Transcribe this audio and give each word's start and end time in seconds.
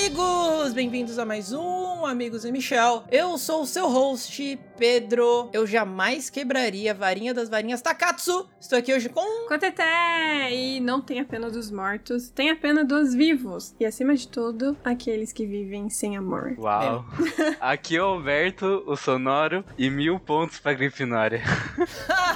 amigos? 0.00 0.72
Bem-vindos 0.72 1.18
a 1.18 1.26
mais 1.26 1.52
um 1.52 2.06
Amigos 2.06 2.46
e 2.46 2.50
Michel. 2.50 3.04
Eu 3.10 3.36
sou 3.36 3.62
o 3.62 3.66
seu 3.66 3.86
host, 3.86 4.58
Pedro. 4.80 5.50
Eu 5.52 5.66
jamais 5.66 6.30
quebraria 6.30 6.92
a 6.92 6.94
varinha 6.94 7.34
das 7.34 7.50
varinhas 7.50 7.82
Takatsu. 7.82 8.48
Estou 8.58 8.78
aqui 8.78 8.94
hoje 8.94 9.10
com. 9.10 9.46
Com 9.46 9.52
a 9.52 9.58
Teté! 9.58 10.50
E 10.54 10.80
não 10.80 11.02
tem 11.02 11.20
a 11.20 11.24
pena 11.26 11.50
dos 11.50 11.70
mortos, 11.70 12.30
tem 12.30 12.48
a 12.48 12.56
pena 12.56 12.82
dos 12.82 13.14
vivos. 13.14 13.74
E 13.78 13.84
acima 13.84 14.16
de 14.16 14.26
tudo, 14.26 14.74
aqueles 14.82 15.34
que 15.34 15.44
vivem 15.44 15.90
sem 15.90 16.16
amor. 16.16 16.54
Uau! 16.58 17.04
Aqui 17.60 17.96
é 17.96 18.02
o 18.02 18.06
Alberto, 18.06 18.82
o 18.86 18.96
sonoro, 18.96 19.62
e 19.76 19.90
mil 19.90 20.18
pontos 20.18 20.58
pra 20.58 20.72
Grifinória. 20.72 21.42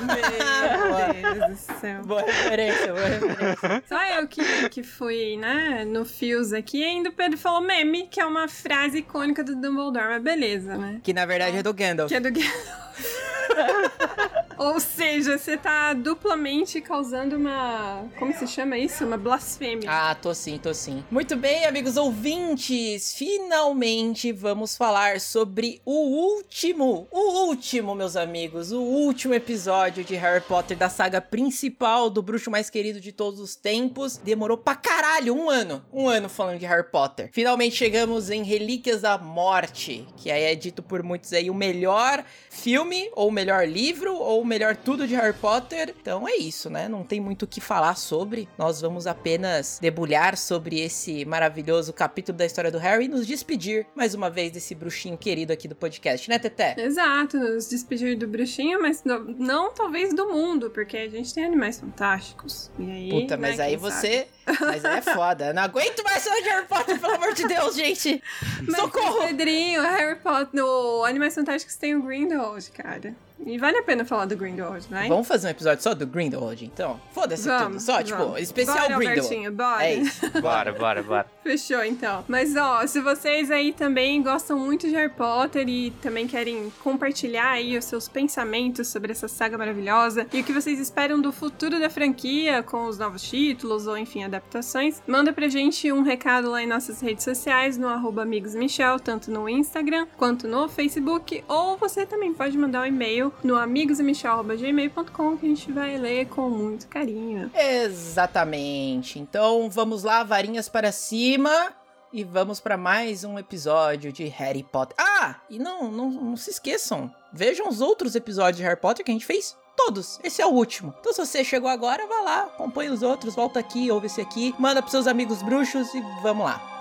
Meu 0.00 1.38
Deus 1.46 1.50
do 1.50 1.80
céu. 1.80 2.02
Boa 2.02 2.20
referência, 2.20 2.92
boa 2.92 3.06
referência. 3.06 3.82
Só 3.88 4.04
eu 4.18 4.28
que, 4.28 4.68
que 4.68 4.82
fui, 4.82 5.38
né, 5.38 5.86
no 5.86 6.04
Fios 6.04 6.52
aqui, 6.52 6.80
e 6.80 6.84
ainda 6.84 7.08
o 7.08 7.12
Pedro 7.12 7.38
falou 7.38 7.62
meme, 7.62 8.06
que 8.06 8.20
é 8.20 8.26
uma 8.26 8.48
frase 8.48 8.98
icônica 8.98 9.42
do 9.42 9.56
Dumbledore, 9.56 10.08
mas 10.08 10.22
beleza, 10.22 10.76
né? 10.76 11.00
Que 11.02 11.14
na 11.14 11.24
verdade 11.24 11.56
é 11.56 11.62
do 11.62 11.72
Gandalf. 11.72 12.08
Que 12.08 12.16
é 12.16 12.20
do 12.20 12.33
Gandalf. 12.34 14.30
Ou 14.58 14.78
seja, 14.78 15.38
você 15.38 15.56
tá 15.56 15.92
duplamente 15.92 16.80
causando 16.80 17.36
uma. 17.36 18.04
Como 18.18 18.32
se 18.32 18.46
chama 18.46 18.78
isso? 18.78 19.04
Uma 19.04 19.16
blasfêmia. 19.16 19.90
Ah, 19.90 20.14
tô 20.14 20.34
sim, 20.34 20.58
tô 20.58 20.72
sim. 20.72 21.04
Muito 21.10 21.36
bem, 21.36 21.64
amigos 21.66 21.96
ouvintes, 21.96 23.14
finalmente 23.14 24.32
vamos 24.32 24.76
falar 24.76 25.20
sobre 25.20 25.80
o 25.84 25.92
último, 25.92 27.08
o 27.10 27.46
último, 27.46 27.94
meus 27.94 28.16
amigos, 28.16 28.72
o 28.72 28.80
último 28.80 29.34
episódio 29.34 30.04
de 30.04 30.14
Harry 30.14 30.42
Potter 30.42 30.76
da 30.76 30.88
saga 30.88 31.20
principal 31.20 32.08
do 32.08 32.22
bruxo 32.22 32.50
mais 32.50 32.70
querido 32.70 33.00
de 33.00 33.12
todos 33.12 33.40
os 33.40 33.56
tempos. 33.56 34.16
Demorou 34.16 34.56
pra 34.56 34.74
caralho, 34.74 35.34
um 35.34 35.50
ano, 35.50 35.84
um 35.92 36.08
ano 36.08 36.28
falando 36.28 36.58
de 36.58 36.66
Harry 36.66 36.90
Potter. 36.90 37.30
Finalmente 37.32 37.76
chegamos 37.76 38.30
em 38.30 38.42
Relíquias 38.42 39.00
da 39.02 39.18
Morte, 39.18 40.06
que 40.16 40.30
aí 40.30 40.44
é 40.44 40.54
dito 40.54 40.82
por 40.82 41.02
muitos 41.02 41.32
aí 41.32 41.50
o 41.50 41.54
melhor 41.54 42.24
filme, 42.50 43.10
ou 43.14 43.28
o 43.28 43.32
melhor 43.32 43.66
livro, 43.66 44.14
ou 44.14 44.43
o 44.44 44.46
melhor 44.46 44.76
tudo 44.76 45.08
de 45.08 45.14
Harry 45.14 45.32
Potter. 45.32 45.94
Então 46.00 46.28
é 46.28 46.36
isso, 46.36 46.68
né? 46.68 46.86
Não 46.86 47.02
tem 47.02 47.18
muito 47.18 47.44
o 47.44 47.46
que 47.46 47.60
falar 47.60 47.96
sobre. 47.96 48.46
Nós 48.58 48.80
vamos 48.80 49.06
apenas 49.06 49.78
debulhar 49.80 50.36
sobre 50.36 50.80
esse 50.80 51.24
maravilhoso 51.24 51.92
capítulo 51.92 52.36
da 52.36 52.44
história 52.44 52.70
do 52.70 52.78
Harry 52.78 53.06
e 53.06 53.08
nos 53.08 53.26
despedir 53.26 53.86
mais 53.94 54.14
uma 54.14 54.28
vez 54.28 54.52
desse 54.52 54.74
bruxinho 54.74 55.16
querido 55.16 55.52
aqui 55.52 55.66
do 55.66 55.74
podcast, 55.74 56.28
né, 56.28 56.38
Teté? 56.38 56.74
Exato, 56.78 57.38
nos 57.38 57.68
despedir 57.68 58.18
do 58.18 58.28
bruxinho, 58.28 58.82
mas 58.82 59.02
não, 59.02 59.20
não 59.24 59.72
talvez 59.72 60.14
do 60.14 60.28
mundo, 60.28 60.70
porque 60.70 60.98
a 60.98 61.08
gente 61.08 61.32
tem 61.32 61.46
animais 61.46 61.80
fantásticos. 61.80 62.70
E 62.78 62.90
aí. 62.90 63.08
Puta, 63.08 63.38
mas 63.38 63.56
né, 63.56 63.64
aí 63.64 63.76
você. 63.76 64.26
Mas 64.60 64.84
aí 64.84 64.98
é 64.98 65.00
foda. 65.00 65.46
Eu 65.46 65.54
não 65.54 65.62
aguento 65.62 66.04
mais 66.04 66.22
falar 66.22 66.40
de 66.40 66.48
Harry 66.50 66.66
Potter, 66.66 67.00
pelo 67.00 67.14
amor 67.14 67.32
de 67.32 67.48
Deus, 67.48 67.74
gente. 67.74 68.22
Mas 68.68 68.76
Socorro! 68.76 69.26
Pedrinho, 69.26 69.80
Harry 69.80 70.18
Potter, 70.20 70.50
no 70.52 71.02
Animais 71.02 71.34
Fantásticos 71.34 71.76
tem 71.76 71.96
o 71.96 72.02
Grindelwald, 72.02 72.70
cara. 72.72 73.14
E 73.46 73.58
vale 73.58 73.78
a 73.78 73.82
pena 73.82 74.04
falar 74.04 74.26
do 74.26 74.36
Grindelwald, 74.36 74.86
vai? 74.88 75.08
Vamos 75.08 75.26
fazer 75.26 75.48
um 75.48 75.50
episódio 75.50 75.82
só 75.82 75.92
do 75.92 76.06
Grindelwald, 76.06 76.64
então? 76.64 77.00
Foda-se 77.12 77.42
tudo. 77.42 77.58
Vamos, 77.58 77.82
Só, 77.82 78.02
tipo, 78.02 78.18
vamos. 78.18 78.40
especial 78.40 78.88
bora, 78.88 78.96
Grindelwald. 78.96 79.50
Bora. 79.50 79.84
É 79.84 79.94
isso. 79.96 80.30
Bora, 80.40 80.72
bora, 80.72 81.02
bora. 81.02 81.26
Fechou, 81.42 81.84
então. 81.84 82.24
Mas, 82.28 82.56
ó, 82.56 82.86
se 82.86 83.00
vocês 83.00 83.50
aí 83.50 83.72
também 83.72 84.22
gostam 84.22 84.58
muito 84.58 84.88
de 84.88 84.94
Harry 84.94 85.12
Potter 85.12 85.68
e 85.68 85.90
também 86.02 86.26
querem 86.26 86.72
compartilhar 86.82 87.50
aí 87.50 87.76
os 87.76 87.84
seus 87.84 88.08
pensamentos 88.08 88.88
sobre 88.88 89.12
essa 89.12 89.28
saga 89.28 89.58
maravilhosa 89.58 90.26
e 90.32 90.40
o 90.40 90.44
que 90.44 90.52
vocês 90.52 90.78
esperam 90.78 91.20
do 91.20 91.32
futuro 91.32 91.78
da 91.78 91.90
franquia 91.90 92.62
com 92.62 92.86
os 92.86 92.98
novos 92.98 93.22
títulos 93.22 93.86
ou, 93.86 93.98
enfim, 93.98 94.24
adaptações, 94.24 95.02
manda 95.06 95.32
pra 95.32 95.48
gente 95.48 95.90
um 95.92 96.02
recado 96.02 96.50
lá 96.50 96.62
em 96.62 96.66
nossas 96.66 97.00
redes 97.00 97.24
sociais, 97.24 97.76
no 97.76 97.88
arroba 97.88 98.22
amigosmichel, 98.22 98.98
tanto 98.98 99.30
no 99.30 99.48
Instagram 99.48 100.06
quanto 100.16 100.48
no 100.48 100.68
Facebook, 100.68 101.44
ou 101.46 101.76
você 101.76 102.06
também 102.06 102.32
pode 102.32 102.56
mandar 102.56 102.82
um 102.82 102.86
e-mail 102.86 103.33
no 103.42 103.56
amigosmichel.gmail.com 103.56 105.36
que 105.36 105.46
a 105.46 105.48
gente 105.48 105.72
vai 105.72 105.96
ler 105.96 106.26
com 106.26 106.48
muito 106.48 106.86
carinho. 106.88 107.50
Exatamente. 107.54 109.18
Então 109.18 109.68
vamos 109.70 110.02
lá, 110.02 110.22
varinhas 110.22 110.68
para 110.68 110.92
cima. 110.92 111.74
E 112.12 112.22
vamos 112.22 112.60
para 112.60 112.76
mais 112.76 113.24
um 113.24 113.36
episódio 113.40 114.12
de 114.12 114.26
Harry 114.26 114.62
Potter. 114.62 114.94
Ah, 114.96 115.40
e 115.50 115.58
não, 115.58 115.90
não, 115.90 116.10
não 116.10 116.36
se 116.36 116.48
esqueçam. 116.48 117.12
Vejam 117.32 117.68
os 117.68 117.80
outros 117.80 118.14
episódios 118.14 118.58
de 118.58 118.62
Harry 118.62 118.80
Potter 118.80 119.04
que 119.04 119.10
a 119.10 119.14
gente 119.14 119.26
fez. 119.26 119.56
Todos. 119.76 120.20
Esse 120.22 120.40
é 120.40 120.46
o 120.46 120.50
último. 120.50 120.94
Então, 121.00 121.12
se 121.12 121.18
você 121.26 121.42
chegou 121.42 121.68
agora, 121.68 122.06
vá 122.06 122.20
lá, 122.20 122.42
acompanha 122.44 122.92
os 122.92 123.02
outros, 123.02 123.34
volta 123.34 123.58
aqui, 123.58 123.90
ouve 123.90 124.06
esse 124.06 124.20
aqui, 124.20 124.54
manda 124.60 124.80
pros 124.80 124.92
seus 124.92 125.08
amigos 125.08 125.42
bruxos 125.42 125.92
e 125.92 126.00
vamos 126.22 126.44
lá. 126.44 126.73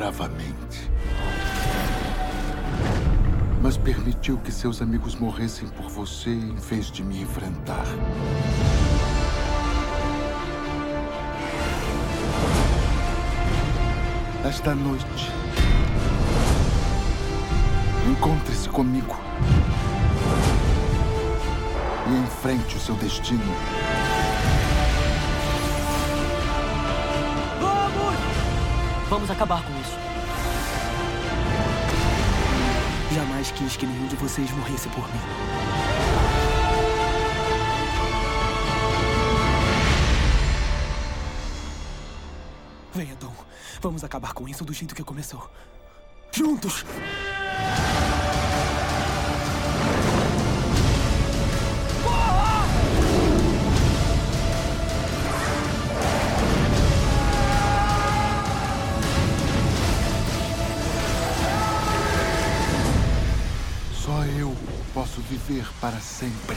Bravamente. 0.00 0.90
Mas 3.60 3.76
permitiu 3.76 4.38
que 4.38 4.50
seus 4.50 4.80
amigos 4.80 5.14
morressem 5.14 5.68
por 5.68 5.90
você 5.90 6.30
em 6.30 6.54
vez 6.54 6.90
de 6.90 7.04
me 7.04 7.20
enfrentar. 7.20 7.84
Esta 14.42 14.74
noite, 14.74 15.04
encontre-se 18.10 18.70
comigo 18.70 19.20
e 22.08 22.24
enfrente 22.24 22.74
o 22.74 22.80
seu 22.80 22.94
destino. 22.94 23.89
Vamos 29.10 29.28
acabar 29.28 29.60
com 29.64 29.72
isso. 29.80 29.98
Jamais 33.12 33.50
quis 33.50 33.76
que 33.76 33.84
nenhum 33.84 34.06
de 34.06 34.14
vocês 34.14 34.48
morresse 34.52 34.88
por 34.90 35.02
mim. 35.08 35.20
Venha, 42.94 43.16
Tom. 43.16 43.32
Vamos 43.80 44.04
acabar 44.04 44.32
com 44.32 44.48
isso 44.48 44.64
do 44.64 44.72
jeito 44.72 44.94
que 44.94 45.02
começou. 45.02 45.50
Juntos! 46.30 46.84
Viver 65.30 65.64
para 65.80 66.00
sempre. 66.00 66.56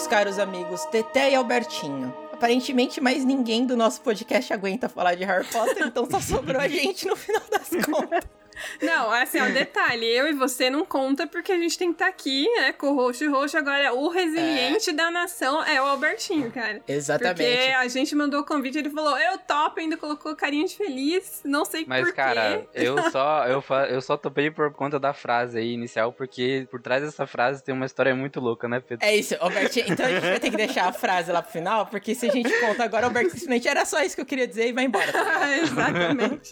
Meus 0.00 0.06
caros 0.06 0.38
amigos, 0.38 0.86
Teté 0.86 1.32
e 1.32 1.34
Albertinho. 1.34 2.14
Aparentemente, 2.32 3.02
mais 3.02 3.22
ninguém 3.22 3.66
do 3.66 3.76
nosso 3.76 4.00
podcast 4.00 4.50
aguenta 4.50 4.88
falar 4.88 5.14
de 5.14 5.24
Harry 5.24 5.46
Potter, 5.46 5.86
então 5.86 6.08
só 6.10 6.18
sobrou 6.18 6.58
a 6.58 6.66
gente 6.68 7.06
no 7.06 7.14
final 7.14 7.42
das 7.50 7.68
contas. 7.84 8.24
Não, 8.82 9.10
assim, 9.10 9.40
ó, 9.40 9.46
detalhe, 9.46 10.06
eu 10.06 10.28
e 10.28 10.32
você 10.32 10.68
não 10.70 10.84
conta 10.84 11.26
porque 11.26 11.52
a 11.52 11.58
gente 11.58 11.76
tem 11.78 11.88
que 11.88 11.94
estar 11.94 12.06
aqui, 12.08 12.48
né, 12.56 12.72
com 12.72 12.88
o 12.88 12.94
roxo 12.94 13.24
e 13.24 13.28
roxo. 13.28 13.56
Agora, 13.58 13.92
o 13.94 14.08
resiliente 14.08 14.92
da 14.92 15.10
nação 15.10 15.62
é 15.64 15.80
o 15.80 15.84
Albertinho, 15.86 16.50
cara. 16.50 16.80
Exatamente. 16.86 17.36
Porque 17.36 17.72
a 17.74 17.88
gente 17.88 18.14
mandou 18.14 18.40
o 18.40 18.44
convite, 18.44 18.78
ele 18.78 18.90
falou, 18.90 19.18
eu 19.18 19.38
topo, 19.38 19.80
ainda 19.80 19.96
colocou 19.96 20.34
carinha 20.36 20.66
de 20.66 20.76
feliz, 20.76 21.40
não 21.44 21.64
sei 21.64 21.84
Mas, 21.86 22.06
por 22.06 22.14
cara, 22.14 22.58
quê. 22.72 22.80
eu 22.86 22.96
só, 23.10 23.46
eu, 23.46 23.60
fa- 23.62 23.86
eu 23.86 24.00
só 24.00 24.16
topei 24.16 24.50
por 24.50 24.72
conta 24.72 24.98
da 24.98 25.12
frase 25.12 25.58
aí 25.58 25.72
inicial, 25.72 26.12
porque 26.12 26.66
por 26.70 26.80
trás 26.80 27.02
dessa 27.02 27.26
frase 27.26 27.62
tem 27.64 27.74
uma 27.74 27.86
história 27.86 28.14
muito 28.14 28.40
louca, 28.40 28.68
né, 28.68 28.80
Pedro? 28.80 29.04
É 29.06 29.14
isso, 29.14 29.34
Albertinho. 29.40 29.86
Então 29.92 30.06
a 30.06 30.10
gente 30.10 30.22
vai 30.22 30.40
ter 30.40 30.50
que 30.50 30.56
deixar 30.56 30.86
a 30.88 30.92
frase 30.92 31.30
lá 31.32 31.42
pro 31.42 31.52
final, 31.52 31.86
porque 31.86 32.14
se 32.14 32.26
a 32.26 32.32
gente 32.32 32.50
conta 32.60 32.84
agora, 32.84 33.06
Alberto 33.06 33.30
simplesmente 33.30 33.68
era 33.68 33.84
só 33.84 34.02
isso 34.02 34.14
que 34.14 34.20
eu 34.22 34.26
queria 34.26 34.46
dizer 34.46 34.68
e 34.68 34.72
vai 34.72 34.84
embora. 34.84 35.12
tá? 35.12 35.56
Exatamente. 35.58 36.50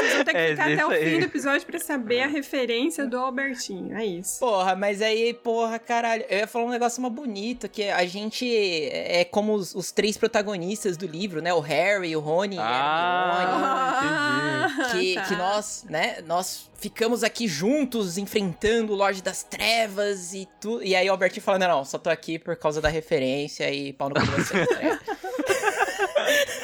Vocês 0.00 0.14
vão 0.14 0.24
ter 0.24 0.32
que 0.32 0.38
É, 0.38 0.50
ficar 0.50 0.72
até 0.72 0.86
o 0.86 0.90
aí. 0.90 1.04
fim 1.12 1.18
do 1.18 1.24
episódio 1.26 1.66
pra 1.66 1.78
saber 1.78 2.22
a 2.22 2.26
referência 2.26 3.06
do 3.06 3.18
Albertinho, 3.18 3.96
é 3.96 4.04
isso. 4.04 4.38
Porra, 4.40 4.74
mas 4.74 5.02
aí, 5.02 5.34
porra, 5.34 5.78
caralho, 5.78 6.24
eu 6.28 6.38
ia 6.38 6.46
falar 6.46 6.64
um 6.64 6.70
negócio 6.70 7.00
mais 7.02 7.12
bonito, 7.14 7.68
que 7.68 7.84
a 7.88 8.04
gente 8.06 8.46
é 8.92 9.24
como 9.24 9.54
os, 9.54 9.74
os 9.74 9.92
três 9.92 10.16
protagonistas 10.16 10.96
do 10.96 11.06
livro, 11.06 11.40
né? 11.42 11.52
O 11.52 11.60
Harry, 11.60 12.16
o 12.16 12.20
Rony 12.20 12.56
Ah, 12.58 12.62
e 12.62 12.66
a 14.76 14.76
Hermione. 14.76 14.90
Que, 14.90 15.14
tá. 15.14 15.22
que 15.24 15.36
nós, 15.36 15.84
né, 15.88 16.16
nós 16.26 16.70
ficamos 16.78 17.22
aqui 17.22 17.46
juntos 17.46 18.16
enfrentando 18.18 18.92
o 18.92 18.96
Lorde 18.96 19.22
das 19.22 19.42
Trevas 19.42 20.32
e 20.32 20.48
tudo. 20.60 20.82
E 20.82 20.94
aí 20.96 21.08
o 21.08 21.12
Albertinho 21.12 21.42
falando, 21.42 21.62
não, 21.62 21.68
não, 21.78 21.84
só 21.84 21.98
tô 21.98 22.08
aqui 22.10 22.38
por 22.38 22.56
causa 22.56 22.80
da 22.80 22.88
referência 22.88 23.70
e 23.70 23.92
pau 23.92 24.08
no 24.08 24.14
cu 24.14 24.22
de 24.22 24.30
vocês, 24.30 24.68
tá 24.68 24.80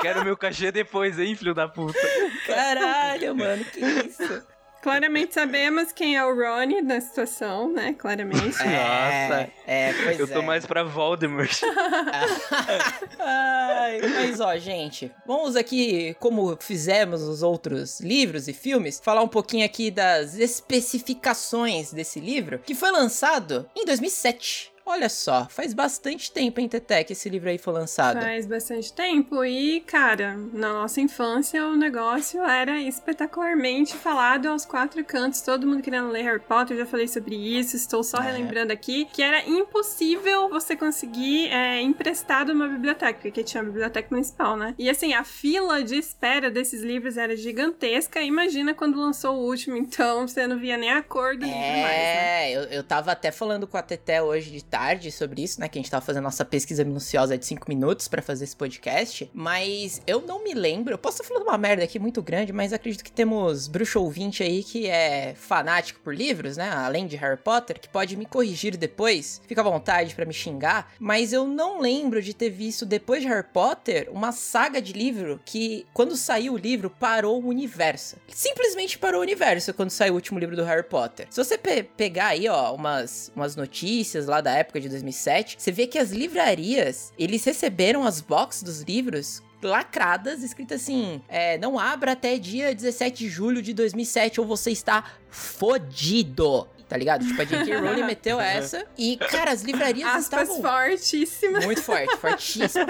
quero 0.00 0.24
meu 0.24 0.36
cachê 0.36 0.72
depois, 0.72 1.18
hein, 1.18 1.34
filho 1.34 1.54
da 1.54 1.68
puta. 1.68 1.98
Caralho, 2.46 3.34
mano, 3.34 3.64
que 3.64 3.80
isso? 3.80 4.42
Claramente 4.82 5.34
sabemos 5.34 5.92
quem 5.92 6.16
é 6.16 6.24
o 6.24 6.34
Ronnie 6.34 6.80
na 6.80 7.00
situação, 7.02 7.70
né? 7.70 7.94
Claramente. 7.98 8.46
Nossa. 8.46 9.50
É, 9.66 9.92
pois 10.02 10.18
Eu 10.18 10.26
tô 10.26 10.38
é. 10.40 10.42
mais 10.42 10.64
pra 10.64 10.82
Voldemort. 10.82 11.60
Ai, 13.20 14.00
mas 14.00 14.40
ó, 14.40 14.56
gente, 14.56 15.12
vamos 15.26 15.54
aqui, 15.54 16.16
como 16.18 16.56
fizemos 16.58 17.20
nos 17.20 17.42
outros 17.42 18.00
livros 18.00 18.48
e 18.48 18.54
filmes, 18.54 18.98
falar 19.04 19.22
um 19.22 19.28
pouquinho 19.28 19.66
aqui 19.66 19.90
das 19.90 20.38
especificações 20.38 21.92
desse 21.92 22.18
livro, 22.18 22.58
que 22.60 22.74
foi 22.74 22.90
lançado 22.90 23.68
em 23.76 23.84
2007. 23.84 24.72
Olha 24.90 25.08
só, 25.08 25.46
faz 25.48 25.72
bastante 25.72 26.32
tempo, 26.32 26.60
hein, 26.60 26.68
Teté, 26.68 27.04
que 27.04 27.12
esse 27.12 27.28
livro 27.28 27.48
aí 27.48 27.58
foi 27.58 27.72
lançado. 27.72 28.20
Faz 28.20 28.44
bastante 28.44 28.92
tempo 28.92 29.44
e, 29.44 29.80
cara, 29.86 30.36
na 30.52 30.72
nossa 30.72 31.00
infância 31.00 31.64
o 31.64 31.76
negócio 31.76 32.42
era 32.42 32.80
espetacularmente 32.80 33.94
falado 33.96 34.46
aos 34.46 34.66
quatro 34.66 35.04
cantos, 35.04 35.40
todo 35.42 35.64
mundo 35.66 35.80
querendo 35.80 36.08
ler 36.10 36.22
Harry 36.22 36.40
Potter, 36.40 36.76
eu 36.76 36.84
já 36.84 36.86
falei 36.90 37.06
sobre 37.06 37.36
isso, 37.36 37.76
estou 37.76 38.02
só 38.02 38.18
É. 38.18 38.22
relembrando 38.32 38.72
aqui, 38.72 39.04
que 39.12 39.22
era 39.22 39.48
impossível 39.48 40.48
você 40.48 40.74
conseguir 40.74 41.48
é, 41.50 41.80
emprestado 41.80 42.52
numa 42.52 42.66
biblioteca, 42.68 43.20
porque 43.22 43.44
tinha 43.44 43.62
a 43.62 43.64
biblioteca 43.64 44.08
municipal, 44.10 44.56
né? 44.56 44.74
E 44.76 44.90
assim, 44.90 45.14
a 45.14 45.22
fila 45.22 45.84
de 45.84 45.96
espera 45.96 46.50
desses 46.50 46.82
livros 46.82 47.16
era 47.16 47.36
gigantesca, 47.36 48.20
imagina 48.20 48.74
quando 48.74 48.98
lançou 48.98 49.36
o 49.36 49.46
último, 49.46 49.76
então 49.76 50.26
você 50.26 50.46
não 50.48 50.58
via 50.58 50.76
nem 50.76 50.90
a 50.90 51.00
cor 51.02 51.36
do 51.36 51.44
livro 51.44 51.58
mais, 51.58 51.74
né? 51.84 52.50
É, 52.50 52.52
eu, 52.56 52.62
eu 52.64 52.82
tava 52.82 53.12
até 53.12 53.30
falando 53.30 53.66
com 53.66 53.76
a 53.76 53.82
Teté 53.82 54.20
hoje 54.20 54.50
de 54.50 54.64
tarde 54.80 55.12
sobre 55.12 55.42
isso, 55.42 55.60
né? 55.60 55.68
Que 55.68 55.78
a 55.78 55.82
gente 55.82 55.90
tava 55.90 56.04
fazendo 56.04 56.24
nossa 56.24 56.42
pesquisa 56.42 56.82
minuciosa 56.84 57.36
de 57.36 57.44
5 57.44 57.66
minutos 57.68 58.08
pra 58.08 58.22
fazer 58.22 58.44
esse 58.44 58.56
podcast. 58.56 59.30
Mas 59.34 60.00
eu 60.06 60.22
não 60.22 60.42
me 60.42 60.54
lembro. 60.54 60.94
Eu 60.94 60.98
posso 60.98 61.16
estar 61.20 61.28
falando 61.28 61.42
uma 61.46 61.58
merda 61.58 61.84
aqui 61.84 61.98
muito 61.98 62.22
grande, 62.22 62.50
mas 62.50 62.72
acredito 62.72 63.04
que 63.04 63.12
temos 63.12 63.68
bruxo 63.68 64.00
ouvinte 64.00 64.42
aí 64.42 64.64
que 64.64 64.86
é 64.86 65.34
fanático 65.36 66.00
por 66.00 66.14
livros, 66.14 66.56
né? 66.56 66.70
Além 66.70 67.06
de 67.06 67.14
Harry 67.16 67.36
Potter, 67.36 67.78
que 67.78 67.88
pode 67.90 68.16
me 68.16 68.24
corrigir 68.24 68.76
depois. 68.78 69.42
Fica 69.46 69.60
à 69.60 69.64
vontade 69.64 70.14
pra 70.14 70.24
me 70.24 70.32
xingar. 70.32 70.92
Mas 70.98 71.34
eu 71.34 71.46
não 71.46 71.78
lembro 71.78 72.22
de 72.22 72.32
ter 72.32 72.48
visto 72.48 72.86
depois 72.86 73.20
de 73.20 73.28
Harry 73.28 73.46
Potter 73.52 74.08
uma 74.10 74.32
saga 74.32 74.80
de 74.80 74.94
livro 74.94 75.38
que, 75.44 75.84
quando 75.92 76.16
saiu 76.16 76.54
o 76.54 76.56
livro, 76.56 76.88
parou 76.88 77.42
o 77.42 77.46
universo. 77.48 78.16
Simplesmente 78.28 78.98
parou 78.98 79.20
o 79.20 79.22
universo 79.22 79.74
quando 79.74 79.90
saiu 79.90 80.14
o 80.14 80.16
último 80.16 80.38
livro 80.38 80.56
do 80.56 80.64
Harry 80.64 80.84
Potter. 80.88 81.26
Se 81.28 81.36
você 81.44 81.58
pe- 81.58 81.82
pegar 81.82 82.28
aí, 82.28 82.48
ó, 82.48 82.74
umas, 82.74 83.30
umas 83.36 83.54
notícias 83.56 84.24
lá 84.26 84.40
da 84.40 84.56
época 84.60 84.80
de 84.80 84.88
2007, 84.88 85.56
você 85.58 85.72
vê 85.72 85.86
que 85.86 85.98
as 85.98 86.10
livrarias, 86.10 87.12
eles 87.18 87.44
receberam 87.44 88.04
as 88.04 88.20
boxes 88.20 88.62
dos 88.62 88.82
livros 88.82 89.42
lacradas, 89.62 90.42
escrito 90.42 90.74
assim, 90.74 91.20
é, 91.28 91.58
não 91.58 91.78
abra 91.78 92.12
até 92.12 92.38
dia 92.38 92.74
17 92.74 93.24
de 93.24 93.28
julho 93.28 93.60
de 93.60 93.74
2007 93.74 94.40
ou 94.40 94.46
você 94.46 94.70
está 94.70 95.04
fodido. 95.28 96.66
Tá 96.88 96.96
ligado? 96.96 97.24
Tipo, 97.24 97.40
a 97.40 97.44
J.K. 97.44 97.76
Rowling 97.78 98.02
meteu 98.02 98.40
essa 98.40 98.84
e, 98.98 99.16
cara, 99.16 99.52
as 99.52 99.62
livrarias 99.62 100.08
Aspas 100.08 100.48
estavam... 100.48 100.60
fortíssimas. 100.60 101.64
Muito 101.64 101.80
forte, 101.84 102.16
fortíssimo. 102.16 102.84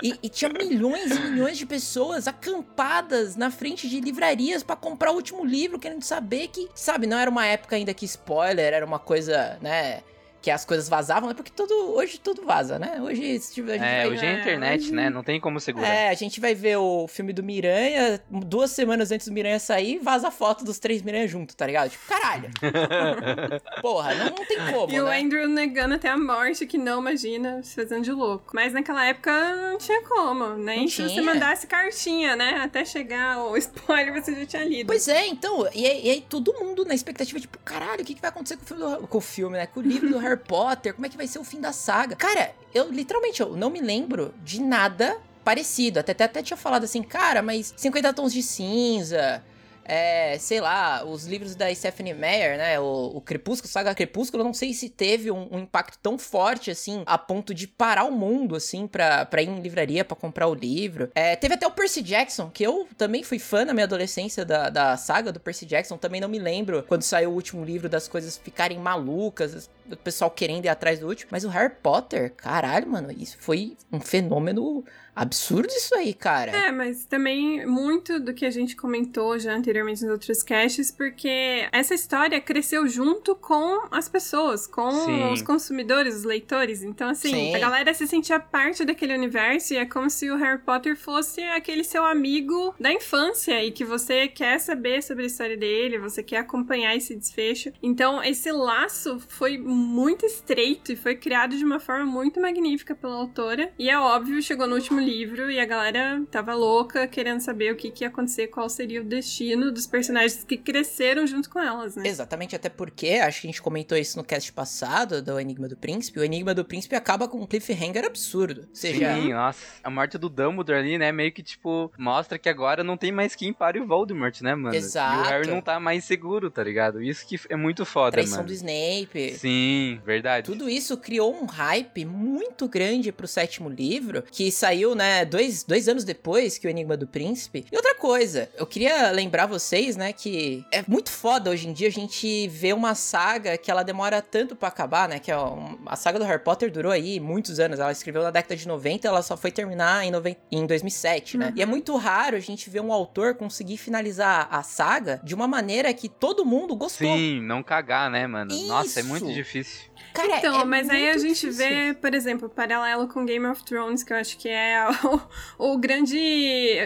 E, 0.00 0.16
e 0.22 0.28
tinha 0.28 0.52
milhões 0.52 1.10
e 1.10 1.18
milhões 1.18 1.58
de 1.58 1.66
pessoas 1.66 2.28
acampadas 2.28 3.34
na 3.34 3.50
frente 3.50 3.88
de 3.88 3.98
livrarias 3.98 4.62
pra 4.62 4.76
comprar 4.76 5.10
o 5.10 5.16
último 5.16 5.44
livro, 5.44 5.80
querendo 5.80 6.04
saber 6.04 6.46
que, 6.46 6.68
sabe, 6.76 7.08
não 7.08 7.18
era 7.18 7.28
uma 7.28 7.44
época 7.44 7.74
ainda 7.74 7.92
que 7.92 8.04
spoiler 8.04 8.72
era 8.72 8.86
uma 8.86 9.00
coisa, 9.00 9.58
né? 9.60 10.04
Que 10.44 10.50
as 10.50 10.62
coisas 10.62 10.90
vazavam, 10.90 11.30
é 11.30 11.34
porque 11.34 11.50
tudo, 11.50 11.72
hoje 11.96 12.18
tudo 12.20 12.42
vaza, 12.44 12.78
né? 12.78 13.00
Hoje, 13.00 13.38
se 13.40 13.54
tiver- 13.54 13.72
a 13.72 13.78
gente 13.78 13.86
É, 13.86 13.96
vai 14.04 14.08
hoje 14.12 14.26
é 14.26 14.28
É, 14.28 14.40
internet, 14.40 14.80
hoje- 14.82 14.92
né? 14.92 15.08
Não 15.08 15.22
tem 15.24 15.40
como 15.40 15.58
segurar. 15.58 15.88
é, 15.88 16.10
a 16.10 16.14
gente 16.14 16.38
vai 16.38 16.54
ver 16.54 16.76
o 16.76 17.08
filme 17.08 17.32
do 17.32 17.42
Miranha, 17.42 18.20
duas 18.30 18.70
semanas 18.70 19.10
antes 19.10 19.26
do 19.26 19.32
Miranha 19.32 19.58
sair, 19.58 19.98
vaza 20.02 20.28
a 20.28 20.30
foto 20.30 20.62
dos 20.62 20.78
três 20.78 21.00
Miranha 21.00 21.26
junto, 21.26 21.56
tá 21.56 21.66
ligado? 21.66 21.88
Tipo, 21.88 22.04
caralho. 22.06 22.50
Porra, 23.80 24.14
não, 24.14 24.24
não 24.26 24.44
tem 24.46 24.58
como, 24.70 24.92
E 24.92 25.00
o 25.00 25.06
né? 25.06 25.18
Andrew 25.20 25.48
negando 25.48 25.94
até 25.94 26.08
a 26.08 26.18
morte, 26.18 26.66
que 26.66 26.76
não 26.78 27.00
imagina, 27.00 27.62
se 27.62 27.74
fazendo 27.74 28.02
de 28.04 28.12
louco. 28.12 28.50
Mas 28.54 28.72
naquela 28.74 29.04
época 29.06 29.32
não 29.56 29.78
tinha 29.78 30.02
como. 30.02 30.56
Nem 30.56 30.82
Não 30.82 30.88
se 30.88 31.02
você 31.02 31.20
mandasse 31.22 31.66
cartinha, 31.66 32.36
né? 32.36 32.60
Até 32.62 32.84
chegar 32.84 33.38
o 33.42 33.56
spoiler 33.58 34.12
você 34.22 34.34
já 34.34 34.46
tinha 34.46 34.64
lido. 34.64 34.86
Pois 34.86 35.08
é, 35.08 35.26
então, 35.26 35.66
e 35.74 35.86
aí, 35.86 36.06
e 36.06 36.10
aí 36.10 36.20
todo 36.28 36.52
mundo 36.54 36.84
na 36.84 36.94
expectativa, 36.94 37.40
tipo, 37.40 37.58
caralho, 37.64 38.02
o 38.02 38.04
que, 38.04 38.14
que 38.14 38.20
vai 38.20 38.30
acontecer 38.30 38.56
com 38.58 38.62
o 38.62 38.66
filme, 38.66 38.84
do, 39.00 39.06
com 39.08 39.18
o 39.18 39.20
filme, 39.20 39.56
né? 39.56 39.66
Com 39.66 39.80
o 39.80 39.82
livro 39.82 40.08
do 40.10 40.18
Harry 40.18 40.33
Potter, 40.36 40.94
como 40.94 41.06
é 41.06 41.08
que 41.08 41.16
vai 41.16 41.26
ser 41.26 41.38
o 41.38 41.44
fim 41.44 41.60
da 41.60 41.72
saga? 41.72 42.16
Cara, 42.16 42.54
eu 42.72 42.90
literalmente, 42.90 43.40
eu 43.40 43.56
não 43.56 43.70
me 43.70 43.80
lembro 43.80 44.34
de 44.42 44.60
nada 44.60 45.16
parecido. 45.44 46.00
Até, 46.00 46.12
até, 46.12 46.24
até 46.24 46.42
tinha 46.42 46.56
falado 46.56 46.84
assim, 46.84 47.02
cara, 47.02 47.42
mas 47.42 47.74
50 47.76 48.12
tons 48.12 48.32
de 48.32 48.42
cinza, 48.42 49.42
é, 49.84 50.36
sei 50.38 50.60
lá, 50.60 51.04
os 51.04 51.26
livros 51.26 51.54
da 51.54 51.72
Stephanie 51.74 52.14
Meyer, 52.14 52.56
né? 52.56 52.80
O, 52.80 53.12
o 53.16 53.20
Crepúsculo, 53.20 53.70
Saga 53.70 53.94
Crepúsculo, 53.94 54.42
eu 54.42 54.46
não 54.46 54.54
sei 54.54 54.72
se 54.72 54.88
teve 54.88 55.30
um, 55.30 55.48
um 55.50 55.58
impacto 55.60 55.98
tão 55.98 56.18
forte, 56.18 56.70
assim, 56.70 57.02
a 57.06 57.18
ponto 57.18 57.54
de 57.54 57.66
parar 57.66 58.04
o 58.04 58.12
mundo, 58.12 58.56
assim, 58.56 58.86
pra, 58.86 59.24
pra 59.24 59.42
ir 59.42 59.48
em 59.48 59.60
livraria 59.60 60.04
pra 60.04 60.16
comprar 60.16 60.48
o 60.48 60.54
livro. 60.54 61.10
É, 61.14 61.36
teve 61.36 61.54
até 61.54 61.66
o 61.66 61.70
Percy 61.70 62.02
Jackson, 62.02 62.50
que 62.50 62.62
eu 62.62 62.88
também 62.96 63.22
fui 63.22 63.38
fã 63.38 63.64
na 63.64 63.74
minha 63.74 63.84
adolescência 63.84 64.44
da, 64.44 64.70
da 64.70 64.96
saga 64.96 65.32
do 65.32 65.40
Percy 65.40 65.66
Jackson. 65.66 65.96
Também 65.96 66.20
não 66.20 66.28
me 66.28 66.38
lembro 66.38 66.82
quando 66.84 67.02
saiu 67.02 67.30
o 67.30 67.34
último 67.34 67.64
livro 67.64 67.88
das 67.88 68.08
coisas 68.08 68.38
ficarem 68.38 68.78
malucas, 68.78 69.68
o 69.90 69.96
pessoal 69.96 70.30
querendo 70.30 70.64
ir 70.64 70.68
atrás 70.68 70.98
do 70.98 71.06
último. 71.06 71.28
Mas 71.30 71.44
o 71.44 71.48
Harry 71.48 71.74
Potter, 71.82 72.32
caralho, 72.34 72.88
mano, 72.88 73.12
isso 73.12 73.36
foi 73.38 73.76
um 73.92 74.00
fenômeno 74.00 74.84
absurdo 75.14 75.68
isso 75.68 75.94
aí, 75.94 76.12
cara. 76.12 76.50
É, 76.50 76.72
mas 76.72 77.04
também 77.04 77.66
muito 77.66 78.18
do 78.18 78.34
que 78.34 78.44
a 78.44 78.50
gente 78.50 78.76
comentou 78.76 79.38
já 79.38 79.54
anteriormente 79.54 80.02
nos 80.02 80.10
outros 80.10 80.42
casts, 80.42 80.90
porque 80.90 81.68
essa 81.72 81.94
história 81.94 82.40
cresceu 82.40 82.86
junto 82.88 83.34
com 83.34 83.86
as 83.90 84.08
pessoas, 84.08 84.66
com 84.66 84.90
Sim. 84.90 85.32
os 85.32 85.42
consumidores, 85.42 86.16
os 86.16 86.24
leitores. 86.24 86.82
Então, 86.82 87.08
assim, 87.08 87.30
Sim. 87.30 87.54
a 87.54 87.58
galera 87.58 87.94
se 87.94 88.06
sentia 88.06 88.40
parte 88.40 88.84
daquele 88.84 89.14
universo 89.14 89.74
e 89.74 89.76
é 89.76 89.86
como 89.86 90.10
se 90.10 90.30
o 90.30 90.36
Harry 90.36 90.60
Potter 90.60 90.96
fosse 90.96 91.42
aquele 91.42 91.84
seu 91.84 92.04
amigo 92.04 92.74
da 92.78 92.92
infância 92.92 93.62
e 93.64 93.70
que 93.70 93.84
você 93.84 94.28
quer 94.28 94.58
saber 94.58 95.02
sobre 95.02 95.24
a 95.24 95.26
história 95.26 95.56
dele, 95.56 95.98
você 95.98 96.22
quer 96.22 96.38
acompanhar 96.38 96.96
esse 96.96 97.14
desfecho. 97.14 97.72
Então, 97.82 98.22
esse 98.22 98.50
laço 98.50 99.18
foi 99.28 99.58
muito 99.58 100.26
estreito 100.26 100.92
e 100.92 100.96
foi 100.96 101.14
criado 101.14 101.56
de 101.56 101.64
uma 101.64 101.78
forma 101.78 102.04
muito 102.04 102.40
magnífica 102.40 102.94
pela 102.94 103.14
autora. 103.14 103.72
E 103.78 103.88
é 103.88 103.98
óbvio, 103.98 104.42
chegou 104.42 104.66
no 104.66 104.74
último 104.74 105.00
livro 105.04 105.50
e 105.50 105.58
a 105.58 105.64
galera 105.64 106.22
tava 106.30 106.54
louca 106.54 107.06
querendo 107.06 107.40
saber 107.40 107.72
o 107.72 107.76
que, 107.76 107.90
que 107.90 108.04
ia 108.04 108.08
acontecer, 108.08 108.48
qual 108.48 108.68
seria 108.68 109.00
o 109.00 109.04
destino 109.04 109.72
dos 109.72 109.86
personagens 109.86 110.44
que 110.44 110.56
cresceram 110.56 111.26
junto 111.26 111.50
com 111.50 111.60
elas, 111.60 111.96
né? 111.96 112.06
Exatamente, 112.06 112.54
até 112.54 112.68
porque, 112.68 113.20
acho 113.22 113.40
que 113.40 113.46
a 113.46 113.50
gente 113.50 113.62
comentou 113.62 113.96
isso 113.96 114.16
no 114.16 114.24
cast 114.24 114.52
passado, 114.52 115.22
do 115.22 115.38
Enigma 115.38 115.68
do 115.68 115.76
Príncipe, 115.76 116.20
o 116.20 116.24
Enigma 116.24 116.54
do 116.54 116.64
Príncipe 116.64 116.94
acaba 116.94 117.26
com 117.26 117.40
um 117.40 117.46
cliffhanger 117.46 118.04
absurdo. 118.04 118.62
Ou 118.68 118.74
seja, 118.74 119.14
Sim, 119.14 119.32
nossa. 119.32 119.58
A 119.82 119.90
morte 119.90 120.18
do 120.18 120.28
Dumbledore 120.28 120.78
ali, 120.78 120.98
né? 120.98 121.12
Meio 121.12 121.32
que, 121.32 121.42
tipo, 121.42 121.92
mostra 121.98 122.38
que 122.38 122.48
agora 122.48 122.84
não 122.84 122.96
tem 122.96 123.12
mais 123.12 123.34
quem 123.34 123.52
pare 123.52 123.80
o 123.80 123.86
Voldemort, 123.86 124.40
né, 124.40 124.54
mano? 124.54 124.74
Exato. 124.74 125.18
E 125.18 125.22
o 125.22 125.24
Harry 125.30 125.46
não 125.48 125.60
tá 125.60 125.80
mais 125.80 126.04
seguro, 126.04 126.50
tá 126.50 126.62
ligado? 126.62 127.02
Isso 127.02 127.26
que 127.26 127.38
é 127.48 127.56
muito 127.56 127.84
foda, 127.84 128.12
traição 128.12 128.38
mano. 128.38 128.48
do 128.48 128.52
Snape. 128.52 129.34
Sim. 129.38 129.54
Sim, 129.64 130.00
verdade. 130.04 130.46
Tudo 130.46 130.68
isso 130.68 130.96
criou 130.96 131.34
um 131.34 131.46
hype 131.46 132.04
muito 132.04 132.68
grande 132.68 133.12
pro 133.12 133.26
sétimo 133.26 133.68
livro, 133.68 134.22
que 134.22 134.50
saiu, 134.50 134.93
né, 134.94 135.24
dois, 135.24 135.62
dois 135.64 135.88
anos 135.88 136.04
depois 136.04 136.58
que 136.58 136.66
o 136.66 136.70
Enigma 136.70 136.96
do 136.96 137.06
Príncipe. 137.06 137.66
E 137.70 137.76
outra 137.76 137.94
coisa, 137.94 138.48
eu 138.56 138.66
queria 138.66 139.10
lembrar 139.10 139.46
vocês, 139.46 139.96
né, 139.96 140.12
que 140.12 140.64
é 140.70 140.84
muito 140.86 141.10
foda 141.10 141.50
hoje 141.50 141.68
em 141.68 141.72
dia 141.72 141.88
a 141.88 141.92
gente 141.92 142.48
ver 142.48 142.74
uma 142.74 142.94
saga 142.94 143.56
que 143.56 143.70
ela 143.70 143.82
demora 143.82 144.20
tanto 144.22 144.54
pra 144.56 144.68
acabar, 144.68 145.08
né, 145.08 145.18
que 145.18 145.30
é 145.30 145.38
um- 145.38 145.78
a 145.86 145.96
saga 145.96 146.18
do 146.18 146.24
Harry 146.24 146.42
Potter 146.42 146.70
durou 146.70 146.92
aí 146.92 147.18
muitos 147.20 147.58
anos, 147.60 147.78
ela 147.78 147.92
escreveu 147.92 148.22
na 148.22 148.30
década 148.30 148.56
de 148.56 148.66
90, 148.68 149.06
ela 149.08 149.22
só 149.22 149.36
foi 149.36 149.50
terminar 149.50 150.04
em, 150.04 150.10
noven- 150.10 150.36
em 150.50 150.66
2007, 150.66 151.36
né. 151.38 151.52
E 151.56 151.62
é 151.62 151.66
muito 151.66 151.96
raro 151.96 152.36
a 152.36 152.40
gente 152.40 152.68
ver 152.70 152.80
um 152.80 152.92
autor 152.92 153.34
conseguir 153.34 153.76
finalizar 153.76 154.48
a 154.50 154.62
saga 154.62 155.20
de 155.24 155.34
uma 155.34 155.46
maneira 155.48 155.92
que 155.94 156.08
todo 156.08 156.44
mundo 156.44 156.74
gostou. 156.76 157.06
Sim, 157.16 157.40
não 157.42 157.62
cagar, 157.62 158.10
né, 158.10 158.26
mano? 158.26 158.54
Nossa, 158.66 159.00
é 159.00 159.02
muito 159.02 159.24
Isso. 159.26 159.34
difícil. 159.34 159.93
Cara, 160.14 160.38
Então, 160.38 160.60
é 160.60 160.64
mas 160.64 160.88
aí 160.88 161.08
a 161.10 161.18
gente 161.18 161.40
difícil. 161.40 161.52
vê, 161.52 161.92
por 161.94 162.14
exemplo, 162.14 162.46
o 162.46 162.50
paralelo 162.50 163.08
com 163.08 163.24
Game 163.26 163.44
of 163.46 163.62
Thrones, 163.64 164.02
que 164.04 164.12
eu 164.12 164.16
acho 164.16 164.38
que 164.38 164.48
é 164.48 164.76
o, 165.58 165.72
o 165.72 165.76
grande, 165.78 166.16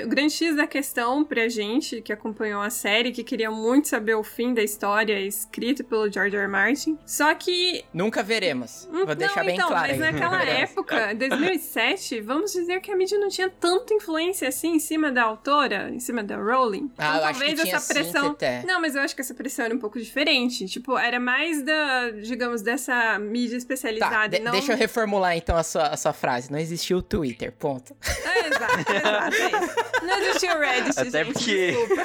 o 0.04 0.08
grande 0.08 0.32
X 0.32 0.56
da 0.56 0.66
questão 0.66 1.22
pra 1.24 1.46
gente 1.48 2.00
que 2.00 2.12
acompanhou 2.12 2.62
a 2.62 2.70
série, 2.70 3.12
que 3.12 3.22
queria 3.22 3.50
muito 3.50 3.88
saber 3.88 4.14
o 4.14 4.24
fim 4.24 4.54
da 4.54 4.62
história 4.62 5.20
escrito 5.20 5.84
pelo 5.84 6.10
George 6.10 6.34
R. 6.36 6.42
R. 6.44 6.48
Martin. 6.50 6.98
Só 7.04 7.34
que 7.34 7.84
Nunca 7.92 8.22
veremos. 8.22 8.88
Hum, 8.90 9.04
Vou 9.04 9.14
deixar 9.14 9.40
não, 9.40 9.44
bem 9.46 9.54
então, 9.56 9.68
claro. 9.68 9.88
Mas 9.88 10.02
aí. 10.02 10.12
naquela 10.12 10.42
época, 10.48 11.14
2007, 11.14 12.20
vamos 12.22 12.52
dizer 12.52 12.80
que 12.80 12.90
a 12.90 12.96
mídia 12.96 13.18
não 13.18 13.28
tinha 13.28 13.50
tanta 13.50 13.92
influência 13.92 14.48
assim 14.48 14.74
em 14.76 14.78
cima 14.78 15.10
da 15.12 15.22
autora, 15.24 15.90
em 15.90 16.00
cima 16.00 16.22
da 16.22 16.36
Rowling. 16.36 16.90
Ah, 16.96 17.18
eu 17.18 17.24
acho 17.26 17.40
que 17.40 17.54
tinha 17.54 17.76
essa 17.76 17.92
pressão. 17.92 18.36
Não, 18.66 18.80
mas 18.80 18.94
eu 18.94 19.02
acho 19.02 19.14
que 19.14 19.20
essa 19.20 19.34
pressão 19.34 19.66
era 19.66 19.74
um 19.74 19.78
pouco 19.78 19.98
diferente. 20.00 20.66
Tipo, 20.66 20.96
era 20.96 21.20
mais 21.20 21.62
da, 21.62 22.10
digamos, 22.10 22.62
dessa 22.62 23.17
mídia 23.18 23.52
Tá, 23.52 23.56
especializada. 23.58 24.28
de- 24.28 24.36
e 24.36 24.40
não... 24.40 24.52
deixa 24.52 24.72
eu 24.72 24.76
reformular 24.76 25.36
então 25.36 25.56
a 25.56 25.62
sua, 25.62 25.88
a 25.88 25.96
sua 25.96 26.12
frase. 26.12 26.50
Não 26.50 26.58
existiu 26.58 26.98
o 26.98 27.02
Twitter, 27.02 27.52
ponto. 27.52 27.96
É, 28.24 28.48
exato, 28.48 28.92
exato. 28.92 29.34
é 29.36 29.64
isso. 29.64 30.04
Não 30.06 30.18
existia 30.18 30.56
o 30.56 30.60
Reddit, 30.60 31.00
Até 31.00 31.24
gente, 31.24 31.32
porque- 31.32 31.72
desculpa. 31.72 32.02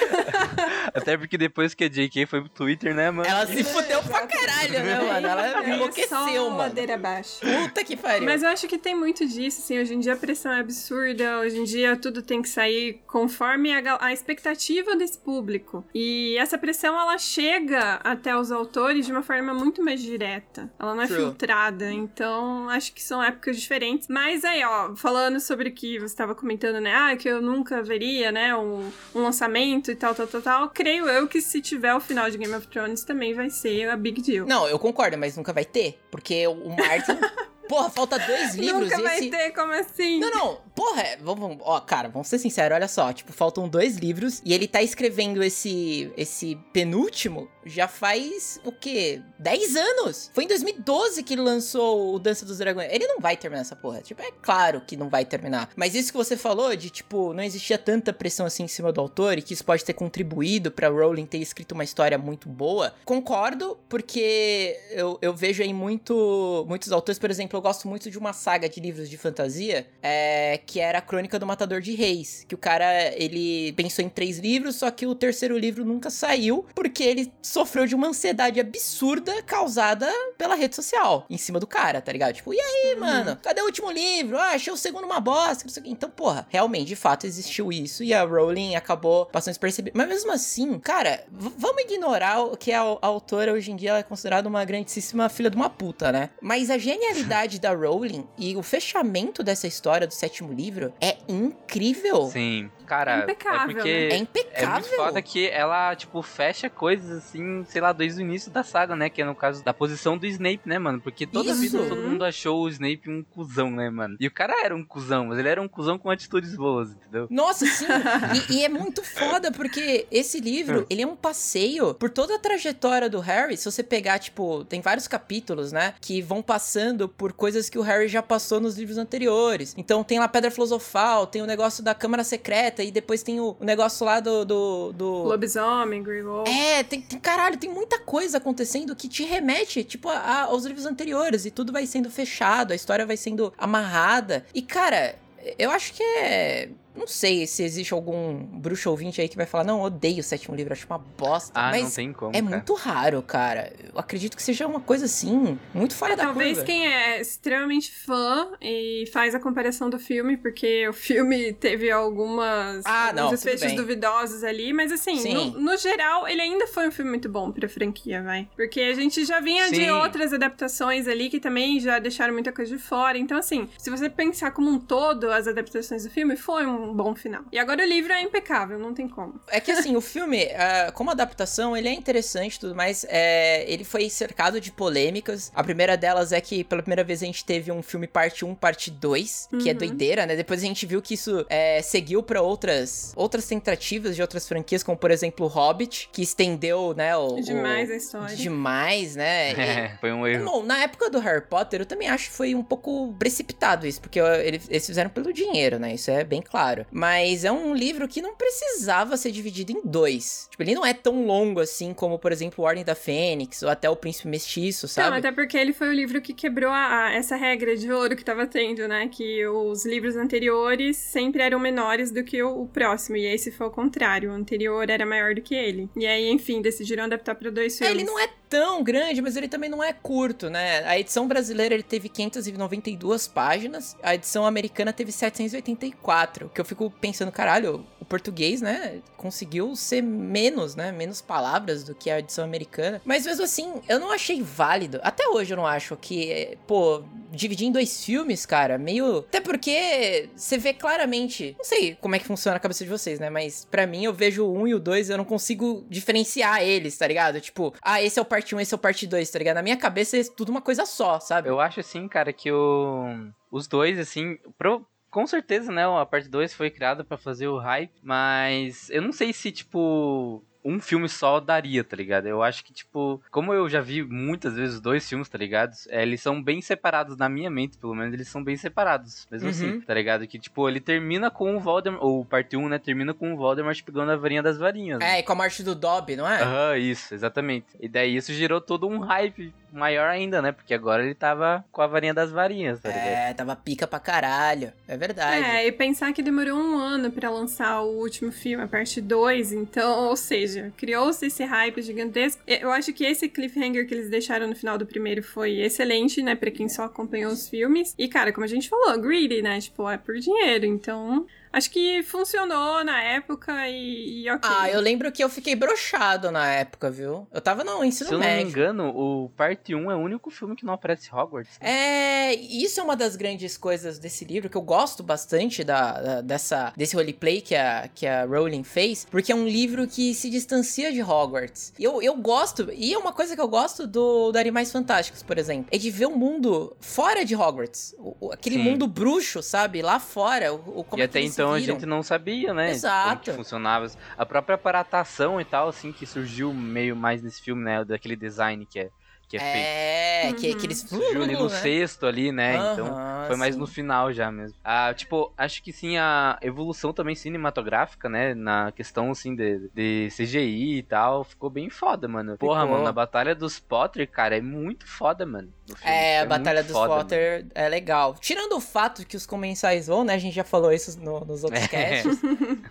Até 0.93 1.17
porque 1.17 1.37
depois 1.37 1.73
que 1.73 1.83
a 1.85 1.89
JK 1.89 2.25
foi 2.25 2.41
pro 2.41 2.49
Twitter, 2.49 2.93
né, 2.93 3.09
mano? 3.09 3.27
Ela 3.27 3.47
se 3.47 3.63
fudeu 3.63 4.01
pra 4.03 4.27
caralho, 4.27 4.73
né, 4.73 4.99
mano? 5.01 5.27
Ela 5.27 5.63
é 5.63 5.69
enlouqueceu, 5.75 6.17
mano. 6.45 6.57
ladeira 6.57 6.95
abaixo. 6.95 7.39
Puta 7.39 7.83
que 7.83 7.95
pariu. 7.97 8.25
Mas 8.25 8.43
eu 8.43 8.49
acho 8.49 8.67
que 8.67 8.77
tem 8.77 8.95
muito 8.95 9.25
disso, 9.27 9.61
assim, 9.61 9.79
hoje 9.79 9.93
em 9.93 9.99
dia 9.99 10.13
a 10.13 10.17
pressão 10.17 10.51
é 10.51 10.59
absurda, 10.59 11.39
hoje 11.39 11.57
em 11.57 11.63
dia 11.63 11.95
tudo 11.97 12.21
tem 12.21 12.41
que 12.41 12.49
sair 12.49 13.01
conforme 13.07 13.73
a, 13.73 13.97
a 13.99 14.13
expectativa 14.13 14.95
desse 14.95 15.17
público. 15.17 15.83
E 15.95 16.35
essa 16.37 16.57
pressão, 16.57 16.99
ela 16.99 17.17
chega 17.17 17.95
até 18.03 18.35
os 18.37 18.51
autores 18.51 19.05
de 19.05 19.11
uma 19.11 19.23
forma 19.23 19.53
muito 19.53 19.83
mais 19.83 20.01
direta. 20.01 20.71
Ela 20.79 20.93
não 20.93 21.02
é 21.03 21.07
True. 21.07 21.19
filtrada, 21.25 21.91
então 21.91 22.69
acho 22.69 22.93
que 22.93 23.01
são 23.01 23.21
épocas 23.21 23.59
diferentes. 23.59 24.07
Mas 24.07 24.43
aí, 24.43 24.63
ó, 24.63 24.95
falando 24.95 25.39
sobre 25.39 25.69
o 25.69 25.71
que 25.71 25.99
você 25.99 26.05
estava 26.05 26.33
comentando, 26.35 26.79
né, 26.79 26.93
ah, 26.95 27.15
que 27.15 27.27
eu 27.27 27.41
nunca 27.41 27.81
veria, 27.81 28.31
né, 28.31 28.55
um, 28.55 28.89
um 29.13 29.21
lançamento 29.21 29.91
e 29.91 29.95
tal, 29.95 30.15
tal, 30.15 30.27
tal, 30.27 30.41
tal, 30.41 30.69
creio 30.69 31.07
eu 31.07 31.27
que 31.27 31.41
se 31.41 31.61
tiver 31.61 31.93
o 31.93 31.99
final 31.99 32.29
de 32.29 32.37
Game 32.37 32.53
of 32.53 32.67
Thrones 32.67 33.03
também 33.03 33.33
vai 33.33 33.49
ser 33.49 33.89
a 33.89 33.95
big 33.95 34.21
deal. 34.21 34.45
Não, 34.45 34.67
eu 34.67 34.79
concordo, 34.79 35.17
mas 35.17 35.37
nunca 35.37 35.53
vai 35.53 35.65
ter. 35.65 35.99
Porque 36.09 36.47
o 36.47 36.69
Martin. 36.69 37.17
Porra, 37.67 37.89
falta 37.89 38.17
dois 38.19 38.55
livros 38.55 38.89
Nunca 38.89 39.01
vai 39.01 39.19
esse. 39.19 39.29
ter, 39.29 39.51
como 39.51 39.71
assim? 39.73 40.19
Não, 40.19 40.29
não, 40.31 40.57
porra, 40.75 41.01
é- 41.01 41.17
vamos, 41.17 41.39
vamos- 41.41 41.57
ó, 41.61 41.79
cara, 41.79 42.09
vamos 42.09 42.27
ser 42.27 42.39
sinceros, 42.39 42.75
olha 42.75 42.87
só, 42.87 43.11
tipo, 43.13 43.31
faltam 43.33 43.67
dois 43.67 43.97
livros 43.97 44.41
e 44.45 44.53
ele 44.53 44.67
tá 44.67 44.81
escrevendo 44.81 45.41
esse 45.43 46.11
esse 46.17 46.55
penúltimo 46.71 47.47
já 47.65 47.87
faz 47.87 48.59
o 48.65 48.71
quê? 48.73 49.21
10 49.39 49.75
anos. 49.77 50.29
Foi 50.33 50.43
em 50.43 50.47
2012 50.47 51.23
que 51.23 51.33
ele 51.33 51.41
lançou 51.41 52.13
o 52.13 52.19
Dança 52.19 52.45
dos 52.45 52.57
Dragões. 52.57 52.89
Ele 52.91 53.07
não 53.07 53.19
vai 53.21 53.37
terminar 53.37 53.61
essa 53.61 53.75
porra. 53.75 54.01
Tipo, 54.01 54.21
é 54.21 54.31
claro 54.41 54.81
que 54.85 54.97
não 54.97 55.07
vai 55.07 55.23
terminar. 55.23 55.69
Mas 55.75 55.95
isso 55.95 56.11
que 56.11 56.17
você 56.17 56.35
falou 56.35 56.75
de 56.75 56.89
tipo, 56.89 57.33
não 57.33 57.41
existia 57.41 57.77
tanta 57.77 58.11
pressão 58.11 58.45
assim 58.45 58.63
em 58.63 58.67
cima 58.67 58.91
do 58.91 58.99
autor 58.99 59.37
e 59.37 59.41
que 59.41 59.53
isso 59.53 59.63
pode 59.63 59.83
ter 59.85 59.93
contribuído 59.93 60.71
pra 60.71 60.89
Rowling 60.89 61.25
ter 61.25 61.37
escrito 61.37 61.71
uma 61.71 61.85
história 61.85 62.17
muito 62.17 62.49
boa. 62.49 62.93
Concordo, 63.05 63.77
porque 63.87 64.77
eu, 64.91 65.17
eu 65.21 65.33
vejo 65.33 65.63
aí 65.63 65.73
muito 65.73 66.65
muitos 66.67 66.91
autores, 66.91 67.17
por 67.17 67.29
exemplo, 67.31 67.61
gosto 67.63 67.87
muito 67.87 68.11
de 68.11 68.17
uma 68.19 68.33
saga 68.33 68.69
de 68.69 68.79
livros 68.79 69.09
de 69.09 69.17
fantasia, 69.17 69.87
é, 70.01 70.59
que 70.65 70.79
era 70.79 70.99
a 70.99 71.01
Crônica 71.01 71.39
do 71.39 71.45
Matador 71.45 71.81
de 71.81 71.95
Reis, 71.95 72.45
que 72.47 72.53
o 72.53 72.57
cara, 72.57 73.13
ele 73.15 73.73
pensou 73.73 74.03
em 74.03 74.09
três 74.09 74.37
livros, 74.37 74.75
só 74.75 74.91
que 74.91 75.07
o 75.07 75.15
terceiro 75.15 75.57
livro 75.57 75.85
nunca 75.85 76.09
saiu, 76.09 76.65
porque 76.75 77.03
ele 77.03 77.31
sofreu 77.41 77.87
de 77.87 77.95
uma 77.95 78.07
ansiedade 78.07 78.59
absurda 78.59 79.41
causada 79.43 80.11
pela 80.37 80.55
rede 80.55 80.75
social, 80.75 81.25
em 81.29 81.37
cima 81.37 81.59
do 81.59 81.65
cara, 81.65 82.01
tá 82.01 82.11
ligado? 82.11 82.35
Tipo, 82.35 82.53
e 82.53 82.59
aí, 82.59 82.95
mano, 82.99 83.37
cadê 83.41 83.61
o 83.61 83.65
último 83.65 83.89
livro? 83.89 84.37
Ah, 84.37 84.51
achei 84.51 84.71
o 84.71 84.77
segundo 84.77 85.05
uma 85.05 85.19
bosta, 85.19 85.63
não 85.63 85.71
sei 85.71 85.83
o. 85.83 85.87
Então, 85.87 86.09
porra, 86.09 86.45
realmente, 86.49 86.87
de 86.89 86.95
fato, 86.95 87.25
existiu 87.25 87.71
isso, 87.71 88.03
e 88.03 88.13
a 88.13 88.23
Rowling 88.23 88.75
acabou 88.75 89.25
passando 89.27 89.53
despercebido. 89.53 89.97
Mas 89.97 90.07
mesmo 90.07 90.31
assim, 90.31 90.77
cara, 90.79 91.23
vamos 91.31 91.81
ignorar 91.83 92.41
o 92.41 92.57
que 92.57 92.73
a, 92.73 92.81
a 92.81 93.07
autora 93.07 93.53
hoje 93.53 93.71
em 93.71 93.75
dia 93.75 93.97
é 93.97 94.03
considerada 94.03 94.49
uma 94.49 94.65
grandíssima 94.65 95.29
filha 95.29 95.49
de 95.49 95.55
uma 95.55 95.69
puta, 95.69 96.11
né? 96.11 96.29
Mas 96.41 96.69
a 96.69 96.77
genialidade 96.77 97.42
da 97.59 97.73
Rowling 97.73 98.25
e 98.37 98.55
o 98.55 98.63
fechamento 98.63 99.43
dessa 99.43 99.67
história 99.67 100.07
do 100.07 100.13
sétimo 100.13 100.53
livro 100.53 100.93
é 100.99 101.17
incrível. 101.27 102.27
Sim. 102.27 102.69
Cara, 102.85 103.11
É 103.15 103.19
é, 103.19 103.23
impecável, 103.23 103.75
porque 103.75 103.89
É 103.89 104.13
é 104.13 104.17
impecável. 104.17 104.79
muito 104.81 104.95
foda 104.95 105.21
que 105.21 105.47
ela, 105.49 105.95
tipo, 105.95 106.21
fecha 106.21 106.69
coisas 106.69 107.17
assim, 107.17 107.63
sei 107.65 107.81
lá, 107.81 107.93
desde 107.93 108.21
o 108.21 108.23
início 108.23 108.51
da 108.51 108.63
saga, 108.63 108.95
né? 108.95 109.09
Que 109.09 109.21
é 109.21 109.25
no 109.25 109.35
caso 109.35 109.63
da 109.63 109.73
posição 109.73 110.17
do 110.17 110.25
Snape, 110.25 110.61
né, 110.65 110.77
mano? 110.79 110.99
Porque 111.01 111.25
toda 111.25 111.51
Isso. 111.51 111.61
vida 111.61 111.77
todo 111.87 112.01
mundo 112.01 112.23
achou 112.25 112.61
o 112.63 112.69
Snape 112.69 113.09
um 113.09 113.23
cuzão, 113.23 113.69
né, 113.71 113.89
mano? 113.89 114.17
E 114.19 114.27
o 114.27 114.31
cara 114.31 114.53
era 114.63 114.75
um 114.75 114.83
cuzão, 114.83 115.27
mas 115.27 115.39
ele 115.39 115.49
era 115.49 115.61
um 115.61 115.67
cuzão 115.67 115.97
com 115.97 116.09
atitudes 116.09 116.55
boas, 116.55 116.91
entendeu? 116.91 117.27
Nossa, 117.29 117.65
sim. 117.65 117.85
e, 118.49 118.57
e 118.59 118.65
é 118.65 118.69
muito 118.69 119.03
foda, 119.03 119.51
porque 119.51 120.07
esse 120.11 120.39
livro, 120.39 120.85
ele 120.89 121.01
é 121.01 121.07
um 121.07 121.15
passeio 121.15 121.93
por 121.93 122.09
toda 122.09 122.35
a 122.35 122.39
trajetória 122.39 123.09
do 123.09 123.19
Harry. 123.19 123.57
Se 123.57 123.69
você 123.69 123.83
pegar, 123.83 124.19
tipo, 124.19 124.63
tem 124.65 124.81
vários 124.81 125.07
capítulos, 125.07 125.71
né? 125.71 125.93
Que 126.01 126.21
vão 126.21 126.41
passando 126.41 127.07
por 127.07 127.33
coisas 127.33 127.69
que 127.69 127.77
o 127.77 127.81
Harry 127.81 128.07
já 128.07 128.21
passou 128.21 128.59
nos 128.59 128.77
livros 128.77 128.97
anteriores. 128.97 129.73
Então 129.77 130.03
tem 130.03 130.19
lá 130.19 130.25
a 130.25 130.27
Pedra 130.27 130.51
Filosofal, 130.51 131.27
tem 131.27 131.41
o 131.41 131.45
negócio 131.45 131.83
da 131.83 131.93
Câmara 131.93 132.23
Secreta, 132.23 132.72
e 132.81 132.89
depois 132.91 133.21
tem 133.21 133.39
o, 133.41 133.57
o 133.59 133.63
negócio 133.65 134.05
lá 134.05 134.19
do. 134.21 134.45
do, 134.45 134.93
do... 134.93 135.23
Lobisomem, 135.23 136.01
Grindelwald. 136.01 136.49
É, 136.49 136.81
tem, 136.83 137.01
tem- 137.01 137.19
caralho, 137.19 137.57
tem 137.57 137.69
muita 137.69 137.99
coisa 137.99 138.37
acontecendo 138.37 138.95
que 138.95 139.09
te 139.09 139.23
remete, 139.23 139.83
tipo, 139.83 140.07
a- 140.09 140.17
a- 140.17 140.41
aos 140.43 140.63
livros 140.65 140.85
anteriores. 140.85 141.45
E 141.45 141.51
tudo 141.51 141.73
vai 141.73 141.85
sendo 141.85 142.09
fechado, 142.09 142.71
a 142.71 142.75
história 142.75 143.05
vai 143.05 143.17
sendo 143.17 143.53
amarrada. 143.57 144.45
E, 144.53 144.61
cara, 144.61 145.15
eu 145.59 145.69
acho 145.69 145.93
que 145.93 146.01
é. 146.01 146.69
Não 146.95 147.07
sei 147.07 147.45
se 147.47 147.63
existe 147.63 147.93
algum 147.93 148.37
bruxo 148.43 148.89
ouvinte 148.89 149.19
aí 149.19 149.27
que 149.27 149.35
vai 149.35 149.45
falar, 149.45 149.63
não, 149.63 149.81
odeio 149.81 150.19
o 150.19 150.23
sétimo 150.23 150.55
livro, 150.55 150.73
acho 150.73 150.85
uma 150.87 150.97
bosta. 150.99 151.51
Ah, 151.59 151.69
mas 151.71 151.83
não 151.83 151.89
tem 151.91 152.13
como. 152.13 152.31
é 152.35 152.41
cara. 152.41 152.55
muito 152.55 152.73
raro, 152.75 153.21
cara. 153.21 153.73
Eu 153.91 153.99
acredito 153.99 154.35
que 154.37 154.43
seja 154.43 154.67
uma 154.67 154.79
coisa 154.79 155.05
assim, 155.05 155.57
muito 155.73 155.95
fora 155.95 156.13
É, 156.13 156.15
da 156.15 156.23
talvez 156.25 156.57
curva. 156.59 156.65
quem 156.65 156.87
é 156.87 157.19
extremamente 157.19 157.91
fã 157.91 158.51
e 158.61 159.05
faz 159.11 159.33
a 159.33 159.39
comparação 159.39 159.89
do 159.89 159.97
filme, 159.97 160.37
porque 160.37 160.87
o 160.87 160.93
filme 160.93 161.51
teve 161.53 161.89
algumas 161.91 162.85
Ah, 162.85 163.07
alguns 163.07 163.21
não, 163.21 163.29
desfechos 163.31 163.73
duvidosos 163.73 164.43
ali, 164.43 164.71
mas 164.73 164.91
assim, 164.91 165.17
Sim. 165.17 165.33
no, 165.33 165.59
no 165.59 165.77
geral, 165.77 166.27
ele 166.27 166.41
ainda 166.41 166.67
foi 166.67 166.87
um 166.87 166.91
filme 166.91 167.09
muito 167.09 167.27
bom 167.29 167.51
pra 167.51 167.67
franquia, 167.67 168.21
vai. 168.21 168.47
Porque 168.55 168.79
a 168.79 168.93
gente 168.93 169.25
já 169.25 169.39
vinha 169.39 169.69
de 169.69 169.77
Sim. 169.77 169.89
outras 169.89 170.31
adaptações 170.33 171.07
ali 171.07 171.29
que 171.29 171.39
também 171.39 171.79
já 171.79 171.99
deixaram 171.99 172.33
muita 172.33 172.51
coisa 172.51 172.75
de 172.77 172.81
fora. 172.81 173.17
Então, 173.17 173.37
assim, 173.37 173.67
se 173.77 173.89
você 173.89 174.09
pensar 174.09 174.51
como 174.51 174.69
um 174.69 174.79
todo, 174.79 175.31
as 175.31 175.47
adaptações 175.47 176.03
do 176.03 176.09
filme 176.09 176.35
foi 176.37 176.65
um 176.65 176.82
bom 176.91 177.13
final. 177.15 177.43
E 177.51 177.59
agora 177.59 177.83
o 177.83 177.85
livro 177.87 178.11
é 178.11 178.21
impecável, 178.21 178.79
não 178.79 178.93
tem 178.93 179.07
como. 179.07 179.39
É 179.47 179.59
que 179.59 179.71
assim, 179.71 179.95
o 179.95 180.01
filme, 180.01 180.43
ah, 180.55 180.91
como 180.93 181.11
adaptação, 181.11 181.77
ele 181.77 181.87
é 181.87 181.93
interessante 181.93 182.55
e 182.55 182.59
tudo 182.59 182.73
mais. 182.75 183.05
É, 183.07 183.63
ele 183.71 183.83
foi 183.83 184.09
cercado 184.09 184.59
de 184.59 184.71
polêmicas. 184.71 185.51
A 185.53 185.63
primeira 185.63 185.95
delas 185.95 186.31
é 186.31 186.41
que, 186.41 186.63
pela 186.63 186.81
primeira 186.81 187.03
vez, 187.03 187.21
a 187.21 187.25
gente 187.25 187.45
teve 187.45 187.71
um 187.71 187.83
filme 187.83 188.07
parte 188.07 188.43
1, 188.43 188.55
parte 188.55 188.89
2, 188.89 189.49
que 189.61 189.69
é 189.69 189.71
Uhum. 189.73 189.77
doideira, 189.77 190.25
né? 190.25 190.35
Depois 190.35 190.63
a 190.63 190.65
gente 190.65 190.85
viu 190.85 191.01
que 191.01 191.13
isso 191.13 191.45
é, 191.49 191.81
seguiu 191.81 192.23
pra 192.23 192.41
outras, 192.41 193.13
outras 193.15 193.45
tentativas 193.45 194.15
de 194.15 194.21
outras 194.21 194.47
franquias, 194.47 194.81
como 194.83 194.97
por 194.97 195.11
exemplo 195.11 195.45
o 195.45 195.49
Hobbit, 195.49 196.09
que 196.11 196.21
estendeu, 196.21 196.93
né? 196.95 197.15
O, 197.15 197.39
Demais 197.41 197.89
o- 197.89 197.93
a 197.93 197.95
história. 197.95 198.35
Demais, 198.35 199.15
né? 199.15 199.51
E- 199.53 199.59
É, 199.59 199.97
foi 200.01 200.11
um 200.11 200.25
erro. 200.25 200.45
Bom, 200.45 200.63
na 200.63 200.79
época 200.79 201.09
do 201.09 201.19
Harry 201.19 201.41
Potter, 201.47 201.81
eu 201.81 201.85
também 201.85 202.07
acho 202.07 202.29
que 202.29 202.35
foi 202.35 202.55
um 202.55 202.63
pouco 202.63 203.13
precipitado 203.19 203.85
isso, 203.87 204.01
porque 204.01 204.19
eles 204.19 204.85
fizeram 204.85 205.09
pelo 205.09 205.31
dinheiro, 205.33 205.77
né? 205.79 205.93
Isso 205.93 206.09
é 206.11 206.23
bem 206.23 206.41
claro. 206.41 206.72
Mas 206.91 207.43
é 207.45 207.51
um 207.51 207.73
livro 207.75 208.07
que 208.07 208.21
não 208.21 208.35
precisava 208.35 209.17
ser 209.17 209.31
dividido 209.31 209.71
em 209.71 209.81
dois. 209.83 210.47
Tipo, 210.51 210.63
ele 210.63 210.75
não 210.75 210.85
é 210.85 210.93
tão 210.93 211.25
longo 211.25 211.59
assim 211.59 211.93
como, 211.93 212.17
por 212.19 212.31
exemplo, 212.31 212.63
o 212.63 212.67
Ordem 212.67 212.83
da 212.83 212.95
Fênix 212.95 213.61
ou 213.63 213.69
até 213.69 213.89
o 213.89 213.95
Príncipe 213.95 214.27
Mestiço, 214.27 214.85
Não, 214.85 214.89
sabe? 214.89 215.17
até 215.17 215.31
porque 215.31 215.57
ele 215.57 215.73
foi 215.73 215.89
o 215.89 215.93
livro 215.93 216.21
que 216.21 216.33
quebrou 216.33 216.71
a- 216.71 217.05
a- 217.07 217.13
essa 217.13 217.35
regra 217.35 217.75
de 217.75 217.91
ouro 217.91 218.15
que 218.15 218.23
tava 218.23 218.45
tendo, 218.47 218.87
né? 218.87 219.07
Que 219.11 219.45
os 219.47 219.85
livros 219.85 220.15
anteriores 220.15 220.97
sempre 220.97 221.41
eram 221.41 221.59
menores 221.59 222.11
do 222.11 222.23
que 222.23 222.41
o, 222.41 222.61
o 222.63 222.67
próximo. 222.67 223.17
E 223.17 223.25
esse 223.25 223.51
foi 223.51 223.67
o 223.67 223.71
contrário. 223.71 224.31
O 224.31 224.33
anterior 224.33 224.89
era 224.89 225.05
maior 225.05 225.35
do 225.35 225.41
que 225.41 225.53
ele. 225.55 225.89
E 225.95 226.05
aí, 226.05 226.29
enfim, 226.29 226.61
decidiram 226.61 227.03
adaptar 227.05 227.35
pra 227.35 227.49
dois 227.49 227.79
É, 227.81 227.85
filmes. 227.85 228.01
ele 228.03 228.09
não 228.09 228.19
é 228.19 228.27
tão 228.53 228.83
grande, 228.83 229.19
mas 229.19 229.35
ele 229.35 229.47
também 229.47 229.67
não 229.67 229.83
é 229.83 229.91
curto, 229.91 230.47
né? 230.47 230.85
A 230.85 230.99
edição 230.99 231.27
brasileira 231.27 231.73
ele 231.73 231.81
teve 231.81 232.07
592 232.07 233.27
páginas, 233.27 233.97
a 234.03 234.13
edição 234.13 234.45
americana 234.45 234.93
teve 234.93 235.11
784. 235.11 236.51
Que 236.53 236.61
eu 236.61 236.65
fico 236.65 236.93
pensando, 237.01 237.31
caralho, 237.31 237.83
o 238.03 238.05
português, 238.05 238.61
né, 238.61 239.01
conseguiu 239.17 239.75
ser 239.75 240.01
menos, 240.01 240.75
né, 240.75 240.91
menos 240.91 241.21
palavras 241.21 241.83
do 241.83 241.95
que 241.95 242.09
a 242.09 242.19
edição 242.19 242.43
americana. 242.43 243.01
Mas 243.03 243.25
mesmo 243.25 243.43
assim, 243.43 243.81
eu 243.87 243.99
não 243.99 244.11
achei 244.11 244.41
válido. 244.41 244.99
Até 245.01 245.27
hoje 245.27 245.53
eu 245.53 245.57
não 245.57 245.65
acho 245.65 245.95
que, 245.95 246.57
pô, 246.67 247.03
dividir 247.31 247.67
em 247.67 247.71
dois 247.71 248.03
filmes, 248.03 248.45
cara, 248.45 248.77
meio. 248.77 249.19
Até 249.19 249.39
porque 249.39 250.29
você 250.35 250.57
vê 250.57 250.73
claramente. 250.73 251.55
Não 251.57 251.65
sei 251.65 251.95
como 251.95 252.15
é 252.15 252.19
que 252.19 252.25
funciona 252.25 252.57
a 252.57 252.59
cabeça 252.59 252.83
de 252.83 252.89
vocês, 252.89 253.19
né? 253.19 253.29
Mas 253.29 253.65
para 253.65 253.87
mim 253.87 254.03
eu 254.03 254.13
vejo 254.13 254.45
o 254.45 254.53
um 254.53 254.67
e 254.67 254.75
o 254.75 254.79
dois, 254.79 255.09
eu 255.09 255.17
não 255.17 255.25
consigo 255.25 255.85
diferenciar 255.89 256.61
eles, 256.61 256.97
tá 256.97 257.07
ligado? 257.07 257.39
Tipo, 257.39 257.73
ah, 257.81 258.01
esse 258.01 258.19
é 258.19 258.21
o 258.21 258.25
parte 258.25 258.53
1, 258.53 258.59
esse 258.59 258.73
é 258.73 258.77
o 258.77 258.79
parte 258.79 259.07
2, 259.07 259.29
tá 259.29 259.39
ligado? 259.39 259.55
Na 259.55 259.63
minha 259.63 259.77
cabeça 259.77 260.17
é 260.17 260.23
tudo 260.23 260.49
uma 260.49 260.61
coisa 260.61 260.85
só, 260.85 261.19
sabe? 261.19 261.49
Eu 261.49 261.59
acho 261.59 261.79
assim, 261.79 262.07
cara, 262.07 262.33
que 262.33 262.51
o... 262.51 263.29
os 263.51 263.67
dois, 263.67 263.97
assim, 263.97 264.37
pro... 264.57 264.85
com 265.13 265.27
certeza, 265.27 265.71
né, 265.71 265.85
a 265.85 266.05
parte 266.07 266.27
2 266.27 266.55
foi 266.55 266.71
criada 266.71 267.03
para 267.03 267.17
fazer 267.19 267.47
o 267.47 267.59
hype, 267.59 267.93
mas 268.01 268.89
eu 268.89 268.99
não 268.99 269.11
sei 269.11 269.31
se, 269.31 269.51
tipo, 269.51 270.43
um 270.63 270.79
filme 270.79 271.09
só 271.09 271.39
daria, 271.39 271.83
tá 271.83 271.95
ligado? 271.95 272.27
Eu 272.27 272.41
acho 272.41 272.63
que, 272.63 272.73
tipo, 272.73 273.21
como 273.31 273.53
eu 273.53 273.67
já 273.69 273.81
vi 273.81 274.03
muitas 274.03 274.55
vezes 274.55 274.79
dois 274.79 275.07
filmes, 275.07 275.27
tá 275.29 275.37
ligado? 275.37 275.73
É, 275.89 276.01
eles 276.01 276.21
são 276.21 276.41
bem 276.41 276.61
separados, 276.61 277.17
na 277.17 277.27
minha 277.27 277.49
mente, 277.49 277.77
pelo 277.77 277.93
menos, 277.95 278.13
eles 278.13 278.27
são 278.27 278.43
bem 278.43 278.55
separados, 278.57 279.27
mesmo 279.29 279.47
Uhum. 279.47 279.51
assim, 279.51 279.81
tá 279.81 279.93
ligado? 279.93 280.27
Que, 280.27 280.39
tipo, 280.39 280.67
ele 280.69 280.79
termina 280.79 281.29
com 281.29 281.55
o 281.55 281.59
Voldemort, 281.59 282.01
ou 282.03 282.25
parte 282.25 282.55
1, 282.55 282.69
né, 282.69 282.79
termina 282.79 283.13
com 283.13 283.33
o 283.33 283.37
Voldemort 283.37 283.81
pegando 283.83 284.11
a 284.11 284.15
varinha 284.15 284.43
das 284.43 284.57
varinhas. 284.57 284.99
né? 284.99 285.15
É, 285.15 285.19
e 285.19 285.23
com 285.23 285.33
a 285.33 285.35
morte 285.35 285.63
do 285.63 285.75
Dobby, 285.75 286.15
não 286.15 286.27
é? 286.27 286.41
Aham, 286.41 286.77
isso, 286.77 287.13
exatamente. 287.13 287.67
E 287.79 287.87
daí 287.87 288.15
isso 288.15 288.31
gerou 288.33 288.61
todo 288.61 288.87
um 288.87 288.99
hype 288.99 289.53
maior 289.71 290.07
ainda, 290.07 290.39
né? 290.41 290.51
Porque 290.51 290.73
agora 290.73 291.03
ele 291.03 291.15
tava 291.15 291.65
com 291.71 291.81
a 291.81 291.87
varinha 291.87 292.13
das 292.13 292.31
varinhas, 292.31 292.79
tá 292.79 292.89
ligado? 292.89 293.07
É, 293.07 293.33
tava 293.33 293.55
pica 293.55 293.87
pra 293.87 293.99
caralho. 293.99 294.71
É 294.87 294.95
verdade. 294.95 295.43
É, 295.43 295.67
e 295.67 295.71
pensar 295.71 296.13
que 296.13 296.21
demorou 296.21 296.57
um 296.57 296.77
ano 296.77 297.11
pra 297.11 297.29
lançar 297.31 297.81
o 297.81 297.97
último 297.99 298.31
filme, 298.31 298.63
a 298.63 298.67
parte 298.67 299.01
2, 299.01 299.51
então, 299.51 300.09
ou 300.09 300.15
seja, 300.15 300.52
criou-se 300.77 301.25
esse 301.25 301.43
hype 301.43 301.81
gigantesco. 301.81 302.41
Eu 302.47 302.71
acho 302.71 302.93
que 302.93 303.03
esse 303.03 303.29
cliffhanger 303.29 303.87
que 303.87 303.93
eles 303.93 304.09
deixaram 304.09 304.47
no 304.47 304.55
final 304.55 304.77
do 304.77 304.85
primeiro 304.85 305.21
foi 305.23 305.59
excelente, 305.61 306.21
né, 306.21 306.35
pra 306.35 306.51
quem 306.51 306.67
só 306.69 306.83
acompanhou 306.83 307.31
os 307.31 307.49
filmes. 307.49 307.93
E, 307.97 308.07
cara, 308.07 308.31
como 308.31 308.45
a 308.45 308.47
gente 308.47 308.69
falou, 308.69 308.99
greedy, 308.99 309.41
né, 309.41 309.59
tipo, 309.59 309.89
é 309.89 309.97
por 309.97 310.15
dinheiro, 310.15 310.65
então... 310.65 311.25
Acho 311.53 311.69
que 311.69 312.01
funcionou 312.03 312.83
na 312.83 313.01
época 313.03 313.69
e, 313.69 314.23
e 314.23 314.29
ok. 314.31 314.49
Ah, 314.51 314.69
eu 314.71 314.81
lembro 314.81 315.11
que 315.11 315.23
eu 315.23 315.29
fiquei 315.29 315.55
brochado 315.55 316.31
na 316.31 316.47
época, 316.47 316.89
viu? 316.89 317.27
Eu 317.31 317.39
tava 317.39 317.63
no 317.63 317.83
ensino 317.83 318.09
Se 318.09 318.15
eu 318.15 318.19
não 318.19 318.25
me 318.25 318.33
médio. 318.33 318.49
engano, 318.49 318.87
o 318.89 319.29
parte 319.37 319.75
1 319.75 319.91
é 319.91 319.95
o 319.95 319.99
único 319.99 320.31
filme 320.31 320.55
que 320.55 320.65
não 320.65 320.73
aparece 320.73 321.13
Hogwarts. 321.13 321.59
né? 321.61 321.69
É, 321.69 322.33
isso 322.35 322.79
é 322.79 322.83
uma 322.83 322.95
das 322.95 323.15
grandes 323.15 323.55
coisas 323.55 323.99
desse 323.99 324.25
livro, 324.25 324.49
que 324.49 324.57
eu 324.57 324.61
gosto 324.63 325.03
bastante 325.03 325.63
da, 325.63 326.01
da- 326.01 326.21
dessa, 326.21 326.73
desse 326.75 326.95
roleplay 326.95 327.39
que 327.39 327.53
a, 327.55 327.87
que 327.93 328.07
a 328.07 328.25
Rowling 328.25 328.63
fez, 328.63 329.05
porque 329.11 329.31
é 329.31 329.35
um 329.35 329.47
livro 329.47 329.85
que 329.87 330.13
se 330.15 330.29
distancia 330.31 330.91
de 330.91 331.03
Hogwarts. 331.03 331.71
E 331.77 331.83
Eu, 331.83 332.01
eu 332.01 332.15
gosto, 332.15 332.71
e 332.73 332.93
é 332.93 332.97
uma 332.97 333.13
coisa 333.13 333.35
que 333.35 333.41
eu 333.41 333.47
gosto 333.47 333.85
do, 333.85 334.31
do 334.31 334.37
Animais 334.39 334.71
Fantásticos, 334.71 335.21
por 335.21 335.37
exemplo, 335.37 335.67
é 335.71 335.77
de 335.77 335.91
ver 335.91 336.07
o 336.07 336.17
mundo 336.17 336.75
fora 336.81 337.23
de 337.23 337.35
Hogwarts. 337.35 337.93
O- 337.99 338.15
o- 338.27 338.31
aquele 338.31 338.55
Sim. 338.55 338.63
mundo 338.63 338.87
bruxo, 338.87 339.43
sabe? 339.43 339.81
Lá 339.83 339.99
fora. 339.99 340.51
O, 340.51 340.79
o- 340.79 340.83
como 340.83 340.99
e 341.01 341.03
é 341.03 341.07
que 341.07 341.11
até 341.11 341.19
eles 341.19 341.31
então 341.43 341.53
a 341.53 341.59
viram. 341.59 341.73
gente 341.75 341.85
não 341.85 342.01
sabia, 342.03 342.53
né? 342.53 342.71
Exato. 342.71 343.09
Como 343.09 343.19
que 343.21 343.31
funcionava. 343.33 343.87
A 344.17 344.25
própria 344.25 344.55
aparatação 344.55 345.39
e 345.39 345.45
tal, 345.45 345.67
assim, 345.67 345.91
que 345.91 346.05
surgiu 346.05 346.53
meio 346.53 346.95
mais 346.95 347.21
nesse 347.21 347.41
filme, 347.41 347.63
né? 347.63 347.83
Daquele 347.83 348.15
design 348.15 348.65
que 348.65 348.79
é, 348.79 348.89
que 349.37 349.43
é, 349.43 349.51
feito. 349.51 349.65
É, 349.65 350.33
que, 350.39 350.51
Uhum. 350.53 350.57
que 350.59 350.65
eles... 350.67 350.79
Surgiu 350.81 351.23
ali 351.23 351.33
no 351.33 351.49
né? 351.49 351.49
sexto 351.61 352.05
ali, 352.05 352.31
né? 352.31 352.55
então 352.73 352.87
Aham, 352.87 353.25
foi 353.27 353.35
mais 353.35 353.53
sim. 353.55 353.59
no 353.59 353.67
final 353.67 354.13
já 354.13 354.31
mesmo. 354.31 354.55
Ah, 354.63 354.93
tipo, 354.93 355.33
acho 355.37 355.61
que 355.63 355.71
sim, 355.73 355.97
a 355.97 356.37
evolução 356.41 356.93
também 356.93 357.15
cinematográfica, 357.15 358.07
né? 358.09 358.33
Na 358.33 358.71
questão, 358.71 359.11
assim, 359.11 359.35
de, 359.35 359.69
de 359.73 360.09
CGI 360.15 360.77
e 360.77 360.83
tal, 360.83 361.23
ficou 361.23 361.49
bem 361.49 361.69
foda, 361.69 362.07
mano. 362.07 362.37
Porra, 362.37 362.61
Ficou. 362.61 362.77
mano, 362.77 362.87
a 362.87 362.91
Batalha 362.91 363.33
dos 363.35 363.59
Potter, 363.59 364.07
cara, 364.09 364.37
é 364.37 364.41
muito 364.41 364.87
foda, 364.87 365.25
mano. 365.25 365.49
no 365.67 365.75
filme. 365.75 365.91
É, 365.91 366.17
a 366.17 366.19
muito 366.21 366.29
Batalha 366.29 366.63
dos 366.63 366.71
foda, 366.71 366.87
mano. 366.89 367.01
Potter 367.01 367.45
é 367.55 367.69
legal. 367.69 368.15
Tirando 368.19 368.53
o 368.53 368.61
fato 368.61 369.05
que 369.05 369.15
os 369.17 369.25
comensais 369.25 369.87
vão, 369.87 370.03
né? 370.03 370.13
A 370.13 370.17
gente 370.17 370.33
já 370.35 370.43
falou 370.43 370.71
isso 370.71 370.99
no- 370.99 371.21
nos 371.25 371.43
outros 371.43 371.63
É. 371.63 371.67
casts. 371.67 372.19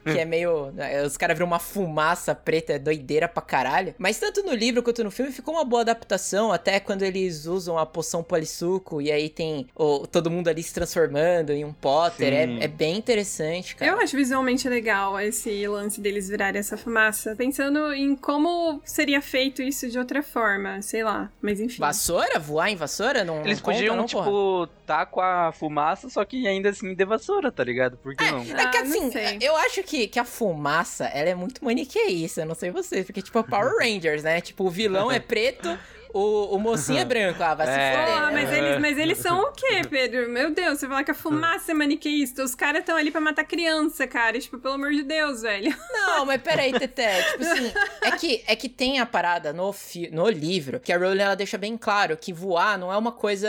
que 0.04 0.18
é 0.18 0.24
meio. 0.24 0.70
né, 0.72 1.02
Os 1.02 1.16
caras 1.16 1.36
viram 1.36 1.46
uma 1.46 1.58
fumaça 1.58 2.34
preta, 2.34 2.74
é 2.74 2.78
doideira 2.78 3.26
pra 3.28 3.42
caralho. 3.42 3.94
Mas 3.98 4.18
tanto 4.18 4.42
no 4.42 4.54
livro 4.54 4.82
quanto 4.82 5.02
no 5.02 5.10
filme 5.10 5.32
ficou 5.32 5.54
uma 5.54 5.64
boa 5.64 5.82
adaptação. 5.82 6.51
Até 6.52 6.78
quando 6.80 7.02
eles 7.02 7.46
usam 7.46 7.78
a 7.78 7.86
poção 7.86 8.22
polissuco 8.22 9.00
e 9.00 9.10
aí 9.10 9.28
tem 9.28 9.66
o- 9.74 10.06
todo 10.06 10.30
mundo 10.30 10.48
ali 10.48 10.62
se 10.62 10.72
transformando 10.74 11.50
em 11.52 11.64
um 11.64 11.72
Potter. 11.72 12.32
É, 12.32 12.64
é 12.64 12.68
bem 12.68 12.96
interessante, 12.96 13.74
cara. 13.76 13.90
Eu 13.90 13.98
acho 14.00 14.16
visualmente 14.16 14.68
legal 14.68 15.18
esse 15.20 15.66
lance 15.66 16.00
deles 16.00 16.28
virarem 16.28 16.58
essa 16.60 16.76
fumaça. 16.76 17.34
Pensando 17.36 17.92
em 17.92 18.14
como 18.16 18.80
seria 18.84 19.20
feito 19.20 19.62
isso 19.62 19.88
de 19.88 19.98
outra 19.98 20.22
forma, 20.22 20.80
sei 20.82 21.02
lá. 21.02 21.30
Mas 21.40 21.60
enfim. 21.60 21.78
Vassoura? 21.78 22.38
Voar 22.38 22.70
em 22.70 22.76
vassoura? 22.76 23.24
Não, 23.24 23.40
Eles 23.44 23.58
não 23.58 23.64
conta, 23.64 23.76
podiam, 23.78 23.96
não, 23.96 24.06
porra? 24.06 24.24
tipo, 24.24 24.68
tá 24.86 25.06
com 25.06 25.20
a 25.20 25.52
fumaça, 25.52 26.08
só 26.08 26.24
que 26.24 26.46
ainda 26.46 26.70
assim 26.70 26.94
de 26.94 27.04
vassoura, 27.04 27.50
tá 27.50 27.64
ligado? 27.64 27.96
Por 27.96 28.14
que 28.14 28.30
não? 28.30 28.42
É 28.42 28.44
que 28.68 28.76
Ah, 28.78 28.84
não 28.84 28.90
assim, 28.98 29.10
sei. 29.10 29.38
eu 29.40 29.56
acho 29.56 29.82
que, 29.82 30.06
que 30.08 30.18
a 30.18 30.24
fumaça, 30.24 31.06
ela 31.06 31.30
é 31.30 31.34
muito 31.34 31.64
maniqueísta, 31.64 32.42
eu 32.42 32.46
não 32.46 32.54
sei 32.54 32.70
vocês, 32.70 33.04
porque 33.06 33.22
tipo 33.22 33.38
é 33.38 33.42
Power 33.42 33.72
Rangers, 33.80 34.22
né? 34.22 34.40
Tipo, 34.40 34.64
o 34.64 34.70
vilão 34.70 35.10
é 35.10 35.18
preto, 35.18 35.76
o, 36.14 36.56
o 36.56 36.58
mocinho 36.58 36.98
é 36.98 37.04
branco, 37.04 37.42
ah, 37.42 37.54
vai 37.54 37.66
se 37.66 37.72
É. 37.72 37.96
foder. 37.96 38.32
Mas 38.32 38.52
eles, 38.52 38.80
mas 38.80 38.98
eles 38.98 39.18
são 39.18 39.40
o 39.42 39.52
quê, 39.52 39.82
Pedro? 39.88 40.30
Meu 40.30 40.50
Deus, 40.50 40.78
você 40.78 40.86
fala 40.88 41.02
que 41.04 41.10
a 41.10 41.14
fumaça 41.14 41.72
é 41.72 41.74
maniqueísta. 41.74 42.42
Os 42.44 42.54
caras 42.54 42.80
estão 42.80 42.96
ali 42.96 43.10
pra 43.10 43.20
matar 43.20 43.44
criança, 43.44 44.06
cara. 44.06 44.38
Tipo, 44.38 44.58
pelo 44.58 44.74
amor 44.74 44.92
de 44.92 45.02
Deus, 45.02 45.42
velho. 45.42 45.74
Não, 45.92 46.24
mas 46.26 46.40
peraí, 46.42 46.72
Teté, 46.72 47.22
tipo 47.22 47.42
assim, 47.44 47.72
é 48.02 48.10
que, 48.12 48.44
é 48.46 48.56
que 48.56 48.68
tem 48.68 48.98
a 49.00 49.06
parada 49.06 49.52
no, 49.52 49.72
fi- 49.72 50.10
no 50.10 50.28
livro, 50.28 50.80
que 50.80 50.92
a 50.92 50.98
Rowling, 50.98 51.22
ela 51.22 51.34
deixa 51.34 51.56
bem 51.58 51.76
claro 51.76 52.16
que 52.16 52.32
voar 52.32 52.78
não 52.78 52.92
é 52.92 52.96
uma 52.96 53.12
coisa 53.12 53.48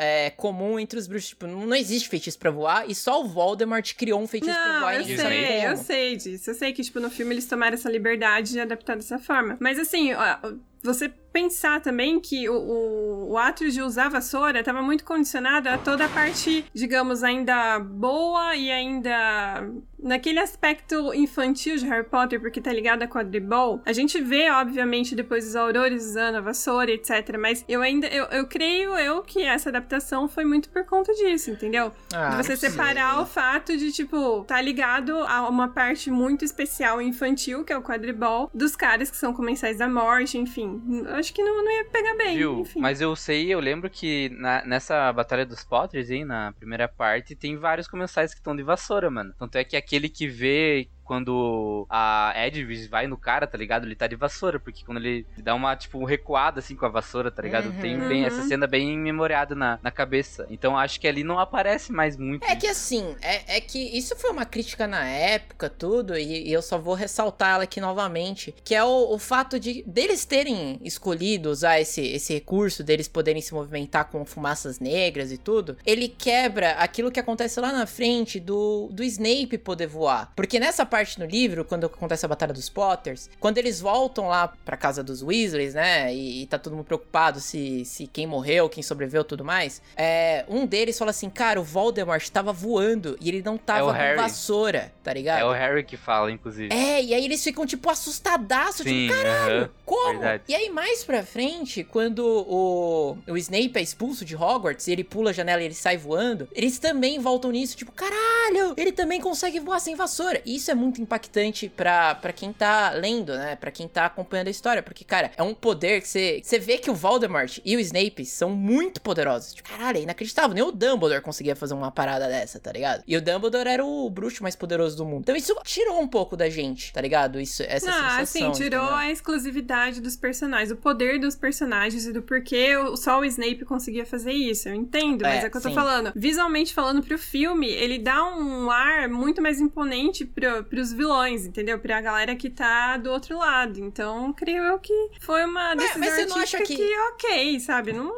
é, 0.00 0.30
comum 0.30 0.78
entre 0.78 0.98
os 0.98 1.06
bruxos, 1.06 1.30
tipo, 1.30 1.46
não, 1.46 1.74
existe 1.74 2.08
feitiço 2.08 2.38
pra 2.38 2.50
voar, 2.50 2.88
e 2.88 2.94
só 2.94 3.20
o 3.22 3.28
Voldemort 3.28 3.94
criou 3.94 4.20
um 4.20 4.26
feitiço 4.26 4.52
pra 4.54 4.72
Não, 4.74 4.80
voar 4.80 4.94
eu 4.96 5.00
e 5.02 5.16
sei, 5.16 5.16
como. 5.16 5.66
eu 5.66 5.76
sei 5.76 6.16
disso. 6.16 6.50
Eu 6.50 6.54
sei 6.54 6.72
que, 6.72 6.82
tipo, 6.82 7.00
no 7.00 7.10
filme 7.10 7.34
eles 7.34 7.46
tomaram 7.46 7.74
essa 7.74 7.90
liberdade 7.90 8.52
de 8.52 8.60
adaptar 8.60 8.96
dessa 8.96 9.18
forma. 9.18 9.56
Mas 9.60 9.78
assim, 9.78 10.12
ó, 10.14 10.36
você 10.82 11.08
pensar 11.32 11.80
também 11.80 12.20
que 12.20 12.48
o, 12.48 12.54
o, 12.54 13.30
o 13.32 13.38
ato 13.38 13.68
de 13.70 13.80
usar 13.80 14.08
vassoura 14.08 14.60
estava 14.60 14.82
muito 14.82 15.04
condicionado 15.04 15.68
a 15.68 15.78
toda 15.78 16.04
a 16.04 16.08
parte, 16.08 16.64
digamos, 16.74 17.24
ainda 17.24 17.78
boa 17.78 18.54
e 18.54 18.70
ainda 18.70 19.66
naquele 20.02 20.40
aspecto 20.40 21.14
infantil 21.14 21.76
de 21.76 21.86
Harry 21.86 22.04
Potter, 22.04 22.40
porque 22.40 22.60
tá 22.60 22.72
ligado 22.72 23.02
a 23.02 23.08
quadribol. 23.08 23.80
A 23.86 23.92
gente 23.92 24.20
vê, 24.20 24.50
obviamente, 24.50 25.14
depois 25.14 25.46
os 25.46 25.56
aurores 25.56 26.04
usando 26.04 26.36
a 26.36 26.40
vassoura, 26.40 26.90
etc. 26.90 27.38
Mas 27.38 27.64
eu 27.68 27.80
ainda, 27.80 28.08
eu, 28.08 28.24
eu 28.26 28.46
creio 28.46 28.96
eu 28.96 29.22
que 29.22 29.42
essa 29.42 29.68
adaptação 29.68 30.28
foi 30.28 30.44
muito 30.44 30.68
por 30.68 30.84
conta 30.84 31.14
disso, 31.14 31.50
entendeu? 31.50 31.92
Ah, 32.12 32.30
de 32.30 32.36
você 32.36 32.56
separar 32.56 33.20
o 33.20 33.26
fato 33.26 33.76
de, 33.76 33.92
tipo, 33.92 34.44
tá 34.44 34.60
ligado 34.60 35.16
a 35.18 35.48
uma 35.48 35.68
parte 35.68 36.10
muito 36.10 36.44
especial 36.44 37.00
infantil, 37.00 37.64
que 37.64 37.72
é 37.72 37.78
o 37.78 37.82
quadribol, 37.82 38.50
dos 38.52 38.74
caras 38.74 39.10
que 39.10 39.16
são 39.16 39.32
comensais 39.32 39.78
da 39.78 39.88
morte, 39.88 40.36
enfim. 40.36 40.71
Acho 41.10 41.32
que 41.34 41.42
não, 41.42 41.64
não 41.64 41.70
ia 41.72 41.84
pegar 41.86 42.14
bem, 42.16 42.36
Viu? 42.36 42.60
enfim. 42.60 42.80
Mas 42.80 43.00
eu 43.00 43.14
sei, 43.16 43.52
eu 43.52 43.60
lembro 43.60 43.88
que 43.90 44.28
na- 44.30 44.64
nessa 44.64 45.12
Batalha 45.12 45.44
dos 45.46 45.64
Potters, 45.64 46.10
aí, 46.10 46.24
na 46.24 46.52
primeira 46.52 46.88
parte, 46.88 47.34
tem 47.36 47.56
vários 47.56 47.88
comensais 47.88 48.32
que 48.32 48.40
estão 48.40 48.54
de 48.56 48.62
vassoura, 48.62 49.10
mano. 49.10 49.34
Tanto 49.38 49.56
é 49.56 49.64
que 49.64 49.76
aquele 49.76 50.08
que 50.08 50.26
vê 50.28 50.88
quando 51.04 51.86
a 51.90 52.32
Edwige 52.36 52.88
vai 52.88 53.06
no 53.06 53.16
cara, 53.16 53.46
tá 53.46 53.56
ligado? 53.58 53.84
Ele 53.86 53.94
tá 53.94 54.06
de 54.06 54.16
vassoura, 54.16 54.58
porque 54.60 54.84
quando 54.84 54.98
ele 54.98 55.26
dá 55.38 55.54
uma, 55.54 55.74
tipo, 55.76 56.04
recuada, 56.04 56.60
assim, 56.60 56.74
com 56.76 56.86
a 56.86 56.88
vassoura, 56.88 57.30
tá 57.30 57.42
ligado? 57.42 57.66
Uhum. 57.66 57.80
Tem 57.80 57.98
bem, 57.98 58.22
Uhum. 58.22 58.26
essa 58.28 58.42
cena 58.44 58.66
bem 58.66 58.96
memoriada 58.98 59.54
na, 59.54 59.78
na 59.82 59.90
cabeça. 59.90 60.46
Então 60.50 60.76
acho 60.78 61.00
que 61.00 61.08
ali 61.08 61.24
não 61.24 61.38
aparece 61.38 61.92
mais 61.92 62.16
muito. 62.16 62.44
É 62.44 62.54
que 62.56 62.66
assim, 62.66 63.16
é, 63.20 63.56
é 63.56 63.60
que 63.60 63.78
isso 63.96 64.14
foi 64.16 64.30
uma 64.30 64.44
crítica 64.44 64.86
na 64.86 65.04
época, 65.06 65.68
tudo, 65.68 66.16
e, 66.16 66.48
e 66.48 66.52
eu 66.52 66.62
só 66.62 66.78
vou 66.78 66.94
ressaltar 66.94 67.54
ela 67.54 67.64
aqui 67.64 67.80
novamente, 67.80 68.54
que 68.64 68.74
é 68.74 68.84
o, 68.84 69.12
o 69.14 69.18
fato 69.18 69.58
de 69.58 69.82
deles 69.86 70.24
terem 70.24 70.78
escolhido 70.82 71.50
usar 71.50 71.80
esse, 71.80 72.00
esse 72.00 72.32
recurso, 72.34 72.82
deles 72.84 73.08
poderem 73.08 73.42
se 73.42 73.52
movimentar 73.54 74.06
com 74.10 74.24
fumaças 74.24 74.78
negras 74.78 75.32
e 75.32 75.38
tudo, 75.38 75.76
ele 75.84 76.08
quebra 76.08 76.72
aquilo 76.72 77.10
que 77.10 77.20
acontece 77.20 77.58
lá 77.60 77.72
na 77.72 77.86
frente 77.86 78.38
do, 78.38 78.88
do 78.92 79.02
Snape 79.02 79.58
poder 79.58 79.86
voar. 79.86 80.32
Porque 80.36 80.60
nessa 80.60 80.84
parte 80.92 81.18
no 81.18 81.24
livro, 81.24 81.64
quando 81.64 81.86
acontece 81.86 82.26
a 82.26 82.28
Batalha 82.28 82.52
dos 82.52 82.68
Potters, 82.68 83.30
quando 83.40 83.56
eles 83.56 83.80
voltam 83.80 84.28
lá 84.28 84.52
pra 84.62 84.76
casa 84.76 85.02
dos 85.02 85.22
Weasleys, 85.22 85.72
né? 85.72 86.14
E, 86.14 86.42
e 86.42 86.46
tá 86.46 86.58
todo 86.58 86.76
mundo 86.76 86.84
preocupado 86.84 87.40
se, 87.40 87.82
se 87.86 88.06
quem 88.06 88.26
morreu, 88.26 88.68
quem 88.68 88.82
sobreviveu 88.82 89.24
tudo 89.24 89.42
mais. 89.42 89.80
É, 89.96 90.44
um 90.48 90.66
deles 90.66 90.98
fala 90.98 91.10
assim: 91.10 91.30
Cara, 91.30 91.58
o 91.58 91.64
Voldemort 91.64 92.28
tava 92.28 92.52
voando 92.52 93.16
e 93.20 93.28
ele 93.30 93.42
não 93.42 93.54
É 93.54 93.58
tava 93.58 93.86
com 93.86 93.90
Harry. 93.98 94.16
vassoura, 94.16 94.92
tá 95.02 95.14
ligado? 95.14 95.40
É 95.40 95.44
o 95.46 95.52
Harry 95.52 95.82
que 95.82 95.96
fala, 95.96 96.30
inclusive. 96.30 96.74
É, 96.74 97.02
e 97.02 97.14
aí 97.14 97.24
eles 97.24 97.42
ficam, 97.42 97.64
tipo, 97.64 97.88
assustadaços, 97.88 98.84
Sim, 98.84 99.06
tipo, 99.08 99.14
caralho, 99.14 99.56
aham, 99.62 99.70
como? 99.86 100.10
verdade. 100.20 100.42
E 100.48 100.54
aí, 100.54 100.68
mais 100.68 101.04
pra 101.04 101.22
frente, 101.22 101.82
quando 101.84 102.20
o, 102.26 103.16
o 103.26 103.36
Snape 103.38 103.72
é 103.76 103.80
expulso 103.80 104.24
de 104.24 104.36
Hogwarts 104.36 104.86
e 104.88 104.92
ele 104.92 105.04
pula 105.04 105.30
a 105.30 105.32
janela 105.32 105.62
e 105.62 105.64
ele 105.64 105.74
sai 105.74 105.96
voando, 105.96 106.48
eles 106.52 106.78
também 106.78 107.18
voltam 107.18 107.50
nisso, 107.50 107.76
tipo, 107.76 107.92
caralho, 107.92 108.74
ele 108.76 108.92
também 108.92 109.20
consegue 109.20 109.58
voar 109.58 109.80
sem 109.80 109.94
vassoura. 109.94 110.42
E 110.44 110.56
isso 110.56 110.70
é 110.70 110.74
muito 110.74 110.81
impactante 110.90 111.68
pra, 111.68 112.14
pra 112.14 112.32
quem 112.32 112.52
tá 112.52 112.90
lendo, 112.90 113.34
né? 113.34 113.56
Pra 113.56 113.70
quem 113.70 113.86
tá 113.86 114.06
acompanhando 114.06 114.48
a 114.48 114.50
história, 114.50 114.82
porque, 114.82 115.04
cara, 115.04 115.30
é 115.36 115.42
um 115.42 115.54
poder 115.54 116.00
que 116.00 116.08
você, 116.08 116.40
você 116.42 116.58
vê 116.58 116.78
que 116.78 116.90
o 116.90 116.94
Voldemort 116.94 117.58
e 117.64 117.76
o 117.76 117.80
Snape 117.80 118.24
são 118.24 118.50
muito 118.50 119.00
poderosos. 119.00 119.54
Tipo, 119.54 119.68
caralho, 119.70 119.98
é 119.98 120.02
inacreditável. 120.02 120.54
Nem 120.54 120.62
o 120.64 120.72
Dumbledore 120.72 121.20
conseguia 121.22 121.54
fazer 121.56 121.74
uma 121.74 121.90
parada 121.90 122.26
dessa, 122.28 122.58
tá 122.58 122.72
ligado? 122.72 123.02
E 123.06 123.16
o 123.16 123.20
Dumbledore 123.22 123.68
era 123.68 123.84
o 123.84 124.08
bruxo 124.10 124.42
mais 124.42 124.56
poderoso 124.56 124.96
do 124.96 125.04
mundo. 125.04 125.20
Então 125.22 125.36
isso 125.36 125.54
tirou 125.64 126.00
um 126.00 126.08
pouco 126.08 126.36
da 126.36 126.48
gente, 126.48 126.92
tá 126.92 127.00
ligado? 127.00 127.40
Isso, 127.40 127.62
essa 127.62 127.90
Ah, 127.90 128.24
sensação. 128.24 128.26
sim, 128.26 128.62
tirou 128.62 128.80
entendeu? 128.82 128.94
a 128.96 129.10
exclusividade 129.10 130.00
dos 130.00 130.16
personagens, 130.16 130.70
o 130.70 130.76
poder 130.76 131.18
dos 131.20 131.34
personagens 131.36 132.06
e 132.06 132.12
do 132.12 132.22
porquê 132.22 132.70
só 132.96 133.20
o 133.20 133.24
Snape 133.24 133.64
conseguia 133.64 134.04
fazer 134.06 134.32
isso. 134.32 134.68
Eu 134.68 134.74
entendo, 134.74 135.22
mas 135.22 135.42
É, 135.42 135.44
é 135.44 135.48
o 135.48 135.50
que 135.50 135.56
eu 135.56 135.62
tô 135.62 135.68
sim. 135.68 135.74
falando. 135.74 136.12
Visualmente 136.14 136.72
falando 136.74 137.02
pro 137.02 137.18
filme, 137.18 137.68
ele 137.68 137.98
dá 137.98 138.24
um 138.24 138.70
ar 138.70 139.08
muito 139.08 139.40
mais 139.42 139.60
imponente 139.60 140.24
pro, 140.24 140.64
pros 140.72 140.90
vilões, 140.90 141.44
entendeu? 141.44 141.78
Pra 141.78 142.00
galera 142.00 142.34
que 142.34 142.48
tá 142.48 142.96
do 142.96 143.10
outro 143.10 143.36
lado. 143.36 143.78
Então, 143.78 144.32
creio 144.32 144.62
eu 144.64 144.78
que 144.78 145.10
foi 145.20 145.44
uma 145.44 145.74
decisão 145.74 146.00
mas 146.00 146.14
você 146.14 146.24
não 146.24 146.36
acha 146.38 146.56
artística 146.56 146.82
que- 146.88 146.98
ok, 147.10 147.60
sabe? 147.60 147.92
Não, 147.92 148.10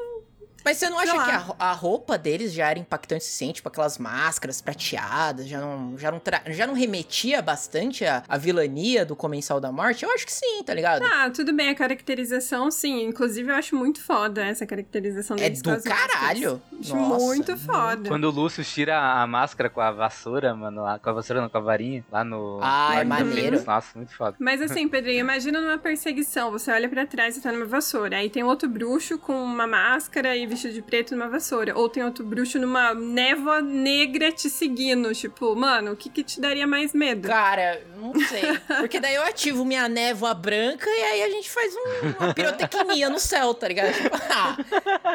Mas 0.65 0.79
você 0.79 0.89
não 0.89 0.99
acha 0.99 1.13
que 1.13 1.31
a, 1.31 1.55
a 1.59 1.73
roupa 1.73 2.17
deles 2.17 2.53
já 2.53 2.71
era 2.71 2.79
impactante 2.79 3.21
o 3.23 3.25
suficiente? 3.25 3.57
Tipo, 3.57 3.69
aquelas 3.69 3.99
máscaras 3.99 4.61
prateadas, 4.61 5.47
já 5.47 5.61
não, 5.61 5.97
já 5.99 6.11
não, 6.11 6.19
tra- 6.19 6.43
já 6.49 6.67
não 6.67 6.75
remetia 6.75 7.41
bastante 7.43 8.05
à, 8.05 8.23
à 8.29 8.37
vilania 8.39 9.05
do 9.05 9.15
Comensal 9.15 9.61
da 9.61 9.71
Morte? 9.71 10.05
Eu 10.05 10.11
acho 10.13 10.25
que 10.27 10.33
sim, 10.33 10.63
tá 10.65 10.73
ligado? 10.75 11.03
Ah, 11.05 11.31
tudo 11.31 11.53
bem, 11.53 11.69
a 11.69 11.75
caracterização, 11.75 12.71
sim. 12.71 13.05
Inclusive, 13.05 13.51
eu 13.51 13.55
acho 13.55 13.77
muito 13.77 14.01
foda 14.01 14.45
essa 14.45 14.67
caracterização 14.67 15.37
é 15.37 15.41
deles 15.41 15.63
com 15.63 15.75
do 15.75 15.83
caralho. 15.83 16.63
Acho 16.81 16.97
Nossa, 16.97 17.25
muito 17.25 17.57
foda. 17.57 18.09
Quando 18.09 18.25
o 18.25 18.31
Lúcio 18.31 18.65
tira 18.65 18.99
a 18.99 19.27
máscara 19.27 19.69
com 19.69 19.81
a 19.81 19.91
vassoura, 19.91 20.55
mano, 20.55 20.83
lá, 20.83 20.99
com 20.99 21.11
a 21.11 21.13
vassoura 21.13 21.43
não, 21.43 21.49
com 21.49 21.59
a 21.59 21.61
varinha, 21.61 22.05
lá 22.11 22.25
no... 22.25 22.59
Ah, 22.63 23.01
é 23.01 23.05
maneiro. 23.05 23.63
Nossa, 23.65 23.89
muito 23.97 24.15
foda. 24.17 24.37
Mas 24.39 24.61
assim, 24.63 24.89
Pedrinho, 24.89 25.21
imagina 25.21 25.61
numa 25.61 25.79
perseguição. 25.79 26.51
Você 26.51 26.71
olha 26.71 26.89
pra 26.89 27.07
trás 27.07 27.37
e 27.37 27.41
tá 27.41 27.53
numa 27.53 27.67
vassoura. 27.67 28.17
Aí 28.17 28.31
tem 28.31 28.43
outro 28.43 28.69
bruxo 28.69 29.19
com 29.19 29.35
uma 29.43 29.67
máscara 29.67 30.37
e 30.37 30.47
vestido 30.55 30.75
de 30.75 30.83
preto 30.83 31.15
numa 31.15 31.29
vassoura. 31.29 31.77
Ou 31.77 31.89
tem 31.89 32.03
outro 32.03 32.25
bruxo 32.25 32.59
numa 32.59 32.95
névoa 32.95 33.61
negra 33.61 34.33
te 34.33 34.49
seguindo. 34.49 35.13
Tipo, 35.15 35.55
mano, 35.55 35.93
o 35.93 35.97
que, 35.97 36.09
que 36.09 36.23
te 36.25 36.41
daria 36.41 36.67
mais 36.67 36.93
medo? 36.93 37.29
Cara, 37.29 37.83
não 37.97 38.13
sei. 38.29 38.43
Porque 38.79 38.99
daí 39.01 39.15
eu 39.15 39.23
ativo 39.23 39.65
minha 39.65 39.89
névoa 39.89 40.35
branca 40.35 40.89
e 40.89 41.03
aí 41.03 41.23
a 41.23 41.31
gente 41.31 41.51
faz 41.51 41.75
um- 41.75 42.25
uma 42.25 42.35
pirotecnia 42.35 43.09
no 43.11 43.19
céu, 43.19 43.53
tá 43.55 43.69
ligado? 43.69 43.93
Tipo, 43.93 44.17
ah. 44.31 44.57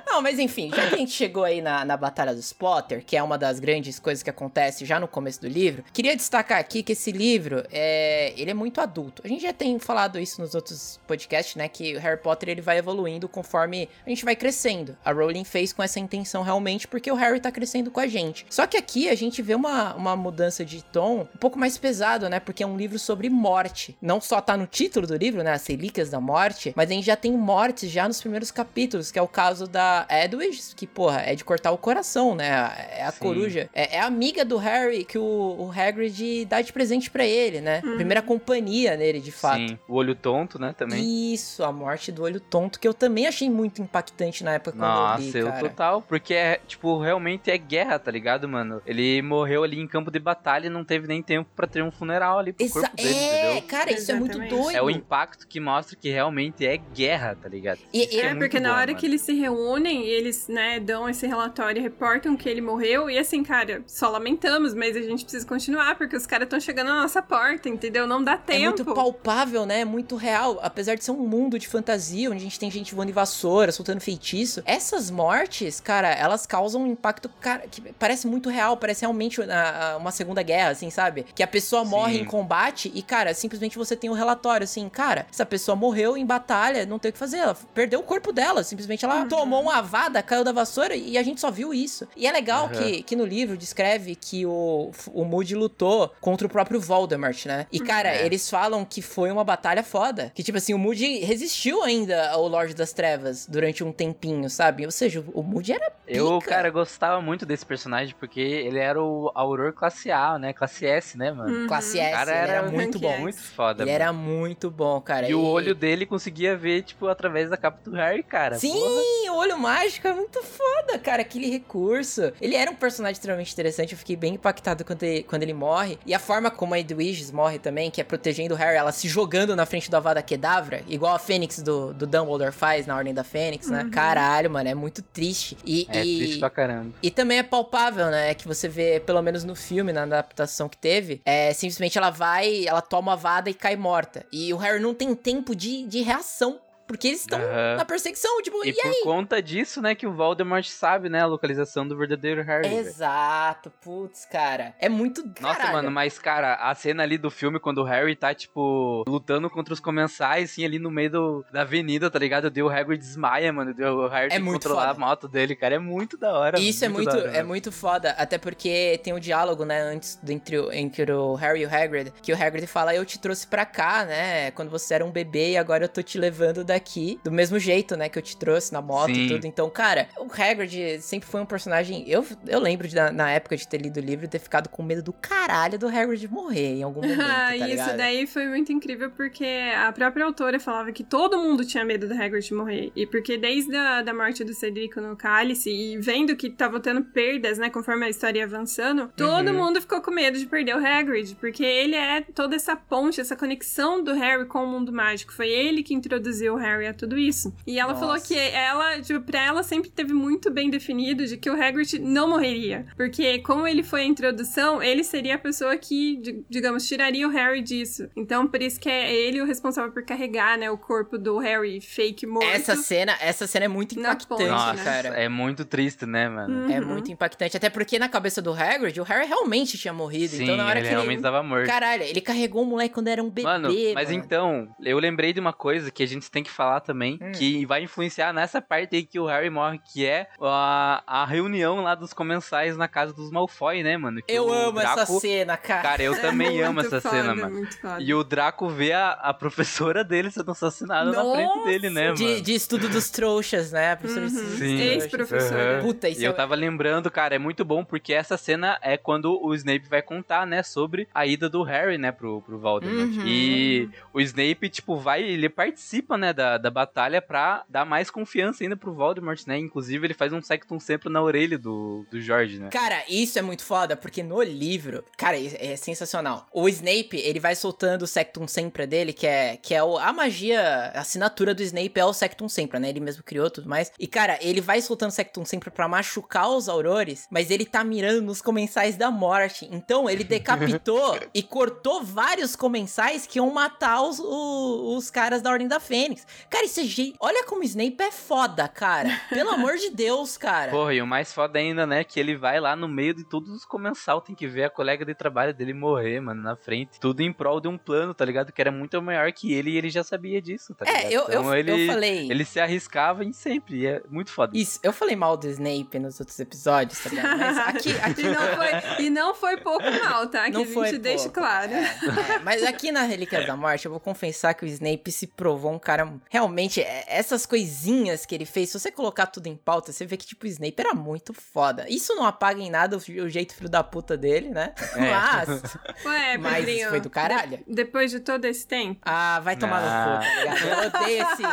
Não, 0.08 0.21
mas 0.21 0.39
enfim, 0.39 0.69
já 0.75 0.88
que 0.89 0.95
a 0.95 0.97
gente 0.97 1.12
chegou 1.12 1.43
aí 1.43 1.62
na, 1.62 1.84
na 1.86 1.97
Batalha 1.97 2.34
dos 2.34 2.52
Potter, 2.54 3.04
que 3.06 3.15
é 3.17 3.23
uma 3.23 3.38
das 3.38 3.60
grandes 3.60 3.99
coisas 3.99 4.21
que 4.23 4.30
acontece 4.30 4.86
já 4.86 4.99
no 4.99 5.08
começo 5.08 5.41
do 5.41 5.47
livro, 5.47 5.84
queria 5.93 6.15
destacar 6.15 6.60
aqui 6.60 6.84
que 6.84 6.91
esse 6.93 7.12
livro, 7.12 7.63
é, 7.71 8.34
ele 8.38 8.52
é 8.52 8.54
muito 8.54 8.82
adulto. 8.82 9.21
A 9.25 9.28
gente 9.28 9.41
já 9.43 9.54
tem 9.54 9.78
falado 9.80 10.19
isso 10.19 10.41
nos 10.41 10.56
outros 10.56 10.99
podcasts, 11.08 11.56
né? 11.56 11.67
Que 11.67 11.95
o 11.95 11.99
Harry 11.99 12.19
Potter 12.21 12.49
ele 12.49 12.62
vai 12.62 12.78
evoluindo 12.78 13.28
conforme 13.30 13.89
a 14.06 14.10
gente 14.10 14.25
vai 14.25 14.36
crescendo. 14.36 14.97
A 15.06 15.12
Rowling 15.12 15.28
fez 15.45 15.73
com 15.73 15.81
essa 15.81 15.99
intenção 15.99 16.41
realmente 16.41 16.87
porque 16.87 17.11
o 17.11 17.15
Harry 17.15 17.39
tá 17.39 17.51
crescendo 17.51 17.91
com 17.91 17.99
a 17.99 18.07
gente. 18.07 18.45
Só 18.49 18.67
que 18.67 18.77
aqui 18.77 19.09
a 19.09 19.15
gente 19.15 19.41
vê 19.41 19.55
uma, 19.55 19.93
uma 19.95 20.15
mudança 20.15 20.65
de 20.65 20.83
tom 20.83 21.21
um 21.33 21.37
pouco 21.37 21.57
mais 21.57 21.77
pesado, 21.77 22.29
né? 22.29 22.39
Porque 22.39 22.63
é 22.63 22.67
um 22.67 22.77
livro 22.77 22.99
sobre 22.99 23.29
morte. 23.29 23.97
Não 24.01 24.19
só 24.19 24.41
tá 24.41 24.55
no 24.57 24.67
título 24.67 25.07
do 25.07 25.15
livro, 25.15 25.43
né? 25.43 25.53
As 25.53 25.65
Relíquias 25.67 26.09
da 26.09 26.19
Morte, 26.19 26.73
mas 26.75 26.89
a 26.89 26.93
gente 26.93 27.05
já 27.05 27.15
tem 27.15 27.31
mortes 27.31 27.89
já 27.89 28.07
nos 28.07 28.19
primeiros 28.21 28.51
capítulos, 28.51 29.11
que 29.11 29.19
é 29.19 29.21
o 29.21 29.27
caso 29.27 29.67
da 29.67 30.07
Edwidge, 30.09 30.75
que, 30.75 30.85
porra, 30.85 31.21
é 31.21 31.35
de 31.35 31.43
cortar 31.43 31.71
o 31.71 31.77
coração, 31.77 32.35
né? 32.35 32.47
É 32.91 33.03
a 33.03 33.11
Sim. 33.11 33.19
coruja. 33.19 33.69
É, 33.73 33.97
é 33.97 33.99
a 33.99 34.05
amiga 34.05 34.43
do 34.43 34.57
Harry 34.57 35.03
que 35.03 35.17
o, 35.17 35.23
o 35.23 35.71
Hagrid 35.71 36.45
dá 36.45 36.61
de 36.61 36.73
presente 36.73 37.09
pra 37.09 37.25
ele, 37.25 37.61
né? 37.61 37.81
Uhum. 37.83 37.95
Primeira 37.95 38.21
companhia 38.21 38.95
nele, 38.97 39.19
de 39.19 39.31
fato. 39.31 39.57
Sim, 39.57 39.79
o 39.87 39.95
olho 39.95 40.15
tonto, 40.15 40.59
né, 40.59 40.73
também. 40.77 41.33
Isso, 41.33 41.63
a 41.63 41.71
morte 41.71 42.11
do 42.11 42.23
olho 42.23 42.39
tonto, 42.39 42.79
que 42.79 42.87
eu 42.87 42.93
também 42.93 43.27
achei 43.27 43.49
muito 43.49 43.81
impactante 43.81 44.43
na 44.43 44.53
época 44.53 44.71
quando 44.71 44.81
Nossa, 44.81 45.18
eu 45.19 45.32
li, 45.32 45.39
eu 45.39 45.47
cara. 45.47 45.60
total. 45.69 46.01
Porque 46.01 46.34
é, 46.34 46.60
tipo, 46.67 46.97
realmente 46.99 47.49
é 47.51 47.58
guerra, 47.58 47.97
tá 47.99 48.12
ligado, 48.12 48.47
mano? 48.47 48.82
Ele 48.86 49.21
morreu 49.21 49.63
ali 49.63 49.79
em 49.79 49.88
campo 49.88 50.10
de 50.12 50.19
batalha 50.19 50.67
e 50.67 50.69
não 50.69 50.84
teve 50.84 51.08
nem 51.08 51.21
tempo 51.21 51.49
pra 51.55 51.67
ter 51.67 51.84
um 51.84 51.91
funeral 51.91 52.39
ali 52.39 52.53
pro 52.53 52.65
Exa- 52.65 52.82
corpo 52.82 52.95
dele, 52.95 53.10
é, 53.10 53.45
entendeu? 53.53 53.67
cara, 53.67 53.91
isso 53.93 54.12
é 54.12 54.15
muito 54.15 54.32
Exatamente. 54.38 54.55
doido. 54.63 54.77
É 54.77 54.82
o 54.82 54.89
impacto 54.89 55.47
que 55.47 55.60
mostra 55.60 55.95
que 55.95 56.10
realmente 56.10 56.65
é 56.65 56.77
guerra, 56.77 57.36
tá 57.41 57.47
ligado? 57.49 57.79
E- 57.93 58.15
e- 58.15 58.19
É, 58.19 58.29
muito 58.29 58.39
porque 58.39 58.60
na 58.60 58.69
bom, 58.69 58.75
hora 58.75 58.88
mano. 58.88 58.99
que 58.99 59.05
eles 59.05 59.21
se 59.21 59.34
reúnem, 59.34 60.05
eles, 60.05 60.47
né, 60.47 60.79
dão 60.79 61.08
esse 61.10 61.25
relatório 61.27 61.79
e 61.79 61.84
reportam 61.84 62.36
que 62.36 62.47
ele 62.49 62.62
morreu. 62.62 63.10
E 63.10 63.17
assim, 63.17 63.43
cara, 63.43 63.82
só 63.88 64.10
lamentamos, 64.10 64.73
mas 64.73 64.95
a 64.95 65.01
gente 65.01 65.23
precisa 65.23 65.45
continuar, 65.45 65.97
porque 65.97 66.15
os 66.15 66.25
caras 66.25 66.45
estão 66.45 66.60
chegando 66.60 66.88
na 66.88 67.01
nossa 67.01 67.21
porta, 67.21 67.67
entendeu? 67.69 68.08
Não 68.08 68.23
dá 68.23 68.34
É 68.34 68.38
tempo. 68.38 68.63
muito 68.65 68.86
palpável, 68.93 69.65
né? 69.65 69.82
É 69.82 69.86
muito 69.86 70.15
real. 70.15 70.60
Apesar 70.62 70.95
de 70.95 71.03
ser 71.03 71.12
um 71.12 71.27
mundo 71.27 71.58
de 71.60 71.67
fantasia, 71.67 72.29
onde 72.29 72.38
a 72.39 72.43
gente 72.43 72.60
tem 72.60 72.69
gente 72.71 72.93
voando 72.95 73.12
em 73.12 73.13
vassoura, 73.13 73.71
soltando 73.71 73.99
feitiço. 73.99 74.62
Essas 74.65 75.08
mortes, 75.09 75.79
cara, 75.79 76.09
elas 76.09 76.45
causam 76.45 76.83
um 76.83 76.87
impacto 76.87 77.29
cara, 77.39 77.67
que 77.69 77.81
parece 77.93 78.27
muito 78.27 78.49
real. 78.49 78.77
Parece 78.77 79.01
realmente 79.01 79.41
a- 79.41 79.93
a- 79.93 79.97
uma 79.97 80.11
segunda 80.11 80.41
guerra, 80.43 80.69
assim, 80.69 80.89
sabe? 80.89 81.25
Que 81.35 81.43
a 81.43 81.47
pessoa 81.47 81.83
morre 81.85 82.15
Sim. 82.15 82.21
em 82.21 82.25
combate 82.25 82.91
e, 82.93 83.01
cara, 83.01 83.33
simplesmente 83.33 83.77
você 83.77 83.95
tem 83.95 84.09
um 84.09 84.13
relatório, 84.13 84.63
assim, 84.63 84.87
cara, 84.89 85.25
essa 85.31 85.45
pessoa 85.45 85.75
morreu 85.75 86.17
em 86.17 86.25
batalha, 86.25 86.85
não 86.85 86.99
tem 86.99 87.09
o 87.09 87.13
que 87.13 87.19
fazer. 87.19 87.37
Ela 87.37 87.57
perdeu 87.73 87.99
o 87.99 88.03
corpo 88.03 88.31
dela. 88.31 88.63
Simplesmente 88.63 89.05
ela 89.05 89.25
tomou 89.25 89.61
uma 89.61 89.81
vada, 89.81 90.21
caiu 90.21 90.43
da 90.43 90.51
vassoura 90.51 90.95
e 90.95 91.17
a 91.17 91.23
gente 91.23 91.39
só 91.41 91.49
viu 91.51 91.73
isso. 91.73 92.07
E 92.15 92.27
é 92.27 92.31
legal 92.31 92.65
Aham. 92.65 92.73
que, 92.83 93.03
que 93.03 93.15
no 93.15 93.25
livro 93.25 93.57
descreve 93.57 94.15
que 94.15 94.45
o, 94.45 94.91
o 95.13 95.23
Moody 95.25 95.55
lutou 95.55 96.11
contra 96.21 96.45
o 96.47 96.49
próprio 96.49 96.79
Voldemort, 96.79 97.45
né? 97.45 97.65
E, 97.71 97.79
cara, 97.79 98.09
É. 98.09 98.25
eles 98.25 98.49
falam 98.49 98.83
que 98.85 99.01
foi 99.01 99.31
uma 99.31 99.43
batalha 99.43 99.83
foda. 99.83 100.31
Que, 100.35 100.43
tipo 100.43 100.57
assim, 100.57 100.73
o 100.73 100.77
Moody 100.79 101.19
resistiu 101.19 101.83
ainda 101.83 102.29
ao 102.31 102.47
Lorde 102.47 102.73
das 102.73 102.93
Trevas 102.93 103.45
durante 103.47 103.83
um 103.83 103.91
tempinho, 103.91 104.49
sabe? 104.49 104.85
Ou 104.99 105.09
seja, 105.09 105.23
o 105.33 105.41
Moody 105.41 105.71
era 105.71 105.93
Eu, 106.05 106.39
pica. 106.39 106.49
cara, 106.55 106.69
gostava 106.69 107.21
muito 107.21 107.45
desse 107.45 107.65
personagem 107.65 108.13
porque 108.19 108.41
ele 108.41 108.77
era 108.79 109.01
o 109.01 109.31
Auror 109.33 109.71
classe 109.71 110.12
A, 110.12 110.38
né? 110.38 110.51
Classe 110.51 110.85
S, 110.85 111.17
né, 111.17 111.31
mano? 111.31 111.62
Uhum. 111.62 111.67
Classe 111.67 111.97
O 111.97 112.01
S, 112.01 112.12
cara 112.12 112.31
ele 112.31 112.39
era, 112.39 112.51
era 112.51 112.69
muito 112.69 112.99
bom. 112.99 113.09
S. 113.13 113.21
muito 113.21 113.41
foda, 113.41 113.83
Ele 113.83 113.91
mano. 113.91 114.03
era 114.03 114.12
muito 114.13 114.69
bom, 114.69 114.99
cara. 114.99 115.29
E 115.29 115.33
o 115.33 115.41
olho 115.41 115.73
dele 115.73 116.05
conseguia 116.05 116.57
ver, 116.57 116.81
tipo, 116.83 117.07
através 117.07 117.49
da 117.49 117.55
capa 117.55 117.79
do 117.83 117.95
Harry, 117.95 118.23
cara. 118.23 118.57
Sim, 118.59 118.73
Porra. 118.73 119.31
o 119.33 119.38
olho 119.38 119.57
mágico 119.57 120.05
é 120.05 120.13
muito 120.13 120.43
foda, 120.43 120.99
cara. 120.99 121.21
Aquele 121.21 121.49
recurso. 121.49 122.33
Ele 122.41 122.55
era 122.57 122.69
um 122.69 122.75
personagem 122.75 123.13
extremamente 123.13 123.53
interessante. 123.53 123.93
Eu 123.93 123.97
fiquei 123.97 124.17
bem 124.17 124.33
impactado 124.33 124.83
quando 124.83 125.03
ele, 125.03 125.23
quando 125.23 125.43
ele 125.43 125.53
morre. 125.53 125.97
E 126.05 126.13
a 126.13 126.19
forma 126.19 126.51
como 126.51 126.73
a 126.73 126.79
Edwidge 126.79 127.31
morre 127.33 127.57
também, 127.57 127.89
que 127.89 128.01
é 128.01 128.03
protegendo 128.03 128.53
o 128.53 128.57
Harry, 128.57 128.75
ela 128.75 128.91
se 128.91 129.07
jogando 129.07 129.55
na 129.55 129.65
frente 129.65 129.89
do 129.89 129.95
Avada 129.95 130.21
Kedavra, 130.21 130.81
igual 130.89 131.15
a 131.15 131.19
Fênix 131.19 131.62
do, 131.62 131.93
do 131.93 132.05
Dumbledore 132.05 132.51
faz 132.51 132.85
na 132.85 132.97
Ordem 132.97 133.13
da 133.13 133.23
Fênix, 133.23 133.69
né? 133.69 133.83
Uhum. 133.83 133.91
Caralho, 133.91 134.49
mano, 134.49 134.67
é 134.67 134.75
muito 134.79 135.01
triste. 135.01 135.57
E, 135.65 135.85
É 135.89 136.03
e- 136.03 136.17
triste 136.17 136.39
pra 136.39 136.49
caramba. 136.49 136.93
e 137.03 137.11
também 137.11 137.37
é 137.37 137.43
palpável, 137.43 138.07
né? 138.09 138.33
Que 138.33 138.47
você 138.47 138.67
vê, 138.67 138.99
pelo 138.99 139.21
menos 139.21 139.43
no 139.43 139.55
filme, 139.55 139.91
na 139.93 140.03
adaptação 140.03 140.67
que 140.69 140.77
teve, 140.77 141.21
é 141.25 141.53
simplesmente 141.53 141.97
ela 141.97 142.09
vai, 142.09 142.65
ela 142.65 142.81
toma 142.81 143.13
a 143.13 143.15
vada 143.15 143.49
e 143.49 143.53
cai 143.53 143.75
morta. 143.75 144.25
E 144.31 144.53
o 144.53 144.57
Harry 144.57 144.79
não 144.81 144.93
tem 144.93 145.13
tempo 145.13 145.55
de, 145.55 145.83
de 145.85 146.01
reação. 146.01 146.59
Porque 146.89 147.08
eles 147.08 147.19
estão 147.19 147.39
Aham. 147.39 147.75
na 147.78 147.86
perseguição, 147.86 148.41
tipo, 148.41 148.65
E, 148.65 148.69
e, 148.69 148.73
por 148.73 148.88
aí? 148.88 149.02
conta 149.04 149.39
disso, 149.43 149.80
né, 149.80 149.93
que 149.93 150.08
o 150.08 150.12
Voldemort 150.12 150.65
sabe, 150.65 151.08
né, 151.08 151.21
a 151.21 151.28
localização 151.28 151.88
do 151.88 151.95
verdadeiro 151.95 152.41
Harry. 152.41 152.67
Exato, 152.73 153.71
putz, 153.80 154.25
cara. 154.25 154.73
É 154.80 154.89
muito. 154.89 155.23
Nossa, 155.39 155.56
caralho. 155.58 155.73
mano, 155.73 155.91
mas, 155.91 156.17
cara, 156.17 156.56
a 156.56 156.73
cena 156.73 157.04
ali 157.04 157.15
do 157.17 157.30
filme, 157.30 157.60
quando 157.60 157.78
o 157.78 157.84
Harry 157.84 158.15
tá, 158.15 158.34
tipo, 158.34 159.04
lutando 159.08 159.49
contra 159.52 159.71
os 159.71 159.80
comensais, 159.80 160.49
assim, 160.52 160.65
ali 160.65 160.80
no 160.80 160.89
meio 160.89 161.12
do, 161.12 161.45
da 161.54 161.62
avenida, 161.62 162.10
tá 162.10 162.17
ligado? 162.17 162.49
Deu 162.49 162.65
o 162.65 162.69
Hagrid 162.69 162.99
desmaia, 162.99 163.54
mano. 163.54 163.71
Deu 163.71 163.95
o 163.99 164.08
Harry 164.08 164.34
É 164.34 164.39
muito 164.39 164.63
controlar 164.63 164.88
foda. 164.95 165.04
a 165.04 165.08
moto 165.08 165.28
dele, 165.28 165.56
cara. 165.56 165.75
É 165.75 165.80
muito 165.80 166.17
da 166.17 166.34
hora. 166.34 166.60
Isso 166.60 166.84
é 166.84 166.89
muito, 166.89 167.06
da 167.12 167.17
hora, 167.19 167.30
é 167.30 167.34
mano. 167.38 167.47
muito 167.49 167.71
foda, 167.71 168.12
até 168.17 168.39
porque 168.39 168.99
tem 169.04 169.13
o 169.13 169.19
diálogo, 169.19 169.63
né, 169.63 169.80
antes 169.80 170.15
do- 170.15 170.32
entre, 170.32 170.58
o- 170.58 170.73
entre 170.73 171.12
o 171.12 171.36
Harry 171.36 171.62
e 171.62 171.65
o 171.67 171.69
Hagrid, 171.71 172.12
que 172.21 172.34
o 172.34 172.36
Hagrid 172.43 172.65
fala, 172.65 172.95
eu 172.95 173.06
te 173.06 173.19
trouxe 173.19 173.45
pra 173.45 173.63
cá, 173.63 174.06
né, 174.06 174.49
quando 174.52 174.69
você 174.69 174.95
era 174.95 175.06
um 175.06 175.12
bebê 175.12 175.52
e 175.52 175.58
agora 175.58 175.84
eu 175.86 175.89
tô 175.89 176.02
te 176.02 176.17
levando 176.17 176.63
aqui, 176.79 177.19
do 177.23 177.31
mesmo 177.31 177.59
jeito, 177.59 177.95
né, 177.95 178.09
que 178.09 178.17
eu 178.17 178.21
te 178.21 178.35
trouxe 178.37 178.73
na 178.73 178.81
moto 178.81 179.13
Sim. 179.13 179.25
e 179.25 179.27
tudo. 179.27 179.45
Então, 179.45 179.69
cara, 179.69 180.07
o 180.17 180.23
Hagrid 180.31 181.01
sempre 181.01 181.27
foi 181.29 181.41
um 181.41 181.45
personagem. 181.45 182.03
Eu, 182.07 182.25
eu 182.47 182.59
lembro 182.59 182.87
de, 182.87 182.95
na, 182.95 183.11
na 183.11 183.31
época 183.31 183.55
de 183.55 183.67
ter 183.67 183.81
lido 183.81 183.97
o 183.97 184.03
livro 184.03 184.27
ter 184.27 184.39
ficado 184.39 184.69
com 184.69 184.81
medo 184.83 185.01
do 185.03 185.13
caralho 185.13 185.77
do 185.77 185.87
Hagrid 185.87 186.27
morrer 186.27 186.75
em 186.77 186.83
algum 186.83 187.01
momento. 187.03 187.17
tá 187.17 187.55
Isso 187.55 187.65
ligado? 187.67 187.97
daí 187.97 188.25
foi 188.27 188.47
muito 188.47 188.71
incrível 188.71 189.11
porque 189.11 189.45
a 189.75 189.91
própria 189.91 190.25
autora 190.25 190.59
falava 190.59 190.91
que 190.91 191.03
todo 191.03 191.37
mundo 191.37 191.65
tinha 191.65 191.83
medo 191.85 192.07
do 192.07 192.13
Hagrid 192.13 192.53
morrer. 192.53 192.91
E 192.95 193.05
porque 193.05 193.37
desde 193.37 193.75
a 193.75 194.01
da 194.01 194.13
morte 194.13 194.43
do 194.43 194.53
Cedrico 194.53 195.01
no 195.01 195.15
cálice 195.15 195.69
e 195.69 195.97
vendo 195.97 196.35
que 196.35 196.49
tava 196.49 196.79
tendo 196.79 197.03
perdas, 197.03 197.57
né, 197.57 197.69
conforme 197.69 198.05
a 198.05 198.09
história 198.09 198.39
ia 198.39 198.45
avançando, 198.45 199.11
todo 199.15 199.49
Uhum. 199.49 199.53
mundo 199.65 199.81
ficou 199.81 200.01
com 200.01 200.11
medo 200.11 200.37
de 200.37 200.45
perder 200.45 200.75
o 200.75 200.85
Hagrid, 200.85 201.35
porque 201.35 201.63
ele 201.63 201.95
é 201.95 202.21
toda 202.21 202.55
essa 202.55 202.75
ponte, 202.75 203.19
essa 203.19 203.35
conexão 203.35 204.03
do 204.03 204.13
Harry 204.13 204.45
com 204.45 204.63
o 204.63 204.67
mundo 204.67 204.91
mágico. 204.93 205.33
Foi 205.33 205.49
ele 205.49 205.83
que 205.83 205.93
introduziu 205.93 206.53
o 206.55 206.57
Harry 206.69 206.88
a 206.88 206.93
tudo 206.93 207.17
isso. 207.17 207.53
E 207.65 207.79
ela 207.79 207.93
Nossa. 207.93 208.05
falou 208.05 208.21
que 208.21 208.38
ela, 208.38 209.01
tipo, 209.01 209.21
pra 209.21 209.43
ela 209.45 209.63
sempre 209.63 209.89
teve 209.89 210.13
muito 210.13 210.51
bem 210.51 210.69
definido 210.69 211.25
de 211.25 211.38
que 211.38 211.49
o 211.49 211.53
Hagrid 211.62 211.99
não 211.99 212.29
morreria. 212.29 212.86
Porque 212.95 213.39
como 213.39 213.67
ele 213.67 213.84
foi 213.84 214.01
a 214.01 214.05
introdução, 214.05 214.82
ele 214.82 215.03
seria 215.03 215.36
a 215.36 215.38
pessoa 215.39 215.75
que, 215.77 216.17
di- 216.17 216.43
digamos, 216.49 216.88
tiraria 216.88 217.27
o 217.27 217.32
Harry 217.32 217.62
disso. 217.62 218.10
Então, 218.15 218.47
por 218.47 218.62
isso 218.62 218.79
que 218.79 218.89
é 218.89 219.13
ele 219.13 219.41
o 219.41 219.45
responsável 219.45 219.91
por 219.91 220.03
carregar, 220.03 220.58
né, 220.58 220.69
o 220.69 220.77
corpo 220.77 221.17
do 221.17 221.38
Harry 221.39 221.82
fake 221.82 222.25
morto. 222.25 222.47
Essa 222.47 222.75
cena, 222.75 223.15
essa 223.19 223.47
cena 223.47 223.65
é 223.65 223.67
muito 223.67 223.97
impactante, 223.99 224.27
ponte, 224.27 224.45
Nossa, 224.49 224.73
né? 224.73 224.84
cara. 224.84 225.10
é 225.10 225.27
muito 225.29 225.65
triste, 225.65 226.05
né, 226.05 226.29
mano? 226.29 226.71
É 226.71 226.79
Uhum. 226.79 226.88
muito 226.88 227.12
impactante. 227.12 227.58
Até 227.58 227.69
porque 227.69 227.97
na 227.99 228.08
cabeça 228.10 228.41
do 228.41 228.53
Hagrid, 228.53 228.99
o 228.99 229.03
Harry 229.03 229.27
realmente 229.27 229.77
tinha 229.77 229.93
morrido. 229.93 230.36
Sim, 230.36 230.43
então 230.43 230.55
na 230.58 230.65
hora 230.65 230.79
ele 230.79 230.88
que 230.88 230.93
realmente 230.93 231.15
ele. 231.15 231.23
tava 231.23 231.41
morto. 231.43 231.65
Caralho, 231.67 232.03
ele 232.03 232.21
carregou 232.21 232.63
o 232.63 232.65
moleque 232.65 232.93
quando 232.93 233.08
era 233.08 233.23
um 233.23 233.29
bebê. 233.29 233.43
Mano, 233.43 233.69
mas 233.93 234.10
mano. 234.10 234.23
então, 234.23 234.75
eu 234.84 234.97
lembrei 234.99 235.34
de 235.34 235.39
uma 235.39 235.53
coisa 235.53 235.91
que 235.91 236.03
a 236.03 236.08
gente 236.08 236.29
tem 236.29 236.43
que 236.43 236.49
falar 236.59 236.81
também, 236.81 237.17
Hum. 237.21 237.31
que 237.31 237.65
vai 237.65 237.83
influenciar 237.83 238.33
nessa 238.33 238.61
parte 238.61 238.93
aí 238.97 239.03
que 239.05 239.17
o 239.17 239.25
Harry 239.27 239.49
morre, 239.49 239.79
que 239.93 240.05
é 240.05 240.27
a, 240.41 241.01
a 241.07 241.25
reunião 241.25 241.81
lá 241.81 241.95
dos 241.95 242.11
comensais 242.11 242.75
na 242.75 242.85
casa 242.85 243.13
dos 243.13 243.31
Malfoy, 243.31 243.81
né, 243.81 243.95
mano? 243.95 244.21
Que 244.21 244.33
Eu 244.33 244.51
amo 244.51 244.77
essa 244.81 244.95
Draco- 244.95 245.19
cena, 245.21 245.55
cara. 245.55 245.81
Cara, 245.81 246.03
eu 246.03 246.11
também 246.19 246.59
É 246.59 246.63
amo 246.65 246.81
essa 246.81 246.99
foda, 246.99 247.15
cena, 247.15 247.33
mano. 247.33 247.55
Muito 247.55 247.79
foda. 247.79 248.01
E 248.01 248.13
o 248.13 248.23
Draco 248.25 248.67
vê 248.67 248.91
a, 248.91 249.11
a 249.11 249.33
professora 249.33 250.03
dele 250.03 250.29
sendo 250.31 250.51
assassinada 250.51 251.11
na 251.11 251.23
frente 251.33 251.63
dele, 251.63 251.89
né, 251.89 252.11
de, 252.11 252.23
mano? 252.25 252.41
de 252.41 252.53
estudo 252.53 252.89
dos 252.89 253.09
trouxas, 253.09 253.71
né? 253.71 253.93
A 253.93 253.95
professora 253.95 254.27
de 254.27 254.33
Uhum. 254.35 254.41
estudo 254.41 254.49
dos 254.51 254.59
Sim. 254.59 254.77
trouxas. 254.77 255.03
Ex-professora. 255.03 255.73
Aham. 255.77 255.81
Puta, 255.85 256.09
isso 256.09 256.21
E 256.21 256.25
eu 256.25 256.31
é- 256.31 256.35
tava 256.35 256.55
lembrando, 256.55 257.09
cara, 257.09 257.35
é 257.35 257.39
muito 257.39 257.63
bom 257.63 257.85
porque 257.85 258.13
essa 258.13 258.35
cena 258.37 258.77
é 258.81 258.97
quando 258.97 259.39
o 259.41 259.53
Snape 259.55 259.87
vai 259.87 260.01
contar, 260.01 260.45
né, 260.45 260.61
sobre 260.61 261.07
a 261.13 261.25
ida 261.25 261.47
do 261.49 261.63
Harry, 261.63 261.97
né, 261.97 262.11
pro, 262.11 262.41
pro 262.41 262.59
Voldemort. 262.59 263.07
Uhum. 263.17 263.23
E 263.25 263.89
o 264.13 264.19
Snape, 264.19 264.67
tipo, 264.69 264.97
vai, 264.97 265.23
ele 265.23 265.47
participa, 265.47 266.17
né, 266.17 266.33
da, 266.33 266.48
da 266.57 266.69
batalha 266.71 267.21
pra 267.21 267.63
dar 267.69 267.85
mais 267.85 268.09
confiança 268.09 268.63
ainda 268.63 268.75
pro 268.77 268.93
Voldemort, 268.93 269.39
né? 269.45 269.57
Inclusive, 269.57 270.07
ele 270.07 270.13
faz 270.13 270.31
um 270.33 270.41
Sectum 270.41 270.79
sempre 270.79 271.09
na 271.09 271.21
orelha 271.21 271.57
do, 271.57 272.05
do 272.09 272.19
Jorge, 272.21 272.59
né? 272.59 272.69
Cara, 272.69 273.03
isso 273.07 273.38
é 273.38 273.41
muito 273.41 273.63
foda, 273.63 273.95
porque 273.95 274.23
no 274.23 274.41
livro, 274.41 275.03
cara, 275.17 275.38
é 275.38 275.69
é 275.71 275.75
sensacional. 275.75 276.47
O 276.53 276.67
Snape, 276.69 277.17
ele 277.17 277.39
vai 277.39 277.55
soltando 277.55 278.03
o 278.03 278.07
Sectum 278.07 278.47
Sempra 278.47 278.88
dele, 278.88 279.12
que 279.13 279.27
é, 279.27 279.57
que 279.57 279.73
é 279.75 279.83
o- 279.83 279.97
a 279.97 280.12
magia, 280.13 280.91
a 280.95 281.01
assinatura 281.01 281.53
do 281.53 281.62
Snape 281.63 281.99
é 281.99 282.05
o 282.05 282.13
Sectum 282.13 282.47
Sempra, 282.47 282.79
né? 282.79 282.89
Ele 282.89 282.99
mesmo 282.99 283.23
criou 283.23 283.49
tudo 283.49 283.67
mais. 283.69 283.91
E, 283.99 284.07
cara, 284.07 284.38
ele 284.41 284.62
vai 284.62 284.81
soltando 284.81 285.09
o 285.09 285.13
Sectum 285.13 285.43
Sempra 285.45 285.69
pra 285.69 285.88
machucar 285.88 286.49
os 286.49 286.69
aurores, 286.69 287.27
mas 287.29 287.51
ele 287.51 287.65
tá 287.65 287.83
mirando 287.83 288.21
nos 288.21 288.41
comensais 288.41 288.95
da 288.95 289.12
morte. 289.12 289.67
Então, 289.71 290.09
ele 290.09 290.23
decapitou 290.79 291.17
e 291.33 291.43
cortou 291.43 292.03
vários 292.03 292.55
comensais 292.55 293.25
que 293.27 293.38
iam 293.39 293.49
matar 293.51 294.01
os, 294.01 294.19
o- 294.19 294.95
os 294.97 295.09
caras 295.09 295.41
da 295.41 295.51
Ordem 295.51 295.67
da 295.67 295.79
Fênix. 295.79 296.25
Cara, 296.49 296.65
isso 296.65 296.80
é 296.80 296.84
ge... 296.84 297.13
Olha 297.19 297.43
como 297.45 297.62
o 297.62 297.63
Snape 297.63 297.95
é 298.02 298.12
foda, 298.12 298.67
cara. 298.67 299.10
Pelo 299.30 299.49
amor 299.52 299.75
de 299.78 299.89
Deus, 299.89 300.38
cara. 300.38 300.71
Porra, 300.71 300.93
e 300.93 301.02
o 301.02 301.08
mais 301.08 301.34
foda 301.34 301.60
ainda, 301.60 301.86
né, 301.86 302.04
que 302.04 302.19
ele 302.19 302.36
vai 302.36 302.60
lá 302.60 302.75
no 302.75 302.88
meio 302.88 303.13
de 303.13 303.23
todos 303.23 303.49
os 303.54 303.65
comensal, 303.65 304.21
tem 304.21 304.36
que 304.36 304.47
ver 304.47 304.65
a 304.65 304.69
colega 304.69 305.06
de 305.06 305.13
trabalho 305.13 305.54
dele 305.54 305.73
morrer, 305.73 306.19
mano, 306.19 306.41
na 306.41 306.56
frente. 306.56 306.99
Tudo 306.99 307.21
em 307.21 307.32
prol 307.34 307.60
de 307.60 307.67
um 307.67 307.78
plano, 307.78 308.13
tá 308.13 308.23
ligado? 308.25 308.52
Que 308.52 308.62
era 308.62 308.71
muito 308.71 309.02
maior 309.02 309.32
que 309.32 309.54
ele 309.54 309.71
e 309.71 309.78
ele 309.78 309.89
já 309.89 310.04
sabia 310.04 310.41
disso, 310.41 310.73
tá 310.75 310.86
ligado? 310.86 311.04
É, 311.04 311.08
eu, 311.08 311.21
eu, 311.23 311.39
Então 311.41 311.56
ele, 311.56 311.88
eu 311.88 311.93
falei. 311.93 312.32
ele 312.32 312.45
se 312.45 312.60
arriscava 312.60 313.23
em 313.23 313.34
sempre, 313.34 313.78
e 313.82 313.88
é 313.88 314.02
muito 314.10 314.32
foda. 314.32 314.58
Isso, 314.58 314.80
eu 314.84 314.91
falei 314.93 315.15
mal 315.15 315.36
do 315.38 315.47
Snape 315.47 315.99
nos 315.99 316.19
outros 316.19 316.39
episódios, 316.39 316.99
tá 316.99 317.10
ligado? 317.10 317.38
Mas 317.39 317.58
aqui, 317.58 317.91
aqui 318.02 318.21
E 318.21 318.30
não 318.30 318.41
foi, 318.41 319.06
e 319.06 319.10
não 319.10 319.34
foi 319.36 319.58
pouco 319.58 319.84
mal, 320.04 320.28
tá? 320.28 320.45
Que 320.45 320.52
Não 320.52 320.62
a 320.62 320.65
gente 320.65 320.73
foi 320.73 320.97
deixa 320.97 321.23
pouco. 321.25 321.39
claro. 321.39 321.71
É, 321.71 322.39
mas 322.43 322.63
aqui 322.63 322.91
na 322.91 323.04
Relíquias 323.04 323.45
da 323.45 323.56
Morte, 323.56 323.86
eu 323.86 323.91
vou 323.91 323.99
confessar 323.99 324.54
que 324.54 324.65
o 324.65 324.67
Snape 324.67 325.12
se 325.12 325.28
provou 325.28 325.71
um 325.71 325.80
cara. 325.80 326.12
Realmente, 326.29 326.82
é, 326.82 327.05
essas 327.08 327.45
coisinhas 327.45 328.25
que 328.25 328.34
ele 328.36 328.45
fez, 328.45 328.69
se 328.69 328.79
você 328.79 328.91
colocar 328.91 329.27
tudo 329.27 329.47
em 329.47 329.55
pauta, 329.55 329.91
você 329.91 330.05
vê 330.05 330.17
que, 330.17 330.25
tipo, 330.25 330.45
o 330.45 330.49
Snape 330.49 330.75
era 330.79 330.93
muito 330.93 331.34
foda. 331.34 331.86
Isso 331.89 332.15
não 332.15 332.25
apaga 332.25 332.60
em 332.62 332.69
nada 332.69 332.97
o, 332.97 332.99
o 332.99 333.29
jeito 333.29 333.53
filho 333.55 333.69
da 333.69 333.84
puta 333.84 334.17
dele, 334.17 334.49
né? 334.49 334.73
É. 334.95 334.99
Mas. 335.12 335.77
Ué, 336.05 336.38
Mas 336.38 336.55
Pedrinho. 336.58 336.79
isso 336.82 336.89
foi 336.89 336.99
do 336.99 337.10
caralho. 337.10 337.58
de- 337.58 337.63
depois 337.67 338.12
de 338.12 338.19
todo 338.19 338.45
esse 338.45 338.67
tempo. 338.67 338.99
Ah, 339.05 339.39
vai 339.41 339.55
tomar 339.55 339.79
Ah. 339.84 340.05
no 340.05 340.17
cu, 340.19 340.23
tá 340.23 340.36
ligado? 340.55 340.67
Eu 340.67 340.88
odeio 341.01 341.23
esse. 341.23 341.43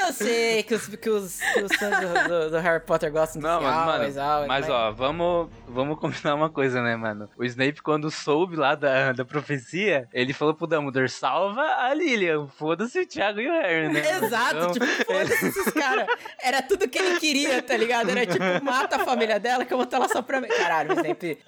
Eu 0.00 0.12
sei 0.12 0.62
que 0.62 0.74
os, 0.74 0.86
que 0.88 1.10
os, 1.10 1.38
que 1.40 1.60
os 1.62 1.72
fãs 1.76 2.00
do, 2.00 2.28
do- 2.28 2.50
do 2.50 2.58
Harry 2.58 2.80
Potter 2.84 3.12
gostam 3.12 3.42
Não, 3.42 3.58
desse 3.60 3.70
mas, 3.70 3.76
mano, 3.76 3.92
always, 3.92 4.16
always, 4.16 4.48
mas 4.48 4.68
ó, 4.70 4.92
vamos, 4.92 5.50
vamos 5.68 5.98
combinar 5.98 6.34
uma 6.34 6.48
coisa, 6.48 6.82
né, 6.82 6.96
mano? 6.96 7.28
O 7.36 7.44
Snape, 7.44 7.82
quando 7.82 8.10
soube 8.10 8.56
lá 8.56 8.74
da, 8.74 9.12
da 9.12 9.24
profecia, 9.24 10.08
ele 10.12 10.32
falou 10.32 10.54
pro 10.54 10.66
Dumbledore, 10.66 11.08
salva 11.08 11.60
a 11.62 11.92
Lilian, 11.92 12.46
foda-se 12.48 12.98
o 13.00 13.06
Thiago 13.06 13.40
e 13.40 13.48
o 13.48 13.52
Harry, 13.52 13.89
né? 13.92 14.00
Exato, 14.24 14.56
Então, 14.56 14.72
tipo, 14.72 14.86
foda-se 15.04 15.46
esses 15.48 15.72
caras. 15.72 16.06
Era 16.42 16.62
tudo 16.62 16.88
que 16.88 16.98
ele 16.98 17.18
queria, 17.20 17.62
tá 17.62 17.76
ligado? 17.76 18.10
Era 18.10 18.26
tipo, 18.26 18.64
mata 18.64 18.96
a 18.96 19.04
família 19.04 19.38
dela 19.40 19.64
que 19.64 19.72
eu 19.72 19.78
vou 19.78 19.88
ela 19.90 20.08
só 20.08 20.22
pra 20.22 20.40
mim. 20.40 20.48
Caralho, 20.48 20.90
o 20.90 20.94
Snape. 20.94 21.38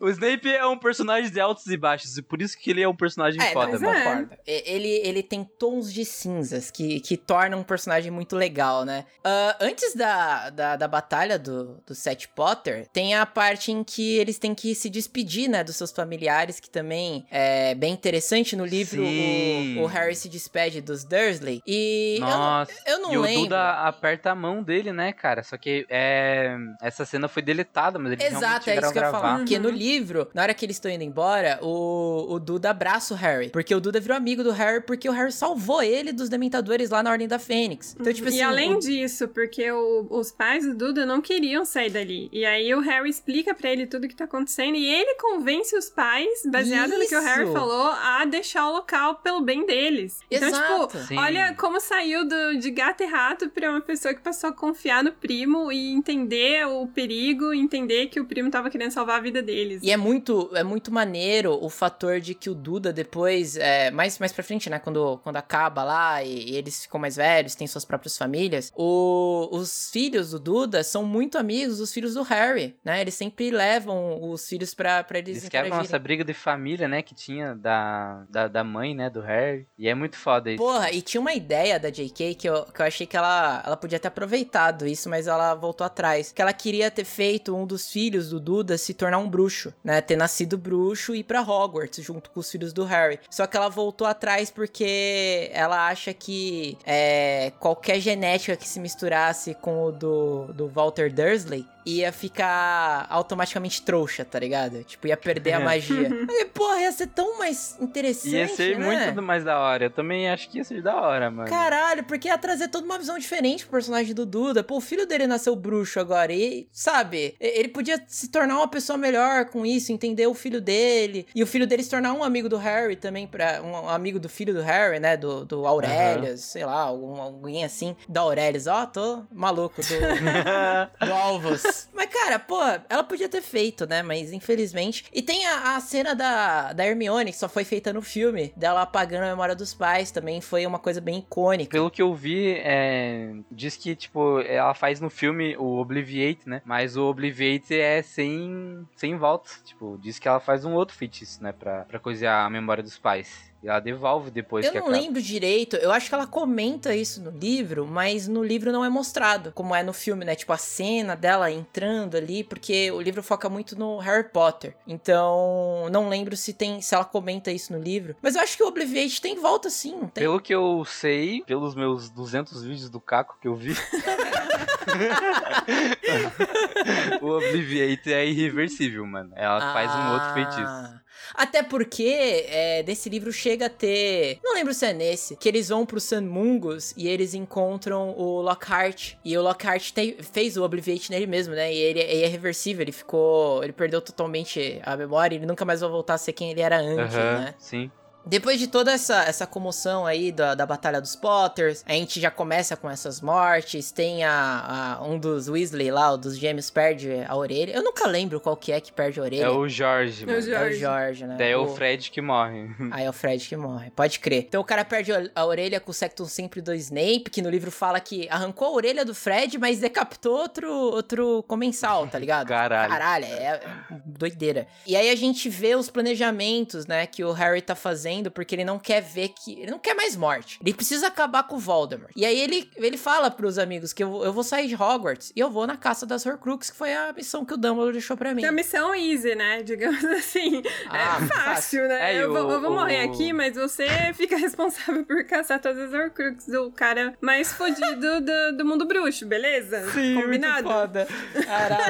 o 0.00 0.08
Snape 0.08 0.48
é 0.48 0.66
um 0.66 0.78
personagem 0.78 1.30
de 1.30 1.40
altos 1.40 1.66
e 1.66 1.76
baixos, 1.76 2.16
e 2.16 2.22
por 2.22 2.40
isso 2.40 2.58
que 2.58 2.70
ele 2.70 2.82
é 2.82 2.88
um 2.88 2.94
personagem 2.96 3.40
É, 3.40 3.52
foda, 3.52 3.76
é. 3.76 3.78
concordo. 3.78 4.30
E- 4.46 4.62
Ele, 4.70 4.88
ele 5.04 5.22
tem 5.22 5.44
tons 5.58 5.92
de 5.92 6.04
cinzas 6.04 6.70
que, 6.70 7.00
que 7.00 7.16
tornam 7.16 7.60
um 7.60 7.62
personagem 7.64 8.10
muito 8.10 8.36
legal, 8.36 8.84
né? 8.84 9.04
Ah, 9.24 9.56
antes 9.60 9.94
da, 9.94 10.50
da, 10.50 10.76
da 10.76 10.88
batalha 10.88 11.38
do, 11.38 11.80
do 11.86 11.94
Seth 11.94 12.26
Potter, 12.34 12.86
tem 12.92 13.14
a 13.14 13.26
parte 13.26 13.72
em 13.72 13.82
que 13.82 14.16
eles 14.18 14.38
têm 14.38 14.54
que 14.54 14.74
se 14.74 14.88
despedir, 14.88 15.48
né? 15.48 15.64
Dos 15.64 15.76
seus 15.76 15.90
familiares, 15.90 16.60
que 16.60 16.70
também 16.70 17.26
é 17.30 17.74
bem 17.74 17.92
interessante. 17.92 18.54
No 18.56 18.64
livro, 18.64 19.04
Sim. 19.04 19.78
o, 19.78 19.82
o 19.82 19.86
Harry 19.86 20.14
se 20.14 20.28
despede 20.28 20.69
dos 20.82 21.04
Dursley. 21.04 21.62
E 21.66 22.16
eu 22.20 22.26
não- 22.26 22.38
Nossa, 22.38 22.72
eu 22.86 22.98
não 23.00 23.12
e 23.14 23.16
o 23.16 23.20
lembro. 23.22 23.40
Duda 23.44 23.70
aperta 23.86 24.30
a 24.32 24.34
mão 24.34 24.62
dele, 24.62 24.92
né, 24.92 25.10
cara? 25.14 25.42
Só 25.42 25.56
que 25.56 25.86
é, 25.88 26.54
essa 26.82 27.06
cena 27.06 27.28
foi 27.28 27.40
deletada, 27.40 27.98
mas 27.98 28.12
eles 28.12 28.24
realmente 28.24 28.44
Exato, 28.50 28.70
é 28.70 28.76
isso 28.76 28.92
que 28.92 28.98
eu 28.98 29.02
ia 29.02 29.08
a 29.08 29.10
falar. 29.10 29.22
gravar. 29.22 29.38
Porque 29.38 29.58
no 29.58 29.68
Uhum. 29.70 29.74
livro, 29.74 30.28
na 30.34 30.42
hora 30.42 30.52
que 30.52 30.66
eles 30.66 30.76
estão 30.76 30.90
indo 30.90 31.02
embora, 31.04 31.58
o, 31.62 32.34
o 32.34 32.38
Duda 32.38 32.70
abraça 32.70 33.14
o 33.14 33.16
Harry. 33.16 33.48
Porque 33.48 33.74
o 33.74 33.80
Duda 33.80 33.98
virou 34.00 34.16
amigo 34.16 34.42
do 34.44 34.50
Harry 34.52 34.82
porque 34.82 35.08
o 35.08 35.12
Harry 35.12 35.32
salvou 35.32 35.82
ele 35.82 36.12
dos 36.12 36.28
dementadores 36.28 36.90
lá 36.90 37.02
na 37.02 37.10
Ordem 37.10 37.26
da 37.28 37.38
Fênix. 37.38 37.96
Então, 37.98 38.12
tipo 38.12 38.28
assim. 38.28 38.38
e 38.38 38.42
além 38.42 38.74
o- 38.74 38.78
disso, 38.78 39.28
porque 39.28 39.70
o- 39.72 40.06
os 40.10 40.30
pais 40.30 40.66
do 40.66 40.74
Duda 40.74 41.06
não 41.06 41.20
queriam 41.22 41.64
sair 41.64 41.90
dali. 41.90 42.28
E 42.32 42.44
aí 42.44 42.74
o 42.74 42.80
Harry 42.80 43.08
explica 43.08 43.54
pra 43.54 43.70
ele 43.70 43.86
tudo 43.86 44.08
que 44.08 44.14
tá 44.14 44.24
acontecendo 44.24 44.74
e 44.76 44.86
ele 44.86 45.14
convence 45.14 45.74
os 45.76 45.88
pais, 45.88 46.42
baseado 46.46 46.90
no 46.90 47.06
que 47.06 47.16
o 47.16 47.20
Harry 47.22 47.44
Isso. 47.44 47.52
falou, 47.52 47.86
a 47.92 48.24
deixar 48.24 48.68
o 48.68 48.72
local 48.72 49.16
pelo 49.16 49.40
bem 49.40 49.64
deles. 49.64 50.20
Então, 50.30 50.48
Exato. 50.48 50.59
Tipo, 50.60 50.98
Sim. 51.06 51.18
olha 51.18 51.54
como 51.54 51.80
saiu 51.80 52.26
do, 52.26 52.58
de 52.58 52.70
gato 52.70 53.02
e 53.02 53.06
rato 53.06 53.48
pra 53.50 53.70
uma 53.70 53.80
pessoa 53.80 54.14
que 54.14 54.20
passou 54.20 54.50
a 54.50 54.52
confiar 54.52 55.02
no 55.02 55.12
primo 55.12 55.70
e 55.72 55.92
entender 55.92 56.66
o 56.66 56.86
perigo, 56.86 57.52
entender 57.52 58.06
que 58.06 58.20
o 58.20 58.24
primo 58.24 58.50
tava 58.50 58.70
querendo 58.70 58.90
salvar 58.90 59.18
a 59.18 59.20
vida 59.20 59.42
deles. 59.42 59.82
E 59.82 59.90
é 59.90 59.96
muito, 59.96 60.50
é 60.54 60.62
muito 60.62 60.92
maneiro 60.92 61.58
o 61.62 61.68
fator 61.68 62.20
de 62.20 62.34
que 62.34 62.50
o 62.50 62.54
Duda 62.54 62.92
depois, 62.92 63.56
é, 63.56 63.90
mais, 63.90 64.18
mais 64.18 64.32
pra 64.32 64.42
frente, 64.44 64.68
né, 64.68 64.78
quando, 64.78 65.18
quando 65.22 65.36
acaba 65.36 65.82
lá 65.84 66.22
e, 66.22 66.50
e 66.50 66.56
eles 66.56 66.82
ficam 66.82 67.00
mais 67.00 67.16
velhos, 67.16 67.54
têm 67.54 67.66
suas 67.66 67.84
próprias 67.84 68.16
famílias, 68.16 68.72
o- 68.76 69.48
os 69.52 69.90
filhos 69.90 70.30
do 70.32 70.38
Duda 70.38 70.82
são 70.84 71.04
muito 71.04 71.38
amigos 71.38 71.78
dos 71.78 71.92
filhos 71.92 72.14
do 72.14 72.22
Harry, 72.22 72.76
né, 72.84 73.00
eles 73.00 73.14
sempre 73.14 73.50
levam 73.50 74.30
os 74.30 74.46
filhos 74.48 74.74
pra, 74.74 75.02
pra 75.04 75.18
eles 75.18 75.38
Eles 75.38 75.48
quebram 75.48 75.80
essa 75.80 75.98
briga 75.98 76.24
de 76.24 76.34
família, 76.34 76.88
né, 76.88 77.02
que 77.02 77.14
tinha 77.14 77.54
da, 77.54 78.24
da, 78.28 78.48
da 78.48 78.64
mãe, 78.64 78.94
né, 78.94 79.08
do 79.10 79.20
Harry. 79.20 79.66
E 79.78 79.88
é 79.88 79.94
muito 79.94 80.16
foda 80.16 80.49
isso. 80.50 80.62
Porra, 80.62 80.90
e 80.90 81.02
tinha 81.02 81.20
uma 81.20 81.32
ideia 81.32 81.78
da 81.78 81.90
JK 81.90 82.34
que 82.34 82.48
eu, 82.48 82.64
que 82.64 82.80
eu 82.80 82.86
achei 82.86 83.06
que 83.06 83.16
ela, 83.16 83.62
ela 83.64 83.76
podia 83.76 83.98
ter 83.98 84.08
aproveitado 84.08 84.86
isso, 84.86 85.08
mas 85.08 85.26
ela 85.26 85.54
voltou 85.54 85.84
atrás. 85.84 86.32
Que 86.32 86.42
ela 86.42 86.52
queria 86.52 86.90
ter 86.90 87.04
feito 87.04 87.54
um 87.54 87.66
dos 87.66 87.90
filhos 87.90 88.30
do 88.30 88.40
Duda 88.40 88.78
se 88.78 88.94
tornar 88.94 89.18
um 89.18 89.28
bruxo, 89.28 89.72
né? 89.82 90.00
Ter 90.00 90.16
nascido 90.16 90.56
bruxo 90.58 91.14
e 91.14 91.20
ir 91.20 91.24
pra 91.24 91.42
Hogwarts 91.42 92.04
junto 92.04 92.30
com 92.30 92.40
os 92.40 92.50
filhos 92.50 92.72
do 92.72 92.84
Harry. 92.84 93.18
Só 93.30 93.46
que 93.46 93.56
ela 93.56 93.68
voltou 93.68 94.06
atrás 94.06 94.50
porque 94.50 95.50
ela 95.52 95.88
acha 95.88 96.12
que 96.12 96.76
é, 96.84 97.52
qualquer 97.58 98.00
genética 98.00 98.56
que 98.56 98.68
se 98.68 98.80
misturasse 98.80 99.54
com 99.54 99.84
o 99.84 99.92
do, 99.92 100.46
do 100.52 100.68
Walter 100.68 101.12
Dursley 101.12 101.66
ia 101.84 102.12
ficar 102.12 103.06
automaticamente 103.08 103.82
trouxa, 103.82 104.24
tá 104.24 104.38
ligado? 104.38 104.84
Tipo, 104.84 105.06
ia 105.06 105.16
perder 105.16 105.54
a 105.54 105.60
magia. 105.60 106.10
e, 106.28 106.44
porra, 106.46 106.80
ia 106.82 106.92
ser 106.92 107.08
tão 107.08 107.38
mais 107.38 107.76
interessante, 107.80 108.34
Ia 108.34 108.48
ser 108.48 108.78
né? 108.78 108.86
muito 108.86 109.22
mais 109.22 109.44
da 109.44 109.58
hora. 109.58 109.84
Eu 109.84 109.90
também 109.90 110.28
acho 110.28 110.39
que 110.48 110.58
ia 110.58 110.64
ser 110.64 110.82
da 110.82 111.00
hora, 111.00 111.30
mano. 111.30 111.48
Caralho, 111.48 112.04
porque 112.04 112.28
ia 112.28 112.38
trazer 112.38 112.68
toda 112.68 112.84
uma 112.84 112.98
visão 112.98 113.18
diferente 113.18 113.64
pro 113.64 113.72
personagem 113.72 114.14
do 114.14 114.24
Duda. 114.24 114.62
Pô, 114.62 114.76
o 114.76 114.80
filho 114.80 115.06
dele 115.06 115.26
nasceu 115.26 115.54
bruxo 115.56 116.00
agora. 116.00 116.32
E, 116.32 116.68
sabe, 116.72 117.34
ele 117.40 117.68
podia 117.68 118.02
se 118.06 118.28
tornar 118.28 118.56
uma 118.56 118.68
pessoa 118.68 118.96
melhor 118.96 119.46
com 119.46 119.66
isso, 119.66 119.92
entender 119.92 120.26
o 120.26 120.34
filho 120.34 120.60
dele. 120.60 121.26
E 121.34 121.42
o 121.42 121.46
filho 121.46 121.66
dele 121.66 121.82
se 121.82 121.90
tornar 121.90 122.12
um 122.12 122.22
amigo 122.22 122.48
do 122.48 122.56
Harry 122.56 122.96
também, 122.96 123.26
pra, 123.26 123.60
um 123.62 123.88
amigo 123.88 124.18
do 124.18 124.28
filho 124.28 124.54
do 124.54 124.62
Harry, 124.62 124.98
né? 125.00 125.16
Do, 125.16 125.44
do 125.44 125.66
Aurelius, 125.66 126.40
sei 126.42 126.64
lá, 126.64 126.82
algum, 126.82 127.20
alguém 127.20 127.64
assim. 127.64 127.96
Da 128.08 128.20
Aurelius, 128.20 128.66
ó, 128.66 128.86
tô 128.86 129.24
maluco 129.32 129.80
do, 129.82 129.86
do 131.06 131.12
Alvos. 131.12 131.88
Mas, 131.92 132.06
cara, 132.06 132.38
pô, 132.38 132.60
ela 132.88 133.02
podia 133.02 133.28
ter 133.28 133.42
feito, 133.42 133.86
né? 133.86 134.02
Mas 134.02 134.32
infelizmente. 134.32 135.04
E 135.12 135.22
tem 135.22 135.46
a, 135.46 135.76
a 135.76 135.80
cena 135.80 136.14
da, 136.14 136.72
da 136.72 136.86
Hermione, 136.86 137.32
que 137.32 137.38
só 137.38 137.48
foi 137.48 137.64
feita 137.64 137.92
no 137.92 138.02
filme, 138.02 138.52
dela 138.56 138.82
apagando 138.82 139.24
a 139.24 139.28
memória 139.28 139.54
dos 139.54 139.74
pais, 139.74 140.10
também 140.10 140.29
foi 140.38 140.66
uma 140.66 140.78
coisa 140.78 141.00
bem 141.00 141.20
icônica. 141.20 141.70
Pelo 141.70 141.90
que 141.90 142.02
eu 142.02 142.14
vi, 142.14 142.52
é, 142.58 143.32
diz 143.50 143.74
que, 143.74 143.96
tipo, 143.96 144.40
ela 144.40 144.74
faz 144.74 145.00
no 145.00 145.08
filme 145.08 145.56
o 145.56 145.78
Obliviate, 145.78 146.46
né? 146.46 146.60
Mas 146.62 146.94
o 146.94 147.04
Obliviate 147.04 147.74
é 147.74 148.02
sem, 148.02 148.86
sem 148.94 149.16
volta. 149.16 149.50
Tipo, 149.64 149.98
diz 149.98 150.18
que 150.18 150.28
ela 150.28 150.40
faz 150.40 150.66
um 150.66 150.74
outro 150.74 150.94
feitiço, 150.94 151.42
né? 151.42 151.52
Pra, 151.52 151.86
pra 151.86 152.00
a 152.44 152.50
memória 152.50 152.82
dos 152.82 152.98
pais. 152.98 153.49
E 153.62 153.68
ela 153.68 153.78
devolve 153.78 154.30
depois 154.30 154.64
Eu 154.64 154.72
que 154.72 154.78
não 154.78 154.86
acaba. 154.86 155.02
lembro 155.02 155.20
direito, 155.20 155.76
eu 155.76 155.92
acho 155.92 156.08
que 156.08 156.14
ela 156.14 156.26
comenta 156.26 156.94
isso 156.94 157.22
no 157.22 157.30
livro, 157.30 157.86
mas 157.86 158.26
no 158.26 158.42
livro 158.42 158.72
não 158.72 158.84
é 158.84 158.88
mostrado, 158.88 159.52
como 159.52 159.74
é 159.74 159.82
no 159.82 159.92
filme, 159.92 160.24
né? 160.24 160.34
Tipo, 160.34 160.54
a 160.54 160.56
cena 160.56 161.14
dela 161.14 161.50
entrando 161.50 162.16
ali, 162.16 162.42
porque 162.42 162.90
o 162.90 163.00
livro 163.00 163.22
foca 163.22 163.48
muito 163.50 163.78
no 163.78 163.98
Harry 163.98 164.28
Potter. 164.28 164.74
Então, 164.86 165.88
não 165.92 166.08
lembro 166.08 166.36
se 166.36 166.54
tem 166.54 166.80
se 166.80 166.94
ela 166.94 167.04
comenta 167.04 167.50
isso 167.50 167.72
no 167.72 167.78
livro. 167.78 168.16
Mas 168.22 168.34
eu 168.34 168.40
acho 168.40 168.56
que 168.56 168.62
o 168.62 168.68
Obliviate 168.68 169.20
tem 169.20 169.38
volta 169.38 169.68
sim, 169.68 169.98
tem? 170.12 170.24
Pelo 170.24 170.40
que 170.40 170.54
eu 170.54 170.82
sei, 170.86 171.42
pelos 171.46 171.74
meus 171.74 172.08
200 172.08 172.62
vídeos 172.62 172.88
do 172.88 173.00
Caco 173.00 173.36
que 173.40 173.48
eu 173.48 173.54
vi, 173.54 173.76
o 177.20 177.26
Obliviate 177.26 178.12
é 178.12 178.26
irreversível, 178.26 179.06
mano. 179.06 179.32
Ela 179.36 179.72
faz 179.72 179.90
um 179.94 180.12
outro 180.12 180.32
feitiço. 180.32 181.00
Até 181.34 181.62
porque 181.62 182.44
é, 182.48 182.82
desse 182.82 183.08
livro 183.08 183.32
chega 183.32 183.66
a 183.66 183.70
ter. 183.70 184.38
Não 184.42 184.54
lembro 184.54 184.72
se 184.74 184.86
é 184.86 184.92
nesse. 184.92 185.36
Que 185.36 185.48
eles 185.48 185.68
vão 185.68 185.84
pro 185.86 186.00
San 186.00 186.22
Mungus 186.22 186.92
e 186.96 187.08
eles 187.08 187.34
encontram 187.34 188.14
o 188.16 188.40
Lockhart. 188.40 189.14
E 189.24 189.36
o 189.36 189.42
Lockhart 189.42 189.92
te- 189.92 190.16
fez 190.20 190.56
o 190.56 190.64
Obliviate 190.64 191.10
nele 191.10 191.26
mesmo, 191.26 191.54
né? 191.54 191.72
E 191.72 191.76
ele, 191.78 192.00
ele 192.00 192.22
é 192.24 192.26
reversível. 192.26 192.82
Ele 192.82 192.92
ficou. 192.92 193.62
Ele 193.62 193.72
perdeu 193.72 194.00
totalmente 194.00 194.80
a 194.84 194.96
memória. 194.96 195.34
Ele 195.36 195.46
nunca 195.46 195.64
mais 195.64 195.80
vai 195.80 195.90
voltar 195.90 196.14
a 196.14 196.18
ser 196.18 196.32
quem 196.32 196.50
ele 196.50 196.60
era 196.60 196.78
antes, 196.78 197.14
Aham, 197.14 197.40
né? 197.40 197.54
Sim. 197.58 197.90
Depois 198.26 198.58
de 198.58 198.66
toda 198.66 198.92
essa, 198.92 199.24
essa 199.24 199.46
comoção 199.46 200.06
aí 200.06 200.30
da, 200.30 200.54
da 200.54 200.66
Batalha 200.66 201.00
dos 201.00 201.16
Potters, 201.16 201.82
a 201.86 201.92
gente 201.92 202.20
já 202.20 202.30
começa 202.30 202.76
com 202.76 202.88
essas 202.90 203.20
mortes. 203.20 203.90
Tem 203.90 204.22
a, 204.24 204.98
a- 205.00 205.04
um 205.04 205.18
dos 205.18 205.48
Weasley 205.48 205.90
lá, 205.90 206.12
o 206.12 206.16
dos 206.18 206.36
gêmeos, 206.36 206.70
perde 206.70 207.10
a 207.26 207.34
orelha. 207.34 207.72
Eu 207.72 207.82
nunca 207.82 208.06
lembro 208.06 208.38
qual 208.40 208.56
que 208.56 208.72
é 208.72 208.80
que 208.80 208.92
perde 208.92 209.18
a 209.18 209.22
orelha. 209.22 209.44
É 209.44 209.48
o 209.50 209.68
Jorge, 209.68 210.24
É 210.24 210.26
o 210.26 210.30
mano. 210.30 210.42
Jorge. 210.42 210.54
É 210.64 210.76
o 210.76 210.78
Jorge, 210.80 211.26
né? 211.26 211.36
Daí 211.38 211.50
é 211.52 211.56
o 211.56 211.64
O- 211.64 211.74
Fred 211.74 212.10
que 212.10 212.20
morre. 212.20 212.68
Aí 212.92 213.04
é 213.04 213.08
o 213.10 213.12
Fred 213.12 213.48
que 213.48 213.56
morre, 213.56 213.90
pode 213.90 214.18
crer. 214.20 214.44
Então 214.46 214.60
o 214.60 214.64
cara 214.64 214.84
perde 214.84 215.12
a- 215.34 215.46
orelha 215.46 215.80
com 215.80 215.90
o 215.90 215.94
Sectum 215.94 216.26
sempre 216.26 216.60
do 216.60 216.74
Snape, 216.74 217.30
que 217.30 217.40
no 217.40 217.48
livro 217.48 217.70
fala 217.70 217.98
que 218.00 218.28
arrancou 218.30 218.68
a 218.68 218.72
orelha 218.72 219.04
do 219.04 219.14
Fred, 219.14 219.56
mas 219.58 219.78
decapitou 219.80 220.36
outro, 220.36 220.70
outro 220.70 221.42
comensal, 221.48 222.06
tá 222.06 222.18
ligado? 222.18 222.48
Caralho. 222.60 222.90
Caralho, 222.90 223.24
é 223.24 223.30
é 223.30 223.60
doideira. 224.04 224.66
E 224.86 224.94
aí 224.94 225.08
a 225.08 225.16
gente 225.16 225.48
vê 225.48 225.74
os 225.74 225.88
planejamentos, 225.90 226.86
né, 226.86 227.06
que 227.06 227.24
o 227.24 227.32
Harry 227.32 227.62
tá 227.62 227.74
fazendo, 227.74 228.09
porque 228.30 228.54
ele 228.54 228.64
não 228.64 228.78
quer 228.78 229.00
ver 229.02 229.28
que... 229.28 229.60
Ele 229.60 229.70
não 229.70 229.78
quer 229.78 229.94
mais 229.94 230.16
morte. 230.16 230.58
Ele 230.64 230.74
precisa 230.74 231.06
acabar 231.06 231.44
com 231.44 231.56
o 231.56 231.58
Voldemort. 231.58 232.10
E 232.16 232.24
aí 232.24 232.38
ele, 232.40 232.68
ele 232.76 232.96
fala 232.96 233.30
pros 233.30 233.58
amigos 233.58 233.92
que 233.92 234.02
eu, 234.02 234.24
eu 234.24 234.32
vou 234.32 234.42
sair 234.42 234.66
de 234.68 234.74
Hogwarts 234.74 235.32
e 235.36 235.40
eu 235.40 235.50
vou 235.50 235.66
na 235.66 235.76
caça 235.76 236.04
das 236.06 236.24
Horcruxes, 236.26 236.70
que 236.70 236.76
foi 236.76 236.92
a 236.94 237.12
missão 237.12 237.44
que 237.44 237.54
o 237.54 237.56
Dumbledore 237.56 237.92
deixou 237.92 238.16
pra 238.16 238.34
mim. 238.34 238.40
Tem 238.40 238.48
a 238.50 238.52
missão 238.52 238.94
easy, 238.94 239.34
né? 239.34 239.62
Digamos 239.62 240.04
assim. 240.04 240.62
Ah, 240.88 241.18
é 241.22 241.26
fácil, 241.26 241.86
né? 241.88 242.14
É, 242.16 242.22
eu, 242.22 242.32
vou, 242.32 242.46
o- 242.46 242.50
eu 242.52 242.60
vou 242.60 242.70
morrer 242.72 243.06
o- 243.06 243.12
aqui, 243.12 243.32
mas 243.32 243.54
você 243.54 243.86
fica 244.14 244.36
responsável 244.36 245.04
por 245.04 245.22
caçar 245.24 245.60
todas 245.60 245.78
as 245.78 245.92
Horcruxes 245.94 246.48
do 246.52 246.70
cara 246.72 247.14
mais 247.20 247.52
fodido 247.52 248.20
do, 248.20 248.56
do 248.56 248.64
mundo 248.64 248.86
bruxo, 248.86 249.26
beleza? 249.26 249.82
Combinado? 249.92 250.68
Muito 250.68 250.80
foda. 250.80 251.08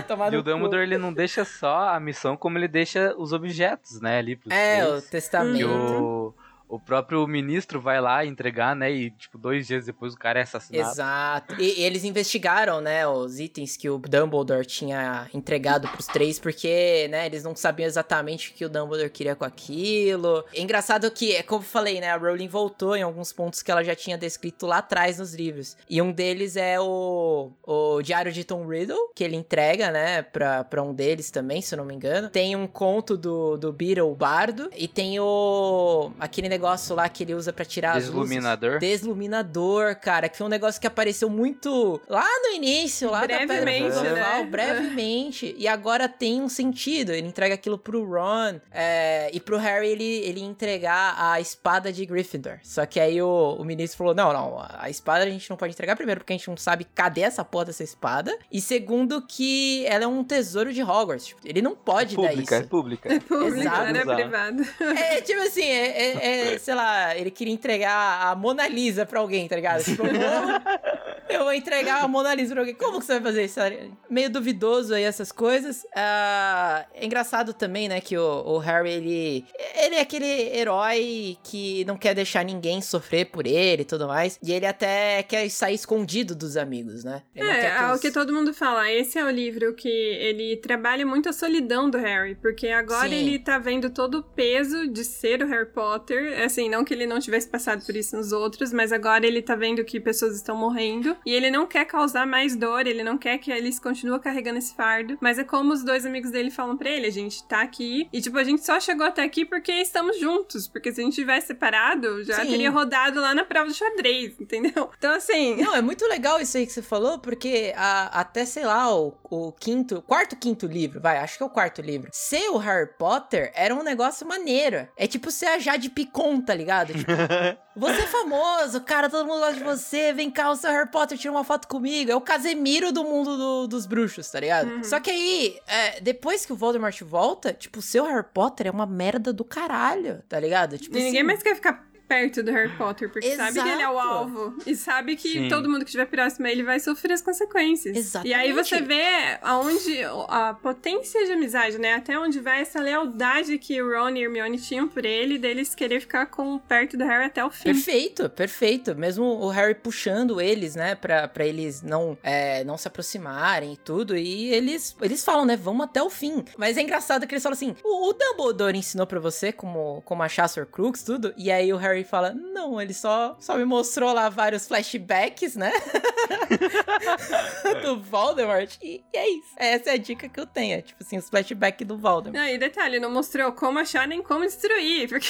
Tomar 0.06 0.32
E 0.32 0.36
o 0.36 0.42
Dumbledore, 0.42 0.82
ele 0.82 0.98
não 0.98 1.12
deixa 1.12 1.44
só 1.44 1.88
a 1.90 2.00
missão, 2.00 2.36
como 2.36 2.58
ele 2.58 2.68
deixa 2.68 3.14
os 3.16 3.32
objetos, 3.32 4.00
né, 4.00 4.18
ali 4.18 4.36
pros 4.36 4.52
É, 4.52 4.84
o 4.84 4.88
três. 4.88 5.04
Que 5.04 5.10
testamento. 5.10 5.68
O, 6.10 6.34
o 6.70 6.78
próprio 6.78 7.26
ministro 7.26 7.80
vai 7.80 8.00
lá 8.00 8.24
entregar, 8.24 8.76
né, 8.76 8.90
e, 8.92 9.10
tipo, 9.10 9.36
dois 9.36 9.66
dias 9.66 9.86
depois 9.86 10.14
o 10.14 10.16
cara 10.16 10.38
é 10.38 10.42
assassinado. 10.42 10.92
Exato. 10.92 11.54
E, 11.60 11.82
eles 11.82 12.04
investigaram, 12.04 12.80
né, 12.80 13.06
os 13.06 13.40
itens 13.40 13.76
que 13.76 13.90
o 13.90 13.98
Dumbledore 13.98 14.64
tinha 14.64 15.28
entregado 15.34 15.88
pros 15.88 16.06
três, 16.06 16.38
porque, 16.38 17.08
né, 17.10 17.26
eles 17.26 17.42
não 17.42 17.56
sabiam 17.56 17.88
exatamente 17.88 18.50
o 18.50 18.54
que 18.54 18.64
o 18.64 18.68
Dumbledore 18.68 19.10
queria 19.10 19.34
com 19.34 19.44
aquilo. 19.44 20.44
É 20.54 20.60
engraçado 20.60 21.10
que, 21.10 21.34
é 21.34 21.42
como 21.42 21.62
eu 21.62 21.66
falei, 21.66 22.00
né, 22.00 22.10
a 22.10 22.16
Rowling 22.16 22.46
voltou 22.46 22.96
em 22.96 23.02
alguns 23.02 23.32
pontos 23.32 23.62
que 23.62 23.70
ela 23.70 23.82
já 23.82 23.96
tinha 23.96 24.16
descrito 24.16 24.64
lá 24.64 24.78
atrás 24.78 25.18
nos 25.18 25.34
livros. 25.34 25.76
E 25.88 26.00
um 26.00 26.12
deles 26.12 26.56
é 26.56 26.78
o, 26.78 27.50
o 27.64 28.00
Diário 28.00 28.30
de 28.30 28.44
Tom 28.44 28.64
Riddle, 28.66 29.10
que 29.14 29.24
ele 29.24 29.34
entrega, 29.34 29.90
né, 29.90 30.22
pra, 30.22 30.62
pra 30.62 30.82
um 30.82 30.94
deles 30.94 31.32
também, 31.32 31.60
se 31.60 31.74
eu 31.74 31.78
não 31.78 31.84
me 31.84 31.94
engano. 31.94 32.30
Tem 32.30 32.54
um 32.54 32.68
conto 32.68 33.16
do, 33.16 33.56
do 33.56 33.72
Beetle 33.72 34.14
Bardo, 34.14 34.70
e 34.76 34.86
tem 34.86 35.18
o... 35.18 36.12
aquele 36.20 36.48
negócio 36.48 36.59
lá 36.94 37.08
que 37.08 37.22
ele 37.22 37.34
usa 37.34 37.52
pra 37.52 37.64
tirar 37.64 37.90
as 37.90 38.04
luzes. 38.06 38.10
Desluminador. 38.10 38.78
Desluminador, 38.78 39.96
cara, 39.96 40.28
que 40.28 40.36
foi 40.36 40.46
um 40.46 40.50
negócio 40.50 40.80
que 40.80 40.86
apareceu 40.86 41.28
muito 41.28 42.00
lá 42.08 42.26
no 42.42 42.54
início, 42.54 43.10
lá 43.10 43.20
Brevemente, 43.20 43.90
da 43.94 44.02
Pedra 44.02 44.14
né? 44.14 44.44
brevemente. 44.50 45.54
E 45.58 45.66
agora 45.68 46.08
tem 46.08 46.40
um 46.40 46.48
sentido. 46.48 47.12
Ele 47.12 47.26
entrega 47.28 47.54
aquilo 47.54 47.78
pro 47.78 48.04
Ron 48.04 48.60
é, 48.70 49.30
e 49.32 49.40
pro 49.40 49.56
Harry 49.56 49.88
ele, 49.88 50.04
ele 50.04 50.40
entregar 50.40 51.14
a 51.18 51.40
espada 51.40 51.92
de 51.92 52.04
Gryffindor. 52.06 52.58
Só 52.62 52.86
que 52.86 52.98
aí 52.98 53.20
o, 53.20 53.56
o 53.58 53.64
ministro 53.64 53.98
falou: 53.98 54.14
não, 54.14 54.32
não, 54.32 54.64
a 54.78 54.88
espada 54.90 55.24
a 55.24 55.28
gente 55.28 55.48
não 55.50 55.56
pode 55.56 55.72
entregar 55.72 55.96
primeiro 55.96 56.20
porque 56.20 56.32
a 56.32 56.36
gente 56.36 56.48
não 56.48 56.56
sabe 56.56 56.86
cadê 56.94 57.22
essa 57.22 57.44
porra 57.44 57.66
dessa 57.66 57.82
espada. 57.84 58.36
E 58.50 58.60
segundo, 58.60 59.22
que 59.22 59.84
ela 59.86 60.04
é 60.04 60.06
um 60.06 60.24
tesouro 60.24 60.72
de 60.72 60.82
Hogwarts. 60.82 61.26
Tipo, 61.26 61.40
ele 61.44 61.62
não 61.62 61.74
pode 61.76 62.16
dar 62.16 62.28
Pública, 62.28 62.56
é 62.56 62.58
isso. 62.60 62.68
pública. 62.68 63.20
Público, 63.28 63.58
Exato. 63.60 63.78
não 63.78 63.86
é 63.86 64.02
Exato. 64.02 64.14
privado. 64.16 64.62
É, 65.00 65.20
tipo 65.20 65.40
assim, 65.42 65.64
é, 65.64 66.49
é- 66.49 66.49
sei 66.58 66.74
lá, 66.74 67.16
ele 67.16 67.30
queria 67.30 67.52
entregar 67.52 68.26
a 68.26 68.34
Mona 68.34 68.66
Lisa 68.66 69.06
pra 69.06 69.20
alguém, 69.20 69.46
tá 69.46 69.56
ligado? 69.56 69.84
Tipo, 69.84 70.02
eu 71.28 71.44
vou, 71.44 71.52
entregar 71.52 72.02
a 72.02 72.08
Mona 72.08 72.34
Lisa 72.34 72.52
pra 72.52 72.62
alguém. 72.62 72.74
Como 72.74 72.98
que 72.98 73.04
você 73.04 73.14
vai 73.14 73.22
fazer 73.22 73.44
isso? 73.44 73.60
Meio 74.08 74.30
duvidoso 74.30 74.94
aí 74.94 75.04
essas 75.04 75.30
coisas. 75.30 75.86
Ah, 75.94 76.84
é 76.94 77.04
engraçado 77.04 77.52
também, 77.54 77.88
né, 77.88 78.00
que 78.00 78.16
o, 78.16 78.42
o 78.46 78.58
Harry, 78.58 78.90
ele, 78.90 79.44
ele 79.76 79.94
é 79.96 80.00
aquele 80.00 80.26
herói 80.26 81.36
que 81.42 81.84
não 81.84 81.96
quer 81.96 82.14
deixar 82.14 82.44
ninguém 82.44 82.80
sofrer 82.80 83.26
por 83.26 83.46
ele 83.46 83.82
e 83.82 83.84
tudo 83.84 84.06
mais. 84.06 84.38
E 84.42 84.52
ele 84.52 84.66
até 84.66 85.22
quer 85.22 85.48
sair 85.50 85.74
escondido 85.74 86.34
dos 86.34 86.56
amigos, 86.56 87.04
né? 87.04 87.22
Ele 87.34 87.48
É, 87.48 87.60
quer 87.60 87.82
é 87.82 87.92
o 87.92 87.98
que 87.98 88.10
todo 88.10 88.32
mundo 88.32 88.52
fala. 88.52 88.90
Esse 88.90 89.18
é 89.18 89.24
o 89.24 89.30
livro 89.30 89.74
que 89.74 89.88
ele 89.88 90.56
trabalha 90.56 91.04
muito 91.06 91.28
a 91.28 91.32
solidão 91.32 91.88
do 91.88 91.98
Harry, 91.98 92.34
porque 92.34 92.68
agora 92.68 93.08
Sim. 93.08 93.14
ele 93.14 93.38
tá 93.38 93.58
vendo 93.58 93.90
todo 93.90 94.18
o 94.18 94.22
peso 94.22 94.88
de 94.88 95.04
ser 95.04 95.42
o 95.42 95.46
Harry 95.46 95.66
Potter. 95.72 96.39
Assim, 96.44 96.68
não 96.68 96.84
que 96.84 96.94
ele 96.94 97.06
não 97.06 97.18
tivesse 97.20 97.48
passado 97.48 97.84
por 97.84 97.94
isso 97.96 98.16
nos 98.16 98.32
outros, 98.32 98.72
mas 98.72 98.92
agora 98.92 99.26
ele 99.26 99.42
tá 99.42 99.54
vendo 99.54 99.84
que 99.84 100.00
pessoas 100.00 100.34
estão 100.36 100.56
morrendo 100.56 101.16
e 101.24 101.32
ele 101.32 101.50
não 101.50 101.66
quer 101.66 101.84
causar 101.84 102.26
mais 102.26 102.56
dor, 102.56 102.86
ele 102.86 103.02
não 103.02 103.16
quer 103.18 103.38
que 103.38 103.50
eles 103.50 103.78
continuem 103.78 104.20
carregando 104.20 104.58
esse 104.58 104.74
fardo. 104.74 105.16
Mas 105.20 105.38
é 105.38 105.44
como 105.44 105.72
os 105.72 105.84
dois 105.84 106.04
amigos 106.06 106.30
dele 106.30 106.50
falam 106.50 106.76
pra 106.76 106.90
ele: 106.90 107.06
a 107.06 107.10
gente 107.12 107.42
tá 107.44 107.60
aqui 107.62 108.08
e, 108.12 108.20
tipo, 108.20 108.36
a 108.38 108.44
gente 108.44 108.64
só 108.64 108.78
chegou 108.80 109.06
até 109.06 109.22
aqui 109.22 109.44
porque 109.44 109.72
estamos 109.72 110.18
juntos. 110.18 110.66
Porque 110.68 110.92
se 110.92 111.00
a 111.00 111.04
gente 111.04 111.14
tivesse 111.14 111.48
separado, 111.48 112.22
já 112.24 112.42
Sim. 112.42 112.50
teria 112.50 112.70
rodado 112.70 113.20
lá 113.20 113.34
na 113.34 113.44
prova 113.44 113.66
do 113.66 113.74
xadrez, 113.74 114.34
entendeu? 114.40 114.90
Então, 115.00 115.14
assim. 115.14 115.56
Não, 115.56 115.74
é 115.74 115.80
muito 115.82 116.06
legal 116.06 116.40
isso 116.40 116.56
aí 116.56 116.66
que 116.66 116.72
você 116.72 116.82
falou, 116.82 117.18
porque 117.18 117.72
a- 117.76 118.20
até, 118.20 118.44
sei 118.44 118.64
lá, 118.64 118.94
o, 118.94 119.14
o 119.30 119.52
quinto, 119.52 120.02
quarto, 120.02 120.36
quinto 120.36 120.66
livro, 120.66 121.00
vai, 121.00 121.18
acho 121.18 121.36
que 121.38 121.42
é 121.42 121.46
o 121.46 121.50
quarto 121.50 121.80
livro. 121.80 122.10
Ser 122.12 122.48
o 122.50 122.56
Harry 122.58 122.88
Potter 122.98 123.50
era 123.54 123.74
um 123.74 123.82
negócio 123.82 124.26
maneiro. 124.26 124.86
É 124.96 125.06
tipo 125.06 125.30
ser 125.30 125.46
a 125.46 125.58
Jade 125.58 125.88
Picon, 125.90 126.29
tá 126.38 126.54
ligado? 126.54 126.92
Tipo, 126.92 127.10
você 127.74 128.02
é 128.02 128.06
famoso, 128.06 128.82
cara, 128.82 129.08
todo 129.08 129.26
mundo 129.26 129.38
gosta 129.40 129.54
de 129.54 129.64
você, 129.64 130.12
vem 130.12 130.30
cá, 130.30 130.50
o 130.50 130.56
seu 130.56 130.70
Harry 130.70 130.90
Potter, 130.90 131.16
tira 131.16 131.32
uma 131.32 131.42
foto 131.42 131.66
comigo. 131.66 132.10
É 132.10 132.14
o 132.14 132.20
Casemiro 132.20 132.92
do 132.92 133.02
mundo 133.04 133.38
do- 133.38 133.66
dos 133.68 133.86
bruxos, 133.86 134.30
tá 134.30 134.38
ligado? 134.38 134.84
Só 134.84 135.00
que 135.00 135.10
aí, 135.10 135.56
é, 135.66 135.98
depois 136.02 136.44
que 136.44 136.52
o 136.52 136.56
Voldemort 136.56 137.00
volta, 137.02 137.54
tipo, 137.54 137.78
o 137.78 137.82
seu 137.82 138.04
Harry 138.04 138.26
Potter 138.34 138.66
é 138.66 138.70
uma 138.70 138.84
merda 138.84 139.32
do 139.32 139.44
caralho, 139.44 140.22
tá 140.28 140.38
ligado? 140.38 140.76
Tipo, 140.76 140.98
E 140.98 141.02
ninguém 141.04 141.20
assim, 141.20 141.26
mais 141.26 141.42
quer 141.42 141.54
ficar 141.54 141.88
perto 142.10 142.42
do 142.42 142.50
Harry 142.50 142.76
Potter, 142.76 143.08
porque 143.08 143.36
sabe 143.36 143.62
que 143.62 143.68
ele 143.68 143.82
é 143.82 143.88
o 143.88 143.92
Exato. 143.92 144.08
alvo. 144.08 144.56
E 144.66 144.74
sabe 144.74 145.14
que 145.14 145.28
Sim. 145.28 145.48
todo 145.48 145.68
mundo 145.68 145.84
que 145.84 145.90
estiver 145.90 146.06
próximo 146.06 146.44
a 146.44 146.50
ele 146.50 146.64
vai 146.64 146.80
sofrer 146.80 147.12
as 147.12 147.22
consequências. 147.22 147.96
Exatamente. 147.96 148.32
E 148.32 148.34
aí 148.34 148.52
você 148.52 148.80
vê 148.80 149.38
aonde 149.40 150.02
a 150.28 150.54
potência 150.54 151.24
de 151.24 151.30
amizade, 151.30 151.78
né? 151.78 151.94
Até 151.94 152.18
onde 152.18 152.40
vai 152.40 152.62
essa 152.62 152.80
lealdade 152.80 153.56
que 153.58 153.80
o 153.80 153.88
Ron 153.88 154.10
e 154.16 154.24
Hermione 154.24 154.58
tinham 154.58 154.88
por 154.88 155.04
ele, 155.04 155.38
deles 155.38 155.72
querer 155.72 156.00
ficar 156.00 156.26
com 156.26 156.58
perto 156.58 156.96
do 156.96 157.04
Harry 157.04 157.26
até 157.26 157.44
o 157.44 157.50
fim. 157.50 157.62
Perfeito, 157.62 158.28
perfeito. 158.28 158.96
Mesmo 158.96 159.24
o 159.24 159.48
Harry 159.48 159.76
puxando 159.76 160.40
eles, 160.40 160.74
né, 160.74 160.96
pra, 160.96 161.28
pra 161.28 161.46
eles 161.46 161.80
não, 161.80 162.18
é, 162.24 162.64
não 162.64 162.76
se 162.76 162.88
aproximarem 162.88 163.74
e 163.74 163.76
tudo. 163.76 164.16
E 164.16 164.52
eles, 164.52 164.96
eles 165.00 165.24
falam, 165.24 165.44
né, 165.44 165.56
vamos 165.56 165.84
até 165.84 166.02
o 166.02 166.10
fim. 166.10 166.44
Mas 166.58 166.76
é 166.76 166.82
engraçado 166.82 167.24
que 167.24 167.34
eles 167.34 167.42
falam 167.44 167.54
assim: 167.54 167.76
o, 167.84 168.08
o 168.08 168.12
Dumbledore 168.12 168.76
ensinou 168.76 169.06
pra 169.06 169.20
você 169.20 169.52
como, 169.52 170.02
como 170.04 170.24
achar 170.24 170.48
Sr. 170.48 170.66
Crux, 170.66 171.04
tudo. 171.04 171.32
E 171.36 171.52
aí 171.52 171.72
o 171.72 171.76
Harry 171.76 171.99
fala: 172.04 172.32
não, 172.32 172.80
ele 172.80 172.94
só, 172.94 173.36
só 173.40 173.56
me 173.56 173.64
mostrou 173.64 174.12
lá 174.12 174.28
vários 174.28 174.66
flashbacks, 174.66 175.56
né? 175.56 175.72
do 177.82 178.00
Voldemort. 178.02 178.76
E, 178.82 179.02
e 179.12 179.16
é 179.16 179.28
isso. 179.28 179.48
Essa 179.56 179.90
é 179.90 179.92
a 179.94 179.98
dica 179.98 180.28
que 180.28 180.40
eu 180.40 180.46
tenho. 180.46 180.78
é, 180.78 180.82
Tipo 180.82 181.02
assim, 181.02 181.18
os 181.18 181.28
flashbacks 181.28 181.86
do 181.86 181.98
Voldemort. 181.98 182.38
Não, 182.40 182.48
e 182.48 182.58
detalhe, 182.58 183.00
não 183.00 183.10
mostrou 183.10 183.52
como 183.52 183.78
achar 183.78 184.06
nem 184.06 184.22
como 184.22 184.44
destruir, 184.44 185.08
porque 185.08 185.28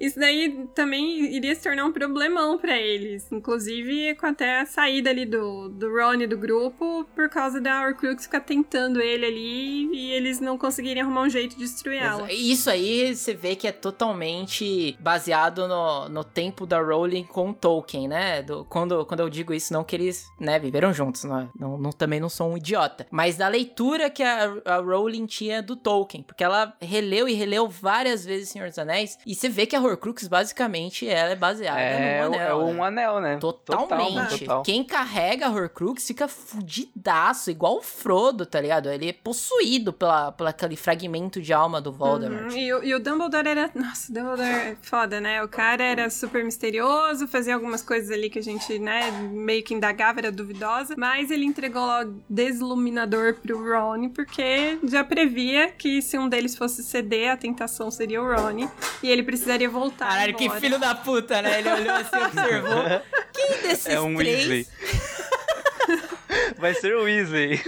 isso 0.00 0.18
daí 0.18 0.66
também 0.74 1.34
iria 1.34 1.54
se 1.54 1.62
tornar 1.62 1.84
um 1.84 1.92
problemão 1.92 2.58
pra 2.58 2.76
eles. 2.78 3.30
Inclusive, 3.32 4.14
com 4.16 4.26
até 4.26 4.60
a 4.60 4.66
saída 4.66 5.10
ali 5.10 5.24
do, 5.26 5.68
do 5.68 5.88
Ron 5.92 6.14
do 6.28 6.36
grupo, 6.38 7.04
por 7.14 7.28
causa 7.28 7.60
da 7.60 7.82
Horcrux 7.86 8.24
ficar 8.24 8.40
tentando 8.40 9.00
ele 9.00 9.26
ali 9.26 9.88
e 9.96 10.12
eles 10.12 10.40
não 10.40 10.56
conseguirem 10.56 11.02
arrumar 11.02 11.22
um 11.22 11.28
jeito 11.30 11.56
de 11.56 11.64
destruir 11.64 12.00
ela. 12.02 12.30
Isso 12.32 12.70
aí 12.70 13.14
você 13.14 13.34
vê 13.34 13.54
que 13.56 13.66
é 13.66 13.72
totalmente 13.72 14.96
baseado 15.00 15.66
no, 15.68 16.08
no 16.08 16.24
tempo 16.24 16.66
da 16.66 16.80
Rowling 16.80 17.24
com 17.24 17.50
o 17.50 17.54
Tolkien, 17.54 18.08
né? 18.08 18.42
Do- 18.42 18.64
quando, 18.64 19.04
quando 19.06 19.20
eu 19.20 19.28
digo 19.30 19.52
isso, 19.52 19.72
não 19.72 19.84
que 19.84 19.96
eles 19.96 20.26
né, 20.38 20.58
viveram 20.58 20.92
juntos, 20.92 21.24
não, 21.24 21.50
não, 21.58 21.78
não- 21.78 21.90
também 21.92 22.20
não 22.20 22.28
sou 22.28 22.50
um 22.52 22.56
idiota. 22.56 23.06
Mas 23.10 23.36
da 23.36 23.48
leitura 23.48 24.10
que 24.10 24.22
a, 24.22 24.52
a 24.64 24.76
Rowling 24.78 25.26
tinha 25.26 25.62
do 25.62 25.76
Tolkien, 25.76 26.22
porque 26.22 26.42
ela 26.44 26.74
releu 26.80 27.28
e 27.28 27.32
releu 27.34 27.68
várias 27.68 28.24
vezes 28.24 28.48
Senhor 28.48 28.68
dos 28.68 28.78
Anéis, 28.78 29.18
e 29.26 29.34
você 29.34 29.48
vê 29.54 29.66
que 29.66 29.74
a 29.76 29.80
Horcrux, 29.80 30.26
basicamente, 30.28 31.08
ela 31.08 31.30
é 31.30 31.36
baseada 31.36 31.80
É, 31.80 32.26
no 32.28 32.34
é 32.34 32.38
anel. 32.44 32.58
um 32.60 32.74
né? 32.74 32.82
anel, 32.86 33.20
né? 33.20 33.36
Totalmente. 33.38 34.14
Total, 34.14 34.38
total. 34.38 34.62
Quem 34.62 34.84
carrega 34.84 35.46
a 35.46 35.50
Horcrux 35.50 36.06
fica 36.06 36.28
fudidaço, 36.28 37.50
igual 37.50 37.78
o 37.78 37.82
Frodo, 37.82 38.44
tá 38.44 38.60
ligado? 38.60 38.90
Ele 38.90 39.08
é 39.08 39.12
possuído 39.12 39.92
pela, 39.92 40.32
pela 40.32 40.50
aquele 40.50 40.76
fragmento 40.76 41.40
de 41.40 41.52
alma 41.52 41.80
do 41.80 41.92
Voldemort. 41.92 42.52
Uhum, 42.52 42.58
E, 42.58 42.72
o- 42.74 42.84
e 42.84 42.94
o 42.94 43.00
Dumbledore 43.00 43.48
era. 43.48 43.70
Nossa, 43.74 44.10
o 44.10 44.14
Dumbledore 44.14 44.48
é 44.48 44.76
foda, 44.82 45.20
né? 45.20 45.42
O 45.42 45.48
cara 45.48 45.82
era 45.84 46.10
super 46.10 46.44
misterioso, 46.44 47.26
fazia 47.28 47.54
algumas 47.54 47.82
coisas 47.82 48.10
ali 48.10 48.28
que 48.28 48.38
a 48.38 48.42
gente, 48.42 48.78
né, 48.78 49.10
meio 49.32 49.62
que 49.62 49.74
indagava, 49.74 50.20
era 50.20 50.32
duvidosa. 50.32 50.94
Mas 50.96 51.30
ele 51.30 51.44
entregou 51.44 51.84
lá 51.84 52.04
o 52.04 52.14
desluminador 52.28 53.34
pro 53.34 53.58
Ron, 53.58 54.08
porque 54.08 54.78
já 54.84 55.04
previa 55.04 55.70
que 55.70 56.00
se 56.02 56.18
um 56.18 56.28
deles 56.28 56.56
fosse 56.56 56.82
ceder, 56.82 57.30
a 57.32 57.36
tentação 57.36 57.90
seria 57.90 58.22
o 58.22 58.26
Ron. 58.26 58.68
E 59.02 59.10
ele 59.10 59.22
precisaria 59.44 59.68
voltar. 59.68 60.08
Caralho, 60.08 60.34
que 60.34 60.48
filho 60.58 60.78
da 60.78 60.94
puta, 60.94 61.42
né? 61.42 61.58
Ele 61.58 61.70
olhou 61.70 61.94
assim 61.94 62.16
e 62.16 62.24
observou. 62.24 62.84
Quem 63.32 63.62
desses 63.62 63.86
É 63.86 64.00
um 64.00 64.16
três? 64.16 64.38
Weasley. 64.48 64.66
Vai 66.58 66.74
ser 66.74 66.96
o 66.96 67.02
Weasley. 67.04 67.60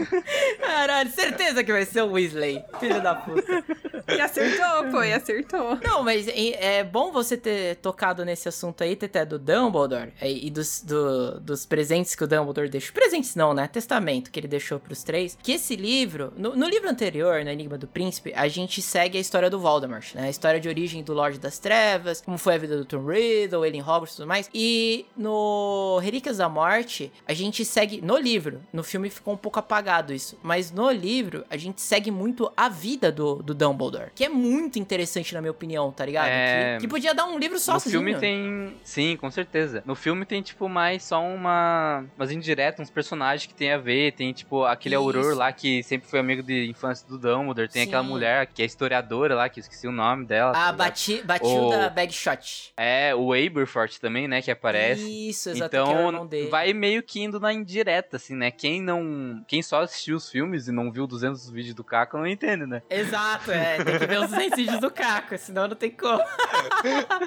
Caralho, 0.60 1.10
certeza 1.10 1.62
que 1.62 1.70
vai 1.70 1.84
ser 1.84 2.02
o 2.02 2.12
Weasley. 2.12 2.64
Filho 2.80 3.00
da 3.00 3.14
puta. 3.14 3.62
E 4.16 4.20
acertou, 4.20 5.04
e 5.04 5.12
acertou. 5.12 5.78
Não, 5.82 6.02
mas 6.02 6.28
é, 6.28 6.78
é 6.78 6.84
bom 6.84 7.10
você 7.10 7.36
ter 7.36 7.76
tocado 7.76 8.24
nesse 8.24 8.48
assunto 8.48 8.82
aí, 8.82 8.94
Teté, 8.96 9.24
do 9.24 9.38
Dumbledore 9.38 10.12
é, 10.20 10.30
e 10.30 10.48
dos, 10.50 10.80
do- 10.82 11.40
dos 11.40 11.66
presentes 11.66 12.14
que 12.14 12.22
o 12.24 12.26
Dumbledore 12.26 12.68
deixou. 12.68 12.92
Presentes 12.94 13.34
não, 13.34 13.52
né? 13.52 13.66
Testamento 13.66 14.30
que 14.30 14.38
ele 14.40 14.48
deixou 14.48 14.78
pros 14.78 15.02
três. 15.02 15.36
Que 15.42 15.52
esse 15.52 15.74
livro, 15.76 16.32
no, 16.36 16.54
no 16.54 16.68
livro 16.68 16.88
anterior, 16.88 17.44
no 17.44 17.50
Enigma 17.50 17.76
do 17.76 17.86
Príncipe, 17.86 18.32
a 18.34 18.46
gente 18.48 18.80
segue 18.80 19.18
a 19.18 19.20
história 19.20 19.50
do 19.50 19.58
Voldemort, 19.58 20.14
né? 20.14 20.26
A 20.26 20.30
história 20.30 20.60
de 20.60 20.68
origem 20.68 21.02
do 21.02 21.12
Lorde 21.12 21.38
das 21.38 21.58
Trevas, 21.58 22.20
como 22.20 22.38
foi 22.38 22.54
a 22.54 22.58
vida 22.58 22.76
do 22.76 22.84
Tom 22.84 23.04
Riddle, 23.06 23.64
ele 23.66 23.78
em 23.78 23.82
Hogwarts 23.82 24.14
e 24.14 24.16
tudo 24.18 24.28
mais. 24.28 24.48
E 24.54 25.06
no 25.16 25.98
Relíquias 26.02 26.36
da 26.36 26.48
Morte, 26.48 27.12
a 27.26 27.34
gente 27.34 27.64
segue, 27.64 28.00
no 28.00 28.16
livro, 28.16 28.60
no 28.72 28.84
filme 28.84 29.10
ficou 29.10 29.34
um 29.34 29.36
pouco 29.36 29.58
apagado 29.58 30.12
isso, 30.12 30.38
mas 30.42 30.70
no 30.70 30.90
livro, 30.90 31.44
a 31.50 31.56
gente 31.56 31.80
segue 31.80 32.10
muito 32.10 32.50
a 32.56 32.68
vida 32.68 33.10
do, 33.10 33.36
do 33.42 33.54
Dumbledore, 33.54 33.95
que 34.14 34.24
é 34.24 34.28
muito 34.28 34.78
interessante 34.78 35.34
na 35.34 35.40
minha 35.40 35.50
opinião, 35.50 35.90
tá 35.92 36.04
ligado? 36.04 36.28
É. 36.28 36.74
Que, 36.76 36.82
que 36.82 36.88
podia 36.88 37.14
dar 37.14 37.24
um 37.26 37.38
livro 37.38 37.54
No 37.54 37.60
sozinho. 37.60 37.92
filme 37.92 38.14
tem. 38.16 38.76
Sim, 38.84 39.16
com 39.16 39.30
certeza. 39.30 39.82
No 39.86 39.94
filme 39.94 40.24
tem, 40.24 40.42
tipo, 40.42 40.68
mais 40.68 41.02
só 41.04 41.20
uma. 41.22 42.04
Umas 42.16 42.30
indiretas, 42.30 42.80
uns 42.80 42.90
personagens 42.90 43.46
que 43.46 43.54
tem 43.54 43.72
a 43.72 43.78
ver. 43.78 44.12
Tem, 44.12 44.32
tipo, 44.32 44.64
aquele 44.64 44.94
Isso. 44.94 45.04
Auror 45.04 45.34
lá 45.34 45.52
que 45.52 45.82
sempre 45.82 46.08
foi 46.08 46.18
amigo 46.18 46.42
de 46.42 46.66
infância 46.68 47.06
do 47.08 47.18
Dumbledore. 47.18 47.68
Tem 47.68 47.82
Sim. 47.82 47.88
aquela 47.88 48.02
mulher 48.02 48.46
que 48.46 48.62
é 48.62 48.64
historiadora 48.64 49.34
lá, 49.34 49.48
que 49.48 49.60
eu 49.60 49.62
esqueci 49.62 49.86
o 49.86 49.92
nome 49.92 50.24
dela. 50.26 50.52
tá 50.52 50.58
A 50.58 50.62
ligado? 50.72 50.76
Bati, 50.76 51.22
Batilda 51.24 51.86
O- 51.86 51.90
Bagshot. 51.90 52.72
É, 52.76 53.14
o 53.14 53.32
Aberforth 53.32 53.98
também, 54.00 54.28
né, 54.28 54.42
que 54.42 54.50
aparece. 54.50 55.28
Isso, 55.28 55.50
é 55.50 55.52
irmão 55.52 55.66
Então, 55.66 56.26
dele. 56.26 56.48
vai 56.48 56.72
meio 56.72 57.02
que 57.02 57.20
indo 57.22 57.38
na 57.40 57.52
indireta, 57.52 58.16
assim, 58.16 58.34
né? 58.34 58.50
Quem 58.50 58.80
não. 58.82 59.42
Quem 59.46 59.62
só 59.62 59.82
assistiu 59.82 60.16
os 60.16 60.30
filmes 60.30 60.68
e 60.68 60.72
não 60.72 60.90
viu 60.92 61.06
200 61.06 61.50
vídeos 61.50 61.74
do 61.74 61.84
Caco 61.84 62.16
não 62.18 62.26
entende, 62.26 62.66
né? 62.66 62.82
Exato, 62.90 63.50
é. 63.50 63.76
Tem 63.86 63.98
que 63.98 64.06
ver 64.06 64.20
os 64.20 64.30
vídeos 64.30 64.80
do 64.80 64.90
Caco, 64.90 65.38
senão 65.38 65.68
não 65.68 65.76
tem 65.76 65.90
como. 65.90 66.20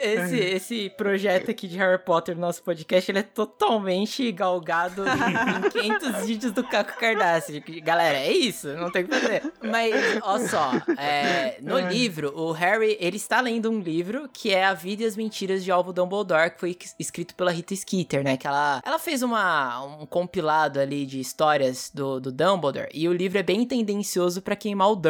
esse, 0.00 0.36
esse 0.36 0.90
projeto 0.90 1.50
aqui 1.50 1.66
de 1.66 1.76
Harry 1.76 1.98
Potter 1.98 2.34
no 2.34 2.40
nosso 2.42 2.62
podcast, 2.62 3.10
ele 3.10 3.18
é 3.18 3.22
totalmente 3.22 4.30
galgado 4.30 5.04
em, 5.04 5.66
em 5.66 5.98
500 5.98 6.16
vídeos 6.26 6.52
do 6.52 6.62
Caco 6.62 6.98
Kardashian. 6.98 7.60
Galera, 7.82 8.18
é 8.18 8.32
isso, 8.32 8.68
não 8.74 8.90
tem 8.90 9.04
o 9.04 9.08
que 9.08 9.18
fazer. 9.18 9.52
Mas, 9.62 9.94
ó 10.22 10.38
só, 10.38 10.72
é, 10.96 11.58
no 11.60 11.78
livro, 11.78 12.32
o 12.38 12.52
Harry, 12.52 12.96
ele 13.00 13.16
está 13.16 13.40
lendo 13.40 13.70
um 13.70 13.80
livro 13.80 14.28
que 14.32 14.54
é 14.54 14.64
A 14.64 14.74
Vida 14.74 15.02
e 15.02 15.06
as 15.06 15.16
Mentiras 15.16 15.64
de 15.64 15.70
Alvo 15.70 15.92
Dumbledore, 15.92 16.50
que 16.50 16.60
foi 16.60 16.78
escrito 16.98 17.34
pela 17.34 17.50
Rita 17.50 17.74
Skeeter, 17.74 18.22
né? 18.22 18.36
Que 18.36 18.46
ela, 18.46 18.80
ela 18.84 18.98
fez 18.98 19.22
uma, 19.22 19.84
um 19.84 20.06
compilado 20.06 20.78
ali 20.78 21.04
de 21.04 21.18
histórias 21.18 21.90
do, 21.92 22.20
do 22.20 22.30
Dumbledore, 22.30 22.88
e 22.92 23.08
o 23.08 23.12
livro 23.12 23.38
é 23.38 23.42
bem 23.42 23.64
tendencioso 23.66 24.40
pra 24.40 24.54
queimar 24.54 24.90
o 24.90 24.96
Dumbledore, 24.96 25.07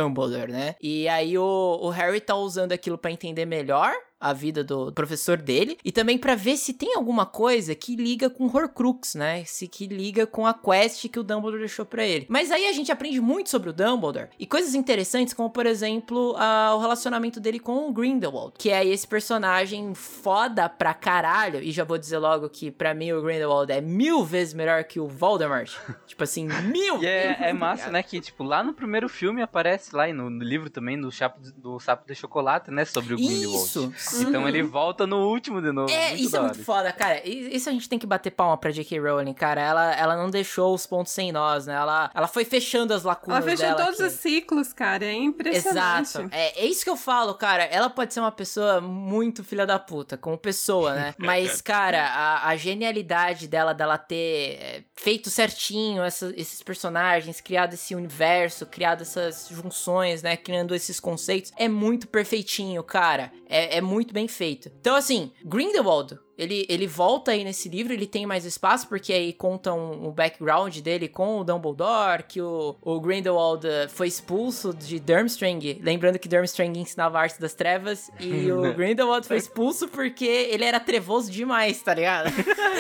né? 0.49 0.75
E 0.81 1.09
aí 1.09 1.37
o, 1.37 1.79
o 1.83 1.89
Harry 1.91 2.21
tá 2.21 2.35
usando 2.35 2.73
aquilo 2.73 2.99
pra 2.99 3.11
entender 3.11 3.45
melhor 3.45 3.93
a 4.21 4.33
vida 4.33 4.65
do 4.65 4.93
professor 4.93 5.37
dele 5.37 5.79
e 5.85 5.93
também 5.93 6.19
pra 6.19 6.35
ver 6.35 6.57
se 6.57 6.73
tem 6.73 6.95
alguma 6.97 7.25
coisa 7.25 7.75
que 7.75 7.95
liga 7.97 8.29
com 8.29 8.47
Horcrux, 8.47 9.15
né? 9.15 9.45
Se 9.45 9.69
que 9.69 9.87
liga 9.87 10.27
com 10.27 10.47
a 10.47 10.53
quest 10.55 11.09
que 11.09 11.19
o 11.19 11.23
Dumbledore 11.23 11.61
deixou 11.61 11.85
pra 11.87 12.05
ele. 12.05 12.27
Mas 12.29 12.51
aí 12.51 12.67
a 12.67 12.73
gente 12.73 12.91
aprende 12.91 13.21
muito 13.21 13.49
sobre 13.51 13.71
o 13.71 13.73
Dumbledore 13.73 14.29
e 14.39 14.47
coisas 14.47 14.75
interessantes 14.75 15.33
como, 15.35 15.51
por 15.51 15.67
exemplo, 15.67 16.35
a- 16.37 16.75
o 16.75 16.81
relacionamento 16.81 17.39
dele 17.41 17.59
com 17.61 17.89
o 17.89 17.93
Grindelwald, 17.93 18.55
que 18.59 18.71
é 18.71 18.85
esse 18.85 19.07
personagem 19.07 19.95
foda 19.95 20.69
pra 20.69 20.93
caralho 20.95 21.63
e 21.63 21.71
já 21.71 21.85
vou 21.85 21.97
dizer 21.99 22.19
logo 22.19 22.49
que 22.49 22.71
pra 22.71 22.95
mim 22.95 23.13
o 23.13 23.23
Grindelwald 23.23 23.71
é 23.73 23.81
mil 23.81 24.25
vezes 24.25 24.53
melhor 24.55 24.83
que 24.85 24.99
o 24.99 25.07
Voldemort. 25.07 25.71
tipo 26.07 26.25
assim, 26.25 26.49
mil! 26.65 27.03
E 27.03 27.07
é, 27.07 27.37
é 27.51 27.53
massa, 27.53 27.91
né? 27.91 28.03
Que, 28.03 28.21
tipo, 28.21 28.43
lá 28.43 28.63
no 28.65 28.73
primeiro 28.75 29.09
filme 29.09 29.43
aparece 29.43 29.95
lá, 29.95 30.09
e 30.09 30.13
no, 30.13 30.29
no 30.29 30.43
livro 30.45 30.69
também, 30.71 31.01
do, 31.01 31.11
chapo, 31.13 31.41
do 31.57 31.79
Sapo 31.79 32.07
de 32.07 32.15
Chocolate, 32.15 32.71
né? 32.71 32.85
Sobre 32.85 33.15
o 33.15 33.17
Grindelwald. 33.17 33.65
Isso! 33.65 33.93
Então 34.15 34.49
ele 34.49 34.63
volta 34.63 35.07
no 35.07 35.29
último 35.29 35.61
de 35.61 35.73
novo. 35.73 35.91
É, 35.93 36.11
muito 36.11 36.23
isso 36.23 36.37
é 36.37 36.41
muito 36.41 36.65
foda, 36.65 36.93
cara. 36.93 37.27
Isso 37.29 37.69
a 37.69 37.73
gente 37.73 37.89
tem 37.89 37.99
que 37.99 38.07
bater 38.07 38.31
palma 38.31 38.57
pra 38.57 38.71
J.K. 38.71 38.99
Rowling, 39.01 39.35
cara. 39.35 39.61
Ela, 39.61 39.95
ela 39.95 40.17
não 40.17 40.31
deixou 40.31 40.75
os 40.75 40.87
pontos 40.87 41.13
sem 41.13 41.33
nós, 41.33 41.67
né? 41.67 41.75
Ela, 41.75 42.11
ela 42.15 42.27
foi 42.29 42.45
fechando 42.45 42.93
as 42.95 43.03
lacunas 43.05 43.39
Ela 43.47 43.51
fechou 43.57 43.67
dela 43.75 43.85
todos 43.85 44.01
aqui. 44.01 44.09
os 44.13 44.21
ciclos, 44.21 44.73
cara. 44.73 45.05
É 45.05 45.13
impressionante. 45.13 46.09
Exato. 46.19 46.29
É, 46.33 46.61
é 46.63 46.67
isso 46.67 46.85
que 46.85 46.91
eu 46.91 46.97
falo, 46.97 47.35
cara. 47.35 47.65
Ela 47.65 47.91
pode 47.91 48.13
ser 48.15 48.21
uma 48.21 48.33
pessoa 48.33 48.81
muito 48.81 49.43
filha 49.45 49.67
da 49.67 49.79
puta, 49.79 50.17
como 50.17 50.37
pessoa, 50.39 50.95
né? 50.95 51.15
Mas, 51.19 51.61
cara, 51.61 52.05
a, 52.07 52.49
a 52.49 52.57
genialidade 52.57 53.47
dela, 53.49 53.73
dela 53.75 53.99
ter 53.99 54.59
é, 54.61 54.83
feito 54.95 55.31
certinho 55.31 56.03
essa- 56.03 56.33
esses 56.37 56.63
personagens, 56.63 57.41
criado 57.41 57.75
esse 57.75 57.95
universo, 57.95 58.67
criado 58.67 59.03
essas 59.03 59.49
junções, 59.51 60.23
né? 60.23 60.37
Criando 60.37 60.75
esses 60.75 61.01
conceitos, 61.01 61.53
é 61.57 61.69
muito 61.69 62.07
perfeitinho, 62.09 62.83
cara. 62.83 63.33
É, 63.49 63.79
é 63.79 63.81
muito 63.81 63.98
bem 64.13 64.29
feito. 64.29 64.71
Então, 64.81 64.95
assim, 64.95 65.33
Grindelwald. 65.45 66.19
Ele, 66.39 66.65
ele 66.69 66.87
volta 66.87 67.33
aí 67.33 67.43
nesse 67.43 67.69
livro, 67.69 67.93
ele 67.93 68.07
tem 68.07 68.25
mais 68.25 68.45
espaço, 68.45 68.89
porque 68.89 69.13
aí 69.13 69.33
contam 69.33 70.05
o 70.05 70.13
background 70.13 70.79
dele 70.79 71.09
com 71.09 71.41
o 71.41 71.45
Dumbledore, 71.45 72.23
que 72.23 72.41
o, 72.41 72.77
o 72.81 73.01
Grindelwald 73.01 73.67
eh, 73.67 73.89
foi 73.89 74.07
expulso 74.07 74.73
de 74.73 75.01
Durmstrang, 75.01 75.81
lembrando 75.83 76.19
que 76.19 76.29
Durmstrang 76.29 76.79
ensinava 76.79 77.19
a 77.19 77.23
arte 77.23 77.41
das 77.41 77.55
trevas, 77.55 78.09
e 78.21 78.51
o 78.53 78.73
Grindelwald 78.75 79.27
foi 79.27 79.37
expulso 79.37 79.89
porque 79.89 80.25
ele 80.25 80.65
era 80.65 80.79
trevoso 80.79 81.31
demais, 81.31 81.83
tá 81.83 81.93
ligado? 81.93 82.31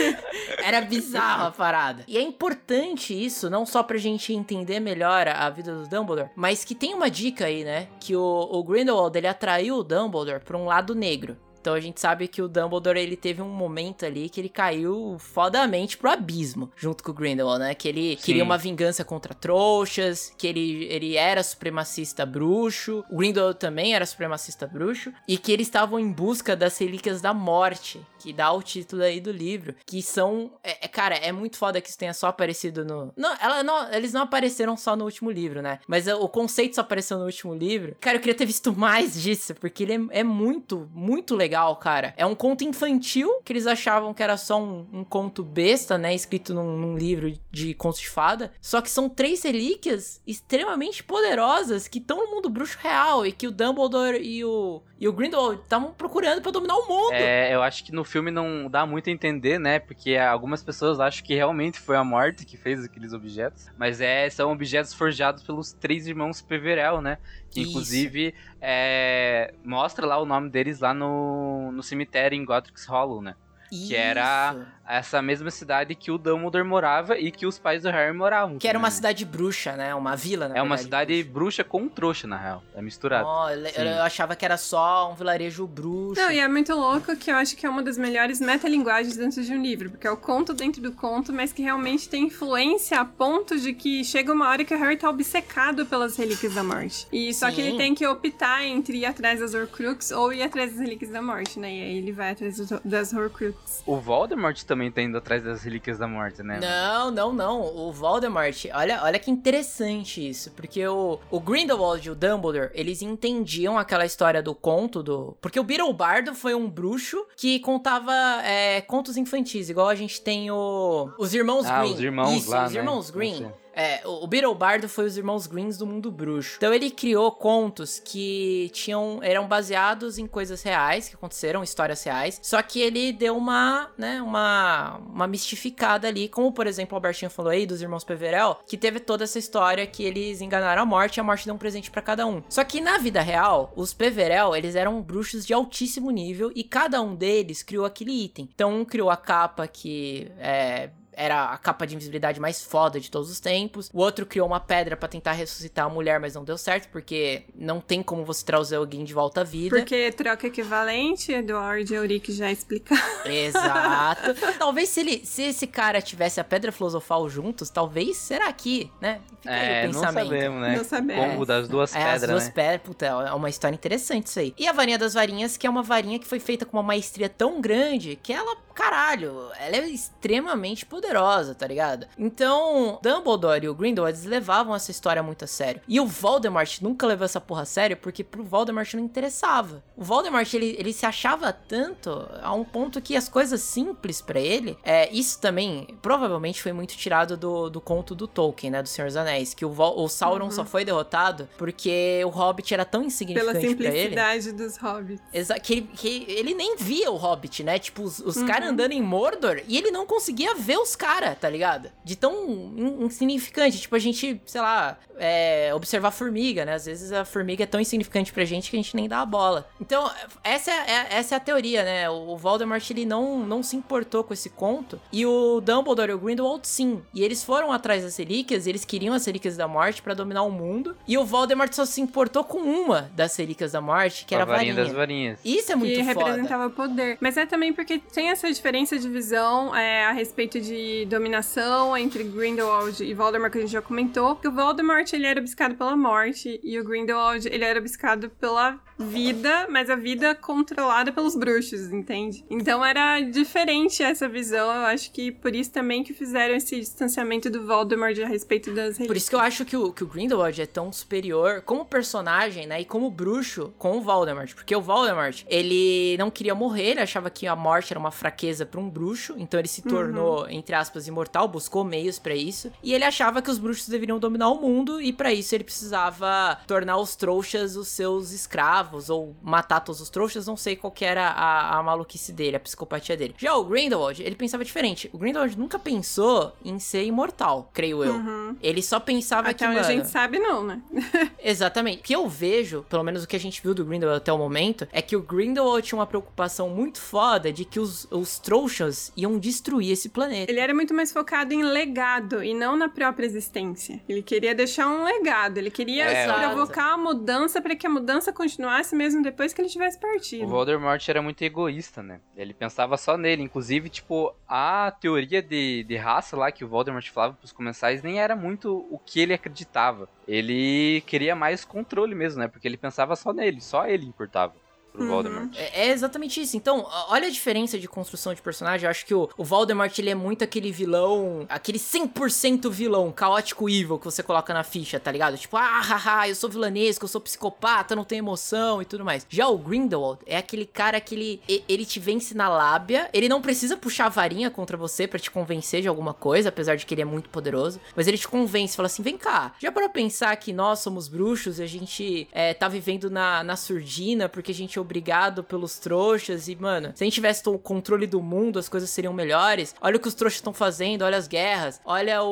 era 0.62 0.80
bizarro 0.80 1.48
a 1.48 1.50
parada. 1.50 2.04
E 2.06 2.16
é 2.16 2.22
importante 2.22 3.12
isso, 3.12 3.50
não 3.50 3.66
só 3.66 3.82
pra 3.82 3.98
gente 3.98 4.32
entender 4.32 4.78
melhor 4.78 5.26
a, 5.26 5.46
a 5.46 5.50
vida 5.50 5.74
do 5.74 5.88
Dumbledore, 5.88 6.30
mas 6.36 6.64
que 6.64 6.76
tem 6.76 6.94
uma 6.94 7.10
dica 7.10 7.46
aí, 7.46 7.64
né? 7.64 7.88
Que 7.98 8.14
o, 8.14 8.48
o 8.52 8.62
Grindelwald, 8.62 9.18
ele 9.18 9.26
atraiu 9.26 9.78
o 9.78 9.84
Dumbledore 9.84 10.44
pra 10.44 10.56
um 10.56 10.66
lado 10.66 10.94
negro. 10.94 11.36
Então 11.60 11.74
a 11.74 11.80
gente 11.80 12.00
sabe 12.00 12.28
que 12.28 12.40
o 12.42 12.48
Dumbledore 12.48 12.98
ele 12.98 13.16
teve 13.16 13.42
um 13.42 13.48
momento 13.48 14.04
ali 14.04 14.28
que 14.28 14.40
ele 14.40 14.48
caiu 14.48 15.16
fodamente 15.18 15.96
pro 15.96 16.10
abismo, 16.10 16.70
junto 16.76 17.02
com 17.02 17.10
o 17.10 17.14
Grindelwald, 17.14 17.60
né? 17.60 17.74
Que 17.74 17.88
ele 17.88 18.16
Sim. 18.16 18.22
queria 18.22 18.44
uma 18.44 18.58
vingança 18.58 19.04
contra 19.04 19.34
trouxas, 19.34 20.32
que 20.36 20.46
ele, 20.46 20.84
ele 20.84 21.16
era 21.16 21.42
supremacista 21.42 22.24
bruxo, 22.24 23.04
o 23.10 23.16
Grindelwald 23.16 23.58
também 23.58 23.94
era 23.94 24.06
supremacista 24.06 24.66
bruxo, 24.66 25.12
e 25.26 25.36
que 25.36 25.52
eles 25.52 25.66
estavam 25.66 25.98
em 25.98 26.10
busca 26.10 26.56
das 26.56 26.78
relíquias 26.78 27.20
da 27.20 27.34
morte, 27.34 28.00
que 28.18 28.32
dá 28.32 28.52
o 28.52 28.62
título 28.62 29.02
aí 29.02 29.20
do 29.20 29.30
livro, 29.30 29.74
que 29.86 30.02
são, 30.02 30.50
é, 30.62 30.86
é- 30.86 30.88
cara, 30.88 31.14
é 31.16 31.32
muito 31.32 31.56
foda 31.56 31.80
que 31.80 31.88
isso 31.88 31.98
tenha 31.98 32.14
só 32.14 32.28
aparecido 32.28 32.84
no... 32.84 33.12
Não, 33.16 33.34
ela 33.40 33.62
não, 33.62 33.92
eles 33.92 34.12
não 34.12 34.22
apareceram 34.22 34.76
só 34.76 34.96
no 34.96 35.04
último 35.04 35.30
livro, 35.30 35.62
né? 35.62 35.78
Mas 35.86 36.06
é, 36.08 36.14
o 36.14 36.28
conceito 36.28 36.74
só 36.74 36.80
apareceu 36.80 37.18
no 37.18 37.24
último 37.24 37.54
livro. 37.54 37.96
Cara, 38.00 38.16
eu 38.16 38.20
queria 38.20 38.34
ter 38.34 38.46
visto 38.46 38.74
mais 38.76 39.20
disso, 39.20 39.54
porque 39.54 39.82
ele 39.82 39.94
é, 39.94 40.20
é 40.20 40.24
muito, 40.24 40.88
muito 40.92 41.34
legal, 41.34 41.48
cara. 41.76 42.14
É 42.16 42.24
um 42.24 42.34
conto 42.34 42.64
infantil, 42.64 43.40
que 43.44 43.52
eles 43.52 43.66
achavam 43.66 44.14
que 44.14 44.22
era 44.22 44.36
só 44.36 44.60
um, 44.60 44.86
um 44.92 45.04
conto 45.04 45.42
besta, 45.42 45.98
né? 45.98 46.14
Escrito 46.14 46.54
num, 46.54 46.76
num 46.76 46.96
livro 46.96 47.32
de 47.50 47.74
contos 47.74 48.00
de 48.00 48.08
fada. 48.08 48.52
Só 48.60 48.80
que 48.80 48.90
são 48.90 49.08
três 49.08 49.42
relíquias 49.42 50.22
extremamente 50.26 51.02
poderosas 51.02 51.88
que 51.88 51.98
estão 51.98 52.18
no 52.18 52.30
mundo 52.30 52.48
bruxo 52.48 52.78
real 52.80 53.26
e 53.26 53.32
que 53.32 53.46
o 53.46 53.50
Dumbledore 53.50 54.18
e 54.20 54.44
o, 54.44 54.82
e 55.00 55.06
o 55.08 55.12
Grindelwald 55.12 55.62
estavam 55.62 55.92
procurando 55.92 56.42
pra 56.42 56.50
dominar 56.50 56.76
o 56.76 56.88
mundo. 56.88 57.12
É, 57.12 57.54
eu 57.54 57.62
acho 57.62 57.84
que 57.84 57.92
no 57.92 58.04
filme 58.04 58.30
não 58.30 58.68
dá 58.70 58.84
muito 58.84 59.08
a 59.08 59.12
entender, 59.12 59.58
né? 59.58 59.78
Porque 59.78 60.16
algumas 60.16 60.62
pessoas 60.62 60.98
acham 61.00 61.24
que 61.24 61.34
realmente 61.34 61.78
foi 61.78 61.96
a 61.96 62.04
morte 62.04 62.44
que 62.44 62.56
fez 62.56 62.84
aqueles 62.84 63.12
objetos. 63.12 63.66
Mas 63.76 64.00
é, 64.00 64.28
são 64.28 64.52
objetos 64.52 64.92
forjados 64.92 65.42
pelos 65.42 65.72
três 65.72 66.06
irmãos 66.06 66.42
Peverell, 66.42 67.00
né? 67.00 67.18
Que 67.50 67.60
Isso. 67.60 67.70
inclusive 67.70 68.34
é, 68.60 69.54
mostra 69.64 70.06
lá 70.06 70.18
o 70.18 70.26
nome 70.26 70.50
deles 70.50 70.80
lá 70.80 70.92
no, 70.92 71.37
no 71.72 71.82
cemitério 71.82 72.36
em 72.36 72.44
Godric's 72.44 72.86
Hollow, 72.86 73.20
né? 73.20 73.34
Que 73.68 73.94
era- 73.94 74.54
Isso. 74.56 74.78
Essa 74.90 75.20
mesma 75.20 75.50
cidade 75.50 75.94
que 75.94 76.10
o 76.10 76.16
Dumbledore 76.16 76.64
morava 76.64 77.18
e 77.18 77.30
que 77.30 77.44
os 77.44 77.58
pais 77.58 77.82
do 77.82 77.90
Harry 77.90 78.16
moravam. 78.16 78.56
Que 78.56 78.66
era 78.66 78.78
uma 78.78 78.88
né? 78.88 78.90
cidade 78.94 79.22
bruxa, 79.26 79.76
né? 79.76 79.94
Uma 79.94 80.16
vila, 80.16 80.48
na 80.48 80.56
É 80.56 80.62
uma 80.62 80.76
verdade, 80.76 81.12
cidade 81.12 81.24
bruxa. 81.24 81.62
bruxa 81.62 81.64
com 81.64 81.88
trouxa, 81.90 82.26
na 82.26 82.38
real. 82.38 82.62
É 82.74 82.80
misturado. 82.80 83.26
Ó, 83.28 83.50
eu, 83.50 83.66
eu 83.84 84.02
achava 84.02 84.34
que 84.34 84.46
era 84.46 84.56
só 84.56 85.12
um 85.12 85.14
vilarejo 85.14 85.66
bruxo. 85.66 86.18
Não, 86.18 86.30
e 86.32 86.38
é 86.38 86.48
muito 86.48 86.74
louco 86.74 87.14
que 87.16 87.30
eu 87.30 87.36
acho 87.36 87.54
que 87.54 87.66
é 87.66 87.68
uma 87.68 87.82
das 87.82 87.98
melhores 87.98 88.40
metalinguagens 88.40 89.14
dentro 89.14 89.44
de 89.44 89.52
um 89.52 89.60
livro, 89.60 89.90
porque 89.90 90.06
é 90.06 90.10
o 90.10 90.16
conto 90.16 90.54
dentro 90.54 90.80
do 90.80 90.92
conto, 90.92 91.34
mas 91.34 91.52
que 91.52 91.60
realmente 91.60 92.08
tem 92.08 92.24
influência 92.24 92.98
a 92.98 93.04
ponto 93.04 93.58
de 93.60 93.74
que 93.74 94.02
chega 94.04 94.32
uma 94.32 94.48
hora 94.48 94.64
que 94.64 94.74
o 94.74 94.78
Harry 94.78 94.96
tá 94.96 95.10
obcecado 95.10 95.84
pelas 95.84 96.16
relíquias 96.16 96.54
da 96.54 96.64
morte. 96.64 97.06
E 97.12 97.34
só 97.34 97.50
que 97.50 97.56
Sim. 97.56 97.62
ele 97.68 97.76
tem 97.76 97.94
que 97.94 98.06
optar 98.06 98.64
entre 98.64 98.96
ir 99.00 99.04
atrás 99.04 99.40
das 99.40 99.52
Horcrux 99.52 100.12
ou 100.12 100.32
ir 100.32 100.42
atrás 100.42 100.70
das 100.70 100.80
relíquias 100.80 101.10
da 101.10 101.20
morte, 101.20 101.60
né? 101.60 101.68
E 101.70 101.82
aí 101.82 101.98
ele 101.98 102.12
vai 102.12 102.30
atrás 102.30 102.56
das 102.82 103.12
Horcrux. 103.12 103.57
O 103.86 103.96
Voldemort 103.96 104.62
também 104.64 104.90
tá 104.90 105.00
indo 105.00 105.16
atrás 105.16 105.42
das 105.42 105.62
relíquias 105.62 105.98
da 105.98 106.06
morte, 106.06 106.42
né? 106.42 106.60
Não, 106.60 107.10
não, 107.10 107.32
não. 107.32 107.62
O 107.62 107.90
Voldemort, 107.90 108.66
olha, 108.74 109.02
olha 109.02 109.18
que 109.18 109.30
interessante 109.30 110.28
isso. 110.28 110.50
Porque 110.50 110.86
o, 110.86 111.18
o 111.30 111.40
Grindelwald 111.40 112.06
e 112.06 112.10
o 112.10 112.14
Dumbledore, 112.14 112.70
eles 112.74 113.00
entendiam 113.00 113.78
aquela 113.78 114.04
história 114.04 114.42
do 114.42 114.54
conto 114.54 115.02
do. 115.02 115.36
Porque 115.40 115.58
o 115.58 115.92
Bardo 115.94 116.34
foi 116.34 116.54
um 116.54 116.68
bruxo 116.68 117.24
que 117.36 117.58
contava 117.60 118.12
é, 118.44 118.82
contos 118.82 119.16
infantis, 119.16 119.70
igual 119.70 119.88
a 119.88 119.94
gente 119.94 120.20
tem 120.20 120.50
o. 120.50 121.10
Os 121.18 121.32
Irmãos 121.32 121.64
Ah, 121.64 121.80
Green. 121.80 121.94
os 121.94 122.00
irmãos 122.00 122.32
Isso, 122.34 122.50
lá, 122.50 122.66
os 122.66 122.72
né? 122.72 122.78
Irmãos 122.80 123.10
Green. 123.10 123.36
sei. 123.38 123.46
É, 123.78 124.00
o 124.04 124.54
Bardo 124.54 124.88
foi 124.88 125.04
os 125.04 125.16
irmãos 125.16 125.46
Greens 125.46 125.78
do 125.78 125.86
mundo 125.86 126.10
bruxo. 126.10 126.56
Então 126.56 126.74
ele 126.74 126.90
criou 126.90 127.30
contos 127.30 128.00
que 128.04 128.70
tinham 128.72 129.20
eram 129.22 129.46
baseados 129.46 130.18
em 130.18 130.26
coisas 130.26 130.62
reais 130.62 131.08
que 131.08 131.14
aconteceram, 131.14 131.62
histórias 131.62 132.02
reais. 132.02 132.40
Só 132.42 132.60
que 132.60 132.80
ele 132.80 133.12
deu 133.12 133.36
uma, 133.36 133.88
né, 133.96 134.20
uma 134.20 134.96
uma 134.96 135.26
mistificada 135.28 136.08
ali, 136.08 136.28
como 136.28 136.52
por 136.52 136.66
exemplo 136.66 136.94
o 136.94 136.96
Albertinho 136.96 137.30
falou 137.30 137.52
aí 137.52 137.66
dos 137.66 137.80
irmãos 137.80 138.02
Peverell, 138.02 138.56
que 138.66 138.76
teve 138.76 138.98
toda 138.98 139.22
essa 139.22 139.38
história 139.38 139.86
que 139.86 140.02
eles 140.02 140.40
enganaram 140.40 140.82
a 140.82 140.86
morte 140.86 141.18
e 141.18 141.20
a 141.20 141.24
morte 141.24 141.44
deu 141.44 141.54
um 141.54 141.58
presente 141.58 141.90
pra 141.90 142.02
cada 142.02 142.26
um. 142.26 142.42
Só 142.48 142.64
que 142.64 142.80
na 142.80 142.98
vida 142.98 143.20
real, 143.20 143.72
os 143.76 143.94
Peverell, 143.94 144.56
eles 144.56 144.74
eram 144.74 145.00
bruxos 145.00 145.46
de 145.46 145.54
altíssimo 145.54 146.10
nível 146.10 146.50
e 146.54 146.64
cada 146.64 147.00
um 147.00 147.14
deles 147.14 147.62
criou 147.62 147.84
aquele 147.84 148.24
item. 148.24 148.48
Então 148.52 148.80
um 148.80 148.84
criou 148.84 149.10
a 149.10 149.16
capa 149.16 149.68
que 149.68 150.30
é 150.38 150.90
era 151.18 151.46
a 151.52 151.58
capa 151.58 151.84
de 151.86 151.94
invisibilidade 151.94 152.38
mais 152.38 152.62
foda 152.62 153.00
de 153.00 153.10
todos 153.10 153.28
os 153.30 153.40
tempos. 153.40 153.90
O 153.92 153.98
outro 153.98 154.24
criou 154.24 154.46
uma 154.46 154.60
pedra 154.60 154.96
pra 154.96 155.08
tentar 155.08 155.32
ressuscitar 155.32 155.86
a 155.86 155.88
mulher, 155.88 156.20
mas 156.20 156.34
não 156.34 156.44
deu 156.44 156.56
certo, 156.56 156.88
porque 156.90 157.42
não 157.54 157.80
tem 157.80 158.02
como 158.02 158.24
você 158.24 158.44
trazer 158.44 158.76
alguém 158.76 159.02
de 159.04 159.12
volta 159.12 159.40
à 159.40 159.44
vida. 159.44 159.76
Porque 159.76 160.12
troca 160.12 160.46
equivalente, 160.46 161.32
Eduardo 161.32 161.92
e 161.92 161.96
Euric 161.96 162.32
já 162.32 162.50
explicaram. 162.52 163.02
Exato. 163.26 164.34
talvez 164.58 164.88
se, 164.88 165.00
ele, 165.00 165.26
se 165.26 165.42
esse 165.42 165.66
cara 165.66 166.00
tivesse 166.00 166.40
a 166.40 166.44
pedra 166.44 166.70
filosofal 166.70 167.28
juntos, 167.28 167.68
talvez 167.70 168.16
será 168.16 168.52
que, 168.52 168.90
né? 169.00 169.20
Fica 169.40 169.50
aí 169.54 169.66
É, 169.68 169.82
o 169.88 169.92
não 169.92 170.00
pensamento. 170.00 170.24
sabemos, 170.28 170.60
né? 170.62 170.76
Não 170.76 170.84
sabemos. 170.84 171.24
Combo 171.26 171.44
das 171.46 171.68
duas 171.68 171.94
É, 171.94 171.98
as 171.98 172.04
pedras, 172.12 172.30
duas 172.30 172.44
né? 172.46 172.50
pedras, 172.54 172.80
puta, 172.82 173.06
é 173.06 173.32
uma 173.32 173.48
história 173.50 173.74
interessante 173.74 174.26
isso 174.26 174.38
aí. 174.38 174.54
E 174.56 174.66
a 174.68 174.72
varinha 174.72 174.98
das 174.98 175.14
varinhas, 175.14 175.56
que 175.56 175.66
é 175.66 175.70
uma 175.70 175.82
varinha 175.82 176.18
que 176.18 176.26
foi 176.26 176.38
feita 176.38 176.64
com 176.64 176.76
uma 176.76 176.82
maestria 176.82 177.28
tão 177.28 177.60
grande 177.60 178.16
que 178.22 178.32
ela, 178.32 178.56
caralho, 178.78 179.50
ela 179.58 179.76
é 179.76 179.88
extremamente 179.88 180.86
poderosa, 180.86 181.52
tá 181.54 181.66
ligado? 181.66 182.06
Então, 182.16 182.98
Dumbledore 183.02 183.64
e 183.64 183.68
o 183.68 183.74
Grindelwald 183.74 184.16
eles 184.16 184.28
levavam 184.28 184.74
essa 184.74 184.90
história 184.92 185.22
muito 185.22 185.44
a 185.44 185.48
sério. 185.48 185.80
E 185.88 185.98
o 185.98 186.06
Voldemort 186.06 186.80
nunca 186.80 187.06
levou 187.06 187.24
essa 187.24 187.40
porra 187.40 187.62
a 187.62 187.64
sério 187.64 187.96
porque 187.96 188.22
pro 188.22 188.44
Voldemort 188.44 188.94
não 188.94 189.02
interessava. 189.02 189.82
O 189.96 190.04
Voldemort, 190.04 190.52
ele, 190.54 190.76
ele 190.78 190.92
se 190.92 191.04
achava 191.04 191.52
tanto 191.52 192.28
a 192.40 192.52
um 192.54 192.64
ponto 192.64 193.00
que 193.00 193.16
as 193.16 193.28
coisas 193.28 193.60
simples 193.62 194.20
pra 194.20 194.38
ele, 194.38 194.78
é, 194.84 195.10
isso 195.12 195.40
também 195.40 195.88
provavelmente 196.00 196.62
foi 196.62 196.72
muito 196.72 196.96
tirado 196.96 197.36
do, 197.36 197.68
do 197.68 197.80
conto 197.80 198.14
do 198.14 198.28
Tolkien, 198.28 198.70
né, 198.70 198.82
do 198.82 198.88
Senhor 198.88 199.08
dos 199.08 199.16
Anéis, 199.16 199.54
que 199.54 199.64
o, 199.64 199.70
Vol- 199.70 200.00
o 200.02 200.08
Sauron 200.08 200.50
só 200.52 200.64
foi 200.64 200.84
derrotado 200.84 201.48
porque 201.58 202.22
o 202.24 202.28
Hobbit 202.28 202.72
era 202.74 202.84
tão 202.84 203.00
Pela 203.00 203.06
insignificante 203.08 203.50
pra 203.52 203.60
ele. 203.60 203.68
simplicidade 204.14 204.52
dos 204.52 204.76
hobbits. 204.76 205.22
Exa 205.32 205.58
que, 205.58 205.82
que 205.82 206.24
ele 206.28 206.54
nem 206.54 206.76
via 206.76 207.10
o 207.10 207.16
Hobbit, 207.16 207.64
né? 207.64 207.78
Tipo, 207.78 208.02
os, 208.02 208.18
os 208.20 208.40
caras 208.42 208.67
andando 208.68 208.92
em 208.92 209.02
Mordor 209.02 209.60
e 209.66 209.76
ele 209.76 209.90
não 209.90 210.06
conseguia 210.06 210.54
ver 210.54 210.78
os 210.78 210.94
caras, 210.96 211.36
tá 211.38 211.48
ligado? 211.48 211.90
De 212.04 212.16
tão 212.16 212.34
in- 212.76 213.04
insignificante. 213.04 213.78
Tipo, 213.80 213.94
a 213.96 213.98
gente, 213.98 214.40
sei 214.46 214.60
lá, 214.60 214.98
é, 215.18 215.72
observar 215.74 216.08
a 216.08 216.12
formiga, 216.12 216.64
né? 216.64 216.74
Às 216.74 216.86
vezes 216.86 217.12
a 217.12 217.24
formiga 217.24 217.64
é 217.64 217.66
tão 217.66 217.80
insignificante 217.80 218.32
pra 218.32 218.44
gente 218.44 218.70
que 218.70 218.76
a 218.76 218.78
gente 218.78 218.94
nem 218.94 219.08
dá 219.08 219.20
a 219.20 219.26
bola. 219.26 219.68
Então, 219.80 220.10
essa 220.44 220.70
é, 220.70 220.74
é- 220.90 221.06
essa 221.18 221.34
é 221.34 221.36
a 221.36 221.40
teoria, 221.40 221.82
né? 221.82 222.08
O 222.10 222.36
Voldemort, 222.36 222.88
ele 222.90 223.04
não, 223.04 223.38
não 223.40 223.62
se 223.62 223.76
importou 223.76 224.22
com 224.24 224.32
esse 224.32 224.50
conto. 224.50 225.00
E 225.12 225.24
o 225.26 225.60
Dumbledore 225.60 226.10
e 226.10 226.14
o 226.14 226.18
Grindelwald, 226.18 226.66
sim. 226.66 227.02
E 227.14 227.22
eles 227.22 227.42
foram 227.42 227.72
atrás 227.72 228.02
das 228.04 228.16
relíquias, 228.16 228.66
eles 228.66 228.84
queriam 228.84 229.14
as 229.14 229.24
relíquias 229.26 229.56
da 229.56 229.66
morte 229.66 230.02
pra 230.02 230.14
dominar 230.14 230.42
o 230.42 230.50
mundo. 230.50 230.96
E 231.06 231.16
o 231.18 231.24
Voldemort 231.24 231.72
só 231.72 231.84
se 231.84 232.00
importou 232.00 232.44
com 232.44 232.58
uma 232.58 233.10
das 233.14 233.34
relíquias 233.36 233.72
da 233.72 233.80
morte, 233.80 234.24
que 234.24 234.34
a 234.34 234.38
era 234.38 234.44
a 234.44 234.46
varinha 234.46 234.74
varinha. 234.74 234.88
das 234.88 234.96
varinhas. 234.96 235.40
Isso 235.44 235.72
é 235.72 235.76
muito 235.76 235.94
que 235.94 236.04
foda. 236.14 236.26
representava 236.26 236.70
poder. 236.70 237.18
Mas 237.20 237.36
é 237.36 237.46
também 237.46 237.72
porque 237.72 237.98
tem 237.98 238.30
essa 238.30 238.48
diferença 238.58 238.98
de 238.98 239.08
visão 239.08 239.74
é, 239.74 240.04
a 240.06 240.12
respeito 240.12 240.60
de 240.60 241.06
dominação 241.06 241.96
entre 241.96 242.24
Grindelwald 242.24 243.02
e 243.02 243.14
Voldemort, 243.14 243.52
que 243.52 243.58
a 243.58 243.60
gente 243.60 243.70
já 243.70 243.80
comentou. 243.80 244.34
Que 244.36 244.48
o 244.48 244.52
Voldemort, 244.52 245.10
ele 245.12 245.26
era 245.26 245.40
obcecado 245.40 245.76
pela 245.76 245.96
morte, 245.96 246.60
e 246.62 246.78
o 246.78 246.84
Grindelwald, 246.84 247.48
ele 247.48 247.64
era 247.64 247.78
obcecado 247.78 248.28
pela 248.30 248.78
vida, 248.98 249.66
mas 249.70 249.90
a 249.90 249.96
vida 249.96 250.34
controlada 250.34 251.12
pelos 251.12 251.36
bruxos, 251.36 251.92
entende? 251.92 252.44
Então 252.50 252.84
era 252.84 253.20
diferente 253.20 254.02
essa 254.02 254.28
visão, 254.28 254.66
eu 254.74 254.86
acho 254.86 255.10
que 255.12 255.30
por 255.30 255.54
isso 255.54 255.70
também 255.70 256.02
que 256.02 256.12
fizeram 256.12 256.54
esse 256.54 256.78
distanciamento 256.78 257.50
do 257.50 257.66
Voldemort 257.66 258.18
a 258.18 258.26
respeito 258.26 258.72
das 258.72 258.98
Por 258.98 259.16
isso 259.16 259.30
que 259.30 259.36
eu 259.36 259.40
acho 259.40 259.64
que 259.64 259.76
o, 259.76 259.92
que 259.92 260.04
o 260.04 260.06
Grindelwald 260.06 260.60
é 260.60 260.66
tão 260.66 260.92
superior 260.92 261.62
como 261.62 261.84
personagem, 261.84 262.66
né? 262.66 262.80
E 262.80 262.84
como 262.84 263.10
bruxo 263.10 263.72
com 263.78 263.98
o 263.98 264.00
Voldemort. 264.00 264.54
Porque 264.54 264.74
o 264.74 264.80
Voldemort, 264.80 265.44
ele 265.48 266.16
não 266.18 266.30
queria 266.30 266.54
morrer, 266.54 266.90
ele 266.90 267.00
achava 267.00 267.30
que 267.30 267.46
a 267.46 267.54
morte 267.54 267.92
era 267.92 268.00
uma 268.00 268.10
fraqueza 268.10 268.66
pra 268.66 268.80
um 268.80 268.88
bruxo. 268.88 269.34
Então 269.38 269.60
ele 269.60 269.68
se 269.68 269.82
tornou, 269.82 270.48
entre 270.48 270.74
aspas, 270.74 271.06
imortal, 271.06 271.48
buscou 271.48 271.84
meios 271.84 272.18
pra 272.18 272.34
isso. 272.34 272.72
E 272.82 272.94
ele 272.94 273.04
achava 273.04 273.42
que 273.42 273.50
os 273.50 273.58
bruxos 273.58 273.88
deveriam 273.88 274.18
dominar 274.18 274.48
o 274.48 274.60
mundo. 274.60 275.00
E 275.00 275.12
pra 275.12 275.32
isso 275.32 275.54
ele 275.54 275.64
precisava 275.64 276.58
tornar 276.66 276.98
os 276.98 277.14
trouxas 277.16 277.76
os 277.76 277.88
seus 277.88 278.32
escravos. 278.32 278.87
Ou 279.08 279.36
matar 279.42 279.80
todos 279.80 280.00
os 280.00 280.10
trouxas. 280.10 280.46
Não 280.46 280.56
sei 280.56 280.76
qual 280.76 280.90
que 280.90 281.04
era 281.04 281.28
a, 281.28 281.78
a 281.78 281.82
maluquice 281.82 282.32
dele, 282.32 282.56
a 282.56 282.60
psicopatia 282.60 283.16
dele. 283.16 283.34
Já 283.38 283.54
o 283.54 283.64
Grindelwald, 283.64 284.22
ele 284.22 284.36
pensava 284.36 284.64
diferente. 284.64 285.08
O 285.12 285.18
Grindelwald 285.18 285.58
nunca 285.58 285.78
pensou 285.78 286.52
em 286.64 286.78
ser 286.78 287.04
imortal, 287.04 287.70
creio 287.72 288.04
eu. 288.04 288.14
Ele 288.62 288.82
só 288.82 289.00
pensava 289.00 289.50
Até 289.50 289.54
que, 289.54 289.66
mano... 289.66 289.80
a 289.80 289.82
gente 289.82 290.08
sabe, 290.08 290.38
não, 290.38 290.64
né? 290.64 290.80
Exatamente. 291.42 292.00
O 292.00 292.02
que 292.02 292.14
eu 292.14 292.28
vejo, 292.28 292.84
pelo 292.88 293.02
menos 293.02 293.24
o 293.24 293.28
que 293.28 293.36
a 293.36 293.40
gente 293.40 293.62
viu 293.62 293.74
do 293.74 293.84
Grindelwald 293.84 294.20
até 294.20 294.32
o 294.32 294.38
momento, 294.38 294.86
é 294.92 295.00
que 295.02 295.16
o 295.16 295.22
Grindelwald 295.22 295.86
tinha 295.86 295.98
uma 295.98 296.06
preocupação 296.06 296.68
muito 296.68 297.00
foda 297.00 297.52
de 297.52 297.64
que 297.64 297.80
os, 297.80 298.06
os 298.10 298.38
trouxas 298.38 299.12
iam 299.16 299.38
destruir 299.38 299.92
esse 299.92 300.08
planeta. 300.08 300.50
Ele 300.50 300.60
era 300.60 300.74
muito 300.74 300.94
mais 300.94 301.12
focado 301.12 301.52
em 301.54 301.62
legado 301.62 302.42
e 302.42 302.54
não 302.54 302.76
na 302.76 302.88
própria 302.88 303.26
existência. 303.26 304.00
Ele 304.08 304.22
queria 304.22 304.54
deixar 304.54 304.88
um 304.88 305.04
legado, 305.04 305.58
ele 305.58 305.70
queria 305.70 306.04
É, 306.04 306.26
provocar 306.26 306.94
a 306.94 306.96
mudança 306.96 307.60
para 307.60 307.74
que 307.74 307.86
a 307.86 307.90
mudança 307.90 308.32
continuasse 308.32 308.77
funcionasse 308.78 308.94
mesmo 308.94 309.22
depois 309.22 309.52
que 309.52 309.60
ele 309.60 309.68
tivesse 309.68 309.98
O 309.98 310.00
partido. 310.00 310.46
Voldemort 310.46 311.08
era 311.08 311.22
muito 311.22 311.42
egoísta, 311.42 312.02
né? 312.02 312.20
Ele 312.36 312.54
pensava 312.54 312.96
só 312.96 313.16
nele. 313.16 313.42
Inclusive, 313.42 313.88
tipo, 313.88 314.34
a 314.48 314.92
teoria 315.00 315.42
de, 315.42 315.84
de 315.84 315.96
raça 315.96 316.36
lá 316.36 316.52
que 316.52 316.64
o 316.64 316.68
Voldemort 316.68 317.08
falava 317.10 317.34
pros 317.34 317.52
comensais 317.52 318.02
nem 318.02 318.20
era 318.20 318.36
muito 318.36 318.86
o 318.90 318.98
que 318.98 319.20
ele 319.20 319.34
acreditava. 319.34 320.08
Ele 320.26 321.02
queria 321.06 321.34
mais 321.34 321.64
controle 321.64 322.14
mesmo, 322.14 322.40
né? 322.40 322.48
Porque 322.48 322.66
ele 322.66 322.76
pensava 322.76 323.16
só 323.16 323.32
nele, 323.32 323.60
só 323.60 323.86
ele 323.86 324.06
importava 324.06 324.54
Uhum. 325.02 325.08
Voldemort. 325.08 325.50
É, 325.56 325.88
é 325.88 325.90
exatamente 325.90 326.40
isso. 326.40 326.56
Então, 326.56 326.86
olha 327.08 327.28
a 327.28 327.30
diferença 327.30 327.78
de 327.78 327.88
construção 327.88 328.34
de 328.34 328.42
personagem. 328.42 328.84
Eu 328.84 328.90
acho 328.90 329.06
que 329.06 329.14
o, 329.14 329.28
o 329.36 329.44
Voldemort, 329.44 329.96
ele 329.98 330.10
é 330.10 330.14
muito 330.14 330.44
aquele 330.44 330.70
vilão, 330.70 331.46
aquele 331.48 331.78
100% 331.78 332.70
vilão, 332.70 333.10
caótico 333.12 333.68
evil 333.68 333.98
que 333.98 334.04
você 334.04 334.22
coloca 334.22 334.52
na 334.52 334.62
ficha, 334.62 334.98
tá 335.00 335.10
ligado? 335.10 335.36
Tipo, 335.36 335.56
ah, 335.56 335.80
haha, 335.80 336.28
eu 336.28 336.34
sou 336.34 336.48
vilanesco, 336.48 337.04
eu 337.04 337.08
sou 337.08 337.20
psicopata, 337.20 337.96
não 337.96 338.04
tenho 338.04 338.20
emoção 338.20 338.80
e 338.82 338.84
tudo 338.84 339.04
mais. 339.04 339.26
Já 339.28 339.48
o 339.48 339.58
Grindelwald 339.58 340.20
é 340.26 340.36
aquele 340.36 340.66
cara 340.66 341.00
que 341.00 341.14
ele, 341.14 341.62
ele 341.68 341.84
te 341.84 342.00
vence 342.00 342.34
na 342.34 342.48
lábia, 342.48 343.08
ele 343.12 343.28
não 343.28 343.40
precisa 343.40 343.76
puxar 343.76 344.06
a 344.06 344.08
varinha 344.08 344.50
contra 344.50 344.76
você 344.76 345.06
pra 345.06 345.18
te 345.18 345.30
convencer 345.30 345.82
de 345.82 345.88
alguma 345.88 346.14
coisa, 346.14 346.48
apesar 346.48 346.76
de 346.76 346.86
que 346.86 346.94
ele 346.94 347.02
é 347.02 347.04
muito 347.04 347.28
poderoso, 347.28 347.80
mas 347.94 348.06
ele 348.06 348.18
te 348.18 348.28
convence, 348.28 348.76
fala 348.76 348.86
assim, 348.86 349.02
vem 349.02 349.16
cá, 349.16 349.54
já 349.58 349.70
para 349.70 349.88
pensar 349.88 350.34
que 350.36 350.52
nós 350.52 350.80
somos 350.80 351.08
bruxos 351.08 351.58
e 351.58 351.62
a 351.62 351.66
gente 351.66 352.28
é, 352.32 352.54
tá 352.54 352.68
vivendo 352.68 353.10
na, 353.10 353.42
na 353.42 353.56
surdina 353.56 354.28
porque 354.28 354.52
a 354.52 354.54
gente 354.54 354.78
é 354.78 354.80
obrigado 354.88 355.44
pelos 355.44 355.78
trouxas 355.78 356.48
e, 356.48 356.56
mano, 356.56 356.92
se 356.94 357.02
a 357.02 357.06
gente 357.06 357.14
tivesse 357.14 357.46
o 357.48 357.58
controle 357.58 358.06
do 358.06 358.22
mundo, 358.22 358.58
as 358.58 358.68
coisas 358.68 358.88
seriam 358.88 359.12
melhores. 359.12 359.74
Olha 359.80 359.96
o 359.96 360.00
que 360.00 360.08
os 360.08 360.14
trouxas 360.14 360.38
estão 360.38 360.54
fazendo, 360.54 361.02
olha 361.02 361.18
as 361.18 361.28
guerras, 361.28 361.80
olha 361.84 362.22
o, 362.22 362.28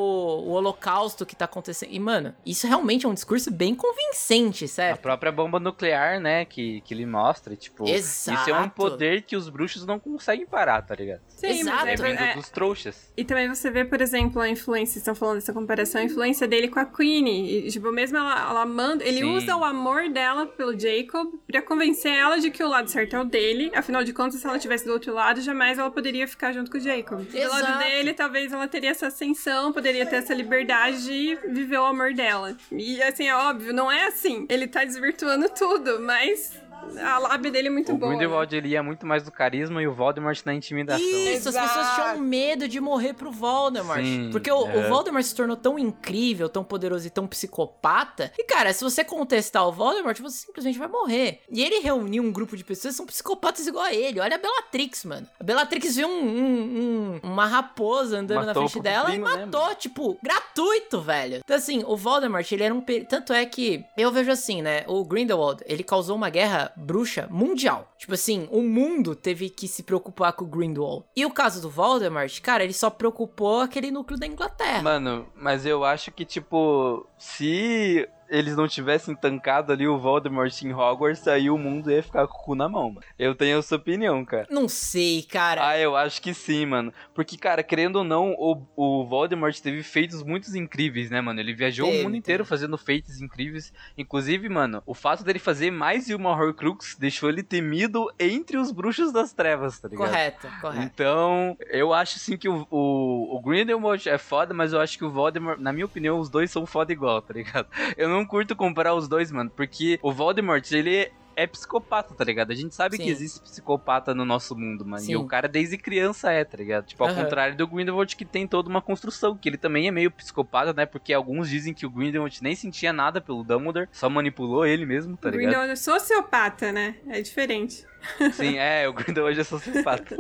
o 0.47 0.51
holocausto 0.53 1.27
que 1.27 1.37
tá 1.37 1.45
acontecendo. 1.45 1.91
E, 1.93 2.01
mano, 2.01 2.35
isso 2.45 2.67
realmente 2.67 3.05
é 3.05 3.09
um 3.09 3.15
discurso 3.15 3.51
bem 3.51 3.75
convincente, 3.75 4.65
A 4.65 4.69
certo? 4.69 5.01
própria 5.03 5.31
bomba 5.31 5.61
nuclear, 5.61 6.19
né, 6.21 6.45
que, 6.45 6.81
que 6.81 6.95
ele 6.95 7.05
mostra, 7.05 7.55
tipo, 7.55 7.85
isso 7.85 8.31
é 8.31 8.33
um 8.35 8.37
Exato. 8.37 8.71
poder 8.75 9.23
que 9.23 9.37
os 9.37 9.49
bruxos 9.49 9.85
não 9.85 9.99
conseguem 9.99 10.47
parar, 10.47 10.83
tá 10.83 10.95
ligado? 10.95 11.21
Sim, 11.29 11.61
Exato. 11.61 11.85
mas 11.87 12.01
É 12.01 12.09
é, 12.11 12.17
vindo 12.33 12.35
dos 12.41 12.49
trouxas. 12.49 13.13
E 13.17 13.25
também 13.25 13.49
você 13.49 13.71
vê, 13.71 13.85
por 13.85 14.01
exemplo, 14.01 14.41
a 14.41 14.49
influência, 14.49 14.95
vocês 14.95 15.03
estão 15.03 15.15
falando 15.15 15.37
dessa 15.37 15.53
comparação, 15.53 16.01
a 16.01 16.05
influência 16.05 16.47
dele 16.49 16.69
com 16.69 16.79
a 16.81 16.85
Queenie. 16.87 17.67
E, 17.67 17.71
tipo, 17.71 17.91
mesmo 17.93 18.17
ela, 18.17 18.51
ela 18.51 18.67
manda. 18.67 19.05
Ele 19.05 19.19
Sim. 19.19 19.37
usa 19.37 19.57
o 19.57 19.65
amor 19.65 20.09
dela 20.09 20.47
pelo 20.47 20.79
Jacob 20.79 21.35
pra 21.47 21.61
convencer 21.61 22.13
ela 22.13 22.39
de 22.39 22.46
que 22.51 22.63
o 22.63 22.69
lado 22.69 22.89
certo 22.89 23.17
é 23.17 23.21
o 23.21 23.25
dele. 23.25 23.71
Afinal 23.75 24.05
de 24.05 24.13
contas, 24.13 24.41
se 24.41 24.47
ela 24.47 24.57
estivesse 24.57 24.85
do 24.85 24.93
outro 24.93 25.13
lado, 25.13 25.41
jamais 25.41 25.79
ela 25.79 25.91
poderia 25.91 26.27
ficar 26.27 26.53
junto 26.53 26.71
com 26.71 26.79
o 26.79 26.81
Jacob. 26.81 27.21
Do 27.21 27.39
lado 27.39 27.65
Exato. 27.65 27.79
dele, 27.79 28.15
talvez 28.15 28.53
ela 28.53 28.69
teria 28.69 28.91
essa 28.91 29.09
ascensão, 29.09 29.73
poderia 29.73 30.07
ter 30.07 30.17
essa 30.17 30.35
liberdade 30.35 31.05
de 31.05 31.39
viver 31.49 31.79
o 31.79 31.85
amor 31.85 32.15
dela. 32.15 32.57
E 32.71 33.03
assim, 33.03 33.29
é 33.29 33.35
óbvio, 33.35 33.73
não 33.73 33.91
é 33.91 34.07
assim. 34.07 34.47
Ele 34.49 34.67
tá 34.67 34.85
desvirtuando 34.85 35.49
tudo, 35.49 36.01
mas 36.01 36.61
a 37.01 37.19
lábia 37.19 37.51
dele 37.51 37.69
é 37.69 37.71
muito 37.71 37.93
o 37.93 37.97
boa. 37.97 38.11
né? 38.13 38.17
Grindelwald 38.17 38.55
ele 38.57 38.69
ia 38.69 38.83
muito 38.83 39.07
mais 39.07 39.23
do 39.23 39.31
carisma 39.33 39.83
e 39.83 39.87
o 39.89 39.95
Voldemort 39.95 40.39
na 40.45 40.55
intimidação. 40.55 41.05
Isso, 41.05 41.49
as 41.49 41.55
pessoas 41.55 41.71
Exato. 41.87 41.95
tinham 42.13 42.19
medo 42.21 42.69
de 42.69 42.81
morrer 42.81 43.13
pro 43.15 43.31
Voldemort. 43.31 44.01
Sim, 44.03 44.29
porque 44.33 44.51
o, 44.51 44.65
o 44.65 44.69
é. 44.71 44.89
Voldemort 44.89 45.25
se 45.25 45.35
tornou 45.35 45.57
tão 45.57 45.79
incrível, 45.79 46.49
tão 46.49 46.63
poderoso 46.65 47.07
e 47.07 47.11
tão 47.11 47.27
psicopata. 47.27 48.33
E, 48.39 48.45
cara, 48.45 48.73
se 48.73 48.83
você 48.85 49.05
contestar 49.05 49.67
o 49.67 49.73
Voldemort, 49.73 50.19
você 50.21 50.39
simplesmente 50.47 50.79
vai 50.79 50.89
morrer. 50.89 51.41
E 51.51 51.63
ele 51.63 51.81
reuniu 51.81 52.23
um 52.23 52.33
grupo 52.33 52.57
de 52.57 52.65
pessoas 52.65 52.93
que 52.95 52.97
são 52.97 53.07
psicopatas 53.07 53.67
igual 53.67 53.85
a 53.85 53.95
ele. 53.95 54.21
Olha 54.21 54.37
a 54.37 54.39
Bellatrix, 54.39 55.05
mano. 55.05 55.27
A 55.39 55.45
Bellatrix 55.45 55.97
viu 55.97 56.09
um, 56.09 56.25
um- 56.27 57.21
um- 57.23 57.29
uma 57.31 57.47
raposa 57.47 58.19
andando 58.19 58.45
Matou 58.47 58.55
na 58.63 58.67
o 58.67 58.69
frente 58.71 58.83
dela 58.83 59.05
primo, 59.11 59.27
e 59.29 59.37
né, 59.37 59.47
matou, 59.47 59.75
tipo, 59.75 60.19
gratuito, 60.23 61.01
velho. 61.01 61.41
Então, 61.45 61.57
assim, 61.57 61.83
o 61.87 61.97
Voldemort, 61.97 62.51
ele 62.53 62.63
era 62.63 62.75
um. 62.75 62.81
pe- 62.81 63.05
Tanto 63.05 63.33
é 63.33 63.45
que 63.47 63.85
eu 63.97 64.11
vejo 64.13 64.31
assim, 64.31 64.63
né? 64.63 64.85
O 64.87 65.05
Grindelwald, 65.05 65.63
ele 65.67 65.83
causou 65.83 66.17
uma 66.17 66.31
guerra 66.31 66.73
bruxa 66.77 67.27
mundial. 67.31 67.93
Tipo 67.99 68.15
assim, 68.15 68.49
o 68.51 68.63
mundo 68.63 69.15
teve 69.15 69.49
que 69.49 69.67
se 69.67 69.83
preocupar 69.83 70.33
com 70.33 70.45
o 70.45 70.49
Grindelwald. 70.49 71.05
E 71.17 71.25
o 71.25 71.31
caso 71.31 71.61
do 71.61 71.71
Voldemort, 71.71 72.41
cara, 72.41 72.63
ele 72.63 72.73
só 72.73 72.91
preocupou 72.91 73.61
aquele 73.61 73.91
núcleo 73.91 74.19
da 74.19 74.27
Inglaterra. 74.27 74.83
Mano, 74.83 75.27
mas 75.35 75.65
eu 75.65 75.85
acho 75.85 76.13
que, 76.13 76.25
tipo, 76.25 77.07
se 77.19 78.09
eles 78.29 78.57
não 78.57 78.69
tivessem 78.69 79.15
tancado 79.15 79.73
ali 79.73 79.87
o 79.87 79.99
Voldemort 79.99 80.63
em 80.63 80.73
Hogwarts, 80.73 81.27
aí 81.29 81.51
o 81.51 81.59
mundo 81.59 81.91
ia 81.91 82.03
ficar 82.03 82.27
com 82.27 82.39
o 82.39 82.45
cu 82.45 82.55
na 82.55 82.69
mão, 82.69 82.91
mano. 82.91 83.07
Eu 83.19 83.35
tenho 83.35 83.59
essa 83.59 83.77
opinião, 83.77 84.25
cara. 84.25 84.47
Não 84.51 84.69
sei, 84.69 85.23
cara. 85.23 85.67
Ah, 85.67 85.79
eu 85.79 85.97
acho 85.97 86.21
que 86.21 86.33
sim, 86.35 86.67
mano. 86.67 86.93
Porque, 87.15 87.37
cara, 87.37 87.63
querendo 87.63 87.97
ou 87.97 88.05
não, 88.05 88.33
o, 88.33 88.63
o 88.77 89.07
Voldemort 89.07 89.59
teve 89.61 89.83
feitos 89.83 90.23
muito 90.23 90.55
incríveis, 90.57 91.11
né, 91.11 91.21
mano? 91.21 91.41
Ele 91.41 91.55
viajou 91.55 91.87
Teve, 91.87 92.01
o 92.01 92.05
mundo 92.05 92.17
inteiro 92.17 92.45
fazendo 92.45 92.77
feitos 92.79 93.21
incríveis. 93.21 93.73
Inclusive, 93.97 94.49
mano, 94.49 94.83
o 94.87 94.95
fato 94.95 95.25
dele 95.25 95.39
fazer 95.39 95.71
mais 95.71 96.07
de 96.07 96.15
uma 96.15 96.31
Horcrux 96.31 96.97
deixou 96.99 97.29
ele 97.29 97.43
temido 97.43 98.11
entre 98.19 98.57
os 98.57 98.71
bruxos 98.71 99.13
das 99.13 99.33
trevas, 99.33 99.79
tá 99.79 99.89
ligado? 99.89 100.07
correto, 100.07 100.49
correto. 100.61 100.85
Então, 100.85 101.57
eu 101.71 101.93
acho 101.93 102.19
sim 102.19 102.37
que 102.37 102.49
o, 102.49 102.67
o, 102.71 103.37
o 103.37 103.41
Grindelwald 103.41 104.09
é 104.09 104.19
foda, 104.19 104.55
mas 104.55 104.73
eu 104.73 104.81
acho 104.81 104.97
que 104.99 105.05
o 105.05 105.11
Voldemort, 105.11 105.59
na 105.59 105.73
minha 105.73 105.87
opinião, 105.87 106.19
os 106.19 106.29
dois 106.29 106.51
são 106.51 106.67
foda 106.67 106.93
igual, 106.93 107.21
tá 107.23 107.35
ligado? 107.35 107.69
Eu 107.97 108.09
não 108.09 108.16
curto 108.25 108.55
comparar 108.55 108.95
os 108.95 109.09
dois, 109.09 109.33
mano, 109.33 109.51
porque 109.51 109.99
o 110.03 110.13
Voldemort, 110.13 110.71
ele 110.73 111.11
é 111.37 111.47
psicopata, 111.47 112.15
tá 112.15 112.25
ligado? 112.25 112.51
A 112.51 112.55
gente 112.55 112.75
sabe 112.75 112.97
Sim. 112.97 113.05
que 113.05 113.11
existe 113.11 113.41
psicopata 113.41 114.15
no 114.15 114.25
nosso 114.25 114.57
mundo, 114.57 114.87
mano. 114.87 115.03
Sim. 115.03 115.13
E 115.13 115.17
o 115.17 115.27
cara 115.27 115.47
desde 115.47 115.77
criança 115.77 116.33
é, 116.33 116.43
tá 116.43 116.57
ligado? 116.57 116.87
Tipo, 116.87 117.05
ao 117.05 117.11
Aham. 117.11 117.25
contrário 117.25 117.57
do 117.57 117.67
Grindelwald 117.67 118.17
que 118.17 118.25
tem 118.25 118.47
toda 118.47 118.71
uma 118.71 118.81
construção, 118.81 119.37
que 119.37 119.49
ele 119.49 119.59
também 119.59 119.87
é 119.87 119.91
meio 119.91 120.11
psicopata, 120.11 120.73
né? 120.73 120.87
Porque 120.87 121.13
alguns 121.13 121.51
dizem 121.51 121.75
que 121.75 121.85
o 121.85 121.91
Grindelwald 121.91 122.43
nem 122.43 122.57
sentia 122.57 122.93
nada 122.93 123.21
pelo 123.21 123.45
Dumbledore, 123.45 123.89
só 123.93 124.09
manipulou 124.09 124.65
ele 124.65 124.87
mesmo, 124.87 125.15
tá 125.17 125.29
o 125.29 125.31
ligado? 125.31 125.43
Grindelwald 125.43 125.73
é 125.73 125.77
sociopata, 125.77 126.73
né? 126.73 126.97
É 127.07 127.21
diferente. 127.21 127.87
Sim, 128.33 128.57
é, 128.59 128.89
o 128.89 128.93
Grindelwald 128.93 129.39
é 129.39 129.45
sociopata. 129.45 130.17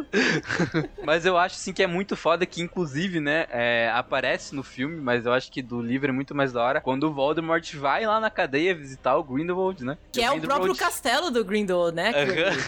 mas 1.02 1.24
eu 1.26 1.36
acho, 1.36 1.56
sim, 1.56 1.72
que 1.72 1.82
é 1.82 1.86
muito 1.86 2.16
foda 2.16 2.44
que, 2.46 2.62
inclusive, 2.62 3.20
né, 3.20 3.46
é, 3.50 3.90
aparece 3.94 4.54
no 4.54 4.62
filme, 4.62 5.00
mas 5.00 5.26
eu 5.26 5.32
acho 5.32 5.50
que 5.50 5.62
do 5.62 5.80
livro 5.80 6.08
é 6.08 6.12
muito 6.12 6.34
mais 6.34 6.52
da 6.52 6.62
hora, 6.62 6.80
quando 6.80 7.04
o 7.04 7.12
Voldemort 7.12 7.74
vai 7.76 8.06
lá 8.06 8.20
na 8.20 8.30
cadeia 8.30 8.74
visitar 8.74 9.16
o 9.16 9.24
Grindelwald, 9.24 9.84
né? 9.84 9.98
Que 10.12 10.20
é 10.22 10.28
o 10.30 10.32
Grindelwald- 10.34 10.64
próprio 10.64 10.84
castelo 10.86 11.30
do 11.30 11.44
Grindelwald, 11.44 11.94
né? 11.96 12.12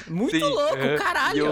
Muito 0.06 0.30
sim, 0.36 0.40
louco, 0.42 0.74
aham. 0.74 0.94
E 0.94 0.98
caralho. 0.98 1.50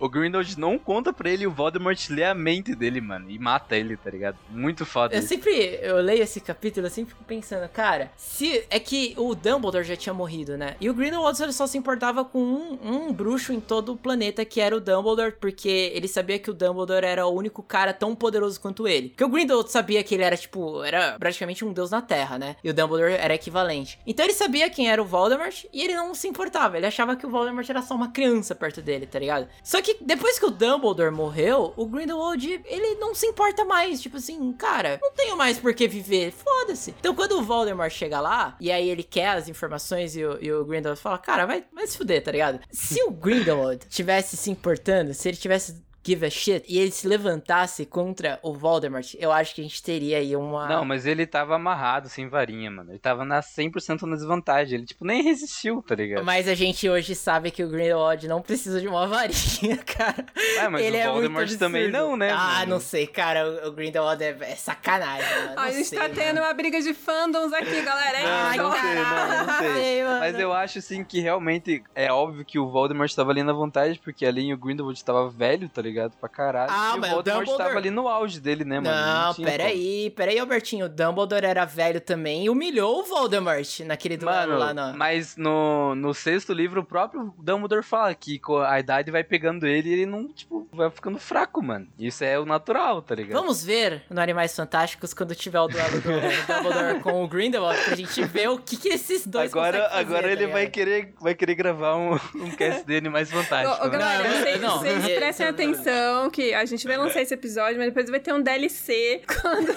o, 0.00 0.06
o 0.06 0.08
Grindelwald 0.08 0.58
não 0.58 0.78
conta 0.78 1.12
pra 1.12 1.30
ele, 1.30 1.46
o 1.46 1.50
Voldemort 1.50 1.98
lê 2.10 2.24
a 2.24 2.34
mente 2.34 2.74
dele, 2.74 3.00
mano, 3.00 3.30
e 3.30 3.38
mata 3.38 3.76
ele, 3.76 3.96
tá 3.96 4.10
ligado? 4.10 4.36
Muito 4.50 4.84
foda 4.84 5.14
Eu 5.14 5.18
isso. 5.20 5.28
sempre, 5.28 5.78
eu 5.82 5.96
leio 6.00 6.22
esse 6.22 6.40
capítulo, 6.40 6.86
eu 6.86 6.90
sempre 6.90 7.10
fico 7.12 7.24
pensando, 7.24 7.68
cara, 7.68 8.10
se 8.16 8.64
é 8.70 8.78
que 8.78 9.14
o 9.16 9.34
Dumbledore 9.34 9.84
já 9.84 9.96
tinha 9.96 10.12
morrido, 10.14 10.56
né? 10.56 10.76
E 10.80 10.88
o 10.90 10.94
Grindelwald 10.94 11.40
ele 11.42 11.52
só 11.52 11.66
se 11.66 11.76
importava 11.78 12.24
com 12.24 12.38
um, 12.38 12.78
um 12.86 13.12
bruxo 13.12 13.52
em 13.52 13.60
todo 13.60 13.92
o 13.92 13.96
planeta 13.96 14.44
que 14.44 14.60
era 14.60 14.76
o 14.76 14.80
Dumbledore, 14.80 15.32
porque 15.40 15.92
ele 15.94 16.06
sabia 16.06 16.38
que 16.38 16.50
o 16.50 16.54
Dumbledore 16.54 17.04
era 17.04 17.26
o 17.26 17.34
único 17.34 17.62
cara 17.62 17.92
tão 17.92 18.14
poderoso 18.14 18.60
quanto 18.60 18.86
ele. 18.86 19.08
Porque 19.08 19.24
o 19.24 19.28
Grindelwald 19.28 19.70
sabia 19.70 20.02
que 20.04 20.14
ele 20.14 20.22
era 20.22 20.36
tipo, 20.36 20.82
era 20.84 21.16
praticamente 21.18 21.64
um 21.64 21.72
deus 21.72 21.90
na 21.90 22.00
Terra, 22.00 22.38
né? 22.38 22.56
E 22.62 22.70
o 22.70 22.74
Dumbledore 22.74 23.14
era 23.14 23.34
equivalente. 23.34 23.98
Então 24.06 24.24
ele 24.24 24.34
sabia 24.34 24.70
quem 24.70 24.88
era 24.88 25.02
o 25.02 25.04
Voldemort 25.04 25.64
e 25.72 25.82
ele 25.82 25.94
não 25.94 26.14
se 26.14 26.28
importava. 26.28 26.76
Ele 26.76 26.86
achava 26.86 27.16
que 27.16 27.26
o 27.26 27.30
Voldemort 27.30 27.68
era 27.68 27.82
só 27.82 27.94
uma 27.94 28.10
criança 28.10 28.54
perto 28.54 28.80
dele, 28.80 29.06
tá 29.06 29.18
ligado? 29.18 29.48
Só 29.62 29.82
que 29.82 29.96
depois 30.00 30.38
que 30.38 30.46
o 30.46 30.50
Dumbledore 30.50 31.10
morreu, 31.10 31.72
o 31.76 31.86
Grindelwald, 31.86 32.62
ele 32.64 32.94
não 32.96 33.14
se 33.14 33.26
importa 33.26 33.64
mais. 33.64 34.00
Tipo 34.00 34.18
assim, 34.18 34.52
cara, 34.52 35.00
não 35.02 35.12
tenho 35.12 35.36
mais 35.36 35.58
por 35.58 35.74
que 35.74 35.88
viver. 35.88 36.32
Foda-se. 36.32 36.94
Então 37.00 37.14
quando 37.14 37.32
o 37.32 37.42
Voldemort 37.42 37.90
chega 37.90 38.20
lá, 38.20 38.56
e 38.60 38.70
aí 38.70 38.88
ele 38.88 39.02
quer 39.02 39.30
as 39.30 39.48
informações 39.48 40.16
e 40.16 40.24
o, 40.24 40.38
e 40.40 40.52
o 40.52 40.64
Grindelwald 40.64 41.00
fala, 41.00 41.18
cara, 41.18 41.46
vai, 41.46 41.64
vai 41.72 41.86
se 41.86 41.96
fuder, 41.96 42.22
tá 42.22 42.30
ligado? 42.30 42.60
Se 42.76 43.02
o 43.04 43.10
Grindelwald 43.10 43.86
tivesse 43.88 44.36
se 44.36 44.50
importando, 44.50 45.14
se 45.14 45.26
ele 45.28 45.36
tivesse 45.38 45.82
give 46.06 46.24
a 46.24 46.30
shit, 46.30 46.64
e 46.68 46.78
ele 46.78 46.90
se 46.90 47.08
levantasse 47.08 47.84
contra 47.84 48.38
o 48.42 48.54
Voldemort, 48.54 49.14
eu 49.18 49.32
acho 49.32 49.54
que 49.54 49.60
a 49.60 49.64
gente 49.64 49.82
teria 49.82 50.18
aí 50.18 50.36
uma... 50.36 50.68
Não, 50.68 50.84
mas 50.84 51.06
ele 51.06 51.26
tava 51.26 51.56
amarrado, 51.56 52.08
sem 52.08 52.28
varinha, 52.28 52.70
mano. 52.70 52.92
Ele 52.92 52.98
tava 52.98 53.24
na 53.24 53.40
100% 53.40 54.02
na 54.02 54.16
desvantagem. 54.16 54.78
Ele, 54.78 54.86
tipo, 54.86 55.04
nem 55.04 55.22
resistiu, 55.22 55.82
tá 55.82 55.94
ligado? 55.94 56.24
Mas 56.24 56.46
a 56.48 56.54
gente 56.54 56.88
hoje 56.88 57.14
sabe 57.14 57.50
que 57.50 57.64
o 57.64 57.68
Grindelwald 57.68 58.26
não 58.28 58.40
precisa 58.40 58.80
de 58.80 58.86
uma 58.86 59.06
varinha, 59.06 59.76
cara. 59.84 60.24
É, 60.58 60.68
mas 60.68 60.84
ele 60.84 60.96
o 60.96 61.00
é 61.00 61.08
Voldemort 61.08 61.56
também 61.56 61.86
absurdo. 61.86 62.06
não, 62.06 62.16
né? 62.16 62.30
Ah, 62.30 62.58
mano? 62.58 62.66
não 62.72 62.80
sei, 62.80 63.06
cara. 63.06 63.68
O, 63.68 63.72
Grindelwald 63.72 64.22
é, 64.22 64.36
é 64.40 64.54
sacanagem, 64.54 65.28
mano. 65.46 65.60
A 65.60 65.70
gente 65.70 65.88
sei, 65.88 65.98
tá 65.98 66.04
mano. 66.04 66.14
tendo 66.14 66.38
uma 66.38 66.52
briga 66.54 66.80
de 66.80 66.94
fandoms 66.94 67.52
aqui, 67.52 67.82
galera. 67.82 68.18
É 68.18 68.22
Não, 68.56 68.64
não 68.64 68.72
sei, 68.72 68.94
não, 68.94 69.46
não 69.46 69.58
sei. 69.58 70.04
Mas 70.04 70.38
eu 70.38 70.52
acho, 70.52 70.78
assim, 70.78 71.04
que 71.04 71.20
realmente 71.20 71.82
é 71.94 72.12
óbvio 72.12 72.44
que 72.44 72.58
o 72.58 72.70
Voldemort 72.70 73.12
tava 73.14 73.30
ali 73.30 73.42
na 73.42 73.52
vantagem, 73.52 74.00
porque 74.02 74.24
ali 74.24 74.52
o 74.52 74.58
Grindelwald 74.58 75.02
tava 75.04 75.28
velho, 75.28 75.68
tá 75.68 75.82
ligado? 75.82 75.95
Ligado? 75.96 76.16
Pra 76.18 76.28
caralho. 76.28 76.70
Ah, 76.72 76.94
e 76.96 77.00
mas 77.00 77.10
o 77.10 77.14
Voldemort 77.14 77.40
Dumbledore- 77.46 77.68
tava 77.68 77.78
ali 77.78 77.90
no 77.90 78.08
auge 78.08 78.40
dele, 78.40 78.64
né, 78.64 78.80
mano? 78.80 78.94
Não, 78.94 79.34
tinha 79.34 79.46
como. 79.46 79.46
peraí, 79.58 80.10
peraí, 80.10 80.38
Albertinho. 80.38 80.86
O 80.86 80.88
Dumbledore 80.88 81.46
era 81.46 81.64
velho 81.64 82.00
também 82.00 82.44
e 82.44 82.50
humilhou 82.50 83.00
o 83.00 83.04
Voldemort 83.04 83.80
naquele 83.80 84.16
duelo 84.16 84.56
lá 84.58 84.72
na. 84.74 84.92
mas 84.92 85.36
no, 85.36 85.94
no 85.94 86.12
sexto 86.14 86.52
livro, 86.52 86.80
o 86.80 86.84
próprio 86.84 87.34
Dumbledore 87.38 87.82
fala 87.82 88.14
que 88.14 88.40
a 88.66 88.78
idade 88.80 89.10
vai 89.10 89.24
pegando 89.24 89.66
ele 89.66 89.88
e 89.88 89.92
ele 89.92 90.06
não, 90.06 90.28
tipo, 90.28 90.68
vai 90.72 90.90
ficando 90.90 91.18
fraco, 91.18 91.62
mano. 91.62 91.86
Isso 91.98 92.22
é 92.24 92.38
o 92.38 92.44
natural, 92.44 93.00
tá 93.02 93.14
ligado? 93.14 93.38
Vamos 93.40 93.64
ver 93.64 94.02
no 94.10 94.20
Animais 94.20 94.54
Fantásticos 94.54 95.14
quando 95.14 95.34
tiver 95.34 95.60
o 95.60 95.68
duelo 95.68 96.00
do 96.00 96.10
Dumbledore 96.10 97.00
com 97.02 97.24
o 97.24 97.28
Grindelwald 97.28 97.80
pra 97.84 97.94
gente 97.96 98.22
ver 98.24 98.48
o 98.48 98.58
que, 98.58 98.76
que 98.76 98.88
esses 98.88 99.26
dois 99.26 99.50
agora 99.52 99.82
fazer, 99.84 99.94
agora 100.00 100.22
tá 100.22 100.28
ele 100.32 100.46
vai 100.46 100.60
ligado? 100.62 100.72
querer, 100.72 101.14
vai 101.20 101.34
querer 101.34 101.54
gravar 101.54 101.96
um, 101.96 102.14
um 102.34 102.50
cast 102.56 102.84
de 102.84 102.96
Animais 102.96 103.30
Fantásticos. 103.30 103.78
Ô, 103.78 103.82
ô, 103.82 103.84
né? 103.90 103.98
galera, 103.98 104.28
Não, 104.28 104.38
vocês, 104.40 104.60
não, 104.60 104.78
vocês 104.78 105.02
não. 105.02 105.14
prestem 105.14 105.46
atenção 105.46 105.85
que 106.32 106.54
a 106.54 106.64
gente 106.64 106.86
vai 106.86 106.96
lançar 106.96 107.22
esse 107.22 107.34
episódio, 107.34 107.78
mas 107.78 107.86
depois 107.88 108.08
vai 108.10 108.20
ter 108.20 108.32
um 108.32 108.42
DLC 108.42 109.22
quando 109.40 109.72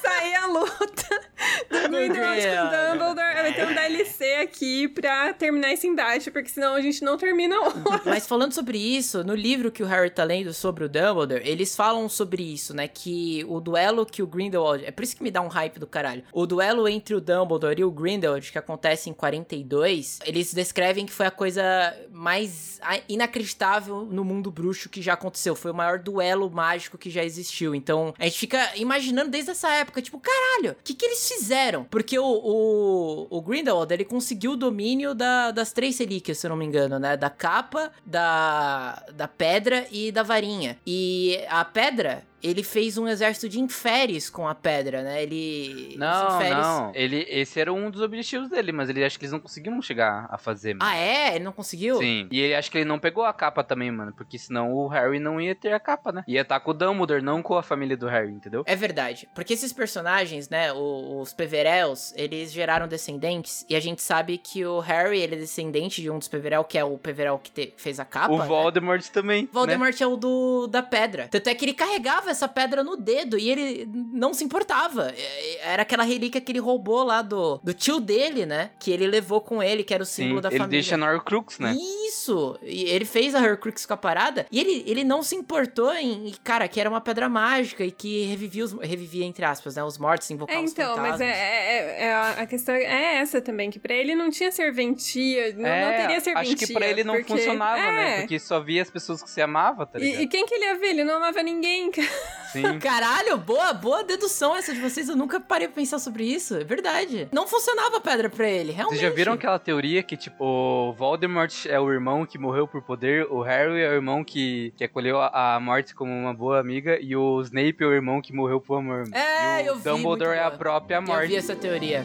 sair 0.00 0.34
a 0.36 0.46
luta 0.46 1.28
do 1.70 1.88
Grindelwald 1.88 2.42
com 2.42 2.66
o 2.66 2.98
Dumbledore. 2.98 3.34
Vai 3.34 3.54
ter 3.54 3.66
um 3.66 3.74
DLC 3.74 4.34
aqui 4.36 4.88
pra 4.88 5.32
terminar 5.32 5.72
esse 5.72 5.86
embate, 5.86 6.30
porque 6.30 6.48
senão 6.48 6.74
a 6.74 6.80
gente 6.80 7.02
não 7.02 7.16
termina 7.16 7.58
hoje. 7.60 8.02
Mas 8.04 8.26
falando 8.26 8.52
sobre 8.52 8.78
isso, 8.78 9.22
no 9.24 9.34
livro 9.34 9.70
que 9.70 9.82
o 9.82 9.86
Harry 9.86 10.10
tá 10.10 10.24
lendo 10.24 10.52
sobre 10.52 10.84
o 10.84 10.88
Dumbledore, 10.88 11.42
eles 11.44 11.74
falam 11.76 12.08
sobre 12.08 12.42
isso, 12.42 12.74
né? 12.74 12.88
Que 12.88 13.44
o 13.48 13.60
duelo 13.60 14.04
que 14.04 14.22
o 14.22 14.26
Grindelwald. 14.26 14.84
É 14.84 14.90
por 14.90 15.02
isso 15.02 15.16
que 15.16 15.22
me 15.22 15.30
dá 15.30 15.40
um 15.40 15.48
hype 15.48 15.78
do 15.78 15.86
caralho. 15.86 16.22
O 16.32 16.46
duelo 16.46 16.88
entre 16.88 17.14
o 17.14 17.20
Dumbledore 17.20 17.80
e 17.80 17.84
o 17.84 17.90
Grindelwald, 17.90 18.50
que 18.50 18.58
acontece 18.58 19.10
em 19.10 19.12
42, 19.12 20.20
eles 20.24 20.52
descrevem 20.52 21.06
que 21.06 21.12
foi 21.12 21.26
a 21.26 21.30
coisa 21.30 21.62
mais 22.10 22.80
inacreditável 23.08 24.04
no 24.04 24.24
mundo 24.24 24.50
bruxo 24.50 24.88
que 24.88 25.02
já 25.02 25.14
aconteceu. 25.14 25.47
Foi 25.54 25.70
o 25.70 25.74
maior 25.74 25.98
duelo 25.98 26.50
mágico 26.50 26.98
que 26.98 27.10
já 27.10 27.24
existiu. 27.24 27.74
Então, 27.74 28.14
a 28.18 28.24
gente 28.24 28.38
fica 28.38 28.76
imaginando 28.76 29.30
desde 29.30 29.50
essa 29.50 29.70
época, 29.72 30.02
tipo, 30.02 30.18
caralho, 30.20 30.72
o 30.72 30.82
que, 30.82 30.94
que 30.94 31.04
eles 31.06 31.28
fizeram? 31.28 31.84
Porque 31.84 32.18
o, 32.18 32.24
o, 32.24 33.26
o 33.30 33.40
Grindelwald, 33.42 33.92
ele 33.92 34.04
conseguiu 34.04 34.52
o 34.52 34.56
domínio 34.56 35.14
da- 35.14 35.50
das 35.50 35.72
três 35.72 35.98
relíquias, 35.98 36.38
se 36.38 36.46
eu 36.46 36.50
não 36.50 36.56
me 36.56 36.64
engano, 36.64 36.98
né? 36.98 37.16
Da 37.16 37.30
capa, 37.30 37.90
da, 38.04 39.02
da 39.14 39.28
pedra 39.28 39.86
e 39.90 40.10
da 40.12 40.22
varinha. 40.22 40.78
E 40.86 41.40
a 41.48 41.64
pedra, 41.64 42.22
ele 42.42 42.62
fez 42.62 42.96
um 42.98 43.06
exército 43.08 43.48
de 43.48 43.60
inferes 43.60 44.28
com 44.30 44.46
a 44.46 44.54
pedra, 44.54 45.02
né? 45.02 45.22
Ele... 45.22 45.94
Não, 45.98 46.36
inferes- 46.36 46.56
não. 46.56 46.92
Ele, 46.94 47.26
esse 47.28 47.60
era 47.60 47.72
um 47.72 47.90
dos 47.90 48.00
objetivos 48.02 48.48
dele, 48.48 48.72
mas 48.72 48.88
ele 48.88 49.04
acho 49.04 49.18
que 49.18 49.24
eles 49.24 49.32
não 49.32 49.40
conseguiram 49.40 49.80
chegar 49.82 50.26
a 50.30 50.38
fazer. 50.38 50.74
mano. 50.74 50.90
Ah, 50.90 50.96
é? 50.96 51.34
Ele 51.36 51.44
não 51.44 51.52
conseguiu? 51.52 51.96
Sim. 51.98 52.28
E 52.30 52.40
ele, 52.40 52.54
acho 52.54 52.70
que 52.70 52.78
ele 52.78 52.84
não 52.84 52.98
pegou 52.98 53.24
a 53.24 53.32
capa 53.32 53.62
também, 53.64 53.90
mano. 53.90 54.12
Porque 54.16 54.38
senão 54.38 54.72
o 54.72 54.88
Harry 54.88 55.18
não 55.18 55.40
ia 55.40 55.54
ter 55.54 55.72
a 55.72 55.80
capa, 55.80 56.12
né? 56.12 56.24
Ia 56.26 56.42
estar 56.42 56.60
com 56.60 56.70
o 56.70 56.74
Dumbledore, 56.74 57.22
não 57.22 57.42
com 57.42 57.56
a 57.56 57.62
família 57.62 57.96
do 57.96 58.06
Harry, 58.06 58.32
entendeu? 58.32 58.62
É 58.66 58.76
verdade. 58.76 59.28
Porque 59.34 59.52
esses 59.54 59.72
personagens, 59.72 60.48
né, 60.48 60.72
os 60.72 61.32
Peverells, 61.32 62.12
eles 62.16 62.52
geraram 62.52 62.86
descendentes. 62.86 63.64
E 63.68 63.74
a 63.76 63.80
gente 63.80 64.02
sabe 64.02 64.38
que 64.38 64.64
o 64.64 64.80
Harry, 64.80 65.20
ele 65.20 65.34
é 65.34 65.38
descendente 65.38 66.00
de 66.02 66.10
um 66.10 66.18
dos 66.18 66.28
Peverell, 66.28 66.64
que 66.64 66.78
é 66.78 66.84
o 66.84 66.96
Peverell 66.98 67.38
que 67.38 67.50
te- 67.50 67.74
fez 67.76 67.98
a 67.98 68.04
capa. 68.04 68.32
o 68.32 68.38
né? 68.38 68.46
Voldemort 68.46 69.06
também. 69.08 69.42
né? 69.42 69.48
Voldemort 69.52 70.00
é 70.00 70.06
o 70.06 70.16
do 70.16 70.66
da 70.66 70.82
pedra. 70.82 71.28
Tanto 71.28 71.48
é 71.48 71.54
que 71.54 71.64
ele 71.64 71.74
carregava 71.74 72.27
essa 72.30 72.48
pedra 72.48 72.82
no 72.84 72.96
dedo 72.96 73.38
e 73.38 73.50
ele 73.50 73.88
não 74.12 74.32
se 74.34 74.44
importava. 74.44 75.12
É- 75.16 75.48
Era 75.72 75.82
aquela 75.82 76.02
relíquia 76.04 76.40
que 76.40 76.52
ele 76.52 76.58
roubou 76.60 77.02
lá 77.04 77.20
do, 77.22 77.58
do 77.62 77.74
tio 77.74 78.00
dele, 78.00 78.46
né? 78.46 78.70
Que 78.78 78.90
ele 78.90 79.06
levou 79.06 79.40
com 79.40 79.62
ele, 79.62 79.82
que 79.84 79.92
era 79.92 80.02
o 80.02 80.06
Sim, 80.06 80.22
símbolo 80.24 80.40
da 80.40 80.48
ele 80.48 80.58
família. 80.58 80.80
deixa 80.80 80.96
no 80.96 81.06
Horcrux, 81.06 81.58
né? 81.58 81.74
Isso! 82.06 82.58
E 82.62 82.84
ele 82.84 83.04
fez 83.04 83.34
a 83.34 83.40
Horcrux 83.40 83.84
com 83.86 83.94
a 83.94 83.96
parada 83.96 84.46
e 84.50 84.60
ele, 84.60 84.82
ele 84.86 85.04
não 85.04 85.22
se 85.22 85.34
importou 85.36 85.92
em, 85.94 86.32
cara, 86.44 86.66
que 86.68 86.80
era 86.80 86.88
uma 86.88 87.00
pedra 87.00 87.28
mágica 87.28 87.84
e 87.84 87.90
que 87.90 88.24
revivia, 88.24 88.64
os, 88.64 88.72
revivia 88.80 89.24
entre 89.24 89.44
aspas, 89.44 89.76
né? 89.76 89.82
Os 89.84 89.98
mortos, 89.98 90.30
É, 90.30 90.34
invocavam 90.34 90.64
os 90.64 90.72
então, 90.72 90.96
mas 90.96 91.12
fantasmas. 91.12 91.28
é, 91.28 91.34
é- 91.34 92.04
é- 92.06 92.14
a 92.42 92.46
questão 92.46 92.74
é 92.74 93.16
essa 93.16 93.40
também, 93.40 93.70
que 93.70 93.78
pra 93.78 93.94
ele 93.94 94.14
não 94.14 94.30
tinha 94.30 94.50
serventia, 94.52 95.52
não, 95.54 95.62
não 95.62 95.96
teria 95.96 96.20
serventia. 96.20 96.52
É, 96.52 96.54
acho 96.54 96.66
que 96.66 96.72
pra 96.72 96.86
ele 96.86 97.04
não 97.04 97.14
porque- 97.16 97.32
funcionava, 97.32 97.76
né? 97.76 98.16
é. 98.16 98.20
Porque 98.20 98.38
só 98.38 98.60
via 98.60 98.82
as 98.82 98.90
pessoas 98.90 99.22
que 99.22 99.30
se 99.30 99.40
amava, 99.40 99.84
tá 99.86 99.98
ligado? 99.98 100.20
E, 100.20 100.24
e 100.24 100.28
quem 100.28 100.46
que 100.46 100.54
ele 100.54 100.64
ia 100.64 100.78
ver? 100.78 100.88
Ele 100.88 101.04
não 101.04 101.16
amava 101.16 101.42
ninguém, 101.42 101.90
cara. 101.90 102.08
Sim. 102.52 102.78
Caralho, 102.80 103.36
boa, 103.36 103.72
boa 103.72 104.02
dedução 104.02 104.56
essa 104.56 104.72
de 104.72 104.80
vocês. 104.80 105.08
Eu 105.08 105.16
nunca 105.16 105.38
parei 105.38 105.68
pra 105.68 105.76
pensar 105.76 105.98
sobre 105.98 106.24
isso. 106.24 106.56
É 106.56 106.64
verdade. 106.64 107.28
Não 107.32 107.46
funcionava 107.46 107.98
a 107.98 108.00
pedra 108.00 108.28
pra 108.30 108.48
ele, 108.48 108.72
realmente. 108.72 108.98
Vocês 108.98 109.10
já 109.10 109.14
viram 109.14 109.34
aquela 109.34 109.58
teoria 109.58 110.02
que, 110.02 110.16
tipo, 110.16 110.44
o 110.44 110.92
Voldemort 110.94 111.66
é 111.66 111.78
o 111.78 111.92
irmão 111.92 112.24
que 112.24 112.38
morreu 112.38 112.66
por 112.66 112.82
poder, 112.82 113.26
o 113.30 113.42
Harry 113.42 113.82
é 113.82 113.90
o 113.90 113.94
irmão 113.94 114.24
que, 114.24 114.72
que 114.76 114.84
acolheu 114.84 115.20
a, 115.20 115.56
a 115.56 115.60
morte 115.60 115.94
como 115.94 116.10
uma 116.12 116.32
boa 116.32 116.58
amiga, 116.58 116.98
e 117.00 117.14
o 117.14 117.40
Snape 117.42 117.76
é 117.80 117.86
o 117.86 117.92
irmão 117.92 118.20
que 118.22 118.32
morreu 118.32 118.60
por 118.60 118.78
amor. 118.78 119.04
É, 119.12 119.60
e 119.60 119.64
o 119.64 119.66
eu 119.68 119.76
vi, 119.76 119.84
Dumbledore 119.84 120.36
é 120.36 120.42
a 120.42 120.50
própria 120.50 120.96
Eu 120.96 121.02
vi 121.02 121.08
morte. 121.08 121.36
essa 121.36 121.54
teoria. 121.54 122.04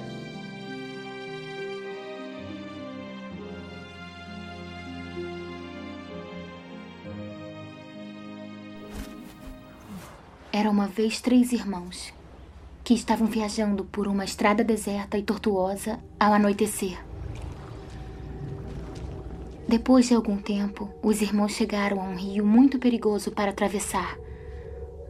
Era 10.56 10.70
uma 10.70 10.86
vez 10.86 11.20
três 11.20 11.52
irmãos 11.52 12.14
que 12.84 12.94
estavam 12.94 13.26
viajando 13.26 13.86
por 13.86 14.08
uma 14.08 14.24
estrada 14.24 14.64
deserta 14.64 15.18
e 15.18 15.24
tortuosa 15.24 16.00
ao 16.20 16.32
anoitecer. 16.32 17.04
Depois 19.68 20.08
de 20.08 20.14
algum 20.14 20.38
tempo, 20.38 20.94
os 21.02 21.24
irmãos 21.24 21.54
chegaram 21.54 22.00
a 22.00 22.04
um 22.04 22.16
rio 22.16 22.46
muito 22.46 22.78
perigoso 22.78 23.32
para 23.32 23.50
atravessar. 23.50 24.16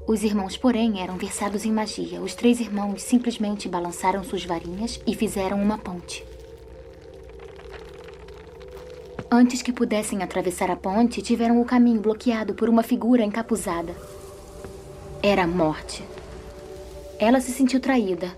Os 0.08 0.24
irmãos, 0.24 0.56
porém, 0.56 1.02
eram 1.02 1.18
versados 1.18 1.66
em 1.66 1.74
magia. 1.74 2.22
Os 2.22 2.36
três 2.36 2.62
irmãos 2.62 3.02
simplesmente 3.02 3.68
balançaram 3.68 4.24
suas 4.24 4.46
varinhas 4.46 5.02
e 5.06 5.14
fizeram 5.14 5.62
uma 5.62 5.78
ponte. 5.78 6.24
Antes 9.30 9.62
que 9.62 9.74
pudessem 9.74 10.24
atravessar 10.24 10.72
a 10.72 10.78
ponte, 10.78 11.22
tiveram 11.22 11.60
o 11.60 11.66
caminho 11.66 12.00
bloqueado 12.00 12.54
por 12.54 12.70
uma 12.70 12.82
figura 12.82 13.26
encapuzada. 13.26 13.94
Era 15.26 15.46
a 15.46 15.48
morte. 15.48 16.04
Ela 17.18 17.40
se 17.40 17.54
sentiu 17.54 17.80
traída. 17.80 18.36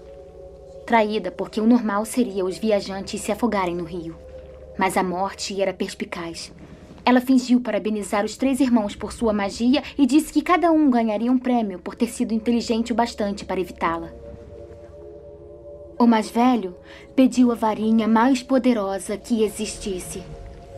Traída 0.85 1.31
porque 1.31 1.59
o 1.59 1.65
normal 1.65 2.05
seria 2.05 2.45
os 2.45 2.59
viajantes 2.59 3.21
se 3.21 3.31
afogarem 3.31 3.75
no 3.75 3.83
rio. 3.83 4.15
Mas 4.77 4.95
a 4.95 5.01
morte 5.01 5.59
era 5.59 5.73
perspicaz. 5.73 6.53
Ela 7.03 7.19
fingiu 7.19 7.59
parabenizar 7.59 8.23
os 8.23 8.37
três 8.37 8.59
irmãos 8.59 8.95
por 8.95 9.11
sua 9.11 9.33
magia 9.33 9.81
e 9.97 10.05
disse 10.05 10.31
que 10.31 10.43
cada 10.43 10.71
um 10.71 10.87
ganharia 10.91 11.31
um 11.31 11.39
prêmio 11.39 11.79
por 11.79 11.95
ter 11.95 12.05
sido 12.05 12.35
inteligente 12.35 12.91
o 12.91 12.95
bastante 12.95 13.43
para 13.45 13.59
evitá-la. 13.59 14.13
O 15.97 16.05
mais 16.05 16.29
velho 16.29 16.75
pediu 17.15 17.51
a 17.51 17.55
varinha 17.55 18.07
mais 18.07 18.43
poderosa 18.43 19.17
que 19.17 19.43
existisse. 19.43 20.21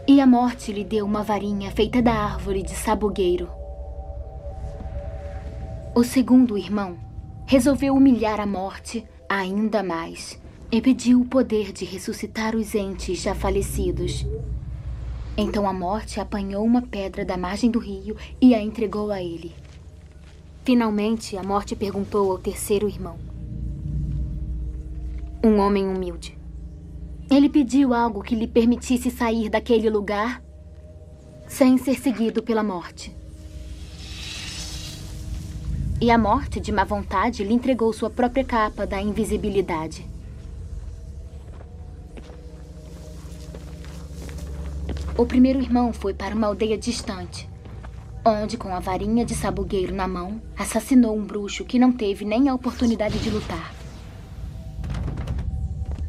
E 0.07 0.21
a 0.21 0.25
morte 0.25 0.71
lhe 0.71 0.85
deu 0.85 1.05
uma 1.05 1.21
varinha 1.21 1.69
feita 1.71 2.01
da 2.01 2.13
árvore 2.13 2.63
de 2.63 2.75
sabugueiro. 2.75 3.56
O 5.97 6.03
segundo 6.03 6.55
irmão 6.55 6.95
resolveu 7.47 7.95
humilhar 7.95 8.39
a 8.39 8.45
morte 8.45 9.03
ainda 9.27 9.81
mais 9.81 10.39
e 10.71 10.79
pediu 10.79 11.21
o 11.21 11.25
poder 11.25 11.71
de 11.71 11.85
ressuscitar 11.85 12.55
os 12.55 12.75
entes 12.75 13.19
já 13.19 13.33
falecidos. 13.33 14.23
Então 15.35 15.67
a 15.67 15.73
morte 15.73 16.19
apanhou 16.19 16.63
uma 16.63 16.83
pedra 16.83 17.25
da 17.25 17.35
margem 17.35 17.71
do 17.71 17.79
rio 17.79 18.15
e 18.39 18.53
a 18.53 18.61
entregou 18.61 19.09
a 19.09 19.23
ele. 19.23 19.55
Finalmente, 20.63 21.35
a 21.35 21.41
morte 21.41 21.75
perguntou 21.75 22.31
ao 22.31 22.37
terceiro 22.37 22.87
irmão. 22.87 23.17
Um 25.43 25.57
homem 25.57 25.87
humilde. 25.87 26.37
Ele 27.27 27.49
pediu 27.49 27.91
algo 27.91 28.21
que 28.21 28.35
lhe 28.35 28.45
permitisse 28.45 29.09
sair 29.09 29.49
daquele 29.49 29.89
lugar 29.89 30.43
sem 31.47 31.75
ser 31.75 31.99
seguido 31.99 32.43
pela 32.43 32.61
morte. 32.61 33.16
E 35.99 36.11
a 36.11 36.17
morte, 36.17 36.59
de 36.59 36.71
má 36.71 36.83
vontade, 36.83 37.43
lhe 37.43 37.51
entregou 37.51 37.91
sua 37.91 38.07
própria 38.07 38.43
capa 38.43 38.85
da 38.85 39.01
invisibilidade. 39.01 40.05
O 45.17 45.25
primeiro 45.25 45.59
irmão 45.59 45.91
foi 45.91 46.13
para 46.13 46.35
uma 46.35 46.45
aldeia 46.45 46.77
distante, 46.77 47.49
onde, 48.23 48.57
com 48.57 48.75
a 48.75 48.79
varinha 48.79 49.25
de 49.25 49.33
sabugueiro 49.33 49.91
na 49.95 50.07
mão, 50.07 50.39
assassinou 50.55 51.17
um 51.17 51.25
bruxo 51.25 51.65
que 51.65 51.79
não 51.79 51.91
teve 51.91 52.23
nem 52.23 52.47
a 52.47 52.53
oportunidade 52.53 53.17
de 53.17 53.31
lutar. 53.31 53.73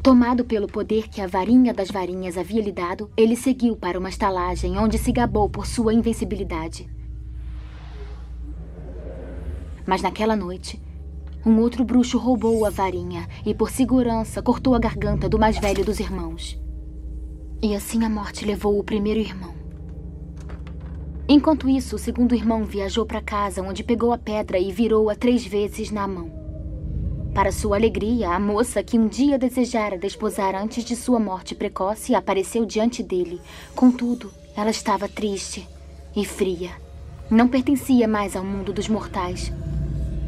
Tomado 0.03 0.45
pelo 0.45 0.67
poder 0.67 1.09
que 1.09 1.23
a 1.23 1.27
varinha 1.27 1.73
das 1.73 1.91
varinhas 1.91 2.37
havia 2.37 2.61
lhe 2.61 2.73
dado, 2.73 3.11
ele 3.17 3.35
seguiu 3.35 3.75
para 3.75 3.99
uma 3.99 4.11
estalagem 4.11 4.77
onde 4.77 4.99
se 4.99 5.11
gabou 5.13 5.49
por 5.49 5.67
sua 5.67 5.95
invencibilidade. 5.95 6.98
Mas 9.89 10.03
naquela 10.03 10.37
noite, 10.37 10.79
um 11.47 11.61
outro 11.61 11.83
bruxo 11.83 12.19
roubou 12.19 12.67
a 12.67 12.69
varinha 12.69 13.27
e, 13.47 13.55
por 13.55 13.71
segurança, 13.71 14.43
cortou 14.43 14.75
a 14.75 14.79
garganta 14.79 15.31
do 15.31 15.39
mais 15.39 15.59
velho 15.59 15.83
dos 15.83 15.99
irmãos. 15.99 16.61
E 17.63 17.75
assim 17.75 18.05
a 18.05 18.09
morte 18.11 18.45
levou 18.45 18.79
o 18.79 18.85
primeiro 18.85 19.19
irmão. 19.19 19.55
Enquanto 21.27 21.71
isso, 21.71 21.97
o 21.97 21.99
segundo 21.99 22.35
irmão 22.35 22.67
viajou 22.67 23.07
para 23.07 23.23
casa, 23.23 23.63
onde 23.63 23.83
pegou 23.83 24.13
a 24.13 24.19
pedra 24.19 24.59
e 24.59 24.71
virou-a 24.71 25.15
três 25.15 25.47
vezes 25.47 25.91
na 25.91 26.07
mão. 26.07 26.31
Para 27.33 27.51
sua 27.51 27.77
alegria, 27.77 28.29
a 28.29 28.39
moça 28.39 28.83
que 28.83 28.99
um 28.99 29.09
dia 29.09 29.39
desejara 29.39 29.97
desposar 29.97 30.55
antes 30.55 30.85
de 30.85 30.95
sua 30.95 31.19
morte 31.19 31.55
precoce 31.55 32.15
apareceu 32.15 32.67
diante 32.67 33.03
dele. 33.03 33.41
Contudo, 33.75 34.31
ela 34.55 34.69
estava 34.69 35.09
triste 35.09 35.67
e 36.15 36.27
fria. 36.27 36.73
Não 37.31 37.49
pertencia 37.49 38.07
mais 38.07 38.37
ao 38.37 38.45
mundo 38.45 38.71
dos 38.71 38.87
mortais. 38.87 39.51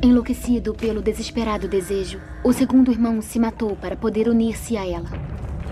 Enlouquecido 0.03 0.72
pelo 0.72 1.03
desesperado 1.03 1.68
desejo, 1.68 2.22
o 2.42 2.55
segundo 2.55 2.90
irmão 2.90 3.20
se 3.20 3.38
matou 3.38 3.76
para 3.76 3.94
poder 3.94 4.28
unir-se 4.28 4.74
a 4.74 4.86
ela. 4.86 5.11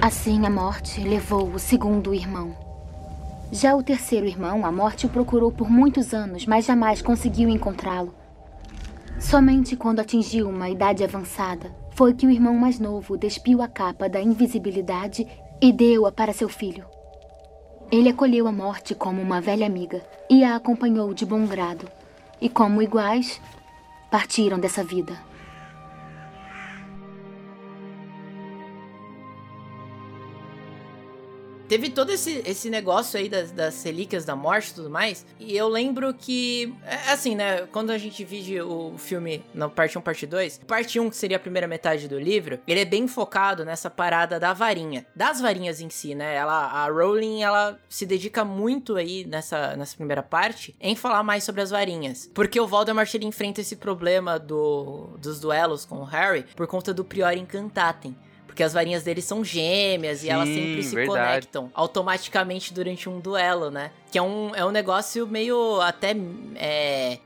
Assim, 0.02 0.44
a 0.44 0.50
morte 0.50 1.00
levou 1.00 1.48
o 1.48 1.58
segundo 1.58 2.12
irmão. 2.12 2.54
Já 3.50 3.74
o 3.74 3.82
terceiro 3.82 4.26
irmão, 4.26 4.66
a 4.66 4.70
morte 4.70 5.06
o 5.06 5.08
procurou 5.08 5.50
por 5.50 5.70
muitos 5.70 6.12
anos, 6.12 6.44
mas 6.44 6.66
jamais 6.66 7.00
conseguiu 7.00 7.48
encontrá-lo. 7.48 8.14
Somente 9.18 9.74
quando 9.76 10.00
atingiu 10.00 10.50
uma 10.50 10.68
idade 10.68 11.02
avançada 11.02 11.74
foi 11.92 12.12
que 12.12 12.26
o 12.26 12.30
irmão 12.30 12.54
mais 12.54 12.78
novo 12.78 13.16
despiu 13.16 13.62
a 13.62 13.66
capa 13.66 14.10
da 14.10 14.20
invisibilidade 14.20 15.26
e 15.58 15.72
deu-a 15.72 16.12
para 16.12 16.34
seu 16.34 16.50
filho. 16.50 16.84
Ele 17.90 18.10
acolheu 18.10 18.46
a 18.46 18.52
morte 18.52 18.94
como 18.94 19.22
uma 19.22 19.40
velha 19.40 19.66
amiga 19.66 20.02
e 20.28 20.44
a 20.44 20.54
acompanhou 20.54 21.14
de 21.14 21.24
bom 21.24 21.46
grado. 21.46 21.88
E 22.40 22.48
como 22.48 22.82
iguais, 22.82 23.40
partiram 24.10 24.58
dessa 24.58 24.82
vida. 24.82 25.27
Teve 31.68 31.90
todo 31.90 32.10
esse, 32.10 32.42
esse 32.46 32.70
negócio 32.70 33.18
aí 33.18 33.28
das, 33.28 33.52
das 33.52 33.82
relíquias 33.82 34.24
da 34.24 34.34
morte 34.34 34.70
e 34.70 34.74
tudo 34.74 34.88
mais. 34.88 35.26
E 35.38 35.54
eu 35.54 35.68
lembro 35.68 36.14
que. 36.14 36.74
É 36.84 37.12
assim, 37.12 37.34
né? 37.36 37.66
Quando 37.66 37.90
a 37.90 37.98
gente 37.98 38.24
vide 38.24 38.60
o 38.60 38.96
filme 38.96 39.44
na 39.52 39.68
parte 39.68 39.98
1, 39.98 40.00
parte 40.00 40.26
2, 40.26 40.60
parte 40.66 40.98
1, 40.98 41.10
que 41.10 41.16
seria 41.16 41.36
a 41.36 41.40
primeira 41.40 41.68
metade 41.68 42.08
do 42.08 42.18
livro, 42.18 42.58
ele 42.66 42.80
é 42.80 42.84
bem 42.84 43.06
focado 43.06 43.64
nessa 43.64 43.90
parada 43.90 44.40
da 44.40 44.54
varinha. 44.54 45.06
Das 45.14 45.40
varinhas 45.40 45.80
em 45.80 45.90
si, 45.90 46.14
né? 46.14 46.34
Ela, 46.34 46.66
a 46.66 46.88
Rowling, 46.88 47.42
ela 47.42 47.78
se 47.88 48.06
dedica 48.06 48.44
muito 48.44 48.96
aí 48.96 49.26
nessa, 49.26 49.76
nessa 49.76 49.94
primeira 49.94 50.22
parte 50.22 50.74
em 50.80 50.96
falar 50.96 51.22
mais 51.22 51.44
sobre 51.44 51.60
as 51.60 51.70
varinhas. 51.70 52.30
Porque 52.32 52.58
o 52.58 52.66
Voldemort 52.66 53.12
ele 53.14 53.26
enfrenta 53.26 53.60
esse 53.60 53.76
problema 53.76 54.38
do, 54.38 55.16
dos 55.18 55.38
duelos 55.38 55.84
com 55.84 55.96
o 55.96 56.04
Harry 56.04 56.46
por 56.56 56.66
conta 56.66 56.94
do 56.94 57.04
Prior 57.04 57.36
Incantatem. 57.36 58.16
Porque 58.58 58.64
as 58.64 58.72
varinhas 58.72 59.04
dele 59.04 59.22
são 59.22 59.44
gêmeas 59.44 60.18
Sim, 60.18 60.26
e 60.26 60.30
elas 60.30 60.48
sempre 60.48 60.82
se 60.82 60.92
verdade. 60.92 61.16
conectam 61.46 61.70
automaticamente 61.72 62.74
durante 62.74 63.08
um 63.08 63.20
duelo, 63.20 63.70
né? 63.70 63.92
Que 64.10 64.18
é 64.18 64.22
um, 64.22 64.52
é 64.52 64.64
um 64.64 64.72
negócio 64.72 65.28
meio 65.28 65.80
até 65.80 66.16
é, 66.56 67.20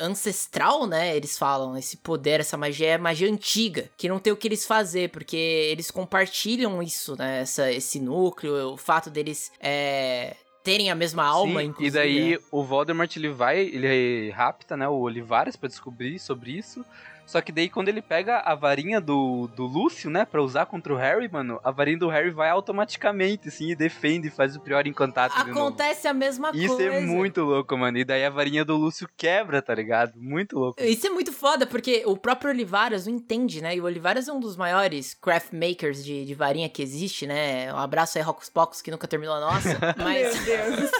ancestral, 0.00 0.86
né? 0.86 1.14
Eles 1.14 1.36
falam. 1.36 1.76
Esse 1.76 1.98
poder, 1.98 2.40
essa 2.40 2.56
magia 2.56 2.92
é 2.92 2.96
magia 2.96 3.30
antiga. 3.30 3.90
Que 3.98 4.08
não 4.08 4.18
tem 4.18 4.32
o 4.32 4.36
que 4.36 4.48
eles 4.48 4.64
fazer, 4.64 5.10
porque 5.10 5.36
eles 5.36 5.90
compartilham 5.90 6.82
isso, 6.82 7.14
né? 7.18 7.42
Essa, 7.42 7.70
esse 7.70 8.00
núcleo, 8.00 8.72
o 8.72 8.78
fato 8.78 9.10
deles 9.10 9.52
é, 9.60 10.36
terem 10.64 10.90
a 10.90 10.94
mesma 10.94 11.24
alma, 11.24 11.60
Sim, 11.60 11.66
inclusive. 11.66 11.98
E 11.98 12.00
daí 12.00 12.30
né? 12.30 12.38
o 12.50 12.64
Voldemort 12.64 13.14
ele 13.14 13.28
vai, 13.28 13.60
ele 13.60 14.30
rapta, 14.30 14.74
né, 14.74 14.88
o 14.88 15.00
Olivares 15.00 15.54
pra 15.54 15.68
descobrir 15.68 16.18
sobre 16.18 16.52
isso. 16.52 16.82
Só 17.28 17.42
que 17.42 17.52
daí 17.52 17.68
quando 17.68 17.90
ele 17.90 18.00
pega 18.00 18.38
a 18.38 18.54
varinha 18.54 19.02
do, 19.02 19.50
do 19.54 19.66
Lúcio, 19.66 20.08
né, 20.08 20.24
pra 20.24 20.42
usar 20.42 20.64
contra 20.64 20.94
o 20.94 20.96
Harry, 20.96 21.30
mano, 21.30 21.60
a 21.62 21.70
varinha 21.70 21.98
do 21.98 22.08
Harry 22.08 22.30
vai 22.30 22.48
automaticamente, 22.48 23.48
assim, 23.48 23.68
e 23.68 23.76
defende, 23.76 24.30
faz 24.30 24.56
o 24.56 24.60
Prior 24.60 24.86
encantado 24.86 25.34
de 25.34 25.40
novo. 25.48 25.60
Acontece 25.60 26.08
a 26.08 26.14
mesma 26.14 26.50
Isso 26.54 26.74
coisa. 26.74 26.94
é 26.94 27.00
muito 27.02 27.42
louco, 27.42 27.76
mano. 27.76 27.98
E 27.98 28.04
daí 28.04 28.24
a 28.24 28.30
varinha 28.30 28.64
do 28.64 28.78
Lúcio 28.78 29.06
quebra, 29.14 29.60
tá 29.60 29.74
ligado? 29.74 30.14
Muito 30.16 30.58
louco. 30.58 30.82
Isso 30.82 31.06
é 31.06 31.10
muito 31.10 31.30
foda, 31.30 31.66
porque 31.66 32.02
o 32.06 32.16
próprio 32.16 32.50
Olivaras 32.50 33.06
não 33.06 33.12
entende, 33.12 33.60
né? 33.60 33.76
E 33.76 33.80
o 33.80 33.84
Olivaras 33.84 34.26
é 34.26 34.32
um 34.32 34.40
dos 34.40 34.56
maiores 34.56 35.12
craft 35.12 35.52
makers 35.52 36.02
de, 36.02 36.24
de 36.24 36.34
varinha 36.34 36.70
que 36.70 36.82
existe, 36.82 37.26
né? 37.26 37.70
Um 37.74 37.78
abraço 37.78 38.16
aí, 38.16 38.24
Rocos 38.24 38.48
Pocos, 38.48 38.80
que 38.80 38.90
nunca 38.90 39.06
terminou 39.06 39.34
a 39.34 39.40
nossa. 39.40 39.78
Mas, 40.02 40.34
Meu 40.34 40.56
Deus. 40.56 40.90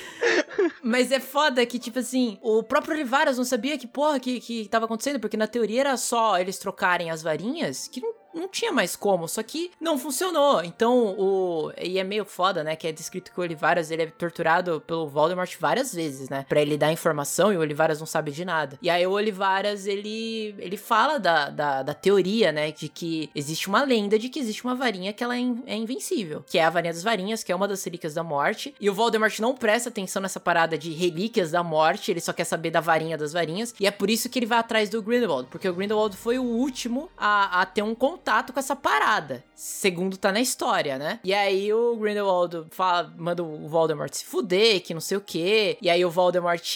mas 0.86 1.10
é 1.10 1.18
foda 1.18 1.66
que, 1.66 1.80
tipo 1.80 1.98
assim, 1.98 2.38
o 2.40 2.62
próprio 2.62 2.94
Olivaras 2.94 3.36
não 3.36 3.44
sabia 3.44 3.76
que 3.76 3.88
porra 3.88 4.20
que, 4.20 4.40
que 4.40 4.68
tava 4.68 4.84
acontecendo, 4.84 5.18
porque 5.18 5.36
na 5.36 5.48
teoria 5.48 5.80
era 5.80 5.96
só 5.96 6.38
eles 6.38 6.58
trocarem 6.58 7.10
as 7.10 7.22
varinhas, 7.22 7.88
que 7.88 8.00
não 8.00 8.14
não 8.36 8.48
tinha 8.48 8.70
mais 8.72 8.94
como, 8.94 9.26
só 9.28 9.42
que 9.42 9.70
não 9.80 9.98
funcionou. 9.98 10.62
Então, 10.62 11.14
o. 11.18 11.72
E 11.80 11.98
é 11.98 12.04
meio 12.04 12.24
foda, 12.24 12.62
né? 12.62 12.76
Que 12.76 12.86
é 12.88 12.92
descrito 12.92 13.32
que 13.32 13.40
o 13.40 13.42
Olivaras 13.42 13.90
ele 13.90 14.02
é 14.02 14.06
torturado 14.06 14.80
pelo 14.86 15.08
Voldemort 15.08 15.52
várias 15.58 15.94
vezes, 15.94 16.28
né? 16.28 16.44
Pra 16.48 16.60
ele 16.60 16.76
dar 16.76 16.92
informação 16.92 17.52
e 17.52 17.56
o 17.56 17.60
Olivaras 17.60 17.98
não 17.98 18.06
sabe 18.06 18.30
de 18.30 18.44
nada. 18.44 18.78
E 18.82 18.90
aí 18.90 19.06
o 19.06 19.12
Olivaras 19.12 19.86
ele, 19.86 20.54
ele 20.58 20.76
fala 20.76 21.18
da, 21.18 21.48
da, 21.50 21.82
da 21.82 21.94
teoria, 21.94 22.52
né? 22.52 22.70
De 22.70 22.88
que 22.88 23.30
existe 23.34 23.68
uma 23.68 23.82
lenda 23.82 24.18
de 24.18 24.28
que 24.28 24.38
existe 24.38 24.64
uma 24.64 24.74
varinha 24.74 25.12
que 25.12 25.24
ela 25.24 25.34
é, 25.36 25.40
in- 25.40 25.62
é 25.66 25.74
invencível. 25.76 26.44
Que 26.46 26.58
é 26.58 26.64
a 26.64 26.70
varinha 26.70 26.92
das 26.92 27.02
varinhas, 27.02 27.42
que 27.42 27.50
é 27.50 27.56
uma 27.56 27.66
das 27.68 27.82
relíquias 27.82 28.14
da 28.14 28.22
morte. 28.22 28.74
E 28.80 28.90
o 28.90 28.94
Voldemort 28.94 29.38
não 29.40 29.54
presta 29.54 29.88
atenção 29.88 30.20
nessa 30.20 30.38
parada 30.40 30.76
de 30.76 30.92
relíquias 30.92 31.50
da 31.50 31.62
morte, 31.62 32.10
ele 32.10 32.20
só 32.20 32.32
quer 32.32 32.44
saber 32.44 32.70
da 32.70 32.80
varinha 32.80 33.16
das 33.16 33.32
varinhas. 33.32 33.74
E 33.80 33.86
é 33.86 33.90
por 33.90 34.10
isso 34.10 34.28
que 34.28 34.38
ele 34.38 34.46
vai 34.46 34.58
atrás 34.58 34.88
do 34.90 35.02
Grindelwald, 35.02 35.48
porque 35.50 35.68
o 35.68 35.74
Grindelwald 35.74 36.16
foi 36.16 36.38
o 36.38 36.42
último 36.44 37.08
a, 37.16 37.62
a 37.62 37.66
ter 37.66 37.82
um 37.82 37.94
contato 37.94 38.25
com 38.52 38.58
essa 38.58 38.74
parada. 38.76 39.44
Segundo 39.54 40.16
tá 40.16 40.32
na 40.32 40.40
história, 40.40 40.98
né? 40.98 41.20
E 41.24 41.32
aí 41.32 41.72
o 41.72 41.96
Grindelwald 41.96 42.66
fala, 42.70 43.12
manda 43.16 43.42
o 43.42 43.68
Voldemort 43.68 44.12
se 44.12 44.24
fuder, 44.24 44.82
que 44.82 44.92
não 44.92 45.00
sei 45.00 45.16
o 45.16 45.20
quê. 45.20 45.78
E 45.80 45.88
aí 45.88 46.04
o 46.04 46.10
Voldemort 46.10 46.74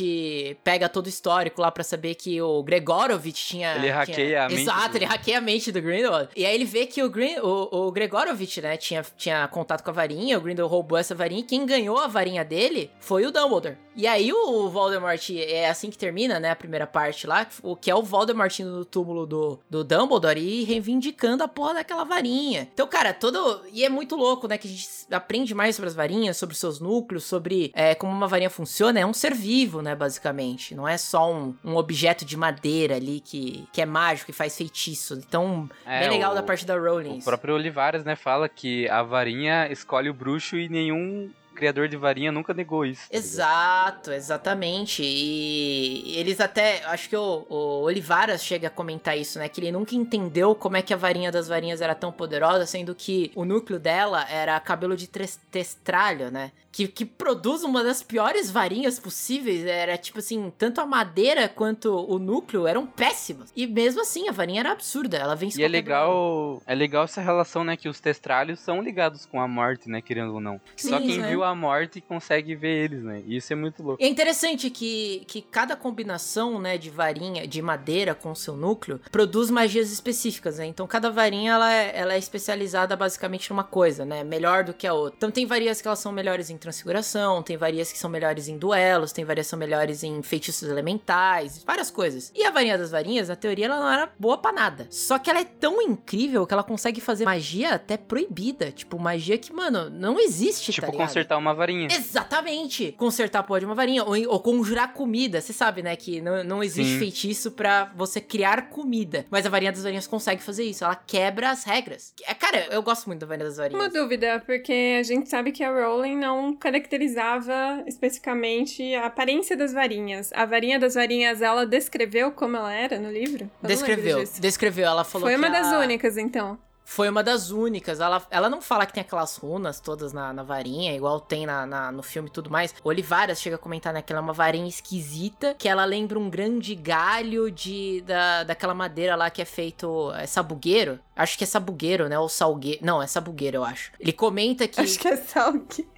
pega 0.64 0.88
todo 0.88 1.06
o 1.06 1.08
histórico 1.08 1.60
lá 1.60 1.70
pra 1.70 1.82
saber 1.84 2.14
que 2.14 2.40
o 2.40 2.62
Gregorovitch 2.62 3.48
tinha. 3.48 3.72
Ele 3.72 3.82
tinha- 3.82 3.94
hackeia 3.94 4.44
a 4.44 4.48
mente 4.48 4.60
Exato, 4.62 4.88
do- 4.90 4.96
ele 4.98 5.04
hackeia 5.04 5.38
a 5.38 5.40
mente 5.40 5.72
do 5.72 5.80
Grindelwald. 5.82 6.28
E 6.36 6.46
aí 6.46 6.54
ele 6.54 6.64
vê 6.64 6.86
que 6.86 7.02
o, 7.02 7.10
Grin, 7.10 7.38
o, 7.38 7.86
o 7.88 7.92
Gregorovitch, 7.92 8.58
né, 8.58 8.76
tinha, 8.76 9.04
tinha 9.16 9.46
contato 9.48 9.82
com 9.82 9.90
a 9.90 9.92
varinha, 9.92 10.38
o 10.38 10.40
Grindelwald 10.40 10.72
roubou 10.74 10.96
essa 10.98 11.14
varinha, 11.14 11.40
e 11.40 11.44
quem 11.44 11.66
ganhou 11.66 11.98
a 11.98 12.06
varinha 12.06 12.44
dele 12.44 12.90
foi 13.00 13.26
o 13.26 13.30
Dumbledore. 13.32 13.76
E 13.96 14.06
aí 14.06 14.32
o 14.32 14.68
Voldemort, 14.68 15.30
é 15.30 15.68
assim 15.68 15.90
que 15.90 15.98
termina, 15.98 16.38
né, 16.40 16.50
a 16.50 16.56
primeira 16.56 16.86
parte 16.86 17.26
lá, 17.26 17.46
o 17.62 17.74
que 17.76 17.90
é 17.90 17.94
o 17.94 18.02
Voldemort 18.02 18.56
indo 18.60 18.70
no 18.70 18.84
túmulo 18.84 19.26
do, 19.26 19.60
do 19.68 19.84
Dumbledore 19.84 20.40
e 20.40 20.64
reivindicando 20.64 21.39
a 21.42 21.48
porra 21.48 21.74
daquela 21.74 22.04
varinha. 22.04 22.68
Então, 22.72 22.86
cara, 22.86 23.12
todo... 23.12 23.62
E 23.72 23.84
é 23.84 23.88
muito 23.88 24.16
louco, 24.16 24.46
né, 24.48 24.58
que 24.58 24.66
a 24.66 24.70
gente 24.70 24.88
aprende 25.10 25.54
mais 25.54 25.76
sobre 25.76 25.88
as 25.88 25.94
varinhas, 25.94 26.36
sobre 26.36 26.54
seus 26.56 26.80
núcleos, 26.80 27.24
sobre 27.24 27.70
é, 27.74 27.94
como 27.94 28.12
uma 28.12 28.26
varinha 28.28 28.50
funciona. 28.50 29.00
É 29.00 29.06
um 29.06 29.12
ser 29.14 29.34
vivo, 29.34 29.82
né, 29.82 29.94
basicamente. 29.94 30.74
Não 30.74 30.86
é 30.86 30.96
só 30.98 31.32
um, 31.32 31.54
um 31.64 31.76
objeto 31.76 32.24
de 32.24 32.36
madeira 32.36 32.96
ali 32.96 33.20
que, 33.20 33.66
que 33.72 33.80
é 33.80 33.86
mágico 33.86 34.30
e 34.30 34.34
faz 34.34 34.56
feitiço. 34.56 35.14
Então, 35.14 35.68
É, 35.86 36.00
bem 36.00 36.10
legal 36.10 36.32
o- 36.32 36.34
da 36.34 36.42
parte 36.42 36.64
da 36.66 36.76
Rowling. 36.78 37.18
O 37.18 37.24
próprio 37.24 37.54
Olivares, 37.54 38.04
né, 38.04 38.16
fala 38.16 38.48
que 38.48 38.88
a 38.88 39.02
varinha 39.02 39.70
escolhe 39.70 40.08
o 40.10 40.14
bruxo 40.14 40.56
e 40.56 40.68
nenhum 40.68 41.30
criador 41.54 41.88
de 41.88 41.96
varinha 41.96 42.32
nunca 42.32 42.54
negou 42.54 42.84
isso. 42.84 43.08
tá? 43.08 43.16
Exato, 43.16 44.12
exatamente. 44.12 45.02
E 45.02 46.16
eles 46.16 46.40
até. 46.40 46.82
Acho 46.84 47.08
que 47.08 47.16
o, 47.16 47.46
o 47.48 47.82
Olivaras 47.82 48.42
chega 48.42 48.68
a 48.68 48.70
comentar 48.70 49.16
isso, 49.18 49.38
né? 49.38 49.48
Que 49.48 49.60
ele 49.60 49.72
nunca 49.72 49.94
entendeu 49.94 50.54
como 50.54 50.76
é 50.76 50.82
que 50.82 50.94
a 50.94 50.96
varinha 50.96 51.30
das 51.30 51.48
varinhas 51.48 51.80
era 51.80 51.94
tão 51.94 52.10
poderosa, 52.12 52.66
sendo 52.66 52.94
que 52.94 53.30
o 53.34 53.44
núcleo 53.44 53.78
dela 53.78 54.26
era 54.28 54.58
cabelo 54.60 54.96
de 54.96 55.08
testralho, 55.50 56.30
né? 56.30 56.52
Que, 56.72 56.86
que 56.86 57.04
produz 57.04 57.64
uma 57.64 57.82
das 57.82 58.00
piores 58.02 58.50
varinhas 58.50 58.98
possíveis. 58.98 59.64
Era 59.66 59.98
tipo 59.98 60.20
assim, 60.20 60.52
tanto 60.56 60.80
a 60.80 60.86
madeira 60.86 61.48
quanto 61.48 61.92
o 61.92 62.18
núcleo 62.18 62.66
eram 62.66 62.86
péssimos. 62.86 63.50
E 63.56 63.66
mesmo 63.66 64.02
assim, 64.02 64.28
a 64.28 64.32
varinha 64.32 64.60
era 64.60 64.72
absurda. 64.72 65.16
Ela 65.16 65.34
vence 65.34 65.60
E 65.60 65.64
é 65.64 65.68
legal, 65.68 66.62
é 66.66 66.74
legal 66.74 67.04
essa 67.04 67.20
relação, 67.20 67.64
né, 67.64 67.76
que 67.76 67.88
os 67.88 67.98
testralhos 67.98 68.60
são 68.60 68.80
ligados 68.80 69.26
com 69.26 69.40
a 69.40 69.48
morte, 69.48 69.88
né, 69.88 70.00
querendo 70.00 70.34
ou 70.34 70.40
não. 70.40 70.60
Só 70.76 70.98
Sim, 70.98 71.06
quem 71.06 71.18
né? 71.18 71.28
viu 71.28 71.42
a 71.42 71.49
morte 71.54 72.00
consegue 72.00 72.54
ver 72.54 72.84
eles, 72.84 73.02
né? 73.02 73.22
E 73.26 73.36
isso 73.36 73.52
é 73.52 73.56
muito 73.56 73.82
louco. 73.82 74.02
É 74.02 74.06
interessante 74.06 74.70
que, 74.70 75.24
que 75.26 75.42
cada 75.42 75.76
combinação, 75.76 76.60
né, 76.60 76.76
de 76.78 76.90
varinha, 76.90 77.46
de 77.46 77.60
madeira 77.62 78.14
com 78.14 78.30
o 78.30 78.36
seu 78.36 78.56
núcleo, 78.56 79.00
produz 79.10 79.50
magias 79.50 79.90
específicas, 79.90 80.58
né? 80.58 80.66
Então 80.66 80.86
cada 80.86 81.10
varinha, 81.10 81.52
ela 81.52 81.72
é, 81.72 81.92
ela 81.94 82.14
é 82.14 82.18
especializada 82.18 82.96
basicamente 82.96 83.50
numa 83.50 83.64
coisa, 83.64 84.04
né? 84.04 84.24
Melhor 84.24 84.64
do 84.64 84.74
que 84.74 84.86
a 84.86 84.94
outra. 84.94 85.16
Então 85.16 85.30
tem 85.30 85.46
varias 85.46 85.80
que 85.80 85.88
elas 85.88 85.98
são 85.98 86.12
melhores 86.12 86.50
em 86.50 86.56
transfiguração, 86.56 87.42
tem 87.42 87.56
varias 87.56 87.92
que 87.92 87.98
são 87.98 88.10
melhores 88.10 88.48
em 88.48 88.58
duelos, 88.58 89.12
tem 89.12 89.24
varias 89.24 89.46
que 89.46 89.50
são 89.50 89.58
melhores 89.58 90.02
em 90.02 90.22
feitiços 90.22 90.68
elementais, 90.68 91.62
várias 91.64 91.90
coisas. 91.90 92.32
E 92.34 92.44
a 92.44 92.50
varinha 92.50 92.78
das 92.78 92.90
varinhas, 92.90 93.28
na 93.28 93.36
teoria, 93.36 93.66
ela 93.66 93.78
não 93.78 93.90
era 93.90 94.10
boa 94.18 94.38
pra 94.38 94.52
nada. 94.52 94.86
Só 94.90 95.18
que 95.18 95.30
ela 95.30 95.40
é 95.40 95.44
tão 95.44 95.80
incrível 95.82 96.46
que 96.46 96.54
ela 96.54 96.62
consegue 96.62 97.00
fazer 97.00 97.24
magia 97.24 97.74
até 97.74 97.96
proibida. 97.96 98.70
Tipo, 98.70 98.98
magia 98.98 99.38
que, 99.38 99.52
mano, 99.52 99.90
não 99.90 100.18
existe, 100.18 100.72
Tipo, 100.72 100.86
tá 100.86 100.92
ligado? 100.92 101.08
Consertar 101.30 101.38
uma 101.38 101.54
varinha. 101.54 101.88
Exatamente! 101.90 102.92
Consertar 102.92 103.40
a 103.40 103.42
porra 103.42 103.60
de 103.60 103.66
uma 103.66 103.74
varinha. 103.74 104.02
Ou, 104.04 104.14
ou 104.28 104.40
conjurar 104.40 104.92
comida. 104.92 105.40
Você 105.40 105.52
sabe, 105.52 105.82
né? 105.82 105.94
Que 105.96 106.20
não, 106.20 106.42
não 106.42 106.62
existe 106.62 106.94
Sim. 106.94 106.98
feitiço 106.98 107.52
pra 107.52 107.90
você 107.94 108.20
criar 108.20 108.68
comida. 108.70 109.24
Mas 109.30 109.46
a 109.46 109.48
varinha 109.48 109.72
das 109.72 109.82
varinhas 109.82 110.06
consegue 110.06 110.42
fazer 110.42 110.64
isso. 110.64 110.84
Ela 110.84 110.94
quebra 110.96 111.50
as 111.50 111.64
regras. 111.64 112.12
É, 112.26 112.34
Cara, 112.34 112.66
eu 112.70 112.82
gosto 112.82 113.06
muito 113.06 113.20
da 113.20 113.26
varinha 113.26 113.46
das 113.46 113.56
varinhas. 113.56 113.80
Uma 113.82 113.88
dúvida, 113.90 114.42
porque 114.44 114.96
a 114.98 115.02
gente 115.02 115.28
sabe 115.28 115.52
que 115.52 115.62
a 115.62 115.70
Rowling 115.70 116.16
não 116.16 116.54
caracterizava 116.56 117.82
especificamente 117.86 118.94
a 118.94 119.06
aparência 119.06 119.56
das 119.56 119.72
varinhas. 119.72 120.30
A 120.32 120.44
varinha 120.44 120.78
das 120.78 120.94
varinhas, 120.94 121.42
ela 121.42 121.64
descreveu 121.66 122.32
como 122.32 122.56
ela 122.56 122.72
era 122.72 122.98
no 122.98 123.10
livro? 123.10 123.50
Eu 123.62 123.68
Descreveu, 123.68 124.24
descreveu. 124.40 124.86
Ela 124.86 125.04
falou 125.04 125.26
Foi 125.28 125.34
que 125.34 125.38
uma 125.38 125.50
das 125.50 125.72
a- 125.72 125.78
únicas, 125.78 126.16
então. 126.16 126.58
Foi 126.92 127.08
uma 127.08 127.22
das 127.22 127.50
únicas. 127.52 128.00
Ela, 128.00 128.20
ela 128.32 128.48
não 128.50 128.60
fala 128.60 128.84
que 128.84 128.92
tem 128.92 129.00
aquelas 129.00 129.36
runas 129.36 129.78
todas 129.78 130.12
na, 130.12 130.32
na 130.32 130.42
varinha, 130.42 130.92
igual 130.92 131.20
tem 131.20 131.46
na, 131.46 131.64
na- 131.64 131.92
no 131.92 132.02
filme 132.02 132.28
e 132.28 132.32
tudo 132.32 132.50
mais. 132.50 132.74
Olivaras 132.82 133.40
chega 133.40 133.54
a 133.54 133.58
comentar 133.60 133.92
né, 133.94 134.02
que 134.02 134.12
ela 134.12 134.20
é 134.20 134.24
uma 134.24 134.32
varinha 134.32 134.68
esquisita, 134.68 135.54
que 135.56 135.68
ela 135.68 135.84
lembra 135.84 136.18
um 136.18 136.28
grande 136.28 136.74
galho 136.74 137.48
de 137.48 138.00
da, 138.00 138.42
daquela 138.42 138.74
madeira 138.74 139.14
lá 139.14 139.30
que 139.30 139.40
é 139.40 139.44
feito. 139.44 140.10
É 140.16 140.26
sabugueiro? 140.26 140.98
Acho 141.14 141.38
que 141.38 141.44
é 141.44 141.46
sabugueiro, 141.46 142.08
né? 142.08 142.18
Ou 142.18 142.28
salgueiro. 142.28 142.84
Não, 142.84 143.00
é 143.00 143.06
sabugueiro, 143.06 143.58
eu 143.58 143.64
acho. 143.64 143.92
Ele 144.00 144.12
comenta 144.12 144.66
que. 144.66 144.80
Acho 144.80 144.98
que 144.98 145.06
é 145.06 145.16
salgueiro. 145.16 145.88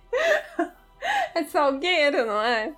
é 1.34 1.44
salgueiro, 1.44 2.26
não 2.26 2.40
é? 2.40 2.72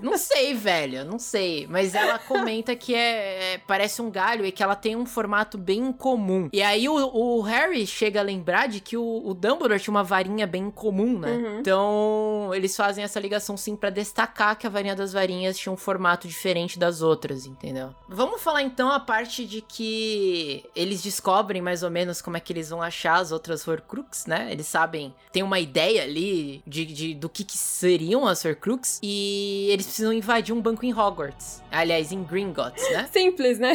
Não 0.00 0.16
sei, 0.16 0.54
velho, 0.54 1.04
não 1.04 1.18
sei. 1.18 1.66
Mas 1.68 1.94
ela 1.94 2.18
comenta 2.18 2.74
que 2.74 2.94
é, 2.94 3.54
é- 3.54 3.58
parece 3.58 4.00
um 4.00 4.10
galho 4.10 4.44
e 4.46 4.52
que 4.52 4.62
ela 4.62 4.74
tem 4.76 4.96
um 4.96 5.04
formato 5.06 5.58
bem 5.58 5.92
comum. 5.92 6.48
E 6.52 6.62
aí 6.62 6.88
o, 6.88 6.94
o 6.94 7.40
Harry 7.42 7.86
chega 7.86 8.20
a 8.20 8.22
lembrar 8.22 8.68
de 8.68 8.80
que 8.80 8.96
o, 8.96 9.22
o 9.24 9.34
Dumbledore 9.34 9.80
tinha 9.80 9.92
uma 9.92 10.04
varinha 10.04 10.46
bem 10.46 10.70
comum, 10.70 11.18
né? 11.18 11.30
Uhum. 11.32 11.58
Então 11.60 12.50
eles 12.54 12.76
fazem 12.76 13.04
essa 13.04 13.20
ligação 13.20 13.56
sim 13.56 13.76
pra 13.76 13.90
destacar 13.90 14.56
que 14.56 14.66
a 14.66 14.70
varinha 14.70 14.96
das 14.96 15.12
varinhas 15.12 15.58
tinha 15.58 15.72
um 15.72 15.76
formato 15.76 16.26
diferente 16.26 16.78
das 16.78 17.02
outras, 17.02 17.46
entendeu? 17.46 17.94
Vamos 18.08 18.40
falar 18.42 18.62
então 18.62 18.90
a 18.90 19.00
parte 19.00 19.44
de 19.46 19.60
que 19.60 20.64
eles 20.74 21.02
descobrem 21.02 21.60
mais 21.60 21.82
ou 21.82 21.90
menos 21.90 22.22
como 22.22 22.36
é 22.36 22.40
que 22.40 22.52
eles 22.52 22.70
vão 22.70 22.80
achar 22.80 23.16
as 23.16 23.32
outras 23.32 23.66
Horcrux, 23.66 24.26
né? 24.26 24.48
Eles 24.50 24.66
sabem, 24.66 25.14
tem 25.32 25.42
uma 25.42 25.58
ideia 25.58 26.02
ali 26.02 26.62
de, 26.66 26.84
de- 26.86 27.14
do 27.14 27.28
que, 27.28 27.44
que 27.44 27.57
seriam 27.58 28.26
as 28.26 28.44
Horcrux 28.44 28.98
e 29.02 29.68
eles 29.70 29.86
precisam 29.86 30.12
invadir 30.12 30.54
um 30.54 30.60
banco 30.60 30.84
em 30.84 30.92
Hogwarts. 30.92 31.62
Aliás, 31.70 32.12
em 32.12 32.22
Gringotts, 32.22 32.90
né? 32.90 33.08
Simples, 33.12 33.58
né? 33.58 33.72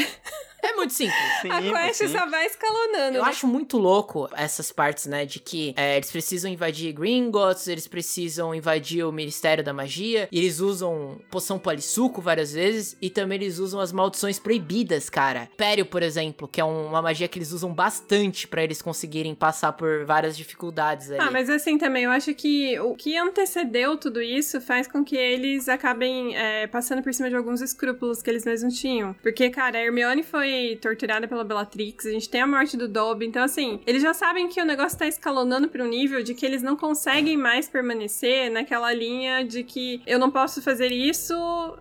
É 0.64 0.74
muito 0.74 0.94
simples. 0.94 1.18
Sim, 1.42 1.50
a 1.52 1.62
quest 1.62 1.98
sim. 2.00 2.08
só 2.08 2.26
vai 2.26 2.46
escalonando. 2.46 3.18
Eu 3.18 3.24
né? 3.24 3.30
acho 3.30 3.46
muito 3.46 3.78
louco 3.78 4.30
essas 4.34 4.72
partes, 4.72 5.06
né? 5.08 5.26
De 5.26 5.40
que 5.40 5.74
é, 5.76 5.98
eles 5.98 6.10
precisam 6.10 6.50
invadir 6.50 6.94
Gringotts, 6.94 7.68
eles 7.68 7.88
precisam 7.88 8.56
invadir 8.56 9.04
o 9.06 9.12
Ministério 9.12 9.64
da 9.64 9.74
Magia, 9.74 10.30
e 10.32 10.40
eles 10.40 10.60
usam 10.60 11.20
poção 11.30 11.60
polissuco 11.60 12.22
várias 12.22 12.54
vezes, 12.54 12.96
e 13.02 13.10
também 13.10 13.36
eles 13.42 13.60
usam 13.60 13.80
as 13.82 13.92
maldições 13.92 14.40
proibidas, 14.40 15.10
cara. 15.10 15.50
Pério, 15.58 15.86
por 15.86 16.02
exemplo, 16.02 16.48
que 16.48 16.62
é 16.62 16.66
um- 16.66 16.88
uma 16.88 17.02
magia 17.02 17.28
que 17.28 17.38
eles 17.38 17.52
usam 17.52 17.74
bastante 17.74 18.48
pra 18.48 18.64
eles 18.64 18.82
conseguirem 18.82 19.36
passar 19.36 19.74
por 19.74 20.06
várias 20.06 20.38
dificuldades 20.38 21.12
ali. 21.12 21.20
Ah, 21.20 21.30
mas 21.32 21.50
assim 21.50 21.78
também, 21.78 22.04
eu 22.06 22.12
acho 22.12 22.34
que 22.34 22.80
o 22.80 22.96
que 22.96 23.18
antecedeu 23.18 23.98
tudo 23.98 24.22
isso 24.22 24.62
faz 24.62 24.88
com 24.88 25.04
que 25.04 25.18
eles 25.18 25.68
acabem 25.68 26.36
é, 26.38 26.68
passando 26.68 27.02
por 27.04 27.14
cima 27.14 27.30
de 27.30 27.36
alguns 27.36 27.62
escrúpulos 27.62 28.22
que 28.22 28.30
eles 28.30 28.46
mesmos 28.46 28.80
tinham. 28.80 29.14
Porque, 29.22 29.50
cara, 29.50 29.78
a 29.78 29.82
Hermione 29.84 30.24
foi 30.24 30.53
torturada 30.82 31.28
pela 31.28 31.44
Bellatrix, 31.44 32.06
a 32.06 32.12
gente 32.12 32.30
tem 32.30 32.42
a 32.42 32.48
morte 32.48 32.78
do 32.78 32.88
Dobby, 32.88 33.26
então 33.26 33.44
assim, 33.44 33.80
eles 33.86 34.02
já 34.02 34.14
sabem 34.14 34.50
que 34.50 34.62
o 34.62 34.66
negócio 34.66 34.98
tá 34.98 35.08
escalonando 35.08 35.68
pra 35.68 35.84
um 35.84 35.88
nível 35.88 36.24
de 36.24 36.34
que 36.34 36.46
eles 36.46 36.62
não 36.62 36.76
conseguem 36.76 37.38
mais 37.38 37.68
permanecer 37.68 38.52
naquela 38.52 38.94
linha 38.94 39.44
de 39.44 39.64
que 39.64 40.02
eu 40.06 40.20
não 40.20 40.32
posso 40.32 40.62
fazer 40.62 40.92
isso 40.92 41.34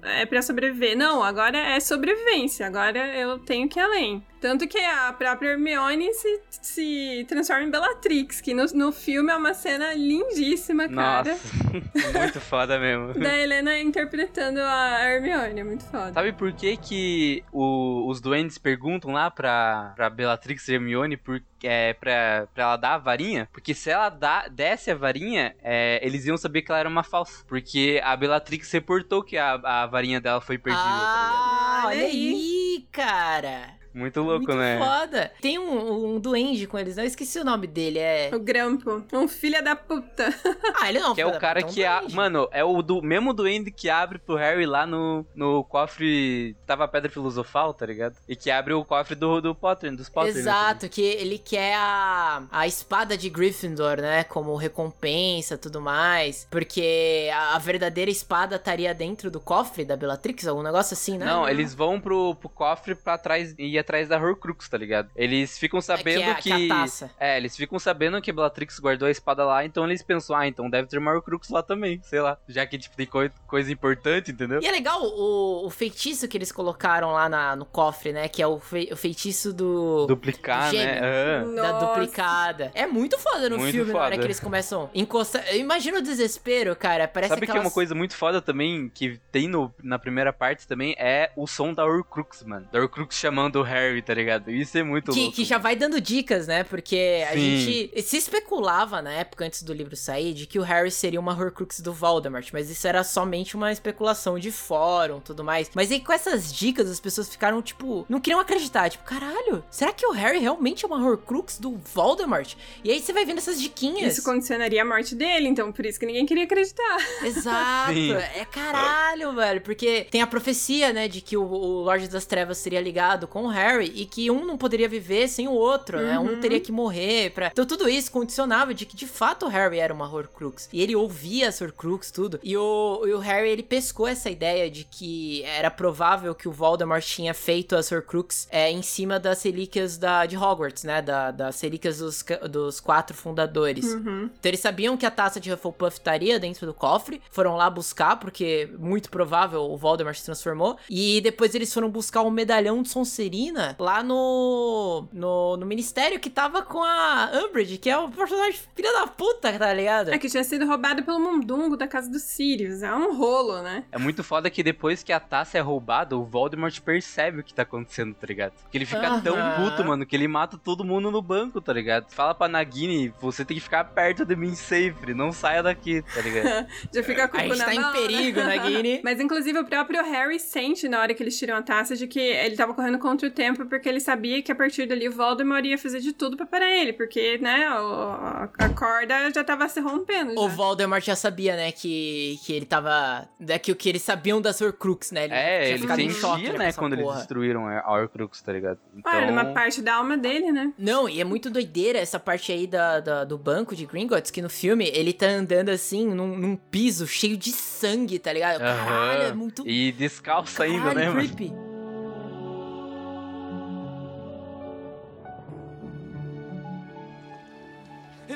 é, 0.03 0.27
para 0.27 0.43
sobreviver. 0.43 0.97
Não, 0.97 1.23
agora 1.23 1.59
é 1.59 1.81
sobrevivência, 1.81 2.67
agora 2.67 3.17
eu 3.17 3.39
tenho 3.39 3.69
que 3.69 3.79
ir 3.79 3.83
além. 3.83 4.23
Tanto 4.43 4.67
que 4.67 4.77
a 4.79 5.13
própria 5.13 5.51
Hermione 5.51 6.13
se, 6.13 6.41
se 6.51 7.25
transforma 7.29 7.63
em 7.63 7.71
Bellatrix, 7.71 8.41
que 8.41 8.53
no, 8.53 8.65
no 8.75 8.91
filme 8.91 9.31
é 9.33 9.37
uma 9.37 9.55
cena 9.55 9.95
lindíssima, 9.95 10.89
cara. 10.89 11.31
Nossa, 11.31 12.19
muito 12.19 12.41
foda 12.41 12.77
mesmo. 12.77 13.15
Da 13.15 13.39
Helena 13.39 13.79
interpretando 13.79 14.59
a 14.59 14.99
Hermione, 15.01 15.61
é 15.61 15.65
muito 15.65 15.85
foda. 15.85 16.13
Sabe 16.13 16.33
por 16.33 16.53
que 16.53 16.77
que 16.77 17.45
o- 17.53 18.09
os 18.11 18.21
duendes 18.21 18.59
perguntam 18.59 19.13
lá 19.13 19.31
pra, 19.31 19.93
pra 19.95 20.11
Bellatrix 20.11 20.67
e 20.67 20.75
Hermione 20.75 21.17
por, 21.17 21.41
é, 21.63 21.93
pra, 21.95 22.49
pra 22.53 22.65
ela 22.65 22.77
dar 22.77 22.95
a 22.95 22.99
varinha? 22.99 23.49
Porque 23.53 23.73
se 23.75 23.91
ela 23.91 24.09
dá, 24.09 24.49
desse 24.49 24.91
a 24.91 24.95
varinha, 24.97 25.55
é, 25.63 26.01
eles 26.05 26.27
iam 26.27 26.37
saber 26.37 26.63
que 26.63 26.73
ela 26.73 26.81
era 26.81 26.89
uma 26.89 27.05
falsa. 27.05 27.45
Porque 27.47 28.01
a 28.03 28.17
Bellatrix 28.17 28.73
reportou 28.73 29.23
que 29.23 29.39
a, 29.39 29.53
a 29.53 29.87
varinha 29.87 30.21
dela 30.21 30.41
foi 30.41 30.59
perdida, 30.59 30.83
tá 30.83 30.89
Ah, 30.91 31.83
Olha 31.87 31.97
olha 31.99 32.07
aí, 32.07 32.87
cara. 32.91 33.81
Muito 33.95 34.21
louco, 34.21 34.47
Muito 34.47 34.55
né? 34.55 34.79
foda. 34.79 35.33
Tem 35.41 35.59
um, 35.59 36.15
um 36.15 36.21
duende 36.21 36.67
com 36.67 36.79
eles, 36.79 36.97
não? 36.97 37.05
Eu 37.05 37.09
esqueci 37.09 37.39
o 37.39 37.45
nome 37.45 37.67
dele, 37.67 37.99
é... 37.99 38.31
O 38.33 38.39
Grampo, 38.41 39.05
um 39.13 39.29
filho 39.29 39.63
da 39.63 39.77
puta. 39.77 40.33
Ah, 40.75 40.89
ele 40.89 40.99
não 41.01 41.15
Que 41.15 41.21
é 41.21 41.27
o 41.27 41.39
cara 41.39 41.63
que, 41.63 41.85
a, 41.85 42.03
mano, 42.11 42.49
é 42.51 42.65
o 42.65 42.83
do 42.83 43.03
mesmo 43.03 43.33
duende 43.33 43.71
que 43.71 43.89
abre 43.91 44.19
pro 44.19 44.37
Harry 44.37 44.67
lá 44.67 44.87
no, 44.87 45.25
no 45.35 45.63
cofre, 45.65 46.57
tava 46.67 46.85
a 46.85 46.89
pedra 46.89 47.11
filosofal, 47.11 47.73
tá 47.75 47.87
ligado? 47.87 48.17
E 48.29 48.35
que 48.35 48.51
abre 48.51 48.73
o 48.73 48.85
cofre 48.85 49.15
do, 49.15 49.41
do 49.41 49.55
Potter, 49.55 49.95
dos 49.95 50.09
Potter. 50.09 50.35
né? 50.35 50.41
Exato, 50.41 50.89
que 50.89 51.03
ele 51.03 51.39
quer 51.39 51.75
a, 51.77 52.43
a 52.51 52.67
espada 52.67 53.17
de 53.17 53.29
Gryffindor, 53.29 53.99
né? 54.01 54.25
Como 54.25 54.57
recompensa 54.57 55.59
tudo 55.59 55.81
mais. 55.81 56.47
Porque 56.51 57.29
a, 57.33 57.55
a 57.55 57.59
verdadeira 57.59 58.11
espada 58.11 58.57
estaria 58.57 58.95
dentro 58.95 59.31
do 59.31 59.39
cofre 59.41 59.85
da 59.85 59.97
Bellatrix, 59.97 60.47
algum 60.47 60.63
negócio 60.63 60.95
assim, 60.95 61.19
né? 61.19 61.27
Não, 61.27 61.49
eles 61.49 61.75
vão 61.75 62.01
pro, 62.01 62.35
pro 62.37 62.49
cofre 62.49 62.95
pra 62.95 63.19
trás 63.19 63.55
e 63.59 63.79
atrás 63.83 64.09
da 64.09 64.19
Horcrux, 64.19 64.69
tá 64.69 64.77
ligado? 64.79 65.11
Eles 65.15 65.59
ficam 65.59 65.81
sabendo 65.81 66.23
é, 66.23 66.35
que. 66.35 66.43
que 66.45 66.53
é 66.53 66.65
a 66.67 66.69
taça. 66.69 67.11
É, 67.21 67.37
eles 67.37 67.57
ficam 67.57 67.79
sabendo 67.79 68.21
que 68.23 68.31
a 68.31 68.35
Bellatrix 68.35 68.79
guardou 68.81 69.07
a 69.07 69.11
espada 69.11 69.45
lá, 69.45 69.65
então 69.65 69.85
eles 69.85 70.03
pensam, 70.03 70.35
ah, 70.35 70.47
então 70.49 70.69
deve 70.71 70.89
ter 70.89 70.99
uma 70.99 71.13
Horcrux 71.13 71.49
lá 71.51 71.63
também, 71.63 72.01
sei 72.03 72.21
lá. 72.21 72.39
Já 72.49 72.67
que, 72.67 72.79
tipo, 72.79 72.97
tem 72.97 73.07
coi- 73.07 73.31
coisa 73.47 73.71
importante, 73.73 74.31
entendeu? 74.31 74.61
E 74.63 74.67
é 74.67 74.71
legal 74.71 75.01
o, 75.03 75.67
o 75.67 75.71
feitiço 75.71 76.27
que 76.27 76.37
eles 76.39 76.51
colocaram 76.51 77.13
lá 77.13 77.29
na- 77.29 77.55
no 77.57 77.65
cofre, 77.67 78.13
né? 78.13 78.29
Que 78.29 78.43
é 78.43 78.47
o, 78.47 78.59
fe- 78.59 78.89
o 78.93 78.97
feitiço 78.97 79.53
do. 79.53 80.07
Duplicar, 80.07 80.71
do 80.71 80.77
né? 80.77 81.01
Aham. 81.01 81.55
Da 81.55 81.73
duplicada. 81.79 82.71
É 82.75 82.87
muito 82.87 83.19
foda 83.19 83.49
no 83.49 83.59
Muito 83.59 83.73
filme, 83.73 83.93
na 83.93 83.99
hora 83.99 84.11
foda. 84.11 84.19
que 84.19 84.27
eles 84.27 84.41
começam 84.41 84.85
a 84.95 84.99
encostar. 84.99 85.55
Imagina 85.55 85.99
o 85.99 86.03
desespero, 86.03 86.75
cara. 86.77 87.07
Parece 87.09 87.31
Sabe 87.31 87.41
que 87.47 87.51
é 87.51 87.55
aquelas... 87.55 87.67
uma 87.67 87.73
coisa 87.75 87.95
muito 87.95 88.15
foda 88.17 88.41
também, 88.41 88.89
que 88.89 89.19
tem 89.31 89.49
no, 89.49 89.73
na 89.83 89.99
primeira 89.99 90.33
parte 90.33 90.67
também, 90.67 90.95
é 90.99 91.31
o 91.37 91.47
som 91.47 91.73
da 91.75 91.85
Horcrux, 91.85 92.43
mano. 92.45 92.67
Da 92.73 92.81
Horcrux 92.81 93.17
chamando 93.17 93.57
o 93.57 93.63
Harry, 93.73 94.03
tá 94.03 94.15
ligado? 94.15 94.51
Isso 94.51 94.77
é 94.79 94.83
muito 94.83 95.13
Que, 95.13 95.21
louco. 95.21 95.37
que 95.37 95.45
já 95.45 95.59
vai 95.59 95.75
dando 95.77 96.01
dicas, 96.01 96.47
né? 96.47 96.65
Porque 96.65 97.25
a 97.29 97.33
Sim. 97.33 97.59
gente 97.59 98.03
se 98.03 98.17
especulava 98.17 99.01
na 99.03 99.13
época, 99.13 99.45
antes 99.45 99.63
do 99.63 99.73
livro 99.73 99.97
sair, 99.97 100.35
de 100.35 100.47
que 100.47 100.59
o 100.59 100.63
Harry 100.63 100.91
seria 100.91 101.19
uma 101.21 101.33
Horcrux 101.33 101.81
do 101.81 101.93
Voldemort, 101.93 102.49
mas 102.53 102.71
isso 102.71 102.87
era 102.87 103.03
somente 103.05 103.57
uma 103.57 103.73
especulação 103.73 104.39
de 104.39 104.51
fórum 104.53 105.21
tudo 105.21 105.43
mais. 105.43 105.71
Mas 105.75 105.91
aí 105.91 106.01
com 106.01 106.13
essas 106.13 106.53
dicas, 106.53 106.91
as 106.91 107.01
pessoas 107.01 107.29
ficaram, 107.29 107.63
tipo, 107.63 108.05
não 108.09 108.21
queriam 108.21 108.41
acreditar. 108.41 108.91
Tipo, 108.91 109.05
caralho, 109.05 109.65
será 109.71 109.93
que 109.93 110.05
o 110.07 110.11
Harry 110.13 110.39
realmente 110.39 110.85
é 110.85 110.89
uma 110.89 111.03
Horcrux 111.03 111.59
do 111.59 111.77
Voldemort? 111.95 112.55
E 112.85 112.91
aí 112.91 113.01
você 113.01 113.13
vai 113.13 113.25
vendo 113.25 113.39
essas 113.39 113.61
diquinhas. 113.61 114.13
Isso 114.13 114.23
condicionaria 114.25 114.83
a 114.83 114.85
morte 114.85 115.15
dele, 115.15 115.49
então 115.49 115.73
por 115.73 115.87
isso 115.87 115.99
que 115.99 116.07
ninguém 116.07 116.27
queria 116.27 116.45
acreditar. 116.45 116.97
Exato, 117.25 117.93
Sim. 117.95 118.13
é 118.13 118.45
caralho, 118.45 119.33
velho. 119.35 119.61
Porque 119.61 120.07
tem 120.11 120.21
a 120.23 120.27
profecia, 120.27 120.93
né, 120.93 121.09
de 121.09 121.21
que 121.21 121.37
o, 121.37 121.43
o 121.45 121.83
Lorde 121.83 122.09
das 122.09 122.27
Trevas 122.27 122.59
seria 122.59 122.81
ligado 122.81 123.27
com 123.27 123.45
o 123.45 123.49
Harry 123.49 123.62
e 123.83 124.05
que 124.07 124.31
um 124.31 124.45
não 124.45 124.57
poderia 124.59 124.89
viver 124.89 125.29
sem 125.29 125.47
o 125.47 125.53
outro, 125.53 126.01
né? 126.01 126.19
Um 126.19 126.33
Uhum. 126.33 126.41
teria 126.41 126.61
que 126.61 126.73
morrer. 126.73 127.31
Pra... 127.31 127.49
Então 127.53 127.67
tudo 127.67 127.89
isso 127.89 128.11
condicionava 128.11 128.73
de 128.75 128.87
que 128.87 128.97
de 128.97 129.07
fato 129.07 129.47
o 129.47 129.49
Harry 129.49 129.79
era 129.79 129.93
uma 129.93 130.11
Horcrux. 130.13 130.69
E 130.73 130.81
ele 130.81 130.97
ouvia 130.97 131.49
as 131.49 131.61
Horcrux, 131.61 132.11
tudo. 132.11 132.41
E 132.43 132.57
o, 132.57 133.03
e 133.07 133.13
o 133.13 133.19
Harry, 133.19 133.51
ele 133.51 133.63
pescou 133.63 134.07
essa 134.09 134.31
ideia 134.31 134.71
de 134.71 134.85
que 134.85 135.43
era 135.45 135.71
provável 135.71 136.35
que 136.35 136.49
o 136.49 136.53
Voldemort 136.53 137.05
tinha 137.05 137.35
feito 137.35 137.77
as 137.77 137.91
Horcrux 137.93 138.49
é, 138.51 138.71
em 138.71 138.83
cima 138.83 139.19
das 139.19 139.43
relíquias 139.43 139.99
da, 139.99 140.27
de 140.27 140.37
Hogwarts, 140.37 140.85
né? 140.85 141.03
Da, 141.03 141.31
das 141.31 141.61
relíquias 141.61 141.99
dos, 141.99 142.25
dos 142.51 142.81
quatro 142.81 143.17
fundadores. 143.17 143.85
Uhum. 143.85 144.31
Então 144.39 144.51
eles 144.51 144.61
sabiam 144.61 144.97
que 144.97 145.07
a 145.07 145.11
taça 145.11 145.39
de 145.39 145.53
Hufflepuff 145.53 145.97
estaria 145.99 146.39
dentro 146.41 146.67
do 146.67 146.75
cofre, 146.75 147.21
foram 147.31 147.57
lá 147.57 147.69
buscar, 147.69 148.17
porque 148.17 148.71
muito 148.79 149.11
provável 149.11 149.63
o 149.63 149.77
Voldemort 149.77 150.17
se 150.17 150.25
transformou, 150.25 150.77
e 150.89 151.21
depois 151.21 151.55
eles 151.55 151.73
foram 151.73 151.91
buscar 151.91 152.23
o 152.23 152.31
medalhão 152.31 152.83
de 152.83 152.89
Sonserina 152.89 153.52
menina 153.53 153.77
lá 153.79 154.03
no, 154.03 155.07
no, 155.13 155.57
no 155.57 155.67
ministério 155.67 156.19
que 156.19 156.31
tava 156.31 156.63
com 156.63 156.83
a 156.83 157.31
Umbridge, 157.35 157.79
que 157.79 157.91
é 157.91 157.97
o 157.97 158.09
personagem 158.11 158.59
filha 158.75 158.93
da 158.93 159.07
puta, 159.07 159.53
tá 159.59 159.73
ligado? 159.73 160.11
É 160.11 160.19
que 160.19 160.29
tinha 160.29 160.43
sido 160.43 160.67
roubado 160.67 161.03
pelo 161.03 161.21
mundungo 161.21 161.77
da 161.77 161.87
casa 161.87 162.11
dos 162.11 162.23
Sirius. 162.23 162.83
É 162.83 162.95
um 162.95 163.15
rolo, 163.15 163.63
né? 163.63 163.85
É 163.93 163.99
muito 163.99 164.25
foda 164.25 164.51
que 164.51 164.63
depois 164.63 165.03
que 165.03 165.13
a 165.13 165.21
taça 165.21 165.59
é 165.59 165.61
roubada, 165.61 166.17
o 166.17 166.25
Voldemort 166.25 166.79
percebe 166.81 167.41
o 167.41 167.45
que 167.45 167.55
tá 167.55 167.63
acontecendo, 167.63 168.15
tá 168.15 168.27
ligado? 168.27 168.55
Que 168.71 168.79
ele 168.79 168.87
fica 168.87 169.21
tão 169.21 169.37
Aham. 169.37 169.57
puto, 169.57 169.85
mano, 169.85 170.07
que 170.07 170.17
ele 170.17 170.27
mata 170.27 170.59
todo 170.59 170.85
mundo 170.85 171.11
no 171.11 171.21
banco, 171.21 171.61
tá 171.61 171.73
ligado? 171.73 172.11
Fala 172.11 172.35
pra 172.35 172.49
Nagini, 172.49 173.13
você 173.21 173.45
tem 173.45 173.57
que 173.57 173.63
ficar 173.63 173.85
perto 173.85 174.25
de 174.25 174.35
mim 174.35 174.55
sempre, 174.55 175.15
não 175.15 175.33
saia 175.33 175.63
daqui, 175.63 176.03
tá 176.15 176.21
ligado? 176.21 176.67
Já 176.93 177.03
fica 177.03 177.29
com 177.29 177.37
o 177.37 177.41
A 177.41 177.45
gente 177.45 177.59
na 177.59 177.65
tá 177.65 177.75
em 177.75 177.81
mão, 177.81 177.93
né? 177.93 177.99
perigo, 177.99 178.41
Nagini. 178.41 179.01
Mas 179.05 179.21
inclusive 179.21 179.59
o 179.59 179.65
próprio 179.65 180.03
Harry 180.03 180.39
sente 180.39 180.89
na 180.89 181.01
hora 181.01 181.15
que 181.15 181.23
eles 181.23 181.39
tiram 181.39 181.57
a 181.57 181.63
taça 181.63 181.95
de 181.97 182.07
que 182.07 182.21
ele 182.21 182.57
tava 182.57 182.75
correndo 182.75 182.99
contra 182.99 183.29
o 183.29 183.31
tempo 183.31 183.42
porque 183.69 183.89
ele 183.89 184.01
sabia 184.01 184.41
que 184.43 184.53
a 184.53 184.55
partir 184.55 184.87
dali 184.87 185.09
o 185.09 185.13
Voldemort 185.13 185.65
ia 185.65 185.77
fazer 185.79 186.01
de 186.01 186.13
tudo 186.13 186.37
pra 186.37 186.47
parar 186.47 186.71
ele, 186.71 186.93
porque, 186.93 187.39
né, 187.39 187.69
o- 187.71 188.49
a 188.59 188.69
corda 188.77 189.31
já 189.35 189.43
tava 189.43 189.69
se 189.69 189.81
rompendo. 189.81 190.33
O 190.39 190.49
já. 190.49 190.55
Voldemort 190.55 191.03
já 191.05 191.17
sabia, 191.17 191.57
né, 191.57 191.73
que, 191.73 192.39
que 192.45 192.53
ele 192.53 192.67
tava... 192.67 193.29
É 193.49 193.59
que 193.59 193.73
o 193.73 193.77
que 193.77 193.89
eles 193.89 194.03
sabiam 194.03 194.41
das 194.41 194.61
Horcrux, 194.61 195.11
né? 195.13 195.25
Ele 195.25 195.35
É, 195.35 195.71
ele 195.71 195.79
ficado 195.79 196.01
em 196.01 196.11
choque, 196.11 196.43
sentia, 196.47 196.59
né, 196.59 196.73
quando 196.73 196.93
eles 196.95 197.05
porra. 197.05 197.17
destruíram 197.19 197.67
a 197.67 197.93
Horcrux, 197.93 198.41
tá 198.43 198.53
ligado? 198.53 198.79
Então, 198.95 199.11
Ah, 199.13 199.17
era 199.23 199.33
uma 199.33 199.47
parte 199.47 199.81
da 199.83 199.95
alma 199.95 200.17
dele, 200.17 200.53
né? 200.53 200.73
Não, 200.79 201.09
e 201.09 201.21
é 201.21 201.25
muito 201.25 201.49
doideira 201.51 201.99
essa 201.99 202.19
parte 202.21 202.53
aí 202.53 202.67
da, 202.67 203.01
da- 203.01 203.25
do 203.25 203.39
banco 203.39 203.75
de 203.75 203.87
Gringotts, 203.87 204.31
que 204.31 204.43
no 204.43 204.51
filme 204.51 204.91
ele 204.95 205.13
tá 205.13 205.27
andando 205.27 205.69
assim, 205.71 206.07
num, 206.09 206.37
num 206.37 206.57
piso 206.57 207.07
cheio 207.07 207.37
de 207.37 207.51
sangue, 207.51 208.19
tá 208.19 208.33
ligado? 208.33 208.59
Caralho, 208.61 209.23
é 209.23 209.33
muito... 209.33 209.67
E 209.67 209.93
descalço 209.93 210.63
ainda, 210.63 210.93
né, 210.95 211.09
mano? 211.09 211.17
creepy. 211.29 211.72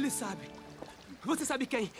Ele 0.06 0.10
sabe. 0.12 0.48
Você 1.24 1.44
sabe 1.44 1.66
quem? 1.66 1.90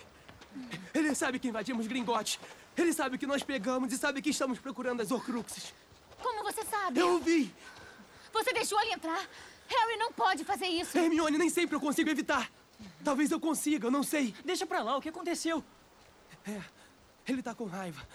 Ele 0.94 1.12
sabe 1.12 1.40
que 1.40 1.48
invadimos 1.48 1.88
Gringote. 1.88 2.38
Ele 2.76 2.92
sabe 2.92 3.18
que 3.18 3.26
nós 3.26 3.42
pegamos 3.42 3.92
e 3.92 3.98
sabe 3.98 4.22
que 4.22 4.30
estamos 4.30 4.60
procurando 4.60 5.00
as 5.00 5.10
Horcruxes. 5.10 5.74
Como 6.22 6.44
você 6.44 6.64
sabe? 6.64 7.00
Eu 7.00 7.18
vi! 7.18 7.52
Você 8.32 8.52
deixou 8.52 8.80
ele 8.80 8.92
entrar. 8.92 9.18
Harry 9.66 9.96
não 9.98 10.12
pode 10.12 10.44
fazer 10.44 10.68
isso. 10.68 10.96
Hermione, 10.96 11.36
nem 11.36 11.50
sempre 11.50 11.74
eu 11.74 11.80
consigo 11.80 12.08
evitar. 12.08 12.48
Talvez 13.02 13.32
eu 13.32 13.40
consiga, 13.40 13.88
eu 13.88 13.90
não 13.90 14.04
sei. 14.04 14.32
Deixa 14.44 14.64
pra 14.64 14.84
lá, 14.84 14.96
o 14.96 15.02
que 15.02 15.08
aconteceu? 15.08 15.64
Ele 17.26 17.42
tá 17.42 17.56
com 17.56 17.64
raiva, 17.64 18.06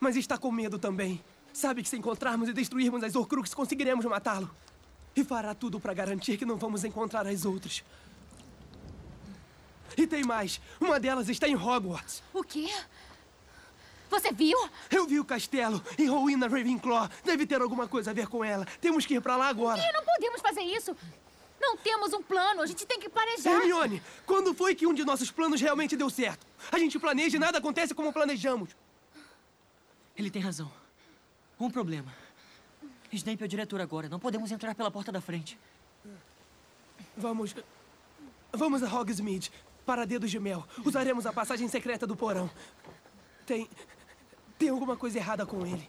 mas 0.00 0.16
está 0.16 0.36
com 0.36 0.50
medo 0.50 0.76
também. 0.76 1.22
Sabe 1.52 1.84
que 1.84 1.88
se 1.88 1.96
encontrarmos 1.96 2.48
e 2.48 2.52
destruirmos 2.52 3.04
as 3.04 3.14
Horcruxes, 3.14 3.54
conseguiremos 3.54 4.04
matá-lo. 4.06 4.50
E 5.14 5.22
fará 5.22 5.54
tudo 5.54 5.78
para 5.78 5.94
garantir 5.94 6.36
que 6.36 6.44
não 6.44 6.56
vamos 6.56 6.82
encontrar 6.82 7.28
as 7.28 7.44
outras. 7.44 7.84
E 9.96 10.06
tem 10.06 10.24
mais. 10.24 10.60
Uma 10.80 10.98
delas 10.98 11.28
está 11.28 11.48
em 11.48 11.56
Hogwarts. 11.56 12.22
O 12.32 12.42
quê? 12.42 12.70
Você 14.08 14.32
viu? 14.32 14.58
Eu 14.90 15.06
vi 15.06 15.18
o 15.18 15.24
castelo 15.24 15.82
e 15.98 16.06
Rowena 16.06 16.46
Ravenclaw. 16.46 17.08
Deve 17.24 17.46
ter 17.46 17.60
alguma 17.60 17.88
coisa 17.88 18.10
a 18.10 18.14
ver 18.14 18.28
com 18.28 18.44
ela. 18.44 18.64
Temos 18.80 19.04
que 19.04 19.14
ir 19.14 19.20
para 19.20 19.36
lá 19.36 19.48
agora. 19.48 19.80
E 19.80 19.92
não 19.92 20.04
podemos 20.04 20.40
fazer 20.40 20.62
isso. 20.62 20.96
Não 21.60 21.76
temos 21.76 22.12
um 22.12 22.22
plano. 22.22 22.62
A 22.62 22.66
gente 22.66 22.86
tem 22.86 23.00
que 23.00 23.08
planejar. 23.08 23.50
Hermione, 23.50 24.02
quando 24.24 24.54
foi 24.54 24.74
que 24.74 24.86
um 24.86 24.94
de 24.94 25.04
nossos 25.04 25.30
planos 25.30 25.60
realmente 25.60 25.96
deu 25.96 26.08
certo? 26.08 26.46
A 26.70 26.78
gente 26.78 26.98
planeja 26.98 27.36
e 27.36 27.40
nada 27.40 27.58
acontece 27.58 27.94
como 27.94 28.12
planejamos. 28.12 28.70
Ele 30.16 30.30
tem 30.30 30.40
razão. 30.40 30.70
Um 31.58 31.70
problema. 31.70 32.14
Snape 33.12 33.42
é 33.42 33.46
o 33.46 33.48
diretor 33.48 33.80
agora. 33.80 34.08
Não 34.08 34.18
podemos 34.18 34.50
entrar 34.52 34.74
pela 34.74 34.90
porta 34.90 35.10
da 35.10 35.20
frente. 35.20 35.58
Vamos. 37.16 37.54
Vamos 38.52 38.82
a 38.82 38.86
Hogsmeade, 38.86 39.50
para 39.86 40.04
Dedos 40.04 40.30
de 40.30 40.40
Mel. 40.40 40.66
Usaremos 40.84 41.24
a 41.24 41.32
passagem 41.32 41.68
secreta 41.68 42.06
do 42.06 42.16
porão. 42.16 42.50
Tem. 43.46 43.70
Tem 44.58 44.68
alguma 44.68 44.96
coisa 44.96 45.18
errada 45.18 45.46
com 45.46 45.64
ele. 45.64 45.88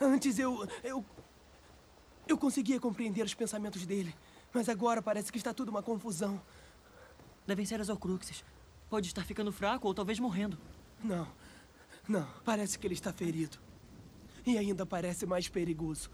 Antes 0.00 0.38
eu. 0.38 0.68
Eu. 0.82 1.04
Eu 2.26 2.36
conseguia 2.36 2.80
compreender 2.80 3.24
os 3.24 3.34
pensamentos 3.34 3.86
dele. 3.86 4.14
Mas 4.52 4.68
agora 4.68 5.00
parece 5.00 5.30
que 5.30 5.38
está 5.38 5.54
tudo 5.54 5.68
uma 5.68 5.82
confusão. 5.82 6.40
Devem 7.46 7.64
ser 7.64 7.80
as 7.80 7.88
Horcruxes. 7.88 8.44
Pode 8.90 9.06
estar 9.06 9.24
ficando 9.24 9.52
fraco 9.52 9.86
ou 9.86 9.94
talvez 9.94 10.18
morrendo. 10.18 10.58
Não. 11.02 11.28
Não. 12.08 12.26
Parece 12.44 12.78
que 12.78 12.86
ele 12.86 12.94
está 12.94 13.12
ferido. 13.12 13.58
E 14.46 14.58
ainda 14.58 14.84
parece 14.84 15.26
mais 15.26 15.48
perigoso. 15.48 16.10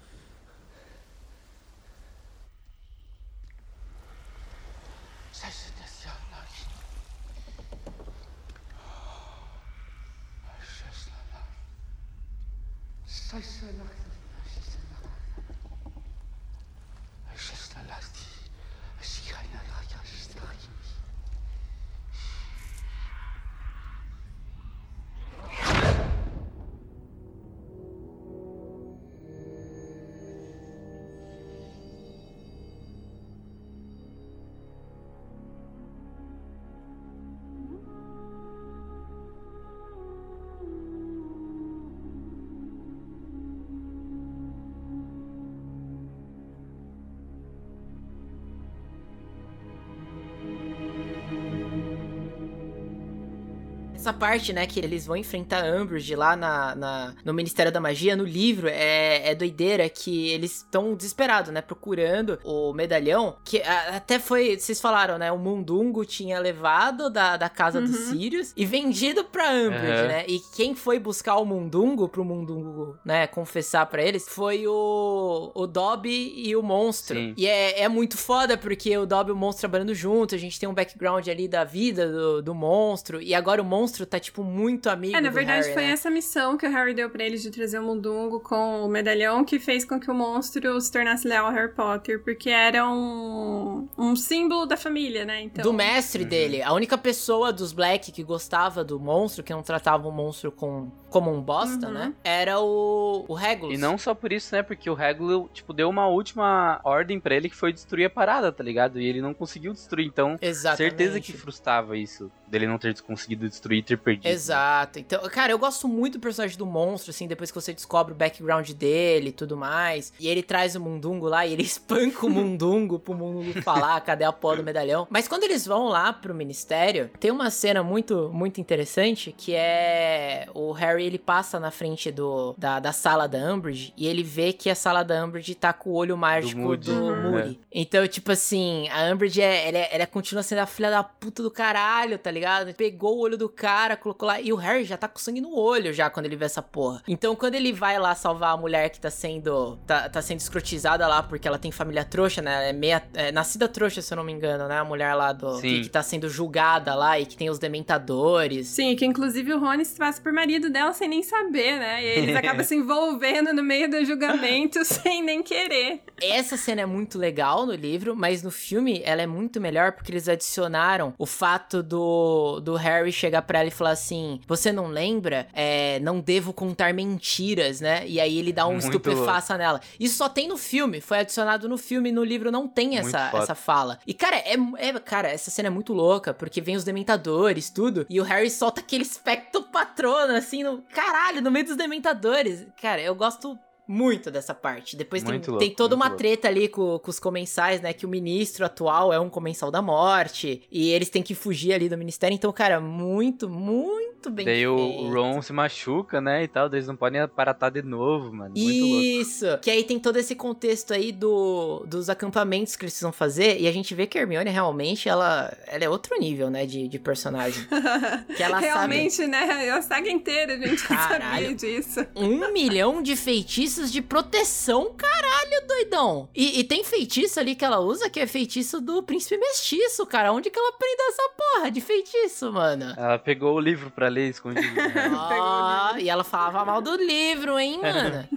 Parte, 54.20 54.52
né, 54.52 54.66
que 54.66 54.78
eles 54.78 55.06
vão 55.06 55.16
enfrentar 55.16 55.64
Umbridge 55.64 56.14
lá 56.14 56.36
na, 56.36 56.74
na- 56.76 57.14
no 57.24 57.32
Ministério 57.34 57.72
da 57.72 57.80
Magia, 57.80 58.14
no 58.14 58.24
livro, 58.24 58.68
é, 58.68 59.30
é 59.30 59.34
doideira 59.34 59.88
que 59.88 60.28
eles 60.28 60.58
estão 60.58 60.94
desesperados, 60.94 61.50
né, 61.52 61.60
procurando 61.62 62.38
o 62.44 62.72
medalhão, 62.74 63.36
que 63.44 63.62
a- 63.62 63.96
até 63.96 64.18
foi, 64.18 64.58
vocês 64.58 64.80
falaram, 64.80 65.16
né, 65.18 65.32
o 65.32 65.38
Mundungo 65.38 66.04
tinha 66.04 66.38
levado 66.38 67.08
da, 67.10 67.36
da 67.36 67.48
casa 67.48 67.80
dos 67.80 67.96
Sirius 68.10 68.52
e 68.56 68.64
vendido 68.66 69.24
pra 69.24 69.50
Umbridge, 69.50 69.92
Aham. 70.00 70.08
né, 70.08 70.24
e 70.28 70.38
quem 70.54 70.74
foi 70.74 70.98
buscar 70.98 71.36
o 71.38 71.44
Mundungo, 71.46 72.08
pro 72.08 72.24
Mundungo, 72.24 72.98
né, 73.04 73.26
confessar 73.26 73.86
pra 73.86 74.02
eles, 74.02 74.28
foi 74.28 74.66
o, 74.66 75.50
o 75.54 75.66
Dobby 75.66 76.32
e 76.36 76.54
o 76.54 76.62
Monstro. 76.62 77.16
Sim. 77.18 77.34
E 77.36 77.46
é, 77.46 77.82
é 77.82 77.88
muito 77.88 78.18
foda, 78.18 78.56
porque 78.58 78.96
o 78.98 79.06
Dobby 79.06 79.30
e 79.30 79.32
o 79.32 79.36
Monstro 79.36 79.60
trabalhando 79.62 79.94
junto, 79.94 80.34
a 80.34 80.38
gente 80.38 80.60
tem 80.60 80.68
um 80.68 80.74
background 80.74 81.26
ali 81.28 81.48
da 81.48 81.64
vida 81.64 82.10
do, 82.10 82.42
do 82.42 82.54
Monstro, 82.54 83.22
e 83.22 83.34
agora 83.34 83.62
o 83.62 83.64
Monstro 83.64 84.04
tá, 84.10 84.18
tipo, 84.20 84.42
muito 84.42 84.90
amigo 84.90 85.16
É, 85.16 85.20
na 85.20 85.28
do 85.30 85.34
verdade 85.34 85.62
Harry, 85.62 85.72
foi 85.74 85.84
né? 85.84 85.90
essa 85.92 86.10
missão 86.10 86.56
que 86.56 86.66
o 86.66 86.70
Harry 86.70 86.92
deu 86.92 87.08
pra 87.08 87.24
eles 87.24 87.42
de 87.42 87.50
trazer 87.50 87.78
o 87.78 87.82
Mundungo 87.82 88.40
com 88.40 88.84
o 88.84 88.88
medalhão 88.88 89.44
que 89.44 89.58
fez 89.58 89.84
com 89.84 89.98
que 90.00 90.10
o 90.10 90.14
monstro 90.14 90.80
se 90.80 90.90
tornasse 90.92 91.26
leal 91.28 91.46
ao 91.46 91.52
Harry 91.52 91.72
Potter, 91.72 92.22
porque 92.22 92.50
era 92.50 92.86
um, 92.88 93.88
um 93.96 94.16
símbolo 94.16 94.66
da 94.66 94.76
família, 94.76 95.24
né? 95.24 95.42
Então, 95.42 95.62
Do 95.62 95.72
mestre 95.72 96.24
dele. 96.24 96.62
A 96.62 96.72
única 96.72 96.98
pessoa 96.98 97.52
dos 97.52 97.72
Black 97.72 98.10
que 98.12 98.22
gostava 98.22 98.82
do 98.84 98.98
monstro, 98.98 99.44
que 99.44 99.52
não 99.52 99.62
tratava 99.62 100.08
o 100.08 100.12
monstro 100.12 100.50
com, 100.50 100.90
como 101.10 101.30
um 101.32 101.40
bosta, 101.42 101.88
Uhum. 101.88 101.92
né? 101.92 102.14
Era 102.24 102.60
o, 102.60 103.24
o 103.28 103.34
Regulus. 103.34 103.74
E 103.74 103.78
não 103.78 103.98
só 103.98 104.14
por 104.14 104.32
isso, 104.32 104.54
né? 104.54 104.62
Porque 104.62 104.88
o 104.88 104.94
Regulus, 104.94 105.48
tipo, 105.52 105.72
deu 105.72 105.88
uma 105.88 106.06
última 106.06 106.80
ordem 106.84 107.18
pra 107.20 107.34
ele 107.34 107.48
que 107.48 107.56
foi 107.56 107.72
destruir 107.72 108.06
a 108.06 108.10
parada, 108.10 108.50
tá 108.52 108.62
ligado? 108.64 109.00
E 109.00 109.06
ele 109.06 109.20
não 109.20 109.34
conseguiu 109.34 109.72
destruir, 109.72 110.06
então... 110.06 110.38
Exatamente. 110.40 110.78
Certeza 110.90 111.20
que 111.20 111.32
frustrava 111.32 111.96
isso, 111.96 112.30
dele 112.46 112.66
não 112.66 112.78
ter 112.78 112.98
conseguido 113.02 113.48
destruir 113.48 113.78
e 113.78 113.82
ter 113.82 113.98
perdido. 113.98 114.26
Exato. 114.30 114.98
Então, 114.98 115.20
cara, 115.28 115.52
eu 115.52 115.58
gosto 115.58 115.86
muito 115.88 116.14
do 116.18 116.20
personagem 116.20 116.56
do 116.56 116.66
monstro, 116.66 117.10
assim, 117.10 117.26
depois 117.26 117.50
que 117.50 117.54
você 117.60 117.72
descobre 117.72 118.12
o 118.12 118.16
background 118.16 118.70
dele 118.70 119.28
e 119.28 119.32
tudo 119.32 119.56
mais. 119.56 120.12
E 120.20 120.28
ele 120.28 120.42
traz 120.42 120.74
o 120.76 120.80
Mundungo 120.80 121.26
lá 121.28 121.46
e 121.46 121.52
ele 121.52 121.62
espanca 121.64 122.26
o 122.26 122.30
Mundungo 122.30 122.98
pro 122.98 123.14
Mundungo 123.14 123.60
falar 123.62 124.00
cadê 124.02 124.24
a 124.24 124.32
porra 124.32 124.56
do 124.56 124.62
medalhão. 124.64 125.06
Mas 125.10 125.26
quando 125.28 125.44
eles 125.44 125.66
vão 125.66 125.88
lá 125.88 126.12
pro 126.12 126.34
ministério, 126.34 127.10
tem 127.18 127.30
uma 127.30 127.50
cena 127.50 127.82
muito, 127.82 128.30
muito 128.32 128.60
interessante 128.60 129.34
que 129.36 129.54
é 129.54 130.46
o 130.54 130.72
Harry, 130.72 130.99
ele 131.04 131.18
passa 131.18 131.58
na 131.60 131.70
frente 131.70 132.10
do, 132.10 132.54
da, 132.58 132.80
da 132.80 132.92
sala 132.92 133.26
da 133.28 133.38
Umbridge 133.38 133.92
e 133.96 134.06
ele 134.06 134.22
vê 134.22 134.52
que 134.52 134.68
a 134.68 134.74
sala 134.74 135.02
da 135.02 135.24
Umbridge 135.24 135.54
tá 135.54 135.72
com 135.72 135.90
o 135.90 135.94
olho 135.94 136.16
mágico 136.16 136.60
do 136.60 136.66
Moody. 136.66 136.90
Moody. 136.92 137.48
Uhum. 137.48 137.56
Então, 137.72 138.06
tipo 138.08 138.32
assim, 138.32 138.88
a 138.88 139.12
Umbridge, 139.12 139.40
é, 139.40 139.68
ela, 139.68 139.78
é- 139.78 139.88
ela 139.92 140.06
continua 140.06 140.42
sendo 140.42 140.58
a 140.60 140.66
filha 140.66 140.90
da 140.90 141.02
puta 141.02 141.42
do 141.42 141.50
caralho, 141.50 142.18
tá 142.18 142.30
ligado? 142.30 142.40
ligado? 142.40 142.74
Pegou 142.74 143.18
o 143.18 143.20
olho 143.20 143.36
do 143.36 143.48
cara, 143.50 143.96
colocou 143.96 144.26
lá. 144.26 144.40
E 144.40 144.50
o 144.50 144.56
Harry 144.56 144.84
já 144.84 144.96
tá 144.96 145.06
com 145.06 145.18
sangue 145.18 145.42
no 145.42 145.54
olho 145.54 145.92
já 145.92 146.08
quando 146.08 146.24
ele 146.24 146.36
vê 146.36 146.46
essa 146.46 146.62
porra. 146.62 147.02
Então 147.06 147.36
quando 147.36 147.54
ele 147.54 147.70
vai 147.70 147.98
lá 147.98 148.14
salvar 148.14 148.54
a 148.54 148.56
mulher 148.56 148.88
que 148.88 148.98
tá 148.98 149.10
sendo. 149.10 149.76
tá, 149.86 150.08
tá 150.08 150.22
sendo 150.22 150.40
escrotizada 150.40 151.06
lá 151.06 151.22
porque 151.22 151.46
ela 151.46 151.58
tem 151.58 151.70
família 151.70 152.02
trouxa, 152.04 152.40
né? 152.40 152.54
Ela 152.54 152.64
é 152.64 152.72
meia. 152.72 153.02
É, 153.12 153.30
nascida 153.30 153.68
trouxa, 153.68 154.00
se 154.00 154.12
eu 154.12 154.16
não 154.16 154.24
me 154.24 154.32
engano, 154.32 154.66
né? 154.66 154.78
A 154.78 154.84
mulher 154.84 155.14
lá 155.14 155.32
do. 155.32 155.56
Sim. 155.56 155.60
Que, 155.60 155.80
que 155.82 155.88
tá 155.90 156.02
sendo 156.02 156.28
julgada 156.30 156.94
lá 156.94 157.18
e 157.20 157.26
que 157.26 157.36
tem 157.36 157.50
os 157.50 157.58
dementadores. 157.58 158.68
Sim, 158.68 158.96
que 158.96 159.04
inclusive 159.04 159.52
o 159.52 159.58
Rony 159.58 159.84
se 159.84 159.96
passa 159.98 160.20
por 160.20 160.32
marido 160.32 160.70
dela 160.70 160.89
sem 160.92 161.08
nem 161.08 161.22
saber, 161.22 161.78
né? 161.78 162.02
E 162.02 162.06
eles 162.18 162.36
acabam 162.36 162.64
se 162.64 162.74
envolvendo 162.74 163.52
no 163.52 163.62
meio 163.62 163.90
do 163.90 164.04
julgamento 164.04 164.84
sem 164.84 165.22
nem 165.22 165.42
querer. 165.42 166.02
Essa 166.22 166.56
cena 166.56 166.82
é 166.82 166.86
muito 166.86 167.18
legal 167.18 167.66
no 167.66 167.74
livro, 167.74 168.14
mas 168.16 168.42
no 168.42 168.50
filme 168.50 169.00
ela 169.04 169.22
é 169.22 169.26
muito 169.26 169.60
melhor 169.60 169.92
porque 169.92 170.12
eles 170.12 170.28
adicionaram 170.28 171.14
o 171.18 171.26
fato 171.26 171.82
do, 171.82 172.60
do 172.60 172.74
Harry 172.76 173.12
chegar 173.12 173.42
pra 173.42 173.60
ela 173.60 173.68
e 173.68 173.72
falar 173.72 173.90
assim: 173.90 174.40
Você 174.46 174.72
não 174.72 174.86
lembra? 174.88 175.46
É, 175.52 175.98
não 176.00 176.20
devo 176.20 176.52
contar 176.52 176.92
mentiras, 176.94 177.80
né? 177.80 178.04
E 178.06 178.20
aí 178.20 178.38
ele 178.38 178.52
dá 178.52 178.66
um 178.66 178.72
Muito 178.72 178.84
estupefaça 178.84 179.56
nela. 179.56 179.80
Isso 179.98 180.16
só 180.16 180.28
tem 180.28 180.48
no 180.48 180.56
filme, 180.56 181.00
foi 181.00 181.18
adicionado 181.20 181.68
no 181.68 181.78
filme, 181.78 182.12
no 182.12 182.24
livro 182.24 182.50
não 182.50 182.66
tem 182.68 182.98
essa, 182.98 183.30
essa 183.34 183.54
fala. 183.54 183.98
E 184.06 184.12
cara, 184.14 184.36
é, 184.36 184.54
é- 184.78 185.00
Cara, 185.00 185.28
essa 185.28 185.50
cena 185.50 185.68
é 185.68 185.70
muito 185.70 185.92
louca, 185.92 186.34
porque 186.34 186.60
vem 186.60 186.76
os 186.76 186.84
dementadores, 186.84 187.70
tudo, 187.70 188.06
e 188.10 188.20
o 188.20 188.24
Harry 188.24 188.50
solta 188.50 188.80
aquele 188.80 189.02
espectro 189.02 189.62
patrono, 189.62 190.34
assim, 190.34 190.62
no. 190.62 190.79
Caralho, 190.82 191.40
no 191.42 191.50
meio 191.50 191.66
dos 191.66 191.76
dementadores. 191.76 192.66
Cara, 192.80 193.00
eu 193.00 193.14
gosto. 193.14 193.58
Muito 193.90 194.30
dessa 194.30 194.54
parte. 194.54 194.94
Depois 194.96 195.20
tem, 195.24 195.32
Muito 195.32 195.46
tem 195.58 195.66
louco, 195.68 195.76
toda 195.76 195.96
uma 195.96 196.04
louco. 196.04 196.18
treta 196.18 196.46
ali 196.46 196.68
com, 196.68 196.96
com 197.00 197.10
os 197.10 197.18
comensais, 197.18 197.80
né? 197.80 197.92
Que 197.92 198.06
o 198.06 198.08
ministro 198.08 198.64
atual 198.64 199.12
é 199.12 199.18
um 199.18 199.28
comensal 199.28 199.68
da 199.68 199.82
morte. 199.82 200.62
E 200.70 200.90
eles 200.90 201.10
têm 201.10 201.24
que 201.24 201.34
fugir 201.34 201.72
ali 201.72 201.88
do 201.88 201.98
ministério. 201.98 202.32
Então, 202.32 202.52
cara, 202.52 202.80
muito, 202.80 203.48
muito 203.48 204.30
bem 204.30 204.44
Daí 204.44 204.66
o 204.66 204.76
feito. 204.76 205.08
Ron 205.12 205.40
se 205.42 205.52
machuca, 205.52 206.20
né, 206.20 206.44
e 206.44 206.48
tal, 206.48 206.66
eles 206.66 206.86
não 206.86 206.94
podem 206.94 207.20
aparatar 207.22 207.70
de 207.70 207.80
novo, 207.80 208.32
mano. 208.32 208.52
Muito 208.54 208.84
louco. 208.84 209.02
Isso! 209.02 209.46
Que 209.62 209.70
aí 209.70 209.82
tem 209.82 209.98
todo 209.98 210.18
esse 210.18 210.34
contexto 210.34 210.92
aí 210.92 211.10
do, 211.10 211.84
dos 211.86 212.10
acampamentos 212.10 212.76
que 212.76 212.84
eles 212.84 212.92
precisam 212.92 213.12
fazer. 213.12 213.58
E 213.58 213.66
a 213.66 213.72
gente 213.72 213.94
vê 213.94 214.06
que 214.06 214.18
a 214.18 214.20
Hermione 214.20 214.50
realmente, 214.50 215.08
ela, 215.08 215.50
ela 215.66 215.84
é 215.84 215.88
outro 215.88 216.18
nível, 216.20 216.50
né? 216.50 216.66
De, 216.66 216.86
de 216.86 216.98
personagem. 216.98 217.66
Que 218.36 218.42
ela 218.42 218.58
Realmente, 218.58 219.26
né? 219.26 219.70
A 219.70 219.82
saga 219.82 220.10
inteira 220.10 220.54
a 220.54 220.56
gente 220.56 220.70
não 220.70 220.76
sabia 220.76 221.08
Caralho. 221.08 221.54
disso. 221.54 222.06
Um 222.14 222.52
milhão 222.52 223.02
de 223.02 223.16
feitiços 223.16 223.79
de 223.88 224.02
proteção, 224.02 224.92
caralho, 224.96 225.66
doidão. 225.68 226.28
E, 226.34 226.58
e 226.60 226.64
tem 226.64 226.82
feitiço 226.82 227.38
ali 227.38 227.54
que 227.54 227.64
ela 227.64 227.78
usa 227.78 228.10
que 228.10 228.18
é 228.18 228.26
feitiço 228.26 228.80
do 228.80 229.02
príncipe 229.02 229.36
mestiço, 229.38 230.04
cara. 230.06 230.32
Onde 230.32 230.50
que 230.50 230.58
ela 230.58 230.70
aprendeu 230.70 231.06
essa 231.08 231.22
porra 231.36 231.70
de 231.70 231.80
feitiço, 231.80 232.52
mano? 232.52 232.92
Ela 232.96 233.18
pegou 233.18 233.54
o 233.54 233.60
livro 233.60 233.90
pra 233.90 234.08
ler 234.08 234.30
escondido. 234.30 234.74
né? 234.74 234.92
Ó, 235.14 235.96
e 235.98 236.08
ela 236.08 236.24
falava 236.24 236.64
mal 236.64 236.82
do 236.82 236.96
livro, 236.96 237.58
hein, 237.58 237.78
mano? 237.80 238.28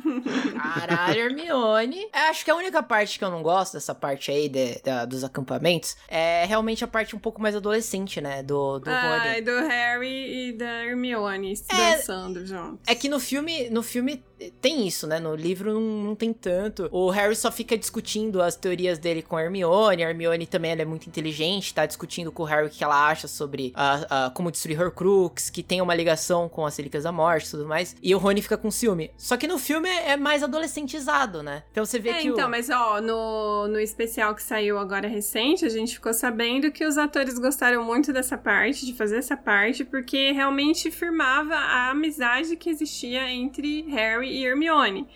Caralho, 0.62 1.20
Hermione. 1.20 2.02
Eu 2.14 2.22
acho 2.30 2.46
que 2.46 2.52
a 2.52 2.56
única 2.56 2.84
parte 2.84 3.18
que 3.18 3.26
eu 3.26 3.32
não 3.32 3.42
gosto 3.42 3.74
dessa 3.74 3.96
parte 3.96 4.32
aí 4.32 4.48
de- 4.50 4.80
da- 4.84 5.06
dos 5.06 5.24
acampamentos 5.24 5.96
é 6.08 6.46
realmente 6.46 6.84
a 6.84 6.88
parte 6.88 7.16
um 7.16 7.20
pouco 7.20 7.42
mais 7.42 7.56
adolescente, 7.56 8.22
né? 8.22 8.44
Do, 8.44 8.80
do 8.80 8.90
Rony. 8.90 8.94
Ai, 9.28 9.42
do 9.42 9.52
Harry 9.68 10.50
e 10.50 10.54
da 10.54 10.86
Hermione 10.86 11.56
se 11.56 11.66
É- 11.74 11.98
dançando 11.98 12.46
juntos. 12.46 12.80
É 12.88 12.96
que 12.96 13.10
no 13.10 13.20
filme, 13.20 13.70
no 13.70 13.82
filme 13.82 14.24
tem 14.62 14.86
isso, 14.88 15.08
né? 15.08 15.20
No 15.20 15.33
livro 15.36 15.80
não, 15.80 16.16
tem 16.16 16.32
tanto. 16.34 16.88
O 16.92 17.10
Harry 17.10 17.36
só 17.36 17.52
fica 17.52 17.78
discutindo 17.78 18.42
as 18.42 18.56
teorias 18.56 18.98
dele 18.98 19.22
com 19.22 19.36
a 19.36 19.44
Hermione. 19.44 20.04
A 20.04 20.10
Hermione 20.10 20.46
também 20.46 20.72
ela 20.72 20.82
é 20.82 20.86
muito 20.86 21.08
inteligente, 21.08 21.74
tá 21.74 21.86
discutindo 21.86 22.32
com 22.32 22.44
o 22.44 22.46
Harry 22.46 22.68
o 22.68 22.70
que 22.70 22.84
ela 22.84 23.08
acha 23.08 23.28
sobre 23.28 23.72
a, 23.76 24.28
a- 24.28 24.30
como 24.32 24.52
destruir 24.52 24.80
Horcrux, 24.82 25.50
que 25.50 25.64
tem 25.64 25.82
uma 25.82 25.94
ligação 25.96 26.48
com 26.48 26.66
as 26.66 26.76
Relíquias 26.78 27.04
da 27.04 27.12
Morte 27.12 27.48
e 27.48 27.52
tudo 27.52 27.66
mais. 27.66 27.96
E 28.02 28.14
o 28.14 28.18
Rony 28.18 28.42
fica 28.42 28.58
com 28.58 28.70
ciúme. 28.72 29.12
Só 29.18 29.36
que 29.38 29.48
no 29.48 29.58
filme 29.58 29.90
é 29.90 30.04
é 30.14 30.18
mais 30.18 30.44
adolescentizado, 30.44 31.42
né? 31.44 31.64
Então 31.72 31.86
você 31.86 31.98
vê 32.00 32.10
É, 32.10 32.22
que 32.22 32.28
então, 32.28 32.48
o... 32.48 32.52
mas 32.52 32.70
ó, 32.70 33.00
no, 33.02 33.68
no 33.68 33.80
especial 33.80 34.36
que 34.36 34.44
saiu 34.44 34.78
agora 34.78 35.08
recente, 35.08 35.66
a 35.66 35.70
gente 35.70 35.94
ficou 35.94 36.14
sabendo 36.14 36.72
que 36.72 36.86
os 36.86 36.98
atores 36.98 37.40
gostaram 37.40 37.84
muito 37.84 38.12
dessa 38.12 38.38
parte, 38.38 38.86
de 38.86 38.94
fazer 38.94 39.18
essa 39.18 39.36
parte, 39.38 39.84
porque 39.86 40.32
realmente 40.32 40.92
firmava 40.92 41.56
a 41.56 41.90
amizade 41.92 42.56
que 42.56 42.70
existia 42.70 43.30
entre 43.32 43.84
Harry 43.90 44.30
e 44.30 44.46
Hermione. 44.46 45.08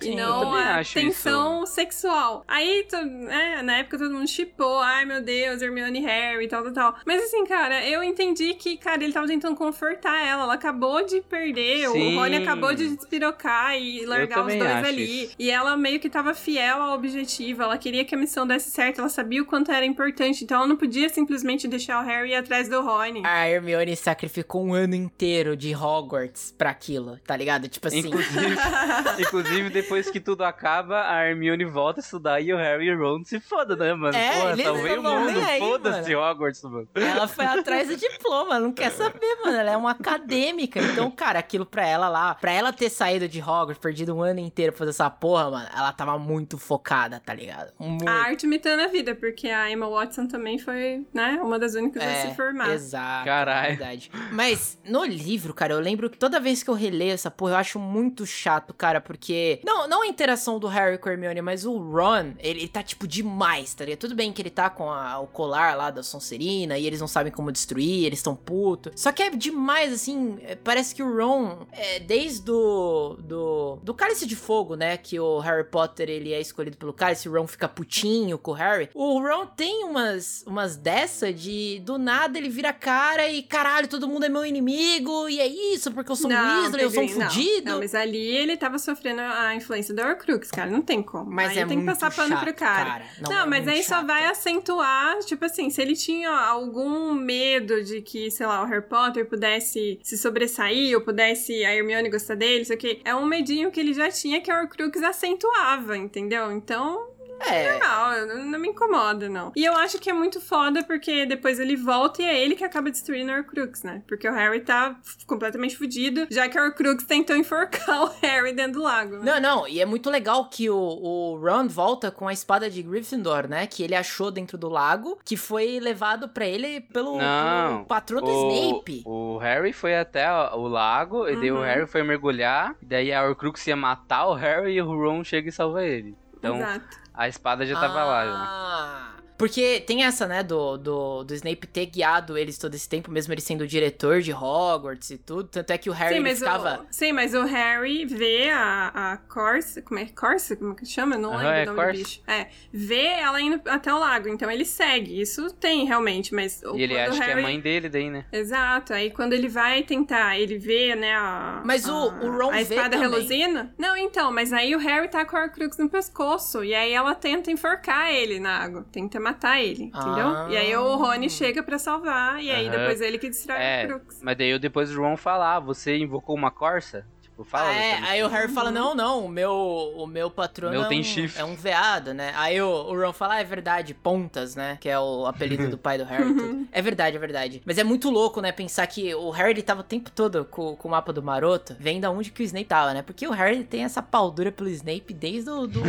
Sim, 0.00 0.12
e 0.12 0.16
não 0.16 0.54
a 0.54 0.82
tensão 0.84 1.64
sexual. 1.66 2.44
Aí, 2.46 2.84
to- 2.88 3.04
né, 3.04 3.62
na 3.62 3.78
época 3.78 3.98
todo 3.98 4.12
mundo 4.12 4.28
chipou, 4.28 4.78
ai 4.80 5.04
meu 5.04 5.22
Deus, 5.22 5.62
Hermione 5.62 6.00
e 6.00 6.02
Harry, 6.04 6.48
tal, 6.48 6.62
tal, 6.64 6.72
tal. 6.72 6.96
Mas 7.06 7.22
assim, 7.24 7.44
cara, 7.46 7.84
eu 7.86 8.02
entendi 8.02 8.54
que, 8.54 8.76
cara, 8.76 9.02
ele 9.02 9.12
tava 9.12 9.26
tentando 9.26 9.56
confortar 9.56 10.24
ela. 10.26 10.42
Ela 10.44 10.54
acabou 10.54 11.04
de 11.04 11.20
perder, 11.22 11.88
Sim. 11.88 12.16
o 12.16 12.20
Rony 12.20 12.36
acabou 12.36 12.74
de 12.74 12.94
despirocar 12.94 13.76
e 13.76 14.04
largar 14.06 14.46
os 14.46 14.54
dois 14.54 14.84
ali. 14.84 15.24
isso. 15.24 15.34
E 15.38 15.50
ela 15.50 15.76
meio 15.76 15.98
que 15.98 16.08
tava 16.10 16.34
fiel 16.34 16.80
ao 16.82 16.94
objetivo, 16.94 17.62
ela 17.62 17.76
queria 17.78 18.04
que 18.04 18.14
a 18.14 18.18
missão 18.18 18.46
desse 18.46 18.70
certo, 18.70 19.00
ela 19.00 19.08
sabia 19.08 19.42
o 19.42 19.46
quanto 19.46 19.70
era 19.72 19.84
importante, 19.84 20.44
então 20.44 20.58
ela 20.58 20.66
não 20.66 20.76
podia 20.76 21.08
simplesmente 21.08 21.66
deixar 21.66 22.02
o 22.02 22.06
Harry 22.06 22.30
ir 22.30 22.34
atrás 22.36 22.68
do 22.68 22.80
Rony. 22.82 23.22
A 23.24 23.48
Hermione 23.48 23.96
sacrificou 23.96 24.64
um 24.64 24.74
ano 24.74 24.94
inteiro 24.94 25.56
de 25.56 25.74
Hogwarts 25.74 26.54
pra 26.56 26.70
aquilo, 26.70 27.18
tá 27.26 27.36
ligado? 27.36 27.68
Tipo 27.68 27.88
assim... 27.88 27.98
Inclusive, 28.00 28.56
inclusive, 29.18 29.70
depois 29.86 30.10
que 30.10 30.20
tudo 30.20 30.42
acaba, 30.42 31.08
a 31.08 31.24
Hermione 31.24 31.64
volta 31.64 32.00
a 32.00 32.02
estudar 32.02 32.40
e 32.40 32.52
o 32.52 32.56
Harry 32.56 32.86
e 32.86 32.94
o 32.94 32.98
Ron 32.98 33.24
se 33.24 33.38
foda, 33.38 33.76
né, 33.76 33.94
mano? 33.94 34.16
É, 34.16 34.32
Porra, 34.32 34.52
eles 34.52 34.64
salvei 34.64 34.98
o 34.98 35.02
mundo, 35.02 35.40
foda-se 35.58 36.14
Hogwarts, 36.14 36.62
mano. 36.62 36.88
Ela 36.94 37.28
foi 37.28 37.44
atrás 37.44 37.88
do 37.88 37.96
diploma, 37.96 38.58
não 38.58 38.72
quer 38.72 38.90
saber, 38.90 39.36
mano. 39.44 39.56
Ela 39.56 39.70
é 39.70 39.76
uma 39.76 39.92
acadêmica. 39.92 40.80
Então, 40.80 41.10
cara, 41.10 41.38
aquilo 41.38 41.64
pra 41.64 41.86
ela 41.86 42.08
lá, 42.08 42.34
pra 42.34 42.50
ela 42.52 42.72
ter 42.72 42.90
saído 42.90 43.28
de 43.28 43.40
Hogwarts, 43.40 43.78
perdido 43.78 44.14
um 44.14 44.22
ano 44.22 44.40
inteiro 44.40 44.72
pra 44.72 44.80
fazer 44.80 44.90
essa 44.90 45.08
porra, 45.08 45.50
mano, 45.50 45.68
ela 45.74 45.92
tava 45.92 46.18
muito 46.18 46.58
focada, 46.58 47.20
tá 47.20 47.32
ligado? 47.32 47.72
Muito. 47.78 48.08
A 48.08 48.12
arte 48.12 48.44
imitando 48.44 48.80
a 48.80 48.88
vida, 48.88 49.14
porque 49.14 49.48
a 49.48 49.70
Emma 49.70 49.88
Watson 49.88 50.26
também 50.26 50.58
foi, 50.58 51.06
né, 51.14 51.38
uma 51.42 51.58
das 51.58 51.74
únicas 51.74 52.02
a 52.02 52.14
se 52.14 52.34
formar. 52.34 52.70
É, 52.70 52.74
Exato. 52.74 53.24
Caralho. 53.24 53.76
Verdade. 53.76 54.10
Mas 54.32 54.78
no 54.84 55.04
livro, 55.04 55.54
cara, 55.54 55.74
eu 55.74 55.80
lembro 55.80 56.10
que 56.10 56.18
toda 56.18 56.40
vez 56.40 56.62
que 56.62 56.70
eu 56.70 56.74
releio 56.74 57.12
essa 57.12 57.30
porra, 57.30 57.52
eu 57.52 57.56
acho 57.56 57.78
muito 57.78 58.26
chato, 58.26 58.74
cara, 58.74 59.00
porque. 59.00 59.60
Não, 59.64 59.75
não 59.88 60.02
a 60.02 60.06
interação 60.06 60.58
do 60.58 60.66
Harry 60.66 60.98
com 60.98 61.08
a 61.08 61.12
Hermione, 61.12 61.42
mas 61.42 61.64
o 61.64 61.76
Ron, 61.76 62.32
ele, 62.38 62.60
ele 62.60 62.68
tá, 62.68 62.82
tipo, 62.82 63.06
demais, 63.06 63.74
tá 63.74 63.84
ligado? 63.84 64.00
Tudo 64.00 64.14
bem 64.14 64.32
que 64.32 64.40
ele 64.42 64.50
tá 64.50 64.70
com 64.70 64.90
a- 64.90 65.18
o 65.20 65.26
colar 65.26 65.76
lá 65.76 65.90
da 65.90 66.02
Sonserina 66.02 66.78
e 66.78 66.86
eles 66.86 67.00
não 67.00 67.08
sabem 67.08 67.32
como 67.32 67.52
destruir, 67.52 68.04
eles 68.06 68.18
estão 68.18 68.34
putos. 68.34 68.92
Só 68.96 69.12
que 69.12 69.22
é 69.22 69.30
demais, 69.30 69.92
assim. 69.92 70.38
é, 70.42 70.54
Parece 70.56 70.94
que 70.94 71.02
o 71.02 71.16
Ron, 71.16 71.66
é, 71.72 72.00
desde 72.00 72.50
o. 72.50 73.16
Do, 73.20 73.78
do 73.82 73.94
Cálice 73.94 74.26
de 74.26 74.36
Fogo, 74.36 74.74
né? 74.76 74.96
Que 74.96 75.18
o 75.20 75.38
Harry 75.40 75.64
Potter 75.64 76.08
ele 76.08 76.32
é 76.32 76.40
escolhido 76.40 76.76
pelo 76.76 76.92
Cálice, 76.92 77.28
o 77.28 77.32
Ron 77.32 77.46
fica 77.46 77.68
putinho 77.68 78.38
com 78.38 78.50
o 78.52 78.54
Harry. 78.54 78.88
O 78.94 79.20
Ron 79.20 79.46
tem 79.46 79.84
umas, 79.84 80.42
umas 80.46 80.76
dessa 80.76 81.32
de 81.32 81.80
do 81.84 81.98
nada 81.98 82.38
ele 82.38 82.48
vira 82.48 82.72
cara 82.72 83.28
e 83.30 83.42
caralho, 83.42 83.88
todo 83.88 84.08
mundo 84.08 84.24
é 84.24 84.28
meu 84.28 84.44
inimigo 84.44 85.28
e 85.28 85.40
é 85.40 85.46
isso, 85.46 85.90
porque 85.92 86.10
eu 86.12 86.16
sou 86.16 86.30
um 86.30 86.34
Weasley, 86.34 86.84
eu 86.84 86.90
sou 86.90 87.02
um 87.02 87.06
não. 87.06 87.30
fudido. 87.30 87.70
Não, 87.72 87.78
mas 87.78 87.94
ali 87.94 88.18
ele 88.18 88.56
tava 88.56 88.78
sofrendo 88.78 89.20
a 89.20 89.54
influência 89.66 89.92
do 89.94 90.00
Horcrux, 90.02 90.50
cara, 90.50 90.70
não 90.70 90.80
tem 90.80 91.02
como. 91.02 91.30
Mas 91.30 91.50
aí 91.50 91.58
é 91.58 91.66
tem 91.66 91.80
que 91.80 91.86
passar 91.86 92.14
pano 92.14 92.30
chato, 92.30 92.44
pro 92.44 92.54
cara. 92.54 92.84
cara. 92.90 93.04
Não, 93.20 93.30
Não, 93.30 93.42
é 93.42 93.46
mas 93.46 93.68
aí 93.68 93.82
só 93.82 93.96
chato. 93.96 94.06
vai 94.06 94.24
acentuar, 94.26 95.18
tipo 95.20 95.44
assim, 95.44 95.68
se 95.70 95.82
ele 95.82 95.94
tinha 95.94 96.30
algum 96.30 97.12
medo 97.12 97.82
de 97.82 98.00
que, 98.00 98.30
sei 98.30 98.46
lá, 98.46 98.62
o 98.62 98.66
Harry 98.66 98.82
Potter 98.82 99.26
pudesse 99.26 99.98
se 100.02 100.16
sobressair 100.16 100.94
ou 100.94 101.00
pudesse 101.00 101.64
a 101.64 101.74
Hermione 101.74 102.08
gostar 102.08 102.34
dele, 102.36 102.62
isso 102.62 102.72
aqui, 102.72 103.00
é 103.04 103.14
um 103.14 103.26
medinho 103.26 103.70
que 103.70 103.80
ele 103.80 103.92
já 103.92 104.10
tinha 104.10 104.40
que 104.40 104.50
a 104.50 104.60
Horcrux 104.60 105.02
acentuava, 105.02 105.96
entendeu? 105.96 106.52
Então, 106.52 107.08
É. 107.40 107.78
não, 107.78 108.26
não, 108.26 108.44
não 108.46 108.58
me 108.58 108.68
incomoda, 108.68 109.28
não. 109.28 109.52
E 109.54 109.64
eu 109.64 109.74
acho 109.76 109.98
que 109.98 110.08
é 110.10 110.12
muito 110.12 110.40
foda 110.40 110.82
porque 110.84 111.26
depois 111.26 111.58
ele 111.60 111.76
volta 111.76 112.22
e 112.22 112.24
é 112.24 112.40
ele 112.42 112.54
que 112.56 112.64
acaba 112.64 112.90
destruindo 112.90 113.30
a 113.32 113.36
Horcrux, 113.36 113.82
né? 113.82 114.02
Porque 114.06 114.28
o 114.28 114.32
Harry 114.32 114.60
tá 114.60 114.96
completamente 115.26 115.76
fudido, 115.76 116.26
já 116.30 116.48
que 116.48 116.58
a 116.58 116.64
Horcrux 116.64 117.04
tentou 117.04 117.36
enforcar 117.36 118.02
o 118.04 118.10
Harry 118.22 118.52
dentro 118.52 118.74
do 118.74 118.82
lago. 118.82 119.18
Né? 119.18 119.24
Não, 119.24 119.40
não, 119.40 119.68
e 119.68 119.80
é 119.80 119.86
muito 119.86 120.10
legal 120.10 120.48
que 120.48 120.68
o, 120.70 120.76
o 120.76 121.36
Ron 121.38 121.68
volta 121.68 122.10
com 122.10 122.26
a 122.28 122.32
espada 122.32 122.70
de 122.70 122.82
Gryffindor, 122.82 123.48
né? 123.48 123.66
Que 123.66 123.82
ele 123.82 123.94
achou 123.94 124.30
dentro 124.30 124.56
do 124.58 124.68
lago, 124.68 125.18
que 125.24 125.36
foi 125.36 125.78
levado 125.80 126.28
pra 126.28 126.46
ele 126.46 126.80
pelo, 126.80 127.18
Não, 127.18 127.74
pelo 127.76 127.84
patrão 127.86 128.20
do 128.22 128.30
o, 128.30 128.50
Snape. 128.52 129.02
o 129.04 129.38
Harry 129.38 129.72
foi 129.72 129.96
até 129.96 130.26
o 130.54 130.66
lago, 130.66 131.28
e 131.28 131.36
daí 131.36 131.50
o 131.52 131.56
Uhum. 131.56 131.62
Harry 131.62 131.86
foi 131.86 132.02
mergulhar, 132.02 132.74
e 132.82 132.86
daí 132.86 133.12
a 133.12 133.22
Horcrux 133.26 133.66
ia 133.66 133.76
matar 133.76 134.26
o 134.26 134.34
Harry 134.34 134.74
e 134.74 134.82
o 134.82 134.86
Ron 134.86 135.22
chega 135.24 135.48
e 135.48 135.52
salva 135.52 135.84
ele. 135.84 136.14
Então, 136.38 136.56
Exato. 136.56 137.05
A 137.16 137.28
espada 137.28 137.64
já 137.66 137.80
tava 137.80 138.04
lá, 138.04 138.24
já. 138.26 139.15
Porque 139.38 139.80
tem 139.86 140.04
essa, 140.04 140.26
né, 140.26 140.42
do, 140.42 140.76
do, 140.76 141.24
do 141.24 141.34
Snape 141.34 141.66
ter 141.66 141.86
guiado 141.86 142.38
eles 142.38 142.56
todo 142.58 142.74
esse 142.74 142.88
tempo, 142.88 143.10
mesmo 143.10 143.32
ele 143.34 143.40
sendo 143.40 143.62
o 143.62 143.66
diretor 143.66 144.20
de 144.20 144.32
Hogwarts 144.32 145.10
e 145.10 145.18
tudo. 145.18 145.44
Tanto 145.48 145.70
é 145.72 145.78
que 145.78 145.90
o 145.90 145.92
Harry 145.92 146.16
sim, 146.16 146.34
ficava. 146.36 146.80
o, 146.82 146.86
sim, 146.90 147.12
mas 147.12 147.34
o 147.34 147.42
Harry 147.44 148.04
vê 148.06 148.50
a, 148.50 149.12
a 149.12 149.16
Corsa. 149.16 149.82
Como 149.82 150.00
é? 150.00 150.06
Corsa? 150.06 150.56
Como 150.56 150.74
que 150.74 150.86
chama? 150.86 151.16
Eu 151.16 151.20
Não 151.20 151.32
Aham, 151.34 151.38
lembro 151.42 151.58
é 151.58 151.62
o 151.62 151.66
nome 151.66 151.76
Corsa. 151.78 151.92
do 151.92 151.98
bicho. 152.04 152.20
É. 152.26 152.46
Vê 152.72 153.04
ela 153.06 153.40
indo 153.40 153.60
até 153.68 153.92
o 153.92 153.98
lago. 153.98 154.28
Então 154.28 154.50
ele 154.50 154.64
segue. 154.64 155.20
Isso 155.20 155.50
tem 155.54 155.84
realmente, 155.84 156.34
mas. 156.34 156.62
o- 156.64 156.76
E 156.76 156.82
ele 156.82 156.94
o 156.94 156.98
acha 157.00 157.12
que 157.12 157.22
é 157.22 157.26
Harry- 157.26 157.42
mãe 157.42 157.60
dele 157.60 157.88
daí, 157.88 158.10
né? 158.10 158.24
Exato. 158.32 158.92
Aí 158.94 159.10
quando 159.10 159.32
ele 159.34 159.48
vai 159.48 159.82
tentar, 159.82 160.38
ele 160.38 160.58
vê, 160.58 160.94
né, 160.94 161.14
a. 161.14 161.62
Mas 161.64 161.86
o- 161.86 161.92
a, 161.92 162.24
o 162.24 162.30
Ron 162.38 162.50
A 162.50 162.62
espada 162.62 162.96
reluzina. 162.96 163.74
Não, 163.78 163.96
então, 163.96 164.32
mas 164.32 164.52
aí 164.52 164.74
o 164.74 164.78
Harry 164.78 165.08
tá 165.08 165.24
com 165.24 165.36
a 165.36 165.42
Horcrux 165.44 165.76
no 165.78 165.88
pescoço. 165.88 166.64
E 166.64 166.74
aí 166.74 166.92
ela 166.92 167.14
tenta 167.14 167.50
enforcar 167.50 168.10
ele 168.12 168.40
na 168.40 168.56
água. 168.58 168.86
Tenta 168.90 169.20
matar 169.26 169.60
ele, 169.60 169.84
entendeu? 169.84 170.26
Ah. 170.28 170.46
E 170.50 170.56
aí 170.56 170.76
o 170.76 170.96
Rony 170.96 171.28
chega 171.28 171.62
pra 171.62 171.78
salvar. 171.78 172.40
E 172.40 172.50
aí 172.50 172.68
Aham. 172.68 172.76
depois 172.78 173.00
ele 173.00 173.18
que 173.18 173.28
destrói 173.28 173.58
É, 173.58 173.82
a 173.84 173.94
Horcrux. 173.94 174.20
mas 174.22 174.36
daí 174.38 174.50
eu 174.50 174.58
depois 174.58 174.94
o 174.96 175.00
Ron 175.02 175.16
fala, 175.16 175.56
ah, 175.56 175.60
você 175.60 175.96
invocou 175.96 176.34
uma 176.36 176.50
Corsa? 176.50 177.04
Tipo, 177.36 177.44
fala. 177.44 177.68
Ah, 177.68 177.74
é, 177.74 177.92
aí 177.98 178.24
o 178.24 178.28
Harry 178.28 178.50
fala, 178.50 178.70
não, 178.70 178.94
não, 178.94 179.26
o 179.26 179.28
meu, 179.28 179.52
o 179.94 180.06
meu 180.06 180.30
patrono 180.30 180.72
Meu 180.72 180.84
é, 180.84 180.88
tem 180.88 181.00
um, 181.00 181.04
chifre. 181.04 181.38
é 181.38 181.44
um 181.44 181.54
veado, 181.54 182.14
né? 182.14 182.32
Aí 182.34 182.58
o, 182.62 182.66
o 182.66 182.98
Ron 182.98 183.12
fala, 183.12 183.34
ah, 183.34 183.40
é 183.40 183.44
verdade, 183.44 183.92
Pontas, 183.92 184.56
né? 184.56 184.78
Que 184.80 184.88
é 184.88 184.98
o 184.98 185.26
apelido 185.26 185.68
do 185.68 185.76
pai 185.76 185.98
do 185.98 186.04
Harry. 186.04 186.30
e 186.30 186.34
tudo. 186.34 186.56
É 186.72 186.82
verdade, 186.82 187.16
é 187.16 187.18
verdade. 187.18 187.62
Mas 187.64 187.78
é 187.78 187.84
muito 187.84 188.10
louco, 188.10 188.40
né, 188.40 188.52
pensar 188.52 188.86
que 188.86 189.14
o 189.14 189.30
Harry, 189.30 189.50
ele 189.50 189.62
tava 189.62 189.80
o 189.80 189.84
tempo 189.84 190.10
todo 190.10 190.44
com, 190.44 190.76
com 190.76 190.88
o 190.88 190.90
mapa 190.90 191.12
do 191.12 191.22
Maroto, 191.22 191.76
vendo 191.78 192.02
da 192.02 192.10
onde 192.10 192.30
que 192.30 192.42
o 192.42 192.44
Snape 192.44 192.66
tava, 192.66 192.94
né? 192.94 193.02
Porque 193.02 193.26
o 193.26 193.30
Harry 193.30 193.64
tem 193.64 193.84
essa 193.84 194.02
paldura 194.02 194.50
pelo 194.50 194.68
Snape 194.70 195.12
desde 195.12 195.50
o... 195.50 195.66
Do, 195.66 195.80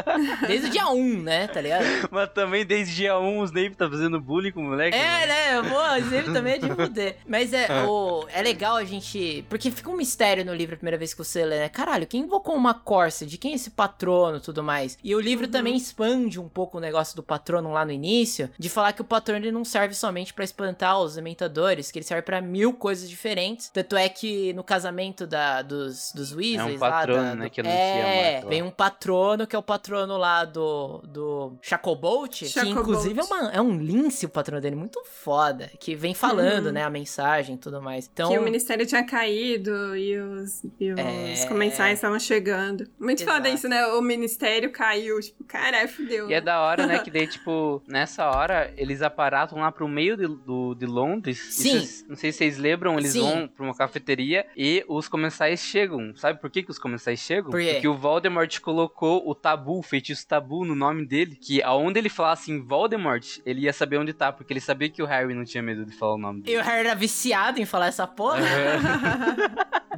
desde 0.46 0.68
o 0.68 0.70
dia 0.70 0.88
1, 0.88 1.22
né, 1.22 1.46
tá 1.46 1.60
ligado? 1.60 1.84
Mas 2.10 2.30
também 2.30 2.64
desde 2.64 2.94
dia 2.94 3.18
1 3.18 3.38
o 3.40 3.44
Snape 3.44 3.76
tá 3.76 3.88
fazendo 3.88 4.20
bullying 4.20 4.52
com 4.52 4.60
o 4.60 4.64
moleque. 4.64 4.96
É, 4.96 5.26
né? 5.26 5.62
Pô, 5.62 5.78
o 5.78 5.96
Snape 5.98 6.32
também 6.32 6.54
é 6.54 6.58
de 6.58 6.68
fuder. 6.74 7.16
Mas 7.26 7.52
é, 7.52 7.68
o, 7.86 8.26
é 8.32 8.42
legal 8.42 8.76
a 8.76 8.84
gente. 8.84 9.44
Porque 9.48 9.70
fica 9.70 9.90
um 9.90 9.96
mistério 9.96 10.44
no 10.44 10.54
livro 10.54 10.76
primeira 10.86 10.98
vez 10.98 11.12
que 11.12 11.18
você 11.18 11.44
lê, 11.44 11.58
né? 11.58 11.68
Caralho, 11.68 12.06
quem 12.06 12.22
invocou 12.22 12.54
uma 12.54 12.72
Corsa? 12.72 13.26
De 13.26 13.36
quem 13.36 13.52
é 13.52 13.54
esse 13.56 13.70
patrono 13.70 14.36
e 14.36 14.40
tudo 14.40 14.62
mais? 14.62 14.96
E 15.02 15.14
o 15.16 15.20
livro 15.20 15.48
também 15.48 15.74
expande 15.76 16.38
um 16.38 16.48
pouco 16.48 16.78
o 16.78 16.80
negócio 16.80 17.16
do 17.16 17.22
patrono 17.24 17.72
lá 17.72 17.84
no 17.84 17.90
início, 17.90 18.48
de 18.56 18.68
falar 18.68 18.92
que 18.92 19.00
o 19.00 19.04
patrono 19.04 19.40
ele 19.40 19.50
não 19.50 19.64
serve 19.64 19.94
somente 19.94 20.32
pra 20.32 20.44
espantar 20.44 21.00
os 21.00 21.16
dementadores, 21.16 21.90
que 21.90 21.98
ele 21.98 22.04
serve 22.06 22.22
pra 22.22 22.40
mil 22.40 22.72
coisas 22.72 23.08
diferentes. 23.10 23.68
Tanto 23.68 23.96
é 23.96 24.08
que 24.08 24.52
no 24.52 24.62
casamento 24.62 25.26
da, 25.26 25.60
dos, 25.62 26.12
dos 26.14 26.32
Weasleys 26.32 26.80
lá. 26.80 26.90
patrono, 26.90 27.22
da- 27.22 27.34
né, 27.34 27.44
do- 27.46 27.50
que 27.50 27.60
é, 27.62 28.40
lá. 28.44 28.48
vem 28.48 28.62
um 28.62 28.70
patrono 28.70 29.44
que 29.46 29.56
é 29.56 29.58
o 29.58 29.62
patrono 29.62 30.16
lá 30.16 30.44
do, 30.44 30.98
do 31.06 31.56
Chacobolt, 31.60 32.38
que 32.38 32.48
Chacobolt. 32.48 32.78
inclusive 32.80 33.18
é, 33.20 33.24
uma, 33.24 33.50
é 33.52 33.60
um 33.60 33.76
lince 33.76 34.24
o 34.26 34.28
patrono 34.28 34.60
dele, 34.62 34.76
muito 34.76 35.02
foda, 35.04 35.68
que 35.80 35.96
vem 35.96 36.14
falando, 36.14 36.66
Uhum. 36.66 36.72
né, 36.72 36.84
a 36.84 36.90
mensagem 36.90 37.56
e 37.56 37.58
tudo 37.58 37.82
mais. 37.82 38.08
Então, 38.12 38.30
Que 38.30 38.38
o 38.38 38.42
ministério 38.42 38.86
tinha 38.86 39.04
caído 39.04 39.96
e 39.96 40.16
os, 40.18 40.62
e 40.78 40.92
os 40.92 40.98
É. 40.98 41.46
comensais 41.48 41.94
estavam 41.94 42.18
chegando. 42.18 42.86
Muito 42.98 43.22
Exato. 43.22 43.36
foda 43.38 43.48
isso, 43.48 43.68
né? 43.68 43.86
O 43.88 44.00
ministério 44.02 44.70
caiu. 44.70 45.20
Tipo, 45.20 45.42
caralho, 45.44 45.88
fudeu. 45.88 46.28
E 46.30 46.34
é 46.34 46.40
da 46.40 46.60
hora, 46.60 46.86
né? 46.86 46.98
Que 46.98 47.10
daí, 47.12 47.26
tipo, 47.26 47.82
nessa 47.88 48.28
hora, 48.30 48.72
eles 48.76 49.00
aparatam 49.02 49.58
lá 49.60 49.72
pro 49.72 49.88
meio 49.88 50.16
de, 50.16 50.26
do, 50.26 50.74
de 50.74 50.86
Londres. 50.86 51.38
E 51.38 51.52
Sim. 51.52 51.70
cês- 51.80 52.04
não 52.08 52.16
sei 52.16 52.30
se 52.32 52.38
vocês 52.38 52.58
lembram, 52.58 52.98
eles 52.98 53.12
Sim. 53.12 53.20
vão 53.20 53.48
pra 53.48 53.64
uma 53.64 53.74
cafeteria 53.74 54.44
e 54.56 54.84
os 54.88 55.08
comensais 55.08 55.60
chegam. 55.60 56.14
Sabe 56.16 56.40
por 56.40 56.50
que, 56.50 56.62
que 56.62 56.70
os 56.70 56.78
comensais 56.78 57.18
chegam? 57.20 57.50
Por 57.50 57.60
quê? 57.60 57.72
Porque 57.74 57.88
o 57.88 57.96
Voldemort 57.96 58.60
colocou 58.60 59.22
o 59.28 59.34
tabu, 59.34 59.78
o 59.78 59.82
feitiço 59.82 60.26
tabu, 60.26 60.64
no 60.64 60.74
nome 60.74 61.06
dele. 61.06 61.36
Que 61.36 61.62
aonde 61.62 61.98
ele 61.98 62.08
falasse 62.08 62.50
em 62.52 62.60
Voldemort, 62.62 63.38
ele 63.46 63.62
ia 63.62 63.72
saber 63.72 63.98
onde 63.98 64.12
tá. 64.12 64.30
Porque 64.32 64.52
ele 64.52 64.60
sabia 64.60 64.88
que 64.90 65.02
o 65.02 65.06
Harry 65.06 65.34
não 65.34 65.44
tinha 65.44 65.62
medo 65.62 65.84
de 65.86 65.92
falar 65.92 66.14
o 66.14 66.18
nome 66.18 66.40
e 66.40 66.42
dele. 66.42 66.58
o 66.58 66.62
Harry 66.62 66.80
era 66.86 66.94
viciado 66.94 67.60
em 67.60 67.64
falar 67.64 67.86
essa 67.86 68.06
porra. 68.06 68.40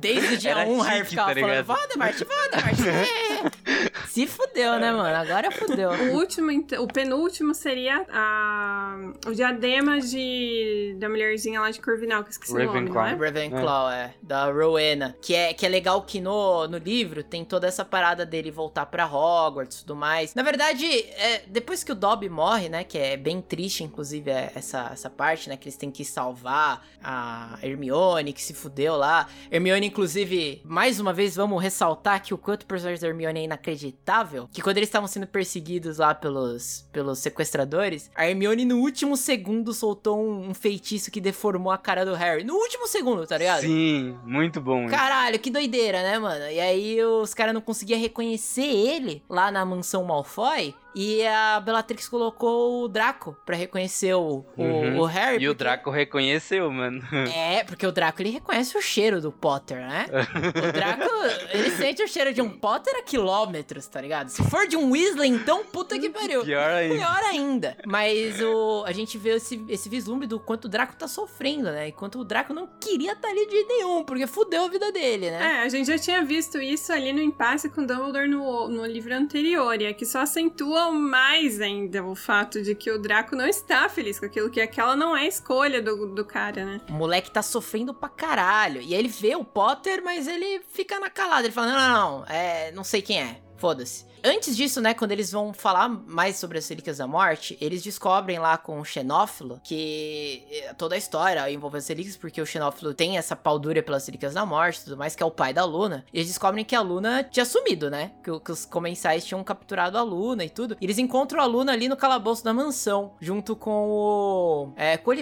Desde 0.01 0.35
o 0.35 0.39
dia 0.39 0.51
Era 0.53 0.61
1 0.65 0.68
tique, 0.77 1.05
ficava 1.05 1.35
tá 1.35 1.41
falando, 1.41 1.51
ligado? 1.51 1.67
Voldemort, 1.67 2.19
Voldemort. 2.19 2.87
é." 2.89 4.09
Se 4.09 4.27
fudeu, 4.27 4.79
né, 4.81 4.91
mano? 4.91 5.15
Agora 5.17 5.51
fudeu. 5.51 5.91
O 5.91 6.17
último, 6.17 6.51
o 6.81 6.87
penúltimo 6.89 7.55
seria 7.55 8.05
a, 8.11 8.97
o 9.27 9.33
diadema 9.33 10.01
de, 10.01 10.97
da 10.99 11.09
mulherzinha 11.09 11.61
lá 11.61 11.71
de 11.71 11.81
Corvinal, 11.81 12.23
que 12.23 12.29
eu 12.29 12.33
esqueci 12.33 12.53
o 12.53 12.59
nome, 12.59 12.89
não 12.89 12.95
Ravenclaw. 12.95 13.07
é? 13.07 13.27
Ravenclaw, 13.27 13.91
é. 13.91 14.15
Da 14.23 14.47
Rowena. 14.51 15.17
Que 15.21 15.35
é, 15.35 15.55
que 15.55 15.65
é 15.65 15.69
legal 15.69 16.03
que 16.03 16.21
no, 16.21 16.67
no 16.67 16.79
livro 16.79 17.23
tem 17.23 17.45
toda 17.45 17.67
essa 17.67 17.85
parada 17.85 18.27
dele 18.27 18.51
voltar 18.51 18.87
pra 18.87 19.07
Hogwarts 19.07 19.79
e 19.79 19.81
tudo 19.83 19.95
mais. 19.95 20.35
Na 20.35 20.43
verdade, 20.43 20.87
é, 20.87 21.43
depois 21.47 21.85
que 21.85 21.93
o 21.93 21.95
Dobby 21.95 22.29
morre, 22.29 22.69
né? 22.69 22.85
Que 22.85 22.99
é 22.99 23.17
bem 23.17 23.41
triste, 23.41 23.85
inclusive, 23.85 24.31
é 24.31 24.53
essa, 24.55 24.91
essa 24.93 25.11
parte, 25.11 25.49
né? 25.49 25.57
Que 25.57 25.69
eles 25.69 25.77
têm 25.77 25.91
que 25.91 26.05
salvar 26.05 26.85
a 27.03 27.59
Hermione, 27.63 28.33
que 28.33 28.43
se 28.43 28.55
fudeu 28.55 28.97
lá. 28.97 29.29
Hermione, 29.51 29.87
inclusive, 29.87 30.58
mais 30.65 30.99
uma 31.01 31.13
vez, 31.13 31.37
vamos 31.37 31.63
ressaltar 31.63 32.23
que 32.23 32.33
o 32.35 32.39
quanto 32.39 32.63
o 32.63 32.67
personagem 32.67 33.01
da 33.01 33.09
Hermione 33.09 33.41
é 33.41 33.45
inacreditável. 33.45 34.49
Que 34.53 34.61
quando 34.63 34.77
eles 34.79 34.89
estavam 34.89 35.07
sendo 35.09 35.27
perseguidos 35.27 35.99
lá 35.99 36.15
pelos, 36.15 36.89
pelos 36.93 37.19
sequestradores, 37.19 38.11
a 38.15 38.29
Hermione, 38.29 38.65
no 38.65 38.79
último 38.79 39.17
segundo, 39.17 39.73
soltou 39.73 40.19
um, 40.21 40.51
um 40.51 40.55
feitiço 40.55 41.11
que 41.11 41.21
deformou 41.21 41.73
a 41.73 41.79
cara 41.79 42.05
do 42.05 42.15
Harry. 42.15 42.45
No 42.45 42.55
último 42.55 42.87
segundo, 42.87 43.27
tá 43.27 43.39
ligado? 43.39 43.61
Sim, 43.61 44.17
muito 44.25 44.61
bom. 44.61 44.87
Caralho, 44.89 45.39
que 45.39 45.51
doideira, 45.51 46.03
né, 46.03 46.19
mano? 46.19 46.51
E 46.51 46.61
aí 46.61 47.03
os 47.05 47.35
caras 47.35 47.55
não 47.55 47.61
conseguiam 47.61 48.01
reconhecer 48.01 48.63
ele 48.67 49.23
lá 49.29 49.51
na 49.51 49.65
mansão 49.65 50.05
Malfoy. 50.05 50.75
E 50.95 51.25
a 51.27 51.61
Bellatrix 51.61 52.09
colocou 52.09 52.83
o 52.83 52.89
Draco 52.89 53.37
pra 53.47 53.55
reconhecer 53.55 54.15
o, 54.15 54.45
o, 54.57 54.63
Uhum. 54.63 54.99
o 55.01 55.05
Harry. 55.05 55.45
E 55.45 55.49
o 55.49 55.53
porque- 55.53 55.59
Draco 55.65 55.91
reconheceu, 55.91 56.69
mano. 56.73 57.01
É, 57.37 57.63
porque 57.63 57.87
o 57.87 57.93
Draco 57.93 58.21
ele 58.21 58.31
reconhece 58.31 58.77
o 58.77 58.83
cheiro 58.83 59.21
do 59.21 59.31
Potter, 59.31 59.77
né? 59.79 60.07
o 60.49 60.73
Draco, 60.73 61.11
ele 61.53 61.71
sente 61.71 62.03
o 62.03 62.09
cheiro 62.09 62.33
de 62.33 62.43
um 62.43 62.49
Potter 62.51 62.95
a 62.97 63.03
quilômetros, 63.03 63.87
tá 63.87 64.01
ligado? 64.01 64.29
Se 64.29 64.43
for 64.45 64.67
de 64.67 64.77
um 64.77 64.91
Weasley, 64.91 65.31
então 65.31 65.65
puta 65.65 65.99
que 65.99 66.11
pariu. 66.11 66.43
Pior 66.45 66.71
ainda. 66.71 66.95
Pior 66.95 67.23
ainda. 67.25 67.77
Mas 67.87 68.41
o, 68.41 68.85
a 68.87 68.93
gente 68.93 69.17
vê 69.19 69.31
esse, 69.31 69.65
esse 69.69 69.89
vislumbre 69.89 70.27
do 70.27 70.39
quanto 70.41 70.67
o 70.67 70.69
Draco 70.69 70.95
tá 70.97 71.09
sofrendo, 71.09 71.65
né? 71.71 71.89
Enquanto 71.89 72.19
o 72.19 72.25
Draco 72.25 72.53
não 72.53 72.69
queria 72.81 73.13
estar 73.13 73.29
ali 73.29 73.47
de 73.47 73.65
nenhum, 73.65 74.05
porque 74.05 74.27
fudeu 74.27 74.65
a 74.65 74.69
vida 74.69 74.91
dele, 74.93 75.31
né? 75.31 75.59
É, 75.59 75.63
a 75.63 75.69
gente 75.69 75.87
já 75.87 75.99
tinha 75.99 76.23
visto 76.25 76.59
isso 76.59 76.93
ali 76.93 77.13
no 77.13 77.21
impasse 77.21 77.69
com 77.69 77.85
Dumbledore 77.85 78.29
no, 78.29 78.69
no 78.69 78.87
livro 78.87 79.15
anterior, 79.15 79.81
e 79.81 79.87
aqui 79.87 80.05
só 80.05 80.21
acentua 80.21 80.91
mais 80.91 81.61
ainda 81.61 82.05
o 82.05 82.15
fato 82.15 82.63
de 82.63 82.75
que 82.75 82.91
o 82.91 82.99
Draco 82.99 83.35
não 83.35 83.47
está 83.47 83.89
feliz 83.89 84.19
com 84.19 84.27
aquilo, 84.27 84.51
que 84.51 84.61
aquela 84.61 84.97
não 84.97 85.17
é 85.17 85.23
a 85.23 85.27
escolha 85.27 85.83
do, 85.83 86.07
do 86.07 86.25
cara, 86.25 86.65
né? 86.65 86.81
O 86.89 86.93
moleque 86.93 87.31
tá 87.31 87.43
sofrendo 87.43 87.93
pra 87.95 88.09
caralho. 88.09 88.81
E 88.81 88.95
aí 88.95 89.01
ele 89.01 89.09
vê 89.09 89.35
o 89.35 89.45
Potter, 89.45 90.03
mas 90.05 90.28
ele 90.31 90.61
fica 90.73 90.99
na 90.99 91.11
calada. 91.11 91.47
Ele 91.47 91.53
fala: 91.53 91.69
não, 91.69 91.79
não, 91.79 92.19
não, 92.21 92.27
é, 92.27 92.73
não 92.73 92.85
sei 92.85 93.03
quem 93.03 93.21
é. 93.21 93.41
Foda-se. 93.57 94.07
Antes 94.25 94.57
disso, 94.57 94.81
né, 94.81 94.95
quando 94.95 95.13
eles 95.13 95.31
vão 95.31 95.53
falar 95.53 95.89
mais 95.89 96.37
sobre 96.37 96.59
as 96.59 96.69
Relíquias 96.69 96.99
da 96.99 97.07
Morte, 97.07 97.57
eles 97.61 97.83
descobrem 97.83 98.39
lá 98.39 98.57
com 98.57 98.81
o 98.81 98.85
Xenófilo 98.85 99.61
que 99.63 100.45
eh, 100.51 100.75
toda 100.75 100.95
a 100.95 100.99
história 100.99 101.51
envolve 101.51 101.79
as 101.79 101.89
relíquias, 101.89 102.17
porque 102.17 102.41
o 102.41 102.47
Xenófilo 102.47 102.95
tem 102.95 103.19
essa 103.19 103.37
paldura 103.37 103.83
pelas 103.83 104.07
Relíquias 104.07 104.35
da 104.35 104.45
Morte 104.47 104.81
e 104.81 104.85
tudo 104.85 104.97
mais, 104.97 105.15
que 105.15 105.23
é 105.23 105.27
o 105.27 105.31
pai 105.31 105.53
da 105.53 105.65
Luna. 105.65 106.05
E 106.13 106.19
eles 106.19 106.29
descobrem 106.29 106.65
que 106.65 106.75
a 106.75 106.81
Luna 106.81 107.23
tinha 107.25 107.45
sumido, 107.45 107.91
né? 107.91 108.13
Que, 108.23 108.39
que 108.41 108.53
os 108.53 108.65
comensais 108.65 109.25
tinham 109.25 109.43
capturado 109.45 109.99
a 109.99 110.03
Luna 110.03 110.45
e 110.45 110.51
tudo. 110.51 110.77
E 110.81 110.85
eles 110.85 110.99
encontram 110.99 111.41
a 111.41 111.47
Luna 111.47 111.73
ali 111.73 111.89
no 111.89 111.97
calabouço 111.97 112.45
da 112.45 112.53
mansão, 112.55 113.13
junto 113.21 113.57
com 113.57 113.89
o. 113.89 114.73
É, 114.77 114.97
com 114.97 115.13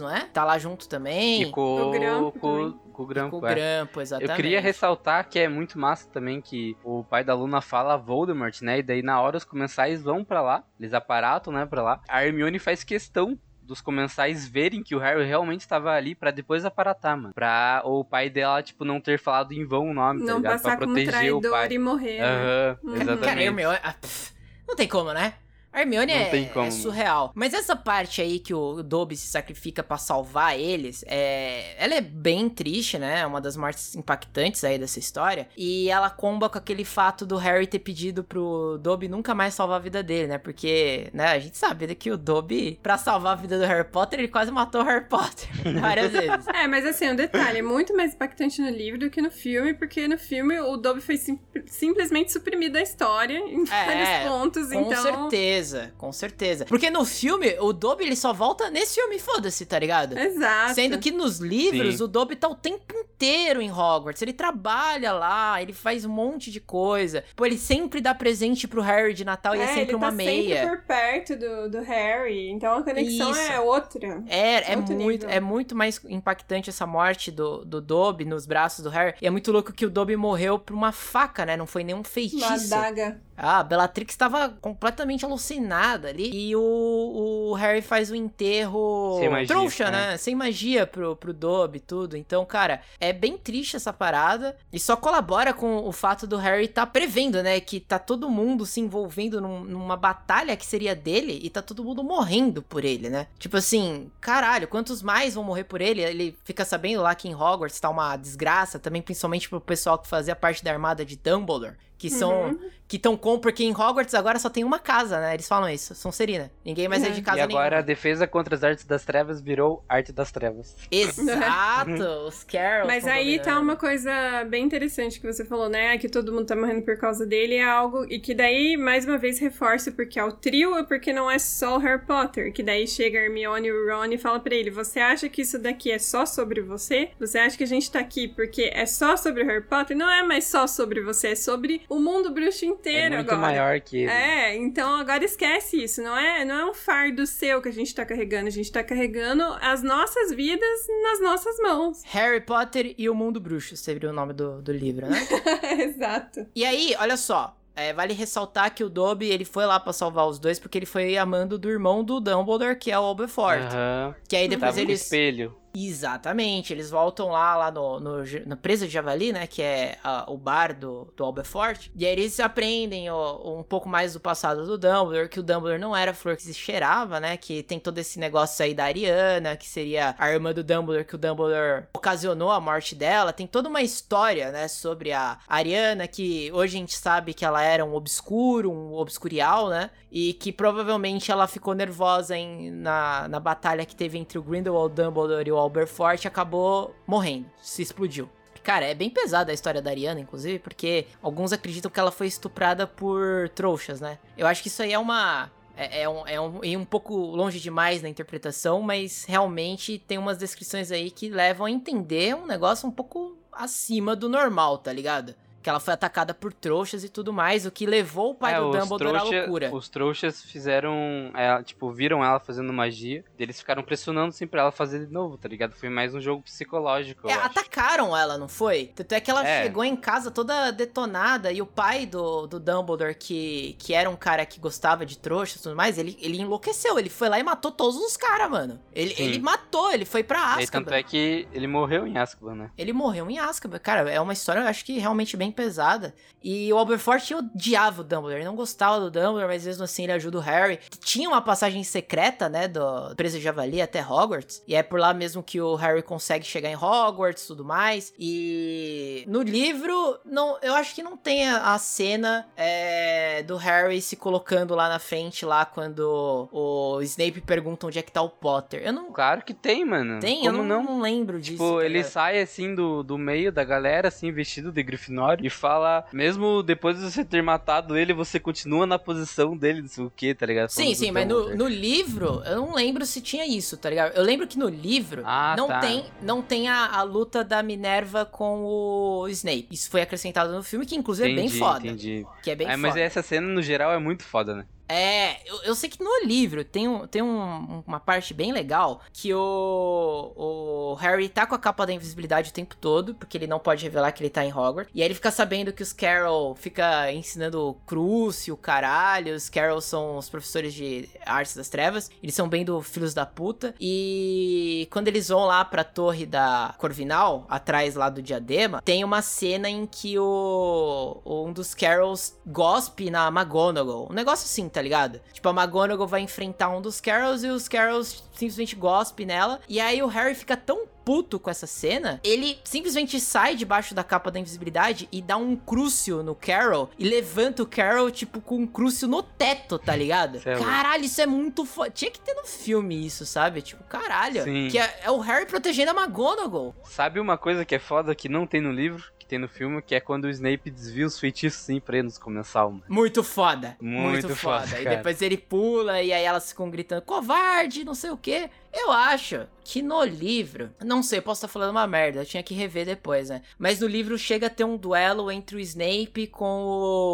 não 0.00 0.10
é? 0.10 0.28
Tá 0.32 0.44
lá 0.44 0.58
junto 0.58 0.88
também. 0.88 1.42
E 1.42 1.50
com, 1.50 1.82
O 1.82 1.90
Grampo 1.90 2.38
com, 2.38 2.72
com 2.92 3.02
o 3.02 3.06
Grampo, 3.06 3.40
Com 3.40 3.46
o 3.46 3.48
é. 3.48 3.54
Grampo, 3.54 4.00
exatamente. 4.00 4.30
Eu 4.30 4.36
queria 4.36 4.60
ressaltar 4.60 5.28
que 5.28 5.38
é 5.38 5.48
muito 5.48 5.78
massa 5.78 6.08
também 6.10 6.40
que 6.40 6.76
o 6.82 7.04
pai 7.04 7.22
da 7.22 7.34
Luna 7.34 7.60
fala 7.60 7.96
Voldemort, 7.96 8.43
né? 8.62 8.78
E 8.78 8.82
daí 8.82 9.02
na 9.02 9.20
hora 9.20 9.36
os 9.36 9.44
comensais 9.44 10.02
vão 10.02 10.24
pra 10.24 10.40
lá, 10.42 10.64
eles 10.78 10.92
aparatam, 10.94 11.52
né, 11.52 11.66
pra 11.66 11.82
lá. 11.82 12.00
A 12.08 12.24
Hermione 12.24 12.58
faz 12.58 12.82
questão 12.84 13.38
dos 13.62 13.80
comensais 13.80 14.46
verem 14.46 14.82
que 14.82 14.94
o 14.94 14.98
Harry 14.98 15.24
realmente 15.24 15.62
estava 15.62 15.90
ali 15.92 16.14
pra 16.14 16.30
depois 16.30 16.66
aparatar, 16.66 17.16
mano. 17.16 17.32
Pra 17.32 17.80
o 17.84 18.04
pai 18.04 18.28
dela, 18.28 18.62
tipo, 18.62 18.84
não 18.84 19.00
ter 19.00 19.18
falado 19.18 19.52
em 19.52 19.64
vão 19.64 19.88
o 19.88 19.94
nome, 19.94 20.20
tá 20.20 20.26
Não 20.26 20.36
ligado? 20.36 20.52
passar 20.52 20.76
pra 20.76 20.86
como 20.86 20.92
proteger 20.94 21.32
o 21.34 21.40
traidor 21.40 21.50
pai. 21.50 21.72
e 21.72 21.78
morrer, 21.78 22.18
né? 22.18 22.24
Aham, 22.26 22.78
Uhum. 22.82 22.94
exatamente. 22.96 23.24
Cara, 23.26 23.40
a 23.40 23.42
Hermione. 23.42 23.78
ah, 23.82 23.92
pff, 23.94 24.34
não 24.68 24.76
tem 24.76 24.86
como, 24.86 25.12
né? 25.14 25.32
A 25.74 25.80
Hermione 25.80 26.14
Não 26.14 26.20
é, 26.20 26.30
tem 26.30 26.48
como. 26.48 26.66
é 26.66 26.70
surreal. 26.70 27.32
Mas 27.34 27.52
essa 27.52 27.74
parte 27.74 28.22
aí 28.22 28.38
que 28.38 28.54
o 28.54 28.80
Dobby 28.80 29.16
se 29.16 29.26
sacrifica 29.26 29.82
pra 29.82 29.98
salvar 29.98 30.58
eles, 30.58 31.04
é... 31.08 31.74
ela 31.76 31.94
é 31.94 32.00
bem 32.00 32.48
triste, 32.48 32.96
né? 32.96 33.20
É 33.20 33.26
uma 33.26 33.40
das 33.40 33.56
mortes 33.56 33.96
impactantes 33.96 34.62
aí 34.62 34.78
dessa 34.78 35.00
história. 35.00 35.48
E 35.56 35.90
ela 35.90 36.08
comba 36.08 36.48
com 36.48 36.58
aquele 36.58 36.84
fato 36.84 37.26
do 37.26 37.36
Harry 37.36 37.66
ter 37.66 37.80
pedido 37.80 38.22
pro 38.22 38.78
Dobby 38.80 39.08
nunca 39.08 39.34
mais 39.34 39.54
salvar 39.54 39.80
a 39.80 39.82
vida 39.82 40.00
dele, 40.00 40.28
né? 40.28 40.38
Porque, 40.38 41.08
né, 41.12 41.26
a 41.32 41.38
gente 41.40 41.58
sabe 41.58 41.92
que 41.96 42.08
o 42.08 42.16
Dobby, 42.16 42.78
pra 42.80 42.96
salvar 42.96 43.32
a 43.32 43.40
vida 43.40 43.58
do 43.58 43.66
Harry 43.66 43.88
Potter, 43.88 44.20
ele 44.20 44.28
quase 44.28 44.52
matou 44.52 44.82
o 44.82 44.84
Harry 44.84 45.06
Potter 45.06 45.48
várias 45.80 46.12
vezes. 46.12 46.46
É, 46.54 46.68
mas 46.68 46.86
assim, 46.86 47.10
um 47.10 47.16
detalhe, 47.16 47.58
é 47.58 47.62
muito 47.62 47.96
mais 47.96 48.14
impactante 48.14 48.62
no 48.62 48.70
livro 48.70 49.00
do 49.00 49.10
que 49.10 49.20
no 49.20 49.30
filme, 49.30 49.74
porque 49.74 50.06
no 50.06 50.18
filme 50.18 50.60
o 50.60 50.76
Dobby 50.76 51.00
foi 51.00 51.16
sim- 51.16 51.40
simplesmente 51.66 52.30
suprimido 52.32 52.74
da 52.74 52.82
história 52.82 53.38
em 53.38 53.64
vários 53.64 54.30
pontos, 54.30 54.68
com 54.68 54.80
então... 54.80 55.02
certeza. 55.02 55.63
Certeza, 55.64 55.92
com 55.96 56.12
certeza. 56.12 56.64
Porque 56.66 56.90
no 56.90 57.04
filme, 57.04 57.56
o 57.60 57.72
Dobby 57.72 58.04
ele 58.04 58.16
só 58.16 58.32
volta 58.32 58.70
nesse 58.70 58.96
filme, 58.96 59.18
foda-se, 59.18 59.64
tá 59.64 59.78
ligado? 59.78 60.18
Exato. 60.18 60.74
Sendo 60.74 60.98
que 60.98 61.10
nos 61.10 61.38
livros, 61.38 61.96
Sim. 61.96 62.04
o 62.04 62.06
Dobby 62.06 62.36
tá 62.36 62.48
o 62.48 62.54
tempo 62.54 62.94
inteiro 62.94 63.60
em 63.60 63.70
Hogwarts. 63.70 64.20
Ele 64.22 64.32
trabalha 64.32 65.12
lá, 65.12 65.60
ele 65.60 65.72
faz 65.72 66.04
um 66.04 66.10
monte 66.10 66.50
de 66.50 66.60
coisa. 66.60 67.24
Pô, 67.34 67.46
ele 67.46 67.58
sempre 67.58 68.00
dá 68.00 68.14
presente 68.14 68.68
pro 68.68 68.80
Harry 68.82 69.14
de 69.14 69.24
Natal 69.24 69.56
e 69.56 69.60
é, 69.60 69.66
sempre 69.68 69.82
ele 69.82 69.94
uma 69.96 70.08
tá 70.08 70.12
meia. 70.12 70.56
sempre 70.62 70.76
por 70.76 70.86
perto 70.86 71.36
do, 71.36 71.70
do 71.70 71.80
Harry, 71.80 72.50
então 72.50 72.78
a 72.78 72.82
conexão 72.82 73.30
Isso. 73.30 73.40
é 73.40 73.60
outra. 73.60 74.22
É, 74.28 74.72
é 74.72 74.76
muito, 74.76 74.92
nível. 74.92 75.30
é 75.30 75.40
muito 75.40 75.74
mais 75.74 76.00
impactante 76.04 76.70
essa 76.70 76.86
morte 76.86 77.30
do, 77.30 77.64
do 77.64 77.80
Dobby 77.80 78.24
nos 78.24 78.46
braços 78.46 78.84
do 78.84 78.90
Harry. 78.90 79.14
E 79.20 79.26
é 79.26 79.30
muito 79.30 79.50
louco 79.50 79.72
que 79.72 79.86
o 79.86 79.90
Dobby 79.90 80.16
morreu 80.16 80.58
por 80.58 80.74
uma 80.74 80.92
faca, 80.92 81.46
né? 81.46 81.56
Não 81.56 81.66
foi 81.66 81.82
nenhum 81.84 81.98
Uma 81.98 82.04
feitiço. 82.04 82.74
adaga. 82.74 83.20
Ah, 83.36 83.58
a 83.58 83.64
Bellatrix 83.64 84.14
estava 84.14 84.48
completamente 84.60 85.24
alucinada 85.24 86.08
ali. 86.08 86.30
E 86.32 86.54
o, 86.56 87.50
o 87.50 87.54
Harry 87.54 87.82
faz 87.82 88.10
o 88.10 88.14
enterro 88.14 89.16
Sem 89.18 89.28
magia, 89.28 89.46
trouxa, 89.46 89.90
né? 89.90 90.10
né? 90.12 90.16
Sem 90.16 90.34
magia 90.34 90.86
pro, 90.86 91.16
pro 91.16 91.32
Dobby 91.32 91.78
e 91.78 91.80
tudo. 91.80 92.16
Então, 92.16 92.44
cara, 92.44 92.80
é 93.00 93.12
bem 93.12 93.36
triste 93.36 93.76
essa 93.76 93.92
parada. 93.92 94.56
E 94.72 94.78
só 94.78 94.96
colabora 94.96 95.52
com 95.52 95.76
o 95.78 95.92
fato 95.92 96.26
do 96.26 96.36
Harry 96.36 96.68
tá 96.68 96.86
prevendo, 96.86 97.42
né? 97.42 97.58
Que 97.60 97.80
tá 97.80 97.98
todo 97.98 98.30
mundo 98.30 98.64
se 98.66 98.80
envolvendo 98.80 99.40
num- 99.40 99.64
numa 99.64 99.96
batalha 99.96 100.56
que 100.56 100.64
seria 100.66 100.94
dele 100.94 101.40
e 101.42 101.50
tá 101.50 101.60
todo 101.62 101.84
mundo 101.84 102.02
morrendo 102.04 102.62
por 102.62 102.84
ele, 102.84 103.08
né? 103.10 103.26
Tipo 103.38 103.56
assim, 103.56 104.10
caralho, 104.20 104.68
quantos 104.68 105.02
mais 105.02 105.34
vão 105.34 105.44
morrer 105.44 105.64
por 105.64 105.80
ele? 105.80 106.02
Ele 106.02 106.36
fica 106.44 106.64
sabendo 106.64 107.02
lá 107.02 107.14
que 107.14 107.28
em 107.28 107.34
Hogwarts 107.34 107.80
tá 107.80 107.88
uma 107.90 108.16
desgraça, 108.16 108.78
também 108.78 109.02
principalmente 109.02 109.48
pro 109.48 109.60
pessoal 109.60 109.98
que 109.98 110.06
fazia 110.08 110.36
parte 110.36 110.62
da 110.62 110.70
armada 110.72 111.04
de 111.04 111.16
Dumbledore. 111.16 111.74
Que 111.98 112.10
são. 112.10 112.48
Uhum. 112.50 112.58
Que 112.86 112.98
tão 112.98 113.16
com, 113.16 113.38
porque 113.38 113.64
em 113.64 113.70
Hogwarts 113.72 114.12
agora 114.14 114.38
só 114.38 114.50
tem 114.50 114.62
uma 114.62 114.78
casa, 114.78 115.18
né? 115.18 115.32
Eles 115.32 115.48
falam 115.48 115.70
isso, 115.70 115.94
Sonserina. 115.94 116.50
Ninguém 116.62 116.86
mais 116.86 117.02
é 117.02 117.08
de 117.08 117.18
Uhum. 117.20 117.22
casa 117.24 117.38
e 117.38 117.40
agora 117.40 117.66
a 117.66 117.70
nenhuma. 117.70 117.82
defesa 117.82 118.26
contra 118.26 118.54
as 118.54 118.62
artes 118.62 118.84
das 118.84 119.04
trevas 119.06 119.40
virou 119.40 119.82
arte 119.88 120.12
das 120.12 120.30
trevas. 120.30 120.76
Exato, 120.90 122.02
os 122.28 122.44
Carols. 122.44 122.86
Mas 122.86 123.06
aí 123.06 123.38
tá 123.40 123.58
uma 123.58 123.76
coisa 123.76 124.12
bem 124.48 124.64
interessante 124.64 125.18
que 125.20 125.26
você 125.26 125.44
falou, 125.44 125.68
né? 125.68 125.96
Que 125.98 126.08
todo 126.08 126.32
mundo 126.32 126.46
tá 126.46 126.54
morrendo 126.54 126.82
por 126.82 126.96
causa 126.98 127.24
dele. 127.26 127.54
É 127.56 127.64
algo. 127.64 128.04
E 128.08 128.18
que 128.18 128.34
daí, 128.34 128.76
mais 128.76 129.04
uma 129.06 129.18
vez, 129.18 129.38
reforça 129.38 129.90
porque 129.90 130.18
é 130.18 130.24
o 130.24 130.32
trio 130.32 130.78
e 130.78 130.84
porque 130.84 131.12
não 131.12 131.30
é 131.30 131.38
só 131.38 131.76
o 131.76 131.78
Harry 131.78 132.04
Potter. 132.04 132.52
Que 132.52 132.62
daí 132.62 132.86
chega 132.86 133.18
a 133.18 133.22
Hermione 133.22 133.68
e 133.68 133.72
o 133.72 133.88
Ron 133.88 134.06
e 134.12 134.18
fala 134.18 134.38
pra 134.40 134.54
ele: 134.54 134.70
Você 134.70 135.00
acha 135.00 135.28
que 135.28 135.42
isso 135.42 135.58
daqui 135.58 135.90
é 135.90 135.98
só 135.98 136.26
sobre 136.26 136.60
você? 136.60 137.10
Você 137.18 137.38
acha 137.38 137.56
que 137.56 137.64
a 137.64 137.66
gente 137.68 137.90
tá 137.90 137.98
aqui 138.00 138.28
porque 138.28 138.70
é 138.74 138.84
só 138.86 139.16
sobre 139.16 139.42
o 139.42 139.46
Harry 139.46 139.62
Potter? 139.64 139.96
Não 139.96 140.10
é 140.10 140.22
mais 140.22 140.44
só 140.44 140.66
sobre 140.66 141.00
você, 141.00 141.28
é 141.28 141.34
sobre 141.34 141.82
o 141.88 141.98
mundo 141.98 142.30
bruxo 142.30 142.64
inteiro 142.64 143.14
é 143.14 143.18
muito 143.18 143.30
agora. 143.30 143.38
maior 143.46 143.80
que 143.80 143.98
ele. 143.98 144.10
É, 144.10 144.56
então 144.56 144.96
agora 144.96 145.24
esquece 145.24 145.82
isso, 145.82 146.02
não 146.02 146.16
é, 146.16 146.44
não 146.44 146.54
é 146.54 146.64
um 146.70 146.74
fardo 146.74 147.26
seu 147.26 147.60
que 147.60 147.68
a 147.68 147.72
gente 147.72 147.94
tá 147.94 148.04
carregando, 148.04 148.48
a 148.48 148.50
gente 148.50 148.70
tá 148.70 148.82
carregando 148.82 149.42
as 149.60 149.82
nossas 149.82 150.32
vidas 150.32 150.80
nas 151.02 151.20
nossas 151.20 151.56
mãos. 151.58 152.02
Harry 152.06 152.40
Potter 152.40 152.94
e 152.96 153.08
o 153.08 153.14
Mundo 153.14 153.40
Bruxo, 153.40 153.76
seria 153.76 154.10
o 154.10 154.12
nome 154.12 154.32
do, 154.32 154.60
do 154.62 154.72
livro, 154.72 155.06
né? 155.06 155.18
Exato. 155.80 156.46
e 156.54 156.64
aí, 156.64 156.94
olha 156.98 157.16
só. 157.16 157.56
é, 157.76 157.92
vale 157.92 158.14
ressaltar 158.14 158.72
que 158.74 158.84
o 158.84 158.88
Dobby, 158.88 159.30
ele 159.30 159.44
foi 159.44 159.66
lá 159.66 159.80
pra 159.80 159.92
salvar 159.92 160.26
os 160.28 160.38
dois 160.38 160.58
porque 160.58 160.78
ele 160.78 160.86
foi 160.86 161.16
amando 161.16 161.58
do 161.58 161.68
irmão 161.68 162.04
do 162.04 162.20
Dumbledore, 162.20 162.76
que 162.78 162.90
é 162.90 162.98
o 162.98 163.02
Albefort. 163.02 163.60
Aham. 163.62 164.14
Que 164.28 164.36
aí 164.36 164.48
depois 164.48 164.70
Tava 164.74 164.80
eles... 164.80 165.02
espelho. 165.02 165.56
Exatamente, 165.76 166.72
eles 166.72 166.88
voltam 166.88 167.30
lá, 167.30 167.56
lá 167.56 167.70
no, 167.70 167.98
no, 167.98 168.18
no 168.46 168.56
Presa 168.56 168.86
de 168.86 168.92
Javali, 168.92 169.32
né, 169.32 169.44
que 169.46 169.60
é 169.60 169.98
o 170.28 170.36
bar 170.36 170.72
do, 170.72 171.12
do 171.16 171.24
Albefort, 171.24 171.88
e 171.96 172.06
aí 172.06 172.12
eles 172.12 172.38
aprendem 172.38 173.10
um 173.10 173.64
pouco 173.68 173.88
mais 173.88 174.12
do 174.12 174.20
passado 174.20 174.64
do 174.64 174.78
Dumbledore, 174.78 175.28
que 175.28 175.40
o 175.40 175.42
Dumbledore 175.42 175.80
não 175.80 175.96
era 175.96 176.12
a 176.12 176.14
flor 176.14 176.36
que 176.36 176.44
se 176.44 176.54
cheirava, 176.54 177.18
né, 177.18 177.36
que 177.36 177.62
tem 177.64 177.80
todo 177.80 177.98
esse 177.98 178.20
negócio 178.20 178.64
aí 178.64 178.72
da 178.72 178.84
Ariana, 178.84 179.56
que 179.56 179.66
seria 179.66 180.14
a 180.16 180.30
irmã 180.30 180.52
do 180.52 180.62
Dumbledore, 180.62 181.04
que 181.04 181.16
o 181.16 181.18
Dumbledore 181.18 181.86
ocasionou 181.92 182.52
a 182.52 182.60
morte 182.60 182.94
dela, 182.94 183.32
tem 183.32 183.46
toda 183.46 183.68
uma 183.68 183.82
história, 183.82 184.52
né, 184.52 184.68
sobre 184.68 185.10
a 185.10 185.38
Ariana, 185.48 186.06
que 186.06 186.52
hoje 186.52 186.76
a 186.76 186.80
gente 186.80 186.96
sabe 186.96 187.34
que 187.34 187.44
ela 187.44 187.62
era 187.62 187.84
um 187.84 187.94
obscuro, 187.96 188.70
um 188.70 188.94
obscurial, 188.94 189.68
né, 189.70 189.90
e 190.14 190.32
que 190.34 190.52
provavelmente 190.52 191.32
ela 191.32 191.48
ficou 191.48 191.74
nervosa 191.74 192.36
em, 192.36 192.70
na, 192.70 193.26
na 193.26 193.40
batalha 193.40 193.84
que 193.84 193.96
teve 193.96 194.16
entre 194.16 194.38
o 194.38 194.42
Grindelwald, 194.42 194.94
Dumbledore 194.94 195.48
e 195.48 195.50
o 195.50 195.63
Alberfort 195.64 196.24
e 196.24 196.28
acabou 196.28 196.94
morrendo, 197.06 197.46
se 197.60 197.82
explodiu. 197.82 198.28
Cara, 198.62 198.86
é 198.86 198.94
bem 198.94 199.10
pesada 199.10 199.50
a 199.50 199.54
história 199.54 199.82
da 199.82 199.90
Ariana, 199.90 200.20
inclusive, 200.20 200.58
porque 200.58 201.06
alguns 201.22 201.52
acreditam 201.52 201.90
que 201.90 202.00
ela 202.00 202.10
foi 202.10 202.26
estuprada 202.26 202.86
por 202.86 203.50
trouxas, 203.50 204.00
né? 204.00 204.18
Eu 204.38 204.46
acho 204.46 204.62
que 204.62 204.68
isso 204.68 204.82
aí 204.82 204.92
é 204.92 204.98
uma. 204.98 205.50
É, 205.76 206.02
é 206.02 206.08
um, 206.08 206.26
é 206.26 206.40
um, 206.40 206.60
é 206.64 206.78
um 206.78 206.84
pouco 206.84 207.14
longe 207.14 207.60
demais 207.60 208.00
na 208.00 208.08
interpretação, 208.08 208.80
mas 208.80 209.24
realmente 209.24 209.98
tem 209.98 210.16
umas 210.16 210.38
descrições 210.38 210.90
aí 210.90 211.10
que 211.10 211.28
levam 211.28 211.66
a 211.66 211.70
entender 211.70 212.34
um 212.34 212.46
negócio 212.46 212.88
um 212.88 212.92
pouco 212.92 213.36
acima 213.52 214.16
do 214.16 214.30
normal, 214.30 214.78
tá 214.78 214.92
ligado? 214.92 215.34
Que 215.64 215.70
ela 215.70 215.80
foi 215.80 215.94
atacada 215.94 216.34
por 216.34 216.52
trouxas 216.52 217.04
e 217.04 217.08
tudo 217.08 217.32
mais, 217.32 217.64
o 217.64 217.70
que 217.70 217.86
levou 217.86 218.32
o 218.32 218.34
pai 218.34 218.52
É, 218.54 218.58
do 218.60 218.70
Dumbledore 218.70 219.16
à 219.16 219.20
trouxa- 219.20 219.36
loucura. 219.38 219.74
Os 219.74 219.88
trouxas 219.88 220.42
fizeram. 220.42 220.94
é, 221.34 221.62
tipo, 221.62 221.90
viram 221.90 222.22
ela 222.22 222.38
fazendo 222.38 222.70
magia. 222.70 223.24
Eles 223.38 223.58
ficaram 223.58 223.82
pressionando 223.82 224.30
sempre 224.32 224.50
pra 224.52 224.60
ela 224.60 224.70
fazer 224.70 225.06
de 225.06 225.10
novo, 225.12 225.38
tá 225.38 225.48
ligado? 225.48 225.72
Foi 225.72 225.88
mais 225.88 226.14
um 226.14 226.20
jogo 226.20 226.42
psicológico. 226.42 227.30
É, 227.30 227.32
atacaram 227.32 228.14
ela, 228.14 228.36
não 228.36 228.46
foi? 228.46 228.92
Tanto 228.94 229.12
é 229.12 229.20
que 229.20 229.30
ela 229.30 229.42
É. 229.46 229.62
chegou 229.62 229.82
em 229.82 229.96
casa 229.96 230.30
toda 230.30 230.70
detonada 230.70 231.50
e 231.50 231.62
o 231.62 231.66
pai 231.66 232.04
do, 232.04 232.46
do 232.46 232.60
Dumbledore, 232.60 233.14
que, 233.14 233.74
que 233.78 233.94
era 233.94 234.10
um 234.10 234.16
cara 234.16 234.44
que 234.44 234.60
gostava 234.60 235.06
de 235.06 235.16
trouxa 235.16 235.56
e 235.58 235.62
tudo 235.62 235.74
mais, 235.74 235.96
ele, 235.96 236.14
ele 236.20 236.38
enlouqueceu. 236.42 236.98
Ele 236.98 237.08
foi 237.08 237.30
lá 237.30 237.38
e 237.38 237.42
matou 237.42 237.70
todos 237.72 237.96
os 237.96 238.18
caras, 238.18 238.50
mano. 238.50 238.78
Ele, 238.92 239.14
Sim. 239.14 239.24
ele 239.24 239.38
matou, 239.38 239.90
ele 239.90 240.04
foi 240.04 240.22
pra 240.22 240.38
E 240.60 240.64
Azkaban. 240.64 240.84
tanto 240.84 240.92
é 240.94 241.02
que 241.02 241.48
ele 241.52 241.66
morreu 241.66 242.06
em 242.06 242.18
Azkaban, 242.18 242.54
né? 242.54 242.70
Ele 242.76 242.92
morreu 242.92 243.30
em 243.30 243.38
Azkaban. 243.38 243.78
Cara, 243.78 244.10
é 244.10 244.20
uma 244.20 244.34
história, 244.34 244.60
eu 244.60 244.66
acho 244.66 244.84
que 244.84 244.98
realmente 244.98 245.36
bem 245.38 245.53
pesada. 245.54 246.14
E 246.42 246.70
o 246.72 246.76
Alberfort 246.76 247.30
odiava 247.32 248.02
o 248.02 248.04
Dumbledore. 248.04 248.36
Ele 248.36 248.44
não 248.44 248.54
gostava 248.54 249.00
do 249.00 249.10
Dumbledore, 249.10 249.46
mas 249.46 249.64
mesmo 249.64 249.84
assim 249.84 250.04
ele 250.04 250.12
ajuda 250.12 250.36
o 250.38 250.40
Harry. 250.42 250.78
Tinha 251.00 251.28
uma 251.28 251.40
passagem 251.40 251.82
secreta, 251.82 252.48
né, 252.50 252.68
do 252.68 253.14
Presa 253.16 253.38
de 253.38 253.44
Javali 253.44 253.80
até 253.80 254.02
Hogwarts. 254.02 254.62
E 254.68 254.74
é 254.74 254.82
por 254.82 255.00
lá 255.00 255.14
mesmo 255.14 255.42
que 255.42 255.60
o 255.60 255.74
Harry 255.76 256.02
consegue 256.02 256.44
chegar 256.44 256.68
em 256.68 256.76
Hogwarts 256.76 257.44
e 257.44 257.46
tudo 257.46 257.64
mais. 257.64 258.12
E 258.18 259.24
no 259.26 259.40
livro, 259.42 260.18
não, 260.24 260.58
eu 260.60 260.74
acho 260.74 260.94
que 260.94 261.02
não 261.02 261.16
tem 261.16 261.48
a, 261.48 261.78
cena 261.78 262.46
é, 262.56 263.42
do 263.42 263.56
Harry 263.56 264.00
se 264.00 264.16
colocando 264.16 264.74
lá 264.74 264.88
na 264.88 264.98
frente, 264.98 265.46
lá 265.46 265.64
quando 265.64 266.48
o 266.52 267.00
Snape 267.02 267.40
pergunta 267.40 267.86
onde 267.86 267.98
é 267.98 268.02
que 268.02 268.12
tá 268.12 268.22
o 268.22 268.28
Potter. 268.28 268.82
Eu 268.84 268.92
não. 268.92 269.12
Claro 269.12 269.42
que 269.42 269.54
tem, 269.54 269.84
mano. 269.84 270.20
Tem? 270.20 270.44
Eu 270.44 270.52
Como 270.52 270.64
não, 270.64 270.82
não? 270.82 270.94
não 270.94 271.00
lembro 271.00 271.40
disso. 271.40 271.52
Tipo, 271.54 271.78
tá 271.78 271.84
ele 271.84 272.04
sai 272.04 272.40
assim 272.40 272.74
do, 272.74 273.02
do 273.02 273.16
meio 273.16 273.50
da 273.50 273.64
galera, 273.64 274.08
assim, 274.08 274.30
vestido 274.30 274.70
de 274.70 274.82
Grifinório, 274.82 275.43
e 275.46 275.50
fala, 275.50 276.04
mesmo 276.12 276.62
depois 276.62 276.98
de 276.98 277.04
você 277.10 277.24
ter 277.24 277.42
matado 277.42 277.96
ele, 277.96 278.12
você 278.14 278.40
continua 278.40 278.86
na 278.86 278.98
posição 278.98 279.56
dele, 279.56 279.82
não 279.82 279.88
sei 279.88 280.04
o 280.04 280.10
que, 280.10 280.34
tá 280.34 280.46
ligado? 280.46 280.70
Sim, 280.70 280.82
Falando 280.84 280.96
sim, 280.96 281.10
mas 281.10 281.28
no, 281.28 281.54
no 281.54 281.68
livro, 281.68 282.42
eu 282.46 282.56
não 282.56 282.74
lembro 282.74 283.04
se 283.04 283.20
tinha 283.20 283.46
isso, 283.46 283.76
tá 283.76 283.90
ligado? 283.90 284.14
Eu 284.16 284.22
lembro 284.22 284.46
que 284.46 284.58
no 284.58 284.68
livro 284.68 285.22
Ah, 285.26 285.54
não, 285.56 285.68
tá. 285.68 285.80
tem, 285.80 286.04
não 286.22 286.40
tem 286.40 286.68
a, 286.68 286.86
a 286.96 287.02
luta 287.02 287.44
da 287.44 287.62
Minerva 287.62 288.24
com 288.24 288.64
o 288.64 289.28
Snape. 289.28 289.66
Isso 289.70 289.90
foi 289.90 290.00
acrescentado 290.02 290.52
no 290.52 290.62
filme, 290.62 290.86
que 290.86 290.96
inclusive 290.96 291.30
é 291.30 291.34
bem 291.34 291.44
Entendi, 291.46 291.58
foda. 291.58 291.86
entendi. 291.86 292.26
Que 292.42 292.50
é 292.50 292.54
bem 292.56 292.66
É, 292.68 292.76
mas 292.76 292.92
foda. 292.92 293.02
essa 293.02 293.22
cena, 293.22 293.46
no 293.46 293.60
geral, 293.62 293.92
é 293.92 293.98
muito 293.98 294.22
foda, 294.24 294.54
né? 294.54 294.64
É, 294.88 295.48
eu, 295.48 295.62
eu 295.62 295.74
sei 295.74 295.88
que 295.88 296.02
no 296.02 296.24
livro 296.26 296.62
tem, 296.64 296.86
um, 296.86 297.06
tem 297.06 297.22
um- 297.22 297.82
uma 297.86 297.98
parte 297.98 298.34
bem 298.34 298.52
legal 298.52 299.00
que 299.12 299.32
o, 299.34 300.32
o 300.36 300.94
Harry 300.94 301.28
tá 301.28 301.46
com 301.46 301.54
a 301.54 301.58
capa 301.58 301.86
da 301.86 301.92
invisibilidade 301.92 302.50
o 302.50 302.52
tempo 302.52 302.76
todo, 302.76 303.14
porque 303.14 303.36
ele 303.38 303.46
não 303.46 303.58
pode 303.58 303.82
revelar 303.82 304.12
que 304.12 304.22
ele 304.22 304.30
tá 304.30 304.44
em 304.44 304.52
Hogwarts. 304.52 304.90
E 304.94 305.00
aí 305.00 305.06
ele 305.06 305.14
fica 305.14 305.30
sabendo 305.30 305.72
que 305.72 305.82
os 305.82 305.92
Carol 305.92 306.54
fica 306.54 307.10
ensinando 307.12 307.76
Crucio, 307.86 308.54
o 308.54 308.58
caralho. 308.58 309.34
Os 309.34 309.48
Carol 309.48 309.80
são 309.80 310.18
os 310.18 310.28
professores 310.28 310.74
de 310.74 311.08
artes 311.24 311.56
das 311.56 311.68
trevas. 311.68 312.10
Eles 312.22 312.34
são 312.34 312.48
bem 312.48 312.64
do 312.64 312.80
filhos 312.82 313.14
da 313.14 313.24
puta. 313.24 313.74
E 313.80 314.86
quando 314.90 315.08
eles 315.08 315.28
vão 315.28 315.44
lá 315.46 315.64
pra 315.64 315.82
torre 315.84 316.26
da 316.26 316.74
Corvinal, 316.78 317.46
atrás 317.48 317.94
lá 317.94 318.10
do 318.10 318.20
diadema, 318.22 318.82
tem 318.82 319.02
uma 319.02 319.22
cena 319.22 319.68
em 319.68 319.86
que 319.86 320.18
o 320.18 321.20
um 321.24 321.52
dos 321.52 321.74
Carols 321.74 322.36
gospe 322.46 323.10
na 323.10 323.28
McGonagall. 323.28 324.08
Um 324.10 324.14
negócio 324.14 324.44
assim, 324.44 324.68
tá 324.74 324.82
ligado? 324.82 325.20
Tipo, 325.32 325.48
a 325.50 325.52
McGonagall 325.52 326.08
vai 326.08 326.20
enfrentar 326.20 326.68
um 326.68 326.82
dos 326.82 327.00
Carols 327.00 327.44
e 327.44 327.48
os 327.48 327.68
Carols 327.68 328.24
simplesmente 328.34 328.74
gospe 328.74 329.24
nela. 329.24 329.60
E 329.68 329.78
aí 329.78 330.02
o 330.02 330.08
Harry 330.08 330.34
fica 330.34 330.56
tão 330.56 330.88
puto 331.04 331.38
com 331.38 331.50
essa 331.50 331.66
cena, 331.66 332.18
ele 332.24 332.58
simplesmente 332.64 333.20
sai 333.20 333.54
debaixo 333.54 333.94
da 333.94 334.02
capa 334.02 334.30
da 334.30 334.40
invisibilidade 334.40 335.06
e 335.12 335.20
dá 335.20 335.36
um 335.36 335.54
crucio 335.54 336.22
no 336.22 336.34
Carol 336.34 336.90
e 336.98 337.06
levanta 337.06 337.62
o 337.62 337.66
Carol, 337.66 338.10
tipo, 338.10 338.40
com 338.40 338.56
um 338.56 338.66
crucio 338.66 339.06
no 339.06 339.22
teto, 339.22 339.78
tá 339.78 339.94
ligado? 339.94 340.40
É 340.44 340.58
caralho, 340.58 341.04
isso 341.04 341.20
é 341.20 341.26
muito 341.26 341.66
foda. 341.66 341.90
Tinha 341.90 342.10
que 342.10 342.18
ter 342.18 342.32
no 342.32 342.46
filme 342.46 343.04
isso, 343.04 343.26
sabe? 343.26 343.60
Tipo, 343.60 343.84
caralho. 343.84 344.44
Sim. 344.44 344.68
Que 344.70 344.78
é, 344.78 345.00
é 345.02 345.10
o 345.10 345.18
Harry 345.18 345.44
protegendo 345.44 345.90
a 345.90 346.02
McGonagall. 346.02 346.74
Sabe 346.84 347.20
uma 347.20 347.36
coisa 347.36 347.66
que 347.66 347.74
é 347.74 347.78
foda 347.78 348.14
que 348.14 348.28
não 348.28 348.46
tem 348.46 348.62
no 348.62 348.72
livro? 348.72 349.12
Tem 349.34 349.38
no 349.40 349.48
filme, 349.48 349.82
que 349.82 349.96
é 349.96 350.00
quando 350.00 350.26
o 350.26 350.30
Snape 350.30 350.70
desvia 350.70 351.04
os 351.04 351.18
feitiços 351.18 351.60
sim 351.60 351.80
pra 351.80 351.98
eles 351.98 352.16
começar 352.16 352.66
uma. 352.66 352.82
Muito 352.88 353.20
foda. 353.24 353.76
Muito 353.80 354.28
foda, 354.36 354.64
E 354.80 354.84
cara. 354.84 354.96
depois 354.96 355.20
ele 355.20 355.36
pula 355.36 356.00
e 356.00 356.12
aí 356.12 356.22
elas 356.22 356.50
ficam 356.50 356.70
gritando, 356.70 357.02
covarde, 357.02 357.82
não 357.84 357.96
sei 357.96 358.10
o 358.10 358.16
quê. 358.16 358.48
Eu 358.76 358.90
acho 358.90 359.46
que 359.66 359.80
no 359.80 360.04
livro, 360.04 360.70
não 360.84 361.02
sei, 361.02 361.20
eu 361.20 361.22
posso 361.22 361.38
estar 361.38 361.48
falando 361.48 361.70
uma 361.70 361.86
merda, 361.86 362.20
eu 362.20 362.26
tinha 362.26 362.42
que 362.42 362.52
rever 362.52 362.84
depois, 362.84 363.30
né? 363.30 363.40
Mas 363.58 363.80
no 363.80 363.86
livro 363.86 364.18
chega 364.18 364.48
a 364.48 364.50
ter 364.50 364.64
um 364.64 364.76
duelo 364.76 365.30
entre 365.30 365.56
o 365.56 365.60
Snape 365.60 366.26
com 366.26 366.44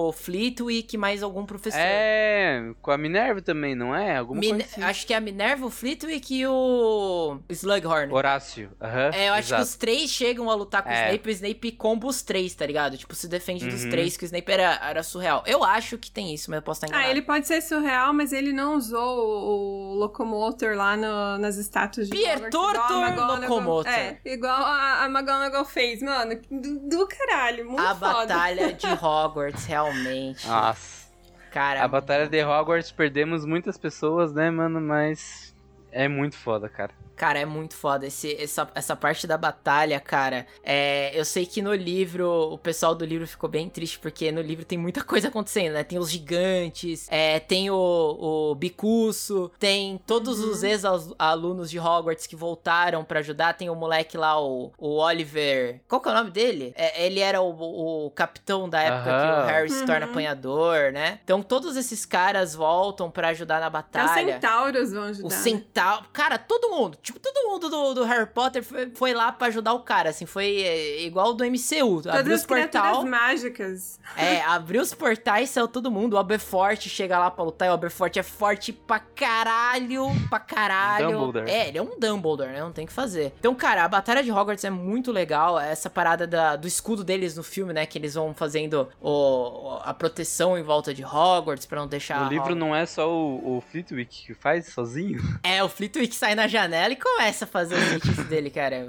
o 0.09 0.13
Flitwick 0.13 0.97
mais 0.97 1.23
algum 1.23 1.47
professor. 1.47 1.79
É, 1.81 2.73
com 2.83 2.91
a 2.91 2.99
Minerva 2.99 3.41
também, 3.41 3.77
não 3.77 3.95
é? 3.95 4.17
Alguma 4.17 4.41
coisa 4.41 4.57
assim. 4.65 4.83
Acho 4.83 5.07
que 5.07 5.15
é 5.15 5.17
a 5.17 5.21
Minerva, 5.21 5.65
o 5.67 5.71
Flitwick 5.71 6.35
e 6.35 6.45
o 6.47 7.39
Slughorn. 7.51 8.13
Horácio, 8.13 8.71
aham. 8.81 9.11
É, 9.15 9.29
eu 9.29 9.33
acho 9.35 9.49
exato. 9.49 9.63
que 9.63 9.69
os 9.69 9.77
três 9.77 10.11
chegam 10.11 10.51
a 10.51 10.55
lutar 10.55 10.83
com 10.83 10.89
o 10.89 10.93
É. 10.93 11.07
Snape 11.11 11.29
e 11.29 11.31
o 11.31 11.35
Snape 11.35 11.73
comba 11.73 12.07
os 12.09 12.21
três, 12.23 12.53
tá 12.55 12.67
ligado? 12.67 12.97
Tipo, 12.97 13.15
se 13.15 13.29
defende 13.29 13.69
dos 13.69 13.85
Uhum. 13.85 13.91
três, 13.91 14.17
que 14.17 14.25
o 14.25 14.27
Snape 14.27 14.51
era, 14.51 14.81
era 14.89 15.03
surreal. 15.05 15.45
Eu 15.47 15.63
acho 15.63 15.97
que 15.99 16.11
tem 16.11 16.35
isso, 16.35 16.51
mas 16.51 16.57
eu 16.59 16.63
posso 16.63 16.79
estar 16.79 16.89
enganado. 16.89 17.09
Ah, 17.09 17.11
ele 17.13 17.23
pode 17.23 17.47
ser 17.47 17.61
surreal, 17.61 18.13
mas 18.13 18.33
ele 18.33 18.53
não 18.53 18.75
usou 18.77 19.01
o, 19.19 19.93
o 19.93 19.95
Locomotor 19.95 20.75
lá 20.75 20.97
no- 20.97 21.39
nas 21.51 21.57
estátuas 21.59 22.09
de 22.09 22.17
McGonagall- 22.17 23.41
Locomotor. 23.41 23.93
É, 23.93 24.19
igual 24.25 24.63
a, 24.65 25.03
a 25.03 25.07
McGonagall 25.07 25.65
fez, 25.65 26.01
mano. 26.03 26.41
Do, 26.51 26.89
do 26.89 27.09
caralho, 27.09 27.67
muito 27.67 27.81
A 27.83 27.95
foda. 27.95 28.27
batalha 28.27 28.73
de 28.75 28.87
Hogwarts, 28.87 29.65
realmente. 29.67 30.47
Nossa. 30.47 31.01
Cara, 31.51 31.83
A 31.83 31.89
Batalha 31.89 32.29
de 32.29 32.45
Hogwarts 32.45 32.93
perdemos 32.93 33.45
muitas 33.45 33.77
pessoas, 33.77 34.33
né, 34.33 34.51
mano? 34.53 34.81
Mas 34.81 35.53
é 35.91 36.07
muito 36.07 36.37
foda, 36.37 36.69
cara. 36.69 36.93
Cara, 37.21 37.39
é 37.39 37.45
muito 37.45 37.75
foda. 37.77 38.07
Esse, 38.07 38.35
essa, 38.43 38.67
essa 38.75 38.97
parte 38.97 39.27
da 39.27 39.37
batalha, 39.37 40.01
cara. 40.01 40.47
É, 40.65 41.11
eu 41.13 41.23
sei 41.23 41.45
que 41.45 41.61
no 41.61 41.75
livro, 41.75 42.27
o 42.51 42.57
pessoal 42.57 42.95
do 42.95 43.05
livro 43.05 43.27
ficou 43.27 43.47
bem 43.47 43.69
triste, 43.69 43.99
porque 43.99 44.33
no 44.33 44.41
livro 44.41 44.65
tem 44.65 44.79
muita 44.79 45.05
coisa 45.05 45.29
acontecendo, 45.29 45.75
né? 45.75 45.85
Tem 45.85 45.99
os 45.99 46.11
gigantes, 46.11 47.07
é, 47.11 47.39
tem 47.39 47.71
o, 47.71 47.77
o 47.77 48.55
Bicuço, 48.55 49.53
tem 49.59 49.99
todos 50.07 50.41
os 50.41 50.63
ex-alunos 50.63 51.69
de 51.71 51.79
Hogwarts 51.79 52.27
que 52.27 52.35
voltaram 52.35 53.05
pra 53.05 53.19
ajudar. 53.21 53.53
Tem 53.53 53.69
o 53.69 53.75
moleque 53.75 54.17
lá, 54.17 54.41
o, 54.41 54.73
o 54.79 54.97
Oliver. 54.97 55.83
Qual 55.87 56.01
que 56.01 56.09
é 56.09 56.13
o 56.13 56.15
nome 56.15 56.31
dele? 56.31 56.73
É, 56.75 57.05
ele 57.05 57.21
era 57.21 57.43
o, 57.43 58.07
o 58.07 58.11
capitão 58.13 58.67
da 58.67 58.81
época 58.81 59.05
que 59.05 59.11
Aham. 59.11 59.43
o 59.43 59.47
Harry 59.47 59.69
se 59.71 59.85
torna 59.85 60.07
Uhum. 60.07 60.13
apanhador, 60.13 60.91
né? 60.93 61.21
Então 61.23 61.43
todos 61.43 61.77
esses 61.77 62.07
caras 62.07 62.55
voltam 62.55 63.11
pra 63.11 63.29
ajudar 63.29 63.61
na 63.61 63.67
os 63.67 63.73
batalha. 63.73 64.33
centauros 64.35 64.91
vão 64.91 65.03
ajudar. 65.03 65.27
O 65.27 65.31
né? 65.31 65.37
centauro. 65.37 66.07
Cara, 66.15 66.39
todo 66.39 66.71
mundo. 66.71 66.97
Tipo, 67.13 67.21
todo 67.21 67.49
mundo 67.51 67.69
do, 67.69 67.95
do 67.95 68.05
Harry 68.05 68.27
Potter 68.27 68.63
foi, 68.63 68.91
foi 68.95 69.13
lá 69.15 69.33
pra 69.33 69.49
ajudar 69.49 69.73
o 69.73 69.81
cara. 69.81 70.11
Assim, 70.11 70.27
foi 70.27 70.61
é, 70.63 71.03
igual 71.03 71.35
do 71.35 71.45
MCU. 71.45 72.03
Todas 72.03 72.15
abriu 72.21 72.35
as 72.35 72.41
os 72.43 72.47
portal. 72.47 72.69
criaturas 72.83 73.05
mágicas. 73.11 74.01
É, 74.17 74.41
abriu 74.43 74.81
os 74.83 74.95
portais, 74.95 75.51
saiu 75.51 75.69
todo 75.69 75.91
mundo. 75.91 76.15
O 76.15 76.19
Aberforth 76.19 76.83
chega 76.89 77.19
lá 77.19 77.31
pra 77.31 77.45
lutar. 77.45 77.69
E 77.69 77.71
o 77.71 77.75
Aberforth 77.75 78.17
é 78.17 78.23
forte 78.23 78.73
pra 78.73 78.99
caralho. 78.99 80.07
Pra 80.29 80.39
caralho. 80.41 81.11
Dumbledore. 81.13 81.51
É, 81.51 81.69
ele 81.69 81.79
é 81.79 81.83
um 81.83 81.99
Dumbledore, 81.99 82.51
né? 82.51 82.61
Não 82.61 82.73
tem 82.73 82.85
o 82.85 82.89
que 82.89 82.93
fazer. 82.93 83.33
Então, 83.39 83.55
cara, 83.55 83.85
a 83.85 83.89
Batalha 83.89 84.23
de 84.23 84.31
Hogwarts 84.31 84.65
é 84.65 84.71
muito 84.71 85.11
legal. 85.13 85.59
Essa 85.59 85.89
parada 85.91 86.27
da- 86.27 86.57
do 86.57 86.67
escudo 86.69 87.03
deles 87.05 87.37
no 87.37 87.43
filme, 87.43 87.73
né? 87.73 87.87
Que 87.87 87.99
eles 87.99 88.15
vão 88.15 88.33
fazendo 88.35 88.89
o, 89.01 89.79
a 89.83 89.93
proteção 89.95 90.57
em 90.59 90.63
volta 90.63 90.93
de 90.95 91.05
Hogwarts 91.05 91.67
pra 91.67 91.81
não 91.81 91.87
deixar. 91.89 92.21
No 92.21 92.29
livro 92.29 92.45
Hogwarts- 92.53 92.59
não 92.61 92.75
é 92.75 92.87
só 92.87 93.11
o, 93.11 93.57
o 93.59 93.61
Flitwick 93.61 94.27
que 94.27 94.35
faz 94.35 94.67
sozinho. 94.73 95.21
É, 95.43 95.63
o 95.63 95.69
Flitwick 95.69 96.15
sai 96.15 96.35
na 96.35 96.47
janela 96.47 96.93
e 96.93 96.97
começa 97.01 97.45
a 97.45 97.49
fazer 97.49 97.75
os 97.75 97.85
feitiços 97.85 98.25
dele, 98.27 98.51
cara. 98.51 98.87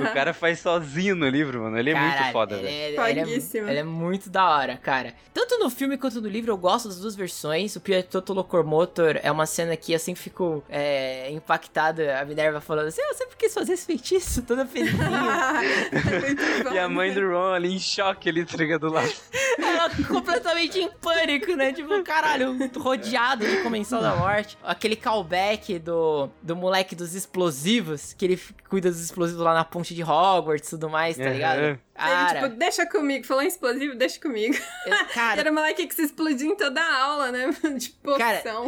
o 0.00 0.12
cara 0.14 0.32
faz 0.32 0.60
sozinho 0.60 1.14
no 1.14 1.28
livro, 1.28 1.62
mano. 1.62 1.78
Ele 1.78 1.90
é 1.90 1.94
muito 1.94 2.14
Caralho, 2.14 2.32
foda, 2.32 2.54
ele 2.56 2.62
velho. 2.62 3.00
é, 3.00 3.10
ele, 3.10 3.20
é, 3.20 3.70
ele 3.70 3.78
é 3.78 3.84
muito 3.84 4.30
da 4.30 4.48
hora, 4.48 4.76
cara. 4.76 5.14
Tanto 5.32 5.58
no 5.58 5.70
filme 5.70 5.96
quanto 5.96 6.20
no 6.20 6.28
livro, 6.28 6.52
eu 6.52 6.56
gosto 6.56 6.88
das 6.88 7.00
duas 7.00 7.14
versões. 7.14 7.76
O 7.76 7.80
Pietoto 7.80 8.32
Locomotor 8.32 9.18
é 9.22 9.30
uma 9.30 9.46
cena 9.46 9.76
que 9.76 9.92
eu 9.92 9.98
sempre 9.98 10.20
fico 10.22 10.62
é, 10.68 11.30
impactado. 11.30 12.02
A 12.02 12.24
Minerva 12.24 12.60
falando 12.60 12.88
assim, 12.88 13.00
eu 13.02 13.14
sempre 13.14 13.36
quis 13.36 13.52
fazer 13.52 13.72
esse 13.74 13.86
feitiço, 13.86 14.42
toda 14.42 14.64
felizinha. 14.66 15.08
Muito 15.08 16.64
bom. 16.64 16.70
E 16.74 16.78
a 16.78 16.88
mãe 16.88 17.12
do 17.12 17.20
Ron 17.28 17.52
ali 17.54 17.74
em 17.74 17.78
choque, 17.78 18.28
ali, 18.28 18.44
tá 18.44 18.56
ligado 18.56 18.88
lá. 18.88 19.02
Ela 19.58 19.90
completamente 20.06 20.78
em 20.78 20.88
pânico, 20.90 21.54
né? 21.56 21.72
Tipo, 21.72 22.02
caralho, 22.02 22.56
rodeado 22.76 23.46
de 23.46 23.62
Comensal 23.62 24.00
da 24.00 24.14
Morte. 24.16 24.56
Aquele 24.62 24.94
callback 24.96 25.78
do, 25.78 26.28
do 26.42 26.54
moleque 26.54 26.94
dos 26.94 27.14
explosivos, 27.30 28.12
que 28.12 28.24
ele 28.24 28.40
cuida 28.68 28.90
dos 28.90 29.00
explosivos 29.00 29.40
lá 29.42 29.54
na 29.54 29.64
ponte 29.64 29.94
de 29.94 30.02
Hogwarts 30.02 30.66
e 30.68 30.70
tudo 30.70 30.90
mais, 30.90 31.16
tá 31.16 31.24
ligado? 31.32 31.60
Cara, 32.00 32.38
Ele, 32.38 32.48
tipo, 32.48 32.58
deixa 32.58 32.86
comigo. 32.86 33.26
Falou 33.26 33.42
em 33.42 33.46
explosivo, 33.46 33.94
deixa 33.94 34.20
comigo. 34.20 34.54
eu- 34.86 35.06
cara, 35.14 35.40
Era 35.40 35.50
o 35.50 35.54
moleque 35.54 35.86
que 35.86 35.94
se 35.94 36.02
explodiu 36.02 36.50
em 36.52 36.56
toda 36.56 36.80
a 36.80 37.02
aula, 37.04 37.30
né? 37.30 37.50
De 37.78 37.90
poção. 37.90 38.18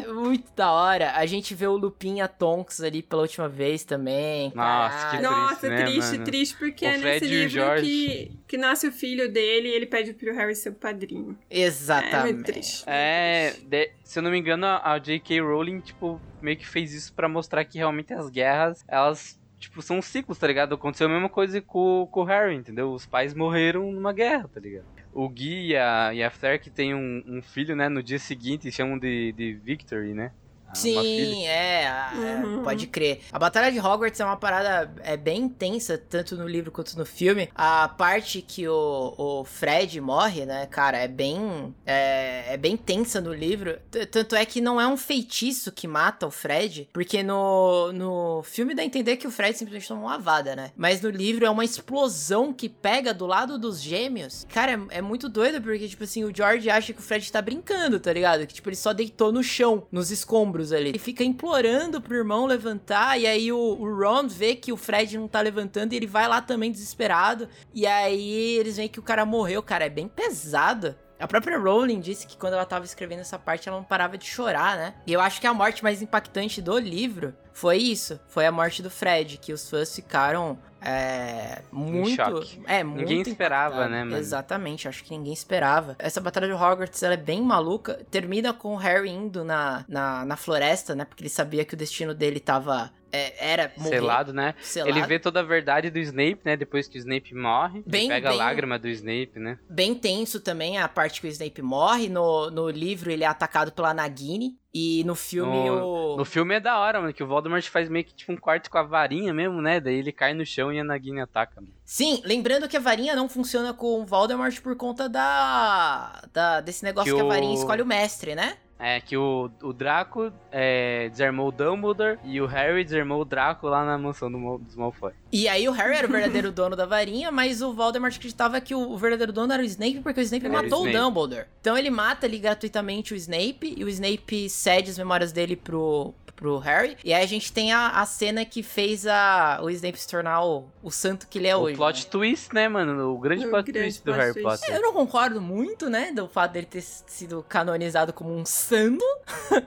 Cara, 0.03 0.15
muito 0.15 0.53
da 0.55 0.71
hora. 0.71 1.13
A 1.13 1.27
gente 1.27 1.55
vê 1.55 1.67
o 1.67 1.77
Lupin 1.77 2.17
e 2.17 2.21
a 2.21 2.29
Tonks 2.29 2.81
ali 2.83 3.03
pela 3.03 3.23
última 3.23 3.49
vez 3.49 3.85
também. 3.85 4.53
Nossa, 4.55 4.97
caralho. 4.97 5.17
que 5.19 5.23
Nossa, 5.23 5.57
triste, 5.57 5.69
né, 5.71 5.85
triste, 5.85 6.13
mano? 6.13 6.25
triste, 6.25 6.57
porque 6.59 6.85
O 6.85 6.89
é 6.89 6.99
Fred 6.99 7.05
nesse 7.21 7.27
livro 7.27 7.75
que, 7.83 8.33
que 8.47 8.57
nasce 8.57 8.87
o 8.89 8.93
filho 8.93 9.31
dele 9.33 9.69
e 9.69 9.73
ele 9.73 9.87
pede 9.87 10.13
pro 10.13 10.35
Harry 10.35 10.55
ser 10.55 10.71
o 10.71 10.75
padrinho. 10.75 11.39
É 11.51 11.61
Exatamente. 11.61 12.35
muito 12.35 12.47
triste. 12.47 12.85
É, 12.87 13.55
de- 13.65 13.91
se 14.05 14.19
eu 14.19 14.23
não 14.23 14.31
me 14.31 14.39
engano, 14.39 14.67
a 14.67 14.93
a 14.93 14.99
J.K. 14.99 15.41
Rowling, 15.41 15.81
tipo, 15.81 16.21
meio 16.41 16.57
que 16.57 16.67
fez 16.69 16.93
isso 16.93 17.13
pra 17.15 17.29
mostrar 17.29 17.65
que 17.65 17.79
realmente 17.79 18.13
as 18.13 18.29
guerras, 18.29 18.85
elas, 18.87 19.39
tipo, 19.63 19.81
são 19.81 20.03
ciclos, 20.03 20.39
tá 20.39 20.47
ligado? 20.47 20.75
Aconteceu 20.75 21.07
a 21.07 21.11
mesma 21.11 21.29
coisa 21.29 21.61
com, 21.61 22.07
com 22.11 22.21
o 22.21 22.25
Harry, 22.25 22.55
entendeu? 22.55 22.93
Os 22.93 23.07
pais 23.07 23.33
morreram 23.33 23.91
numa 23.93 24.13
guerra, 24.13 24.49
tá 24.53 24.61
ligado? 24.61 24.85
O 25.13 25.29
Gui 25.29 25.69
e 25.69 25.77
a, 25.77 26.13
e 26.13 26.23
a 26.23 26.31
Flair, 26.31 26.61
que 26.61 26.71
tem 26.71 26.95
um, 26.95 27.23
um 27.27 27.43
filho, 27.43 27.77
né, 27.77 27.89
no 27.89 28.03
dia 28.03 28.19
seguinte, 28.19 28.73
chamam 28.73 28.99
de, 28.99 29.33
de 29.33 29.55
Victory, 29.55 30.15
né? 30.15 30.33
Ah. 30.73 30.75
Sim, 30.75 31.47
é, 31.47 31.87
a- 31.87 32.13
é, 32.15 32.45
Uhum. 32.45 32.63
pode 32.63 32.87
crer. 32.87 33.21
A 33.31 33.39
Batalha 33.39 33.71
de 33.71 33.79
Hogwarts 33.79 34.19
é 34.21 34.25
uma 34.25 34.37
parada 34.37 34.93
é 35.03 35.17
bem 35.17 35.43
intensa, 35.43 35.99
tanto 35.99 36.35
no 36.37 36.49
livro 36.49 36.71
quanto 36.73 36.97
no 36.99 37.05
filme. 37.05 37.49
A 37.55 37.89
parte 37.89 38.41
que 38.43 38.67
o, 38.67 39.15
o 39.19 39.45
Fred 39.45 40.01
morre, 40.01 40.47
né, 40.47 40.67
cara, 40.67 40.99
é 40.99 41.09
bem 41.09 41.75
é, 41.87 42.55
é 42.55 42.57
bem 42.57 42.77
tensa 42.77 43.21
no 43.21 43.33
livro. 43.33 43.79
T- 43.91 44.07
Tanto 44.07 44.35
é 44.35 44.45
que 44.47 44.61
não 44.61 44.81
é 44.81 44.87
um 44.87 44.97
feitiço 44.97 45.71
que 45.73 45.87
mata 45.87 46.27
o 46.27 46.31
Fred, 46.31 46.89
porque 46.93 47.23
no, 47.23 47.93
no 47.93 48.43
filme 48.43 48.75
dá 48.75 48.83
a 48.83 48.85
entender 48.85 49.17
que 49.17 49.27
o 49.27 49.31
Fred 49.31 49.57
simplesmente 49.57 49.89
toma 49.89 50.01
uma 50.03 50.11
lavada, 50.13 50.57
né? 50.57 50.71
Mas 50.77 51.01
no 51.01 51.11
livro 51.11 51.45
é 51.45 51.51
uma 51.51 51.65
explosão 51.65 52.53
que 52.53 52.69
pega 52.69 53.13
do 53.13 53.27
lado 53.27 53.59
dos 53.59 53.81
gêmeos. 53.81 54.47
Cara, 54.53 54.73
é, 54.91 54.99
é 54.99 55.03
muito 55.03 55.29
doido, 55.29 55.61
porque, 55.61 55.89
tipo 55.89 56.05
assim, 56.05 56.25
o 56.25 56.35
George 56.35 56.71
acha 56.71 56.93
que 56.93 57.01
o 57.01 57.03
Fred 57.03 57.31
tá 57.31 57.43
brincando, 57.43 58.01
tá 58.01 58.13
ligado? 58.13 58.47
Que, 58.47 58.55
tipo, 58.55 58.69
ele 58.69 58.77
só 58.77 58.93
deitou 58.93 59.31
no 59.33 59.43
chão, 59.43 59.87
nos 59.93 60.11
escombros 60.11 60.62
ali. 60.71 60.91
Ele 60.91 60.99
fica 60.99 61.25
implorando 61.25 62.01
pro 62.01 62.15
irmão 62.15 62.45
levantar, 62.45 63.19
e 63.19 63.27
aí 63.27 63.51
o, 63.51 63.59
o 63.59 63.99
Ron 63.99 64.29
vê 64.29 64.55
que 64.55 64.71
o 64.71 64.77
Fred 64.77 65.17
não 65.17 65.27
tá 65.27 65.41
levantando, 65.41 65.95
e 65.95 65.97
ele 65.97 66.07
vai 66.07 66.29
lá 66.29 66.43
também 66.43 66.71
desesperado. 66.71 67.49
E 67.73 67.87
aí 67.87 68.59
eles 68.59 68.77
veem 68.77 68.89
que 68.89 69.01
o 69.01 69.03
cara 69.03 69.25
morreu, 69.25 69.63
cara, 69.63 69.87
é 69.87 69.91
bem 69.91 70.07
pesado. 70.07 70.95
A 71.23 71.29
própria 71.29 71.57
Rowling 71.57 72.01
disse 72.01 72.27
que 72.27 72.37
quando 72.37 72.55
ela 72.55 72.67
tava 72.67 72.85
escrevendo 72.85 73.21
essa 73.21 73.39
parte, 73.39 73.69
ela 73.69 73.79
não 73.79 73.85
parava 73.85 74.19
de 74.19 74.27
chorar, 74.27 74.77
né? 74.77 74.95
E 75.07 75.13
eu 75.13 75.21
acho 75.21 75.41
que 75.41 75.47
a 75.47 75.55
morte 75.55 75.83
mais 75.83 76.03
impactante 76.03 76.61
do 76.61 76.77
livro 76.77 77.33
foi 77.53 77.79
isso. 77.79 78.19
Foi 78.29 78.47
a 78.47 78.53
morte 78.53 78.83
do 78.83 78.91
Fred, 78.91 79.39
que 79.39 79.53
os 79.53 79.69
fãs 79.69 79.95
ficaram 79.95 80.59
é, 80.81 81.63
muito... 81.71 82.17
choque. 82.17 82.61
É, 82.67 82.83
muito 82.83 83.01
Ninguém 83.01 83.21
esperava, 83.23 83.89
né, 83.89 84.05
mano? 84.05 84.17
Exatamente, 84.17 84.89
acho 84.89 85.05
que 85.05 85.17
ninguém 85.17 85.33
esperava. 85.33 85.95
Essa 85.99 86.21
batalha 86.21 86.47
de 86.49 86.53
Hogwarts, 86.55 87.03
ela 87.03 87.15
é 87.15 87.17
bem 87.17 87.41
maluca. 87.41 88.05
Termina 88.11 88.53
com 88.53 88.75
o 88.75 88.77
Harry 88.77 89.11
indo 89.11 89.45
na, 89.45 89.85
na, 89.89 90.25
na 90.25 90.37
floresta, 90.37 90.95
né? 90.95 91.05
Porque 91.05 91.23
ele 91.23 91.31
sabia 91.31 91.65
que 91.65 91.75
o 91.75 91.77
destino 91.77 92.15
dele 92.15 92.41
tava... 92.41 92.91
é, 93.13 93.53
era 93.53 93.73
morrer. 93.77 93.91
Selado, 93.97 94.33
né? 94.33 94.55
selado. 94.61 94.91
Ele 94.91 95.07
vê 95.07 95.19
toda 95.19 95.41
a 95.41 95.45
verdade 95.45 95.89
do 95.91 95.99
Snape, 96.01 96.41
né? 96.45 96.57
Depois 96.57 96.89
que 96.89 96.97
o 96.97 97.01
Snape 97.01 97.35
morre. 97.35 97.83
Bem- 97.87 98.07
ele 98.07 98.15
pega 98.15 98.31
bem- 98.31 98.41
a 98.41 98.45
lágrima 98.45 98.79
do 98.79 98.89
Snape, 98.89 99.39
né? 99.39 99.59
Bem 99.69 99.95
tenso 99.95 100.41
também 100.41 100.79
a 100.79 100.89
parte 100.89 101.21
que 101.21 101.29
o 101.29 101.31
Snape 101.31 101.63
morre. 101.63 102.09
No, 102.09 102.51
no 102.51 102.69
livro, 102.69 103.11
ele 103.11 103.23
é 103.23 103.27
atacado 103.29 103.71
pela 103.71 103.95
Nagini. 103.95 104.59
E 104.75 105.05
no 105.05 105.15
filme, 105.15 105.69
o... 105.71 106.17
No 106.17 106.25
filme 106.25 106.55
é 106.55 106.61
da 106.61 106.79
hora, 106.79 106.99
mano, 106.99 107.13
que 107.13 107.23
o 107.23 107.27
Voldemort 107.27 107.63
faz 107.69 107.91
meio 107.91 108.07
que 108.07 108.15
tipo 108.15 108.33
um 108.33 108.37
corte 108.39 108.71
com 108.71 108.79
a 108.79 108.83
varinha 108.83 109.33
mesmo, 109.35 109.61
né? 109.61 109.79
Daí 109.79 109.97
ele 109.97 110.13
cai 110.13 110.33
no 110.33 110.47
chão 110.47 110.73
e 110.73 110.81
a 110.81 110.85
Nagini 110.85 111.21
ataca. 111.21 111.61
Mano. 111.61 111.75
Sim, 111.85 112.23
lembrando 112.25 112.67
que 112.67 112.77
a 112.77 112.81
varinha 112.81 113.15
não 113.15 113.29
funciona 113.29 113.75
com 113.75 114.01
o 114.01 114.07
Voldemort 114.07 114.59
por 114.63 114.75
conta 114.75 115.11
da, 115.11 116.23
da 116.33 116.61
desse 116.63 116.85
negócio 116.85 117.15
que, 117.15 117.21
Que 117.21 117.27
a 117.27 117.29
varinha 117.29 117.53
o- 117.53 117.59
escolhe 117.59 117.83
o 117.83 117.87
mestre, 117.87 118.35
né? 118.35 118.57
É 118.85 119.01
que 119.01 119.17
o, 119.17 119.49
o 119.63 119.73
Draco 119.73 120.33
é, 120.51 121.09
desarmou 121.09 121.49
o 121.49 121.53
Dumbledore 121.53 122.19
e 122.25 122.41
o 122.41 122.47
Harry 122.47 122.83
desarmou 122.83 123.23
o 123.23 123.25
Draco 123.25 123.69
lá 123.69 123.85
na 123.85 123.97
mansão 123.97 124.31
do 124.31 124.59
dos 124.59 124.75
Malfoy. 124.75 125.13
E 125.31 125.47
aí 125.49 125.69
o 125.69 125.73
Harry 125.73 125.95
era 125.95 126.09
o 126.09 126.11
verdadeiro 126.11 126.51
dono 126.51 126.75
da 126.75 126.85
varinha, 126.85 127.31
mas 127.31 127.63
o 127.63 127.73
Voldemort 127.73 128.15
acreditava 128.15 128.61
que 128.61 128.75
o 128.75 128.97
verdadeiro 128.99 129.33
dono 129.33 129.53
era 129.53 129.63
o 129.63 129.65
Snape, 129.65 130.01
porque 130.01 130.21
o 130.21 130.23
Snape 130.23 130.47
Era 130.47 130.53
o 130.53 130.63
matou 130.63 130.83
o, 130.83 130.87
Snape. 130.89 131.05
Dumbledore. 131.05 131.47
Então 131.61 131.79
ele 131.79 131.91
mata 131.91 132.27
ali 132.27 132.39
gratuitamente 132.39 133.15
o 133.15 133.17
Snape, 133.17 133.75
e 133.77 133.85
o 133.85 133.89
Snape 133.89 134.51
cede 134.51 134.91
as 134.91 134.99
memórias 134.99 135.31
dele 135.31 135.55
pro, 135.55 136.13
pro 136.43 136.59
Harry. 136.59 136.97
E 137.05 137.15
aí 137.15 137.23
a 137.23 137.27
gente 137.27 137.53
tem 137.53 137.73
a, 137.73 138.01
a 138.01 138.05
cena 138.05 138.45
que 138.45 138.65
fez 138.65 139.07
a, 139.07 139.61
o 139.63 139.71
Snape 139.71 139.97
se 139.97 140.09
tornar 140.09 140.45
o, 140.45 140.65
o 140.83 140.91
santo 140.91 141.29
que 141.29 141.39
ele 141.39 141.47
é 141.47 141.55
o 141.57 141.61
hoje. 141.61 141.77
plot 141.77 142.05
né? 142.05 142.11
twist, 142.11 142.53
né, 142.53 142.69
mano? 142.69 143.15
O 143.15 143.19
grande 143.19 143.47
O 143.47 143.51
plot 143.51 143.71
grande 143.71 143.87
twist 143.87 144.01
do 144.01 144.13
plot 144.13 144.19
Harry. 144.19 144.43
Potter. 144.43 144.75
Eu 144.75 144.83
não 144.83 144.93
concordo 144.93 145.41
muito, 145.41 145.89
né, 145.89 146.11
do 146.11 146.27
fato 146.27 146.53
dele 146.53 146.67
ter 146.67 146.83
sido 146.83 147.45
canonizado 147.49 148.13
como 148.13 148.35
um 148.35 148.45
santo 148.45 148.72
passando. 148.73 149.05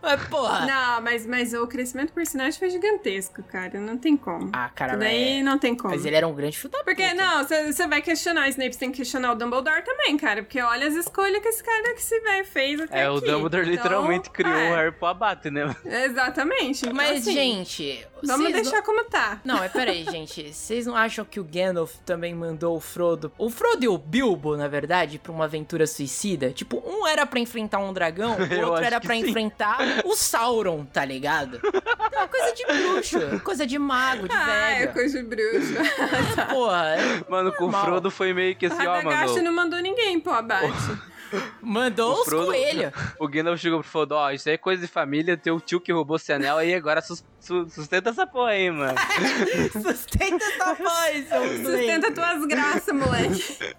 Mas, 0.00 0.24
porra. 0.28 0.64
Não, 0.66 1.02
mas, 1.02 1.26
mas 1.26 1.52
o 1.54 1.66
crescimento 1.66 2.08
do 2.10 2.12
personagem 2.14 2.58
foi 2.58 2.70
gigantesco, 2.70 3.42
cara. 3.42 3.78
Não 3.80 3.98
tem 3.98 4.16
como. 4.16 4.50
Ah, 4.52 4.68
cara, 4.74 4.92
Isso 4.92 5.00
daí 5.00 5.34
mas, 5.36 5.44
não 5.44 5.58
tem 5.58 5.74
como. 5.76 5.94
mas 5.94 6.04
ele 6.04 6.16
era 6.16 6.26
um 6.26 6.34
grande 6.34 6.56
filho 6.56 6.70
da 6.70 6.84
Porque, 6.84 7.02
puta. 7.08 7.14
não, 7.14 7.44
você 7.44 7.86
vai 7.86 8.00
questionar 8.00 8.46
o 8.46 8.48
Snape, 8.50 8.72
você 8.74 8.78
tem 8.78 8.90
que 8.92 8.98
questionar 8.98 9.32
o 9.32 9.34
Dumbledore 9.34 9.82
também, 9.84 10.16
cara. 10.16 10.42
Porque 10.42 10.60
olha 10.60 10.86
as 10.86 10.94
escolhas 10.94 11.42
que 11.42 11.48
esse 11.48 11.62
cara, 11.64 11.94
que 11.94 12.00
esse 12.00 12.20
velho 12.20 12.44
fez 12.44 12.80
até 12.80 13.02
É, 13.02 13.10
o 13.10 13.16
aqui. 13.16 13.26
Dumbledore 13.26 13.62
Então, 13.62 13.72
literalmente 13.72 14.30
criou 14.30 14.54
é, 14.54 14.70
o 14.70 14.74
Harry 14.76 14.92
pro 14.92 15.06
abate, 15.06 15.50
né? 15.50 15.74
Exatamente. 15.84 16.82
Então, 16.82 16.94
Mas, 16.94 17.22
assim, 17.22 17.32
gente. 17.32 18.06
Vamos 18.22 18.52
deixar 18.52 18.82
como 18.82 19.04
tá. 19.04 19.40
Não, 19.44 19.58
mas 19.58 19.70
peraí, 19.72 20.04
gente. 20.10 20.52
Vocês 20.52 20.86
não 20.86 20.96
acham 20.96 21.24
que 21.24 21.38
o 21.38 21.44
Gandalf 21.44 21.94
também 22.04 22.34
mandou 22.34 22.76
o 22.76 22.80
Frodo. 22.80 23.32
O 23.38 23.48
Frodo 23.50 23.84
e 23.84 23.88
o 23.88 23.96
Bilbo, 23.96 24.56
na 24.56 24.66
verdade, 24.68 25.18
pra 25.18 25.30
uma 25.32 25.44
aventura 25.44 25.86
suicida? 25.86 26.50
Tipo, 26.50 26.82
um 26.84 27.06
era 27.06 27.24
pra 27.26 27.38
enfrentar 27.38 27.78
um 27.78 27.92
dragão, 27.92 28.36
o 28.38 28.66
outro 28.66 28.84
era 28.84 29.00
sim. 29.00 29.14
enfrentar 29.28 29.78
o 30.04 30.14
Sauron, 30.16 30.84
tá 30.84 31.04
ligado? 31.04 31.60
É 32.12 32.16
uma 32.18 32.28
coisa 32.28 32.52
de 32.54 32.64
bruxo, 32.66 33.40
coisa 33.44 33.66
de 33.66 33.78
mago, 33.78 34.28
de 34.28 34.34
Ah, 34.34 34.70
é 34.80 34.86
coisa 34.88 35.18
de 35.22 35.24
bruxo. 35.28 35.74
Porra, 36.50 36.96
é- 36.96 37.24
Mano, 37.30 37.52
com 37.52 37.66
o. 37.66 37.72
Frodo 37.72 38.10
foi 38.10 38.32
meio 38.32 38.54
que 38.56 38.66
O 38.66 38.72
assim, 38.72 38.86
ó, 38.86 39.02
mano. 39.02 39.42
não 39.42 39.52
mandou 39.52 39.78
ninguém 39.80 40.18
pro 40.20 40.32
abate. 40.32 40.72
mandou 41.60 42.14
O 42.16 42.20
os 42.20 42.24
Frodo- 42.24 42.46
coelhos. 42.46 42.92
O 43.20 43.28
Gandalf 43.28 43.60
chegou 43.60 43.80
pro 43.80 43.88
Frodo, 43.88 44.14
ó, 44.14 44.30
isso 44.30 44.48
aí 44.48 44.54
é 44.54 44.58
coisa 44.58 44.80
de 44.86 44.88
família, 44.90 45.36
teu 45.36 45.60
tio 45.60 45.80
que 45.80 45.92
roubou 45.92 46.16
esse 46.16 46.32
anel 46.32 46.56
aí, 46.56 46.74
agora 46.74 47.00
sus- 47.02 47.22
su- 47.40 47.68
sustenta 47.68 48.10
essa 48.10 48.26
porra 48.26 48.50
aí, 48.50 48.70
mano. 48.70 48.94
Sustenta 49.72 50.44
essa 50.44 50.74
voz, 50.74 51.28
seu 51.28 51.64
Sustenta 51.64 52.12
tuas 52.12 52.46
graças, 52.46 52.94
moleque. 52.94 53.74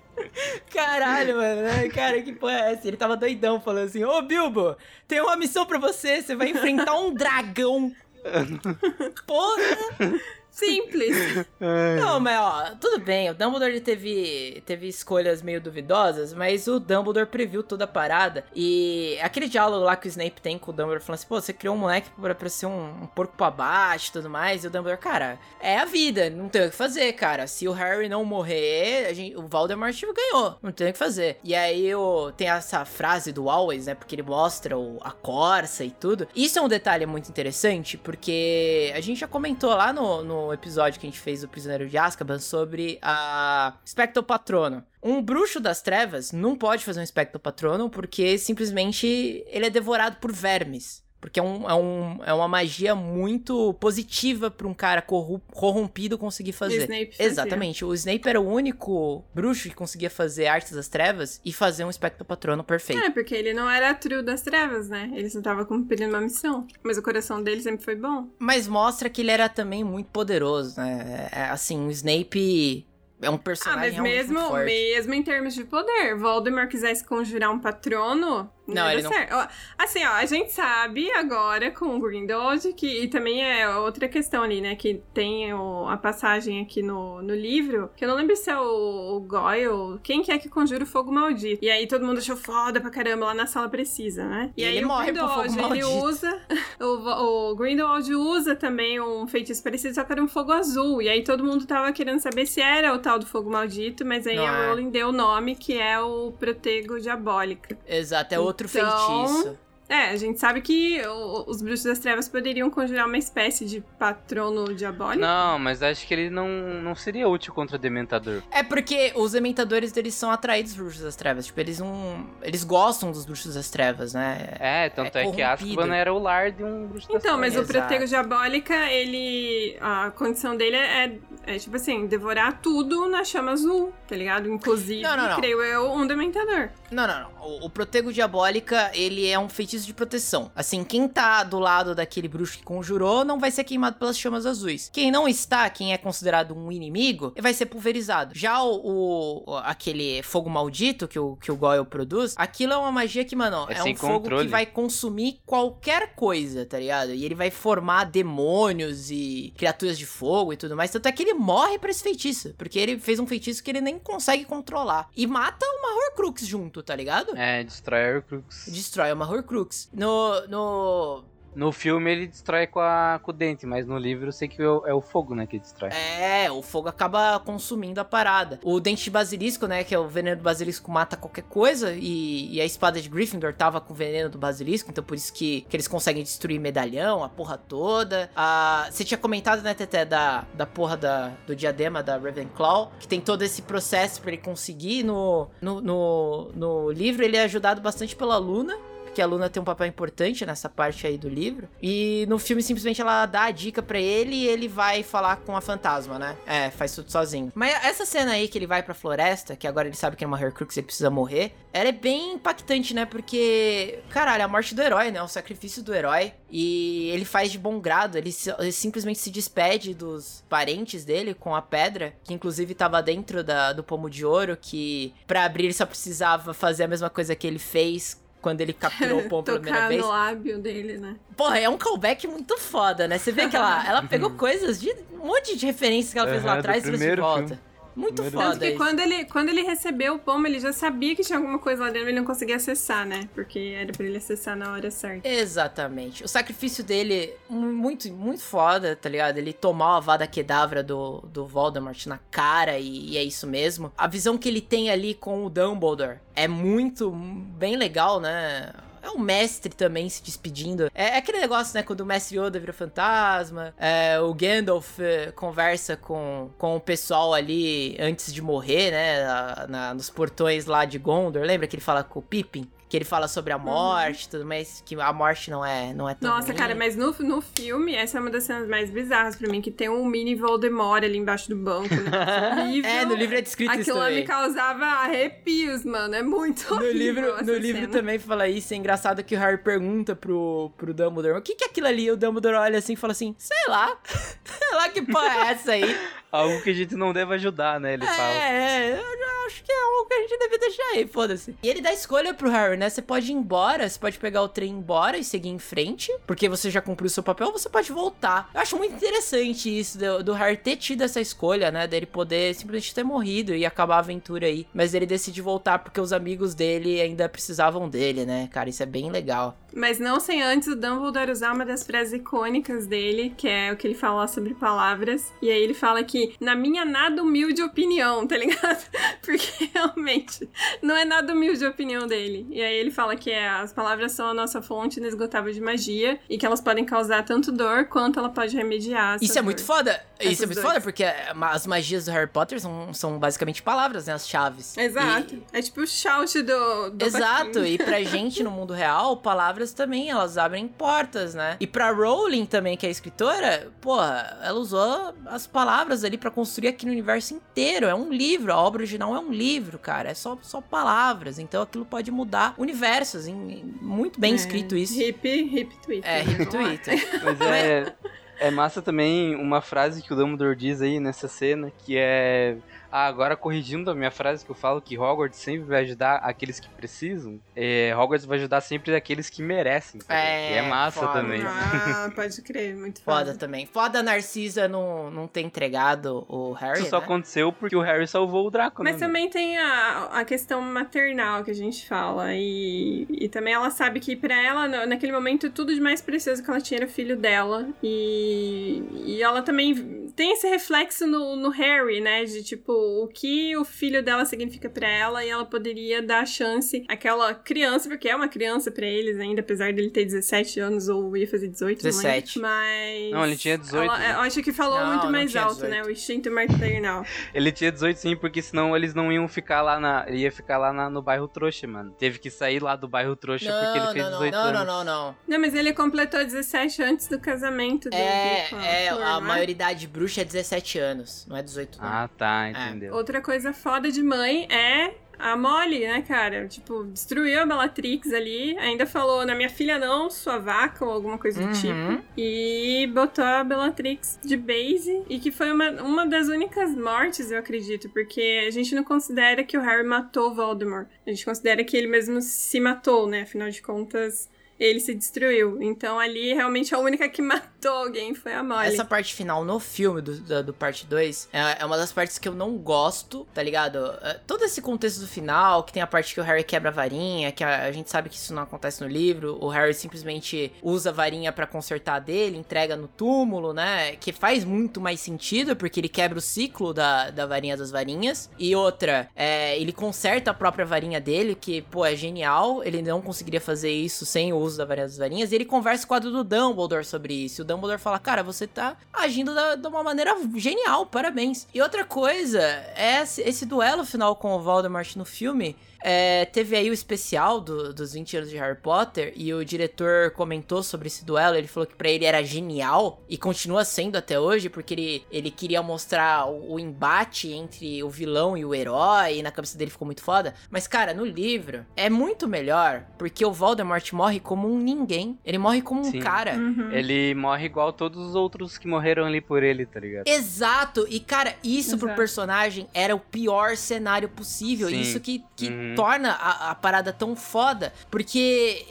Caralho, 0.73 1.35
mano. 1.37 1.61
né? 1.61 1.89
Cara, 1.89 2.21
que 2.21 2.33
porra 2.33 2.53
é 2.53 2.73
essa? 2.73 2.87
Ele 2.87 2.97
tava 2.97 3.15
doidão 3.17 3.59
falando 3.61 3.85
assim: 3.85 4.03
Ô 4.03 4.21
Bilbo, 4.21 4.75
tem 5.07 5.21
uma 5.21 5.35
missão 5.35 5.65
pra 5.65 5.77
você. 5.79 6.21
Você 6.21 6.35
vai 6.35 6.49
enfrentar 6.49 6.95
um 6.95 7.13
dragão. 7.13 7.93
Porra! 9.25 10.19
Simples. 10.51 11.15
Não, 11.99 12.19
mas 12.19 12.39
ó, 12.39 12.75
tudo 12.79 12.99
bem. 12.99 13.29
O 13.29 13.33
Dumbledore 13.33 13.79
teve, 13.81 14.61
teve 14.65 14.87
escolhas 14.87 15.41
meio 15.41 15.61
duvidosas, 15.61 16.33
mas 16.33 16.67
o 16.67 16.79
Dumbledore 16.79 17.27
previu 17.27 17.63
toda 17.63 17.85
a 17.85 17.87
parada. 17.87 18.43
E 18.55 19.17
aquele 19.21 19.47
diálogo 19.47 19.83
lá 19.83 19.95
que 19.95 20.07
o 20.07 20.09
Snape 20.09 20.41
tem 20.41 20.57
com 20.57 20.71
o 20.71 20.73
Dumbledore 20.73 21.01
falando 21.01 21.19
assim: 21.19 21.27
pô, 21.27 21.39
você 21.39 21.53
criou 21.53 21.75
um 21.75 21.79
moleque 21.79 22.09
pra, 22.19 22.35
pra 22.35 22.49
ser 22.49 22.65
um, 22.65 23.03
um 23.03 23.07
porco 23.07 23.35
pra 23.37 23.51
baixo 23.51 24.09
e 24.09 24.13
tudo 24.13 24.29
mais. 24.29 24.63
E 24.63 24.67
o 24.67 24.69
Dumbledore, 24.69 25.01
cara, 25.01 25.39
é 25.59 25.77
a 25.77 25.85
vida, 25.85 26.29
não 26.29 26.49
tem 26.49 26.65
o 26.65 26.69
que 26.69 26.75
fazer, 26.75 27.13
cara. 27.13 27.47
Se 27.47 27.67
o 27.67 27.71
Harry 27.71 28.09
não 28.09 28.25
morrer, 28.25 29.07
a 29.07 29.13
gente, 29.13 29.35
o 29.35 29.47
Voldemort 29.47 29.99
ganhou, 30.15 30.57
não 30.61 30.71
tem 30.71 30.89
o 30.89 30.93
que 30.93 30.99
fazer. 30.99 31.37
E 31.43 31.55
aí 31.55 31.93
o, 31.95 32.31
tem 32.31 32.49
essa 32.49 32.83
frase 32.85 33.31
do 33.31 33.49
Always, 33.49 33.85
né? 33.85 33.95
Porque 33.95 34.15
ele 34.15 34.23
mostra 34.23 34.77
o, 34.77 34.99
a 35.01 35.11
Corsa 35.11 35.83
e 35.83 35.91
tudo. 35.91 36.27
Isso 36.35 36.59
é 36.59 36.61
um 36.61 36.67
detalhe 36.67 37.05
muito 37.05 37.29
interessante, 37.29 37.97
porque 37.97 38.91
a 38.95 39.01
gente 39.01 39.19
já 39.19 39.27
comentou 39.27 39.69
lá 39.71 39.93
no, 39.93 40.23
no 40.23 40.48
episódio 40.53 40.99
que 40.99 41.07
a 41.07 41.09
gente 41.09 41.19
fez 41.19 41.41
do 41.41 41.47
Prisioneiro 41.47 41.87
de 41.87 41.97
Azkaban 41.97 42.39
sobre 42.39 42.99
a 43.01 43.77
Spectro 43.85 44.23
Patrono. 44.23 44.83
Um 45.01 45.21
bruxo 45.21 45.59
das 45.59 45.81
trevas 45.81 46.31
não 46.31 46.55
pode 46.55 46.83
fazer 46.83 47.01
um 47.01 47.05
Spectro 47.05 47.39
Patrono 47.39 47.89
porque 47.89 48.37
simplesmente 48.37 49.07
ele 49.47 49.67
é 49.67 49.69
devorado 49.69 50.17
por 50.17 50.31
vermes. 50.31 51.03
Porque 51.21 51.39
é, 51.39 51.43
um, 51.43 51.69
é, 51.69 51.73
um, 51.73 52.19
é 52.23 52.33
uma 52.33 52.47
magia 52.47 52.95
muito 52.95 53.73
positiva 53.73 54.49
pra 54.49 54.65
um 54.67 54.73
cara 54.73 55.01
corrompido 55.01 56.17
conseguir 56.17 56.53
fazer. 56.53 56.83
Snape 56.83 57.11
fazia. 57.11 57.25
Exatamente. 57.25 57.83
O 57.83 57.93
Snape 57.93 58.29
era 58.29 58.39
o 58.39 58.47
único 58.47 59.23
bruxo 59.33 59.67
que 59.67 59.75
conseguia 59.75 60.09
fazer 60.09 60.47
artes 60.47 60.71
das 60.71 60.87
trevas 60.87 61.41
e 61.43 61.51
fazer 61.51 61.83
um 61.83 61.89
espectro 61.89 62.23
patrono 62.23 62.63
perfeito. 62.63 63.03
É, 63.03 63.09
porque 63.09 63.35
ele 63.35 63.53
não 63.53 63.69
era 63.69 63.89
a 63.89 63.93
trio 63.93 64.23
das 64.23 64.41
trevas, 64.41 64.87
né? 64.87 65.11
Ele 65.13 65.29
só 65.29 65.41
tava 65.41 65.65
cumprindo 65.65 66.09
uma 66.09 66.21
missão. 66.21 66.65
Mas 66.81 66.97
o 66.97 67.01
coração 67.01 67.43
dele 67.43 67.61
sempre 67.61 67.83
foi 67.83 67.95
bom. 67.95 68.29
Mas 68.39 68.67
mostra 68.67 69.09
que 69.09 69.21
ele 69.21 69.31
era 69.31 69.49
também 69.49 69.83
muito 69.83 70.07
poderoso, 70.07 70.79
né? 70.79 71.29
É, 71.33 71.43
assim, 71.45 71.85
o 71.85 71.91
Snape 71.91 72.87
é 73.21 73.29
um 73.29 73.35
Ah, 73.35 73.37
personagem 73.39 73.81
mas 73.81 73.93
realmente 73.93 74.15
mesmo, 74.15 74.53
mesmo 74.63 75.13
em 75.13 75.23
termos 75.23 75.53
de 75.53 75.65
poder, 75.65 76.15
Voldemort 76.15 76.69
quisesse 76.69 77.03
conjurar 77.03 77.51
um 77.51 77.59
patrono, 77.59 78.49
não, 78.73 78.83
Não, 78.83 78.91
ele 78.91 79.01
não- 79.03 79.11
certo. 79.11 79.49
Assim, 79.77 80.03
ó, 80.05 80.09
a 80.11 80.25
gente 80.25 80.51
sabe 80.51 81.11
agora 81.11 81.71
com 81.71 81.95
o 81.95 81.99
Grindelwald 81.99 82.73
que 82.73 83.03
e 83.03 83.07
também 83.07 83.43
é 83.43 83.67
outra 83.77 84.07
questão 84.07 84.43
ali, 84.43 84.61
né, 84.61 84.75
que 84.75 85.01
tem 85.13 85.53
o- 85.53 85.87
a 85.87 85.97
passagem 85.97 86.61
aqui 86.61 86.81
no, 86.81 87.21
no 87.21 87.33
livro, 87.35 87.89
que 87.95 88.03
eu 88.05 88.09
não 88.09 88.15
lembro 88.15 88.35
se 88.35 88.49
é 88.49 88.57
o, 88.59 89.15
o 89.15 89.19
Goyle, 89.21 89.99
quem 90.03 90.21
que 90.21 90.31
é 90.31 90.37
que 90.37 90.49
conjura 90.49 90.83
o 90.83 90.87
fogo 90.87 91.11
maldito. 91.11 91.63
E 91.63 91.69
aí 91.69 91.87
todo 91.87 92.05
mundo 92.05 92.19
achou 92.19 92.35
foda 92.37 92.79
pra 92.81 92.89
caramba, 92.89 93.27
lá 93.27 93.33
na 93.33 93.45
sala 93.47 93.69
precisa, 93.69 94.25
né? 94.25 94.51
E, 94.57 94.61
E 94.61 94.65
aí 94.65 94.75
ele 94.77 94.85
o 94.85 94.87
morre 94.87 95.11
pro 95.11 95.27
fogo 95.27 95.41
Grindelwald, 95.43 95.73
ele 95.77 95.83
maldito. 95.83 96.05
usa 96.07 96.41
o, 96.79 97.51
o 97.51 97.55
Grindelwald 97.55 98.13
usa 98.15 98.55
também 98.55 98.99
um 98.99 99.27
feitiço 99.27 99.63
parecido, 99.63 99.93
só 99.95 100.03
que 100.03 100.11
era 100.11 100.23
um 100.23 100.27
fogo 100.27 100.51
azul. 100.51 101.01
E 101.01 101.09
aí 101.09 101.23
todo 101.23 101.43
mundo 101.43 101.65
tava 101.65 101.91
querendo 101.91 102.19
saber 102.19 102.45
se 102.45 102.61
era 102.61 102.93
o 102.93 102.99
tal 102.99 103.19
do 103.19 103.25
fogo 103.25 103.49
maldito, 103.49 104.05
mas 104.05 104.25
aí 104.27 104.35
Não 104.35 104.45
a 104.47 104.51
é. 104.63 104.67
Rowling 104.67 104.89
deu 104.89 105.09
o 105.09 105.11
nome, 105.11 105.55
que 105.55 105.77
é 105.77 105.99
o 105.99 106.31
Protego 106.39 106.99
Diabólica. 106.99 107.77
Exato, 107.87 108.33
é 108.33 108.39
outro 108.39 108.58
Então, 108.65 109.27
feitiço. 109.27 109.57
É, 109.89 110.11
a 110.11 110.15
gente 110.15 110.39
sabe 110.39 110.61
que 110.61 111.01
o- 111.07 111.45
os 111.49 111.61
bruxos 111.61 111.83
das 111.85 111.97
trevas 111.99 112.29
poderiam 112.29 112.69
conjurar 112.69 113.07
uma 113.07 113.17
espécie 113.17 113.65
de 113.65 113.81
patrono 113.97 114.73
diabólico. 114.73 115.19
Não, 115.19 115.57
mas 115.57 115.81
acho 115.81 116.05
que 116.07 116.13
ele 116.13 116.29
não, 116.29 116.47
não 116.47 116.93
seria 116.95 117.27
útil 117.27 117.51
contra 117.53 117.75
o 117.75 117.79
Dementador. 117.79 118.43
É 118.51 118.61
porque 118.61 119.11
os 119.15 119.31
dementadores 119.31 119.91
deles 119.91 120.13
são 120.13 120.29
atraídos 120.31 120.73
dos 120.73 120.81
bruxos 120.83 121.01
das 121.01 121.15
trevas. 121.15 121.47
Tipo, 121.47 121.59
eles 121.59 121.79
não. 121.79 122.25
Eles 122.41 122.63
gostam 122.63 123.11
dos 123.11 123.25
bruxos 123.25 123.55
das 123.55 123.69
trevas, 123.69 124.13
né? 124.13 124.49
É, 124.59 124.89
tanto 124.89 125.17
É 125.17 125.25
é, 125.27 125.31
que. 125.31 125.41
Azkaban 125.41 125.95
era 125.95 126.13
o 126.13 126.19
lar 126.19 126.51
de 126.51 126.63
um 126.63 126.85
bruxo 126.87 127.07
das 127.11 127.17
Então, 127.23 127.37
mas 127.39 127.55
o 127.55 127.61
Exato. 127.61 127.79
Protego 127.79 128.05
Diabólica, 128.05 128.75
ele. 128.91 129.75
A 129.81 130.11
condição 130.11 130.55
dele 130.55 130.75
é, 130.75 131.17
é, 131.47 131.57
tipo 131.57 131.75
assim, 131.75 132.05
devorar 132.05 132.59
tudo 132.61 133.07
na 133.09 133.23
chama 133.23 133.51
azul, 133.53 133.91
tá 134.07 134.15
ligado? 134.15 134.47
Inclusive, 134.51 135.01
Não, 135.01 135.17
não, 135.17 135.29
não. 135.29 135.35
creio 135.37 135.61
eu, 135.63 135.91
um 135.91 136.05
dementador. 136.05 136.69
Não, 136.91 137.07
não, 137.07 137.21
não. 137.21 137.29
O, 137.41 137.65
o 137.65 137.69
Protego 137.69 138.13
Diabólica, 138.13 138.91
ele 138.93 139.27
é 139.27 139.39
um 139.39 139.49
feitiço 139.49 139.78
de 139.85 139.93
proteção. 139.93 140.51
Assim, 140.55 140.83
quem 140.83 141.07
tá 141.07 141.43
do 141.43 141.59
lado 141.59 141.93
daquele 141.95 142.27
bruxo 142.27 142.57
que 142.57 142.63
conjurou 142.63 143.23
não 143.25 143.39
vai 143.39 143.51
ser 143.51 143.63
queimado 143.63 143.97
pelas 143.97 144.17
chamas 144.17 144.45
azuis. 144.45 144.89
Quem 144.93 145.11
não 145.11 145.27
está, 145.27 145.69
quem 145.69 145.93
é 145.93 145.97
considerado 145.97 146.55
um 146.55 146.71
inimigo, 146.71 147.33
vai 147.39 147.53
ser 147.53 147.65
pulverizado. 147.67 148.33
Já 148.35 148.61
o, 148.63 149.43
o- 149.47 149.57
aquele 149.57 150.21
fogo 150.23 150.49
maldito 150.49 151.07
que 151.07 151.19
o, 151.19 151.35
que 151.37 151.51
o 151.51 151.55
Goyle 151.55 151.85
produz, 151.85 152.33
aquilo 152.37 152.73
é 152.73 152.77
uma 152.77 152.91
magia 152.91 153.23
que, 153.25 153.35
mano, 153.35 153.65
É 153.69 153.75
é, 153.79 153.83
um 153.83 153.95
fogo 153.95 154.13
controle. 154.21 154.45
que 154.45 154.51
vai 154.51 154.65
consumir 154.65 155.39
qualquer 155.45 156.13
coisa, 156.15 156.65
tá 156.65 156.79
ligado? 156.79 157.13
E 157.13 157.23
ele 157.25 157.35
vai 157.35 157.49
formar 157.51 158.05
demônios 158.05 159.11
e 159.11 159.53
criaturas 159.57 159.97
de 159.97 160.05
fogo 160.05 160.53
e 160.53 160.57
tudo 160.57 160.75
mais. 160.75 160.91
Tanto 160.91 161.07
é 161.07 161.11
que 161.11 161.23
ele 161.23 161.33
morre 161.33 161.77
pra 161.77 161.89
esse 161.91 162.01
feitiço. 162.03 162.53
Porque 162.57 162.79
ele 162.79 162.99
fez 162.99 163.19
um 163.19 163.27
feitiço 163.27 163.63
que 163.63 163.69
ele 163.71 163.81
nem 163.81 163.99
consegue 163.99 164.45
controlar. 164.45 165.09
E 165.15 165.25
mata 165.27 165.65
uma 165.65 165.89
Horcrux 166.09 166.45
junto, 166.45 166.81
tá 166.81 166.95
ligado? 166.95 167.35
É, 167.37 167.63
destrói 167.63 168.05
a 168.05 168.15
Horcrux. 168.17 168.65
Destrói 168.67 169.11
uma 169.13 169.29
Horcrux. 169.29 169.68
No. 169.93 170.47
No. 170.47 171.23
No 171.55 171.71
filme 171.71 172.11
ele 172.11 172.27
destrói 172.27 172.67
com, 172.67 172.79
a, 172.79 173.19
com 173.21 173.31
o 173.31 173.33
dente, 173.33 173.65
mas 173.65 173.85
no 173.87 173.97
livro 173.97 174.27
eu 174.27 174.31
sei 174.31 174.47
que 174.47 174.61
é 174.61 174.67
o, 174.67 174.85
é 174.85 174.93
o 174.93 175.01
fogo, 175.01 175.33
né, 175.33 175.47
que 175.47 175.57
destrói. 175.57 175.89
É, 175.91 176.49
o 176.51 176.61
fogo 176.61 176.87
acaba 176.87 177.39
consumindo 177.39 177.99
a 177.99 178.05
parada. 178.05 178.59
O 178.63 178.79
dente 178.79 179.03
de 179.03 179.09
basilisco, 179.09 179.67
né? 179.67 179.83
Que 179.83 179.93
é 179.95 179.99
o 179.99 180.07
veneno 180.07 180.37
do 180.37 180.43
basilisco 180.43 180.91
mata 180.91 181.17
qualquer 181.17 181.43
coisa. 181.43 181.93
E, 181.93 182.53
e 182.53 182.61
a 182.61 182.65
espada 182.65 183.01
de 183.01 183.09
Gryffindor 183.09 183.53
tava 183.53 183.81
com 183.81 183.93
o 183.93 183.95
veneno 183.95 184.29
do 184.29 184.37
basilisco. 184.37 184.89
Então 184.91 185.03
por 185.03 185.15
isso 185.15 185.33
que, 185.33 185.61
que 185.61 185.75
eles 185.75 185.87
conseguem 185.87 186.23
destruir 186.23 186.59
medalhão, 186.59 187.23
a 187.23 187.29
porra 187.29 187.57
toda. 187.57 188.29
Ah, 188.35 188.87
você 188.89 189.03
tinha 189.03 189.17
comentado, 189.17 189.61
né, 189.61 189.73
Teté, 189.73 190.05
da, 190.05 190.45
da 190.53 190.65
porra 190.65 190.95
da, 190.95 191.33
do 191.47 191.55
diadema 191.55 192.03
da 192.03 192.17
Ravenclaw. 192.17 192.91
Que 192.99 193.07
tem 193.07 193.19
todo 193.19 193.41
esse 193.41 193.63
processo 193.63 194.21
pra 194.21 194.31
ele 194.31 194.41
conseguir. 194.41 195.03
No, 195.03 195.49
no, 195.61 195.81
no, 195.81 196.51
no 196.53 196.91
livro 196.91 197.23
ele 197.23 197.37
é 197.37 197.43
ajudado 197.43 197.81
bastante 197.81 198.15
pela 198.15 198.37
Luna. 198.37 198.77
Porque 199.19 199.23
a 199.23 199.27
Luna 199.27 199.49
tem 199.49 199.61
um 199.61 199.65
papel 199.65 199.85
importante 199.85 200.45
nessa 200.45 200.69
parte 200.69 201.05
aí 201.05 201.17
do 201.17 201.27
livro. 201.27 201.67
E 201.81 202.25
no 202.29 202.39
filme, 202.39 202.63
simplesmente, 202.63 203.01
ela 203.01 203.25
dá 203.25 203.43
a 203.45 203.51
dica 203.51 203.81
pra 203.83 203.99
ele 203.99 204.33
e 204.33 204.47
ele 204.47 204.69
vai 204.69 205.03
falar 205.03 205.35
com 205.37 205.57
a 205.57 205.59
fantasma, 205.61 206.17
né? 206.17 206.37
É, 206.47 206.69
faz 206.69 206.95
tudo 206.95 207.11
sozinho. 207.11 207.51
Mas 207.53 207.73
essa 207.83 208.05
cena 208.05 208.31
aí 208.31 208.47
que 208.47 208.57
ele 208.57 208.65
vai 208.65 208.81
pra 208.81 208.93
floresta, 208.93 209.57
que 209.57 209.67
agora 209.67 209.89
ele 209.89 209.97
sabe 209.97 210.15
que 210.15 210.23
é 210.23 210.27
uma 210.27 210.37
Horcrux 210.41 210.77
e 210.77 210.79
ele 210.79 210.85
precisa 210.85 211.09
morrer, 211.09 211.53
ela 211.73 211.89
é 211.89 211.91
bem 211.91 212.35
impactante, 212.35 212.93
né? 212.93 213.03
Porque, 213.05 213.99
caralho, 214.09 214.45
a 214.45 214.47
morte 214.47 214.73
do 214.73 214.81
herói, 214.81 215.11
né? 215.11 215.21
O 215.21 215.27
sacrifício 215.27 215.83
do 215.83 215.93
herói. 215.93 216.31
E 216.49 217.09
ele 217.09 217.25
faz 217.25 217.51
de 217.51 217.59
bom 217.59 217.77
grado, 217.79 218.17
ele, 218.17 218.31
se- 218.31 218.55
ele 218.57 218.71
simplesmente 218.71 219.19
se 219.19 219.29
despede 219.29 219.93
dos 219.93 220.43
parentes 220.47 221.03
dele 221.03 221.33
com 221.33 221.53
a 221.53 221.61
pedra, 221.61 222.13
que 222.23 222.33
inclusive 222.33 222.73
tava 222.73 223.03
dentro 223.03 223.43
da- 223.43 223.73
do 223.73 223.83
pomo 223.83 224.09
de 224.09 224.25
ouro, 224.25 224.57
que 224.59 225.13
pra 225.27 225.43
abrir 225.43 225.65
ele 225.65 225.73
só 225.73 225.85
precisava 225.85 226.53
fazer 226.53 226.85
a 226.85 226.87
mesma 226.87 227.09
coisa 227.09 227.35
que 227.35 227.45
ele 227.45 227.59
fez 227.59 228.17
quando 228.41 228.61
ele 228.61 228.73
capturou 228.73 229.19
o 229.19 229.27
Pom 229.29 229.43
pela 229.43 229.59
primeira 229.59 229.77
Tocar 229.79 229.89
vez. 229.89 230.01
no 230.01 230.07
lábio 230.07 230.59
dele, 230.59 230.97
né? 230.97 231.15
Porra, 231.35 231.59
é 231.59 231.69
um 231.69 231.77
callback 231.77 232.27
muito 232.27 232.57
foda, 232.57 233.07
né? 233.07 233.17
Você 233.17 233.31
vê 233.31 233.47
que 233.47 233.55
ela, 233.55 233.87
ela 233.87 234.03
pegou 234.03 234.31
coisas 234.37 234.79
de 234.79 234.89
um 235.13 235.27
monte 235.27 235.55
de 235.57 235.65
referências 235.65 236.13
que 236.13 236.19
ela 236.19 236.29
fez 236.29 236.43
lá 236.43 236.53
Aham, 236.53 236.57
do 236.57 236.59
atrás 236.59 236.83
e 236.83 236.87
trouxe 236.87 237.09
de 237.09 237.15
volta. 237.21 237.47
filme. 237.47 237.61
Muito 237.95 238.21
Primeiro 238.21 238.37
foda 238.37 238.59
Tanto 238.59 238.71
que 238.71 238.77
quando 238.77 238.99
ele, 238.99 239.25
quando 239.25 239.49
ele 239.49 239.63
recebeu 239.63 240.15
o 240.15 240.19
pomo, 240.19 240.47
ele 240.47 240.59
já 240.59 240.71
sabia 240.71 241.15
que 241.15 241.23
tinha 241.23 241.37
alguma 241.37 241.59
coisa 241.59 241.83
lá 241.83 241.87
dentro, 241.87 242.01
mas 242.01 242.09
ele 242.09 242.19
não 242.19 242.25
conseguia 242.25 242.55
acessar, 242.55 243.05
né? 243.05 243.27
Porque 243.33 243.75
era 243.77 243.91
pra 243.91 244.05
ele 244.05 244.17
acessar 244.17 244.55
na 244.55 244.71
hora 244.71 244.89
certa. 244.91 245.27
Exatamente. 245.27 246.23
O 246.23 246.27
sacrifício 246.27 246.83
dele, 246.83 247.33
muito, 247.49 248.11
muito 248.11 248.41
foda, 248.41 248.95
tá 248.95 249.09
ligado? 249.09 249.37
Ele 249.37 249.53
tomar 249.53 249.97
a 249.97 249.99
vada 249.99 250.27
quedavra 250.27 250.83
do, 250.83 251.21
do 251.33 251.45
Voldemort 251.45 252.05
na 252.05 252.19
cara 252.31 252.77
e, 252.77 253.11
e 253.11 253.17
é 253.17 253.23
isso 253.23 253.47
mesmo. 253.47 253.91
A 253.97 254.07
visão 254.07 254.37
que 254.37 254.47
ele 254.47 254.61
tem 254.61 254.89
ali 254.89 255.13
com 255.13 255.45
o 255.45 255.49
Dumbledore 255.49 256.17
é 256.35 256.47
muito, 256.47 257.11
bem 257.11 257.75
legal, 257.75 258.19
né? 258.19 258.71
É 259.01 259.09
o 259.09 259.19
mestre 259.19 259.73
também 259.73 260.09
se 260.09 260.21
despedindo. 260.23 260.89
É, 260.93 261.09
é 261.09 261.17
aquele 261.17 261.39
negócio, 261.39 261.73
né? 261.75 261.83
Quando 261.83 262.01
o 262.01 262.05
mestre 262.05 262.37
Yoda 262.37 262.59
vira 262.59 262.73
fantasma. 262.73 263.73
é, 263.77 264.19
o 264.19 264.33
Gandalf 264.33 264.99
eh, 264.99 265.31
conversa 265.35 265.95
com, 265.95 266.49
com 266.57 266.75
o 266.75 266.79
pessoal 266.79 267.33
ali 267.33 267.95
antes 267.99 268.33
de 268.33 268.41
morrer, 268.41 268.91
né? 268.91 269.23
na- 269.25 269.67
na- 269.67 269.93
nos 269.93 270.09
portões 270.09 270.65
lá 270.65 270.85
de 270.85 270.97
Gondor. 270.99 271.43
Lembra 271.43 271.67
que 271.67 271.75
ele 271.75 271.81
fala 271.83 272.03
com 272.03 272.19
o 272.19 272.23
Pippin? 272.23 272.69
Que 272.89 272.97
ele 272.97 273.05
fala 273.05 273.27
sobre 273.27 273.53
a 273.53 273.57
morte 273.57 274.23
e 274.25 274.29
tudo 274.29 274.45
mais. 274.45 274.81
Que 274.83 274.99
a 274.99 275.13
morte 275.13 275.51
não 275.51 275.63
é, 275.63 275.93
não 275.93 276.09
é 276.09 276.15
tão 276.15 276.31
Nossa, 276.31 276.47
ruim. 276.47 276.55
cara, 276.57 276.73
mas 276.73 276.95
no, 276.95 277.11
no 277.19 277.39
filme, 277.39 277.93
essa 277.93 278.17
é 278.17 278.21
uma 278.21 278.31
das 278.31 278.43
cenas 278.45 278.67
mais 278.67 278.89
bizarras 278.89 279.35
pra 279.35 279.47
mim, 279.47 279.61
que 279.61 279.69
tem 279.69 279.87
um 279.87 280.03
mini 280.05 280.33
Voldemort 280.33 281.03
ali 281.03 281.17
embaixo 281.17 281.47
do 281.49 281.55
banco, 281.55 281.93
né? 281.93 282.81
É, 282.89 283.05
no 283.05 283.13
livro 283.13 283.37
é 283.37 283.41
descrito 283.41 283.71
isso 283.73 283.81
Aquilo 283.81 283.97
lá 283.99 284.05
também. 284.05 284.21
me 284.21 284.27
causava 284.27 284.85
arrepios, 284.85 285.85
mano. 285.85 286.15
É 286.15 286.23
muito 286.23 286.73
No 286.75 286.89
livro, 286.91 287.27
essa 287.35 287.43
no 287.43 287.53
livro 287.53 287.81
cena. 287.81 287.93
também 287.93 288.17
fala 288.19 288.47
isso. 288.47 288.73
É 288.73 288.77
engraçado 288.77 289.23
que 289.23 289.35
o 289.35 289.39
Harry 289.39 289.57
pergunta 289.57 290.15
pro, 290.15 290.71
pro 290.75 290.93
Dumbledore: 290.93 291.37
o 291.37 291.41
que, 291.43 291.53
que 291.55 291.63
é 291.63 291.67
aquilo 291.67 291.87
ali? 291.87 292.05
E 292.05 292.11
o 292.11 292.17
Dumbledore 292.17 292.55
olha 292.55 292.79
assim 292.79 292.93
e 292.93 292.95
fala 292.95 293.11
assim: 293.11 293.35
sei 293.37 293.57
lá. 293.67 293.95
sei 294.43 294.75
lá 294.75 294.89
que 294.89 295.01
porra 295.03 295.47
é 295.47 295.51
essa 295.51 295.71
aí. 295.73 295.83
Algo 296.31 296.61
que 296.61 296.69
a 296.69 296.73
gente 296.73 296.95
não 296.95 297.11
deve 297.11 297.33
ajudar, 297.35 297.79
né? 297.79 297.93
Ele 297.93 298.05
fala. 298.05 298.33
É, 298.33 298.91
é, 298.91 298.99
eu 298.99 299.45
acho 299.47 299.63
que 299.63 299.71
é 299.71 299.81
algo 299.83 300.05
que 300.07 300.13
a 300.13 300.21
gente 300.21 300.37
deve 300.37 300.57
deixar 300.59 300.83
aí, 300.93 301.07
foda-se. 301.07 301.55
E 301.63 301.67
ele 301.67 301.81
dá 301.81 301.91
escolha 301.91 302.35
pro 302.35 302.51
Harry, 302.51 302.77
né? 302.79 302.89
Você 302.89 303.01
pode 303.01 303.31
ir 303.31 303.35
embora, 303.35 303.87
você 303.87 303.99
pode 303.99 304.17
pegar 304.17 304.41
o 304.41 304.47
trem 304.47 304.69
e 304.69 304.71
ir 304.71 304.75
embora 304.75 305.17
e 305.17 305.23
seguir 305.23 305.49
em 305.49 305.59
frente, 305.59 306.11
porque 306.25 306.47
você 306.47 306.71
já 306.71 306.81
cumpriu 306.81 307.09
seu 307.09 307.21
papel, 307.21 307.51
você 307.51 307.69
pode 307.69 307.91
voltar. 307.91 308.49
Eu 308.53 308.61
acho 308.61 308.77
muito 308.77 308.95
interessante 308.95 309.79
isso 309.79 309.97
do, 309.97 310.23
do 310.23 310.33
Harry 310.33 310.57
ter 310.57 310.77
tido 310.77 311.03
essa 311.03 311.19
escolha, 311.19 311.69
né? 311.71 311.87
Dele 311.87 312.05
poder 312.05 312.55
simplesmente 312.55 312.95
ter 312.95 313.03
morrido 313.03 313.53
e 313.53 313.65
acabar 313.65 313.97
a 313.97 313.99
aventura 313.99 314.47
aí. 314.47 314.65
Mas 314.73 314.93
ele 314.93 315.05
decide 315.05 315.41
voltar 315.41 315.79
porque 315.79 315.99
os 315.99 316.13
amigos 316.13 316.55
dele 316.55 317.01
ainda 317.01 317.27
precisavam 317.27 317.89
dele, 317.89 318.25
né? 318.25 318.49
Cara, 318.51 318.69
isso 318.69 318.81
é 318.81 318.85
bem 318.85 319.11
legal. 319.11 319.57
Mas 319.73 319.99
não 319.99 320.19
sem 320.19 320.41
antes 320.41 320.67
o 320.67 320.75
Dumbledore 320.75 321.31
usar 321.31 321.53
uma 321.53 321.65
das 321.65 321.83
frases 321.83 322.13
icônicas 322.13 322.87
dele, 322.87 323.33
que 323.37 323.47
é 323.47 323.71
o 323.71 323.77
que 323.77 323.85
ele 323.87 323.95
fala 323.95 324.27
sobre 324.27 324.53
palavras. 324.53 325.31
E 325.41 325.49
aí 325.49 325.61
ele 325.61 325.73
fala 325.73 326.03
que, 326.03 326.33
na 326.39 326.55
minha 326.55 326.85
nada 326.85 327.21
humilde 327.21 327.61
opinião, 327.61 328.25
tá 328.27 328.37
ligado? 328.37 328.83
Porque 329.21 329.69
realmente 329.73 330.49
não 330.81 330.95
é 330.95 331.05
nada 331.05 331.33
humilde 331.33 331.65
a 331.65 331.69
opinião 331.69 332.07
dele. 332.07 332.47
E 332.49 332.61
aí 332.61 332.75
ele 332.75 332.91
fala 332.91 333.15
que 333.15 333.29
é, 333.31 333.49
as 333.49 333.73
palavras 333.73 334.11
são 334.13 334.27
a 334.29 334.33
nossa 334.33 334.61
fonte 334.61 334.99
inesgotável 334.99 335.51
de 335.53 335.61
magia 335.61 336.19
e 336.29 336.37
que 336.37 336.45
elas 336.45 336.61
podem 336.61 336.85
causar 336.85 337.23
tanto 337.23 337.51
dor 337.51 337.85
quanto 337.85 338.19
ela 338.19 338.29
pode 338.29 338.55
remediar. 338.55 339.17
Isso 339.21 339.33
é 339.33 339.35
dor. 339.35 339.43
muito 339.43 339.63
foda. 339.63 340.01
Isso 340.19 340.29
Essas 340.31 340.41
é 340.43 340.45
muito 340.47 340.55
dois. 340.61 340.67
foda 340.67 340.81
porque 340.81 341.03
é, 341.03 341.31
as 341.41 341.65
magias 341.67 342.05
do 342.05 342.11
Harry 342.11 342.27
Potter 342.27 342.59
são, 342.59 342.93
são 342.93 343.17
basicamente 343.19 343.61
palavras, 343.61 344.07
né? 344.07 344.13
As 344.13 344.27
chaves. 344.27 344.77
Exato. 344.77 345.35
E- 345.35 345.43
É 345.53 345.61
tipo 345.61 345.81
o 345.81 345.87
shout 345.87 346.41
do. 346.41 346.89
do 346.91 347.05
Exato, 347.05 347.65
e 347.65 347.77
pra 347.77 348.01
gente 348.03 348.43
no 348.43 348.51
mundo 348.51 348.73
real, 348.73 349.17
palavras 349.17 349.58
também, 349.73 350.09
elas 350.09 350.37
abrem 350.37 350.67
portas, 350.67 351.33
né? 351.35 351.57
E 351.59 351.67
pra 351.67 351.91
Rowling 351.91 352.45
também, 352.45 352.75
que 352.77 352.85
é 352.85 352.89
a 352.89 352.91
escritora, 352.91 353.71
porra, 353.81 354.37
ela 354.41 354.59
usou 354.59 355.13
as 355.25 355.45
palavras 355.47 356.03
ali 356.03 356.17
pra 356.17 356.31
construir 356.31 356.69
aquele 356.69 356.91
universo 356.91 357.33
inteiro. 357.33 357.85
É 357.85 357.93
um 357.95 358.11
livro, 358.11 358.51
a 358.53 358.57
obra 358.57 358.81
original 358.81 359.15
é 359.15 359.19
um 359.19 359.31
livro, 359.31 359.77
cara. 359.77 360.09
É 360.09 360.13
só, 360.13 360.37
só 360.41 360.61
palavras. 360.61 361.37
Então 361.39 361.61
aquilo 361.61 361.85
pode 361.85 362.09
mudar 362.11 362.53
universos. 362.57 363.27
em- 363.27 363.63
muito 363.81 364.19
bem 364.19 364.31
É, 364.33 364.35
escrito 364.35 364.75
isso. 364.75 364.99
Hip, 365.01 365.27
hip 365.27 365.75
Twitter. 365.85 366.09
É, 366.09 366.23
hip 366.23 366.45
Twitter. 366.45 367.09
Mas 367.23 367.41
é, 367.41 367.93
é 368.39 368.51
massa 368.51 368.81
também 368.81 369.35
uma 369.35 369.61
frase 369.61 370.01
que 370.01 370.13
o 370.13 370.15
Dumbledore 370.15 370.55
diz 370.55 370.81
aí 370.81 370.99
nessa 370.99 371.27
cena, 371.27 371.71
que 371.85 371.95
é... 371.97 372.57
Ah, 372.91 373.05
agora 373.07 373.35
corrigindo 373.35 373.91
a 373.91 373.95
minha 373.95 374.11
frase 374.11 374.43
que 374.43 374.51
eu 374.51 374.55
falo 374.55 374.81
que 374.81 374.97
Hogwarts 374.97 375.37
sempre 375.39 375.67
vai 375.67 375.81
ajudar 375.83 376.15
aqueles 376.17 376.59
que 376.59 376.67
precisam, 376.69 377.39
é, 377.55 377.93
Hogwarts 377.95 378.25
vai 378.25 378.37
ajudar 378.37 378.61
sempre 378.61 378.95
aqueles 378.95 379.29
que 379.29 379.41
merecem. 379.41 380.01
É, 380.09 380.53
E 380.53 380.57
é 380.57 380.61
massa 380.63 381.01
foda. 381.01 381.13
também. 381.21 381.41
Ah, 381.43 382.09
pode 382.15 382.41
crer, 382.41 382.75
muito 382.75 383.01
Foda 383.01 383.27
foda. 383.27 383.37
também. 383.37 383.65
Foda 383.67 383.99
a 383.99 384.03
Narcisa 384.03 384.67
não, 384.67 385.11
não 385.11 385.27
ter 385.27 385.41
entregado 385.41 386.25
o 386.27 386.53
Harry, 386.53 386.79
Isso 386.81 386.89
só 386.89 386.99
né? 386.99 387.05
aconteceu 387.05 387.51
porque 387.53 387.75
o 387.75 387.81
Harry 387.81 388.07
salvou 388.07 388.47
o 388.47 388.51
Draco, 388.51 388.83
Mas 388.83 388.95
né? 388.95 389.05
também 389.07 389.29
tem 389.29 389.57
a, 389.57 390.09
a 390.13 390.25
questão 390.25 390.61
maternal 390.61 391.43
que 391.43 391.51
a 391.51 391.55
gente 391.55 391.87
fala. 391.87 392.33
E, 392.33 393.05
e 393.09 393.29
também 393.29 393.53
ela 393.53 393.69
sabe 393.69 393.99
que 393.99 394.15
pra 394.15 394.35
ela, 394.35 394.67
na- 394.67 394.85
naquele 394.85 395.11
momento, 395.11 395.49
tudo 395.49 395.73
de 395.73 395.79
mais 395.81 396.01
precioso 396.01 396.43
que 396.43 396.49
ela 396.49 396.59
tinha 396.61 396.79
era 396.79 396.85
o 396.85 396.89
filho 396.89 397.15
dela. 397.15 397.67
E, 397.83 398.83
e 399.05 399.21
ela 399.21 399.41
também 399.41 400.09
tem 400.15 400.33
esse 400.33 400.47
reflexo 400.47 401.05
no, 401.05 401.35
no 401.35 401.49
Harry, 401.49 402.01
né? 402.01 402.23
De 402.25 402.43
tipo, 402.43 402.78
o 402.79 403.07
que 403.07 403.55
o 403.57 403.63
filho 403.65 404.01
dela 404.03 404.25
significa 404.25 404.69
pra 404.69 404.87
ela. 404.87 405.23
E 405.23 405.29
ela 405.29 405.45
poderia 405.45 406.01
dar 406.01 406.25
chance 406.25 406.83
àquela 406.87 407.33
criança, 407.33 407.89
porque 407.89 408.07
é 408.09 408.15
uma 408.15 408.27
criança 408.27 408.71
pra 408.71 408.85
eles 408.85 409.19
ainda, 409.19 409.41
apesar 409.41 409.73
dele 409.73 409.89
ter 409.89 410.05
17 410.05 410.59
anos 410.59 410.87
ou 410.89 411.15
ia 411.17 411.27
fazer 411.27 411.47
18, 411.47 411.83
não 411.83 411.89
lembro. 411.91 412.01
17. 412.03 412.39
Mas. 412.39 413.11
Não, 413.11 413.25
ele 413.25 413.37
tinha 413.37 413.57
18, 413.57 413.83
ela- 413.83 413.97
né? 413.99 414.11
Eu 414.13 414.19
acho 414.21 414.41
que 414.41 414.51
falou 414.53 414.79
Não, 414.79 414.87
muito 414.87 415.03
não 415.05 415.11
mais 415.11 415.35
alto, 415.35 415.61
né? 415.63 415.81
18. 415.81 415.87
O 415.87 415.91
instinto 415.91 416.31
maternal. 416.31 417.05
Ele 417.33 417.51
tinha 417.51 417.71
18 417.71 417.97
sim, 417.97 418.15
porque 418.15 418.41
senão 418.41 418.75
eles 418.75 418.93
não 418.93 419.11
iam 419.11 419.27
ficar 419.27 419.61
lá 419.61 419.79
na... 419.79 420.05
Ele 420.07 420.19
ia 420.19 420.31
ficar 420.31 420.57
lá 420.57 420.71
na- 420.73 420.89
no 420.89 421.01
bairro 421.01 421.27
Trouxa, 421.27 421.67
mano. 421.67 421.91
Teve 421.91 422.19
que 422.19 422.29
sair 422.29 422.61
lá 422.61 422.75
do 422.75 422.87
bairro 422.87 423.15
Trouxa 423.15 423.51
porque 423.51 423.77
ele 423.77 423.85
Não, 423.85 423.93
fez 423.93 424.05
não, 424.05 424.11
18 424.11 424.31
não, 424.33 424.41
anos. 424.41 424.53
não, 424.59 424.65
não, 424.65 424.83
não. 424.83 425.15
Não, 425.27 425.39
mas 425.39 425.53
ele 425.53 425.73
completou 425.73 426.23
17 426.23 426.81
antes 426.83 427.07
do 427.07 427.19
casamento 427.19 427.89
dele. 427.89 428.01
É, 428.01 428.47
com 428.49 428.59
é, 428.59 428.89
a 428.89 428.95
não 429.13 429.21
maioridade 429.21 429.87
bruxa 429.87 430.21
é 430.21 430.23
17 430.25 430.79
anos, 430.79 431.25
não 431.27 431.35
é 431.37 431.41
18 431.43 431.77
não. 431.79 431.87
Ah, 431.87 432.09
tá, 432.17 432.49
entendeu. 432.69 432.93
Outra 432.93 433.21
coisa 433.21 433.53
foda 433.53 433.91
de 433.91 434.01
mãe 434.03 434.47
é 434.51 434.93
a 435.17 435.35
Molly, 435.35 435.79
né, 435.81 436.01
cara? 436.01 436.47
Tipo, 436.47 436.85
destruiu 436.85 437.41
a 437.41 437.45
Bellatrix 437.45 438.13
ali. 438.13 438.57
Ainda 438.57 438.85
falou, 438.85 439.25
na 439.25 439.35
minha 439.35 439.49
filha 439.49 439.77
não, 439.77 440.09
sua 440.09 440.37
vaca 440.37 440.85
ou 440.85 440.91
alguma 440.91 441.17
coisa 441.17 441.41
do 441.41 441.47
Uhum. 441.47 441.51
tipo. 441.53 442.03
E 442.17 442.87
botou 442.93 443.25
a 443.25 443.43
Bellatrix 443.43 444.17
de 444.23 444.37
base. 444.37 445.03
E 445.09 445.19
que 445.19 445.29
foi 445.29 445.51
uma, 445.51 445.71
uma 445.81 446.05
das 446.07 446.29
únicas 446.29 446.73
mortes, 446.73 447.31
eu 447.31 447.37
acredito. 447.39 447.89
Porque 447.89 448.45
a 448.47 448.49
gente 448.51 448.73
não 448.73 448.83
considera 448.83 449.43
que 449.43 449.57
o 449.57 449.61
Harry 449.61 449.83
matou 449.85 450.33
Voldemort. 450.33 450.87
A 451.05 451.09
gente 451.09 451.25
considera 451.25 451.63
que 451.65 451.75
ele 451.75 451.87
mesmo 451.87 452.21
se 452.21 452.59
matou, 452.61 453.05
né? 453.05 453.23
Afinal 453.23 453.49
de 453.49 453.61
contas, 453.61 454.29
ele 454.59 454.79
se 454.79 454.93
destruiu. 454.93 455.61
Então 455.61 455.99
ali, 455.99 456.33
realmente, 456.33 456.75
a 456.75 456.79
única 456.79 457.07
que 457.07 457.21
matou 457.23 457.71
alguém 457.71 458.13
foi 458.13 458.33
a 458.33 458.43
Molly. 458.43 458.67
Essa 458.67 458.85
parte 458.85 459.13
final 459.13 459.45
no 459.45 459.59
filme 459.59 460.01
do, 460.01 460.19
do, 460.19 460.43
do 460.43 460.53
parte 460.53 460.85
2 460.85 461.29
é, 461.31 461.61
é 461.61 461.65
uma 461.65 461.77
das 461.77 461.91
partes 461.91 462.17
que 462.17 462.27
eu 462.27 462.33
não 462.33 462.57
gosto, 462.57 463.25
tá 463.33 463.41
ligado? 463.41 463.77
É, 464.01 464.19
Todo 464.27 464.43
esse 464.43 464.61
contexto 464.61 464.99
do 464.99 465.07
final, 465.07 465.63
que 465.63 465.71
tem 465.71 465.81
a 465.81 465.87
parte 465.87 466.13
que 466.13 466.19
o 466.19 466.23
Harry 466.23 466.43
quebra 466.43 466.69
a 466.69 466.73
varinha, 466.73 467.31
que 467.31 467.43
a, 467.43 467.63
a 467.65 467.71
gente 467.71 467.89
sabe 467.89 468.09
que 468.09 468.15
isso 468.15 468.33
não 468.33 468.43
acontece 468.43 468.81
no 468.81 468.87
livro, 468.87 469.37
o 469.41 469.47
Harry 469.49 469.73
simplesmente 469.73 470.51
usa 470.61 470.89
a 470.89 470.93
varinha 470.93 471.31
pra 471.31 471.47
consertar 471.47 471.99
dele, 471.99 472.37
entrega 472.37 472.75
no 472.75 472.87
túmulo, 472.87 473.53
né? 473.53 473.95
Que 473.95 474.11
faz 474.11 474.43
muito 474.43 474.81
mais 474.81 474.99
sentido, 474.99 475.55
porque 475.55 475.79
ele 475.79 475.89
quebra 475.89 476.17
o 476.17 476.21
ciclo 476.21 476.73
da, 476.73 477.09
da 477.09 477.25
varinha 477.25 477.55
das 477.55 477.71
varinhas. 477.71 478.29
E 478.37 478.55
outra, 478.55 479.09
é, 479.15 479.59
ele 479.59 479.71
conserta 479.71 480.31
a 480.31 480.33
própria 480.33 480.65
varinha 480.65 480.99
dele, 480.99 481.35
que, 481.35 481.61
pô, 481.61 481.85
é 481.85 481.95
genial. 481.95 482.63
Ele 482.63 482.81
não 482.81 483.01
conseguiria 483.01 483.41
fazer 483.41 483.71
isso 483.71 484.05
sem 484.05 484.33
o 484.33 484.48
uso 484.49 484.57
da 484.57 484.65
varinha 484.65 484.85
das 484.87 484.97
varinhas. 484.97 485.31
E 485.31 485.35
ele 485.35 485.45
conversa 485.45 485.87
com 485.87 485.93
a 485.93 485.99
do 485.99 486.23
Dumbledore 486.23 486.83
sobre 486.85 487.13
isso. 487.13 487.41
O 487.41 487.45
Dumbledore 487.45 487.79
fala, 487.79 487.97
cara, 487.99 488.21
você 488.21 488.45
tá 488.45 488.75
agindo 488.91 489.33
da- 489.33 489.55
de 489.55 489.67
uma 489.67 489.81
maneira 489.83 490.15
genial, 490.35 490.85
parabéns. 490.85 491.47
E 491.53 491.61
outra 491.61 491.85
coisa, 491.85 492.41
é 492.75 493.01
esse, 493.01 493.21
esse 493.21 493.45
duelo 493.45 493.85
final 493.85 494.15
com 494.15 494.33
o 494.35 494.41
Voldemort 494.41 494.95
no 494.95 495.05
filme. 495.05 495.55
É, 495.83 496.25
teve 496.25 496.55
aí 496.55 496.69
o 496.69 496.73
especial 496.73 497.39
do- 497.39 497.73
dos 497.73 497.93
20 497.93 498.17
anos 498.17 498.29
de 498.29 498.37
Harry 498.37 498.57
Potter 498.57 499.13
e 499.15 499.33
o 499.33 499.43
diretor 499.45 500.11
comentou 500.11 500.61
sobre 500.63 500.87
esse 500.87 501.05
duelo. 501.05 501.35
Ele 501.35 501.47
falou 501.47 501.65
que 501.67 501.75
pra 501.75 501.89
ele 501.89 502.05
era 502.05 502.23
genial 502.23 503.01
e 503.09 503.17
continua 503.17 503.63
sendo 503.63 503.97
até 503.97 504.19
hoje, 504.19 504.49
porque 504.49 504.73
ele, 504.73 505.03
ele 505.11 505.31
queria 505.31 505.61
mostrar 505.63 506.25
o, 506.27 506.53
o 506.53 506.59
embate 506.59 507.31
entre 507.31 507.81
o 507.83 507.89
vilão 507.89 508.37
e 508.37 508.43
o 508.45 508.53
herói. 508.53 509.17
E 509.19 509.23
na 509.23 509.31
cabeça 509.31 509.57
dele 509.57 509.71
ficou 509.71 509.85
muito 509.85 510.01
foda. 510.03 510.33
Mas, 510.49 510.67
cara, 510.67 510.93
no 510.93 511.05
livro 511.05 511.65
é 511.75 511.89
muito 511.89 512.27
melhor 512.27 512.85
porque 512.97 513.25
o 513.25 513.31
Voldemort 513.31 513.91
morre 513.93 514.19
como 514.19 514.51
um 514.51 514.59
ninguém. 514.59 515.17
Ele 515.25 515.37
morre 515.37 515.61
como 515.61 515.81
um 515.81 515.91
Sim. 515.91 515.99
cara. 515.99 516.35
Uhum. 516.35 516.71
Ele 516.71 517.13
morre 517.15 517.45
igual 517.45 517.71
todos 517.73 517.99
os 518.05 518.15
outros 518.15 518.57
que 518.57 518.67
morreram 518.67 519.05
ali 519.05 519.21
por 519.21 519.43
ele, 519.43 519.65
tá 519.65 519.79
ligado? 519.79 520.07
Exato! 520.07 520.85
E, 520.89 520.99
cara, 520.99 521.35
isso 521.43 521.77
pro 521.77 521.87
Exato. 521.87 521.97
personagem 521.97 522.67
era 522.73 522.95
o 522.95 522.99
pior 522.99 523.55
cenário 523.55 524.09
possível. 524.09 524.67
Sim. 524.69 524.81
Isso 524.81 524.99
que, 524.99 525.23
que 525.35 525.47
Uhum. 525.49 525.68
Torna 525.75 526.11
a, 526.11 526.51
a 526.51 526.55
parada 526.55 526.91
tão 526.93 527.15
foda. 527.15 527.73
Porque 527.89 528.65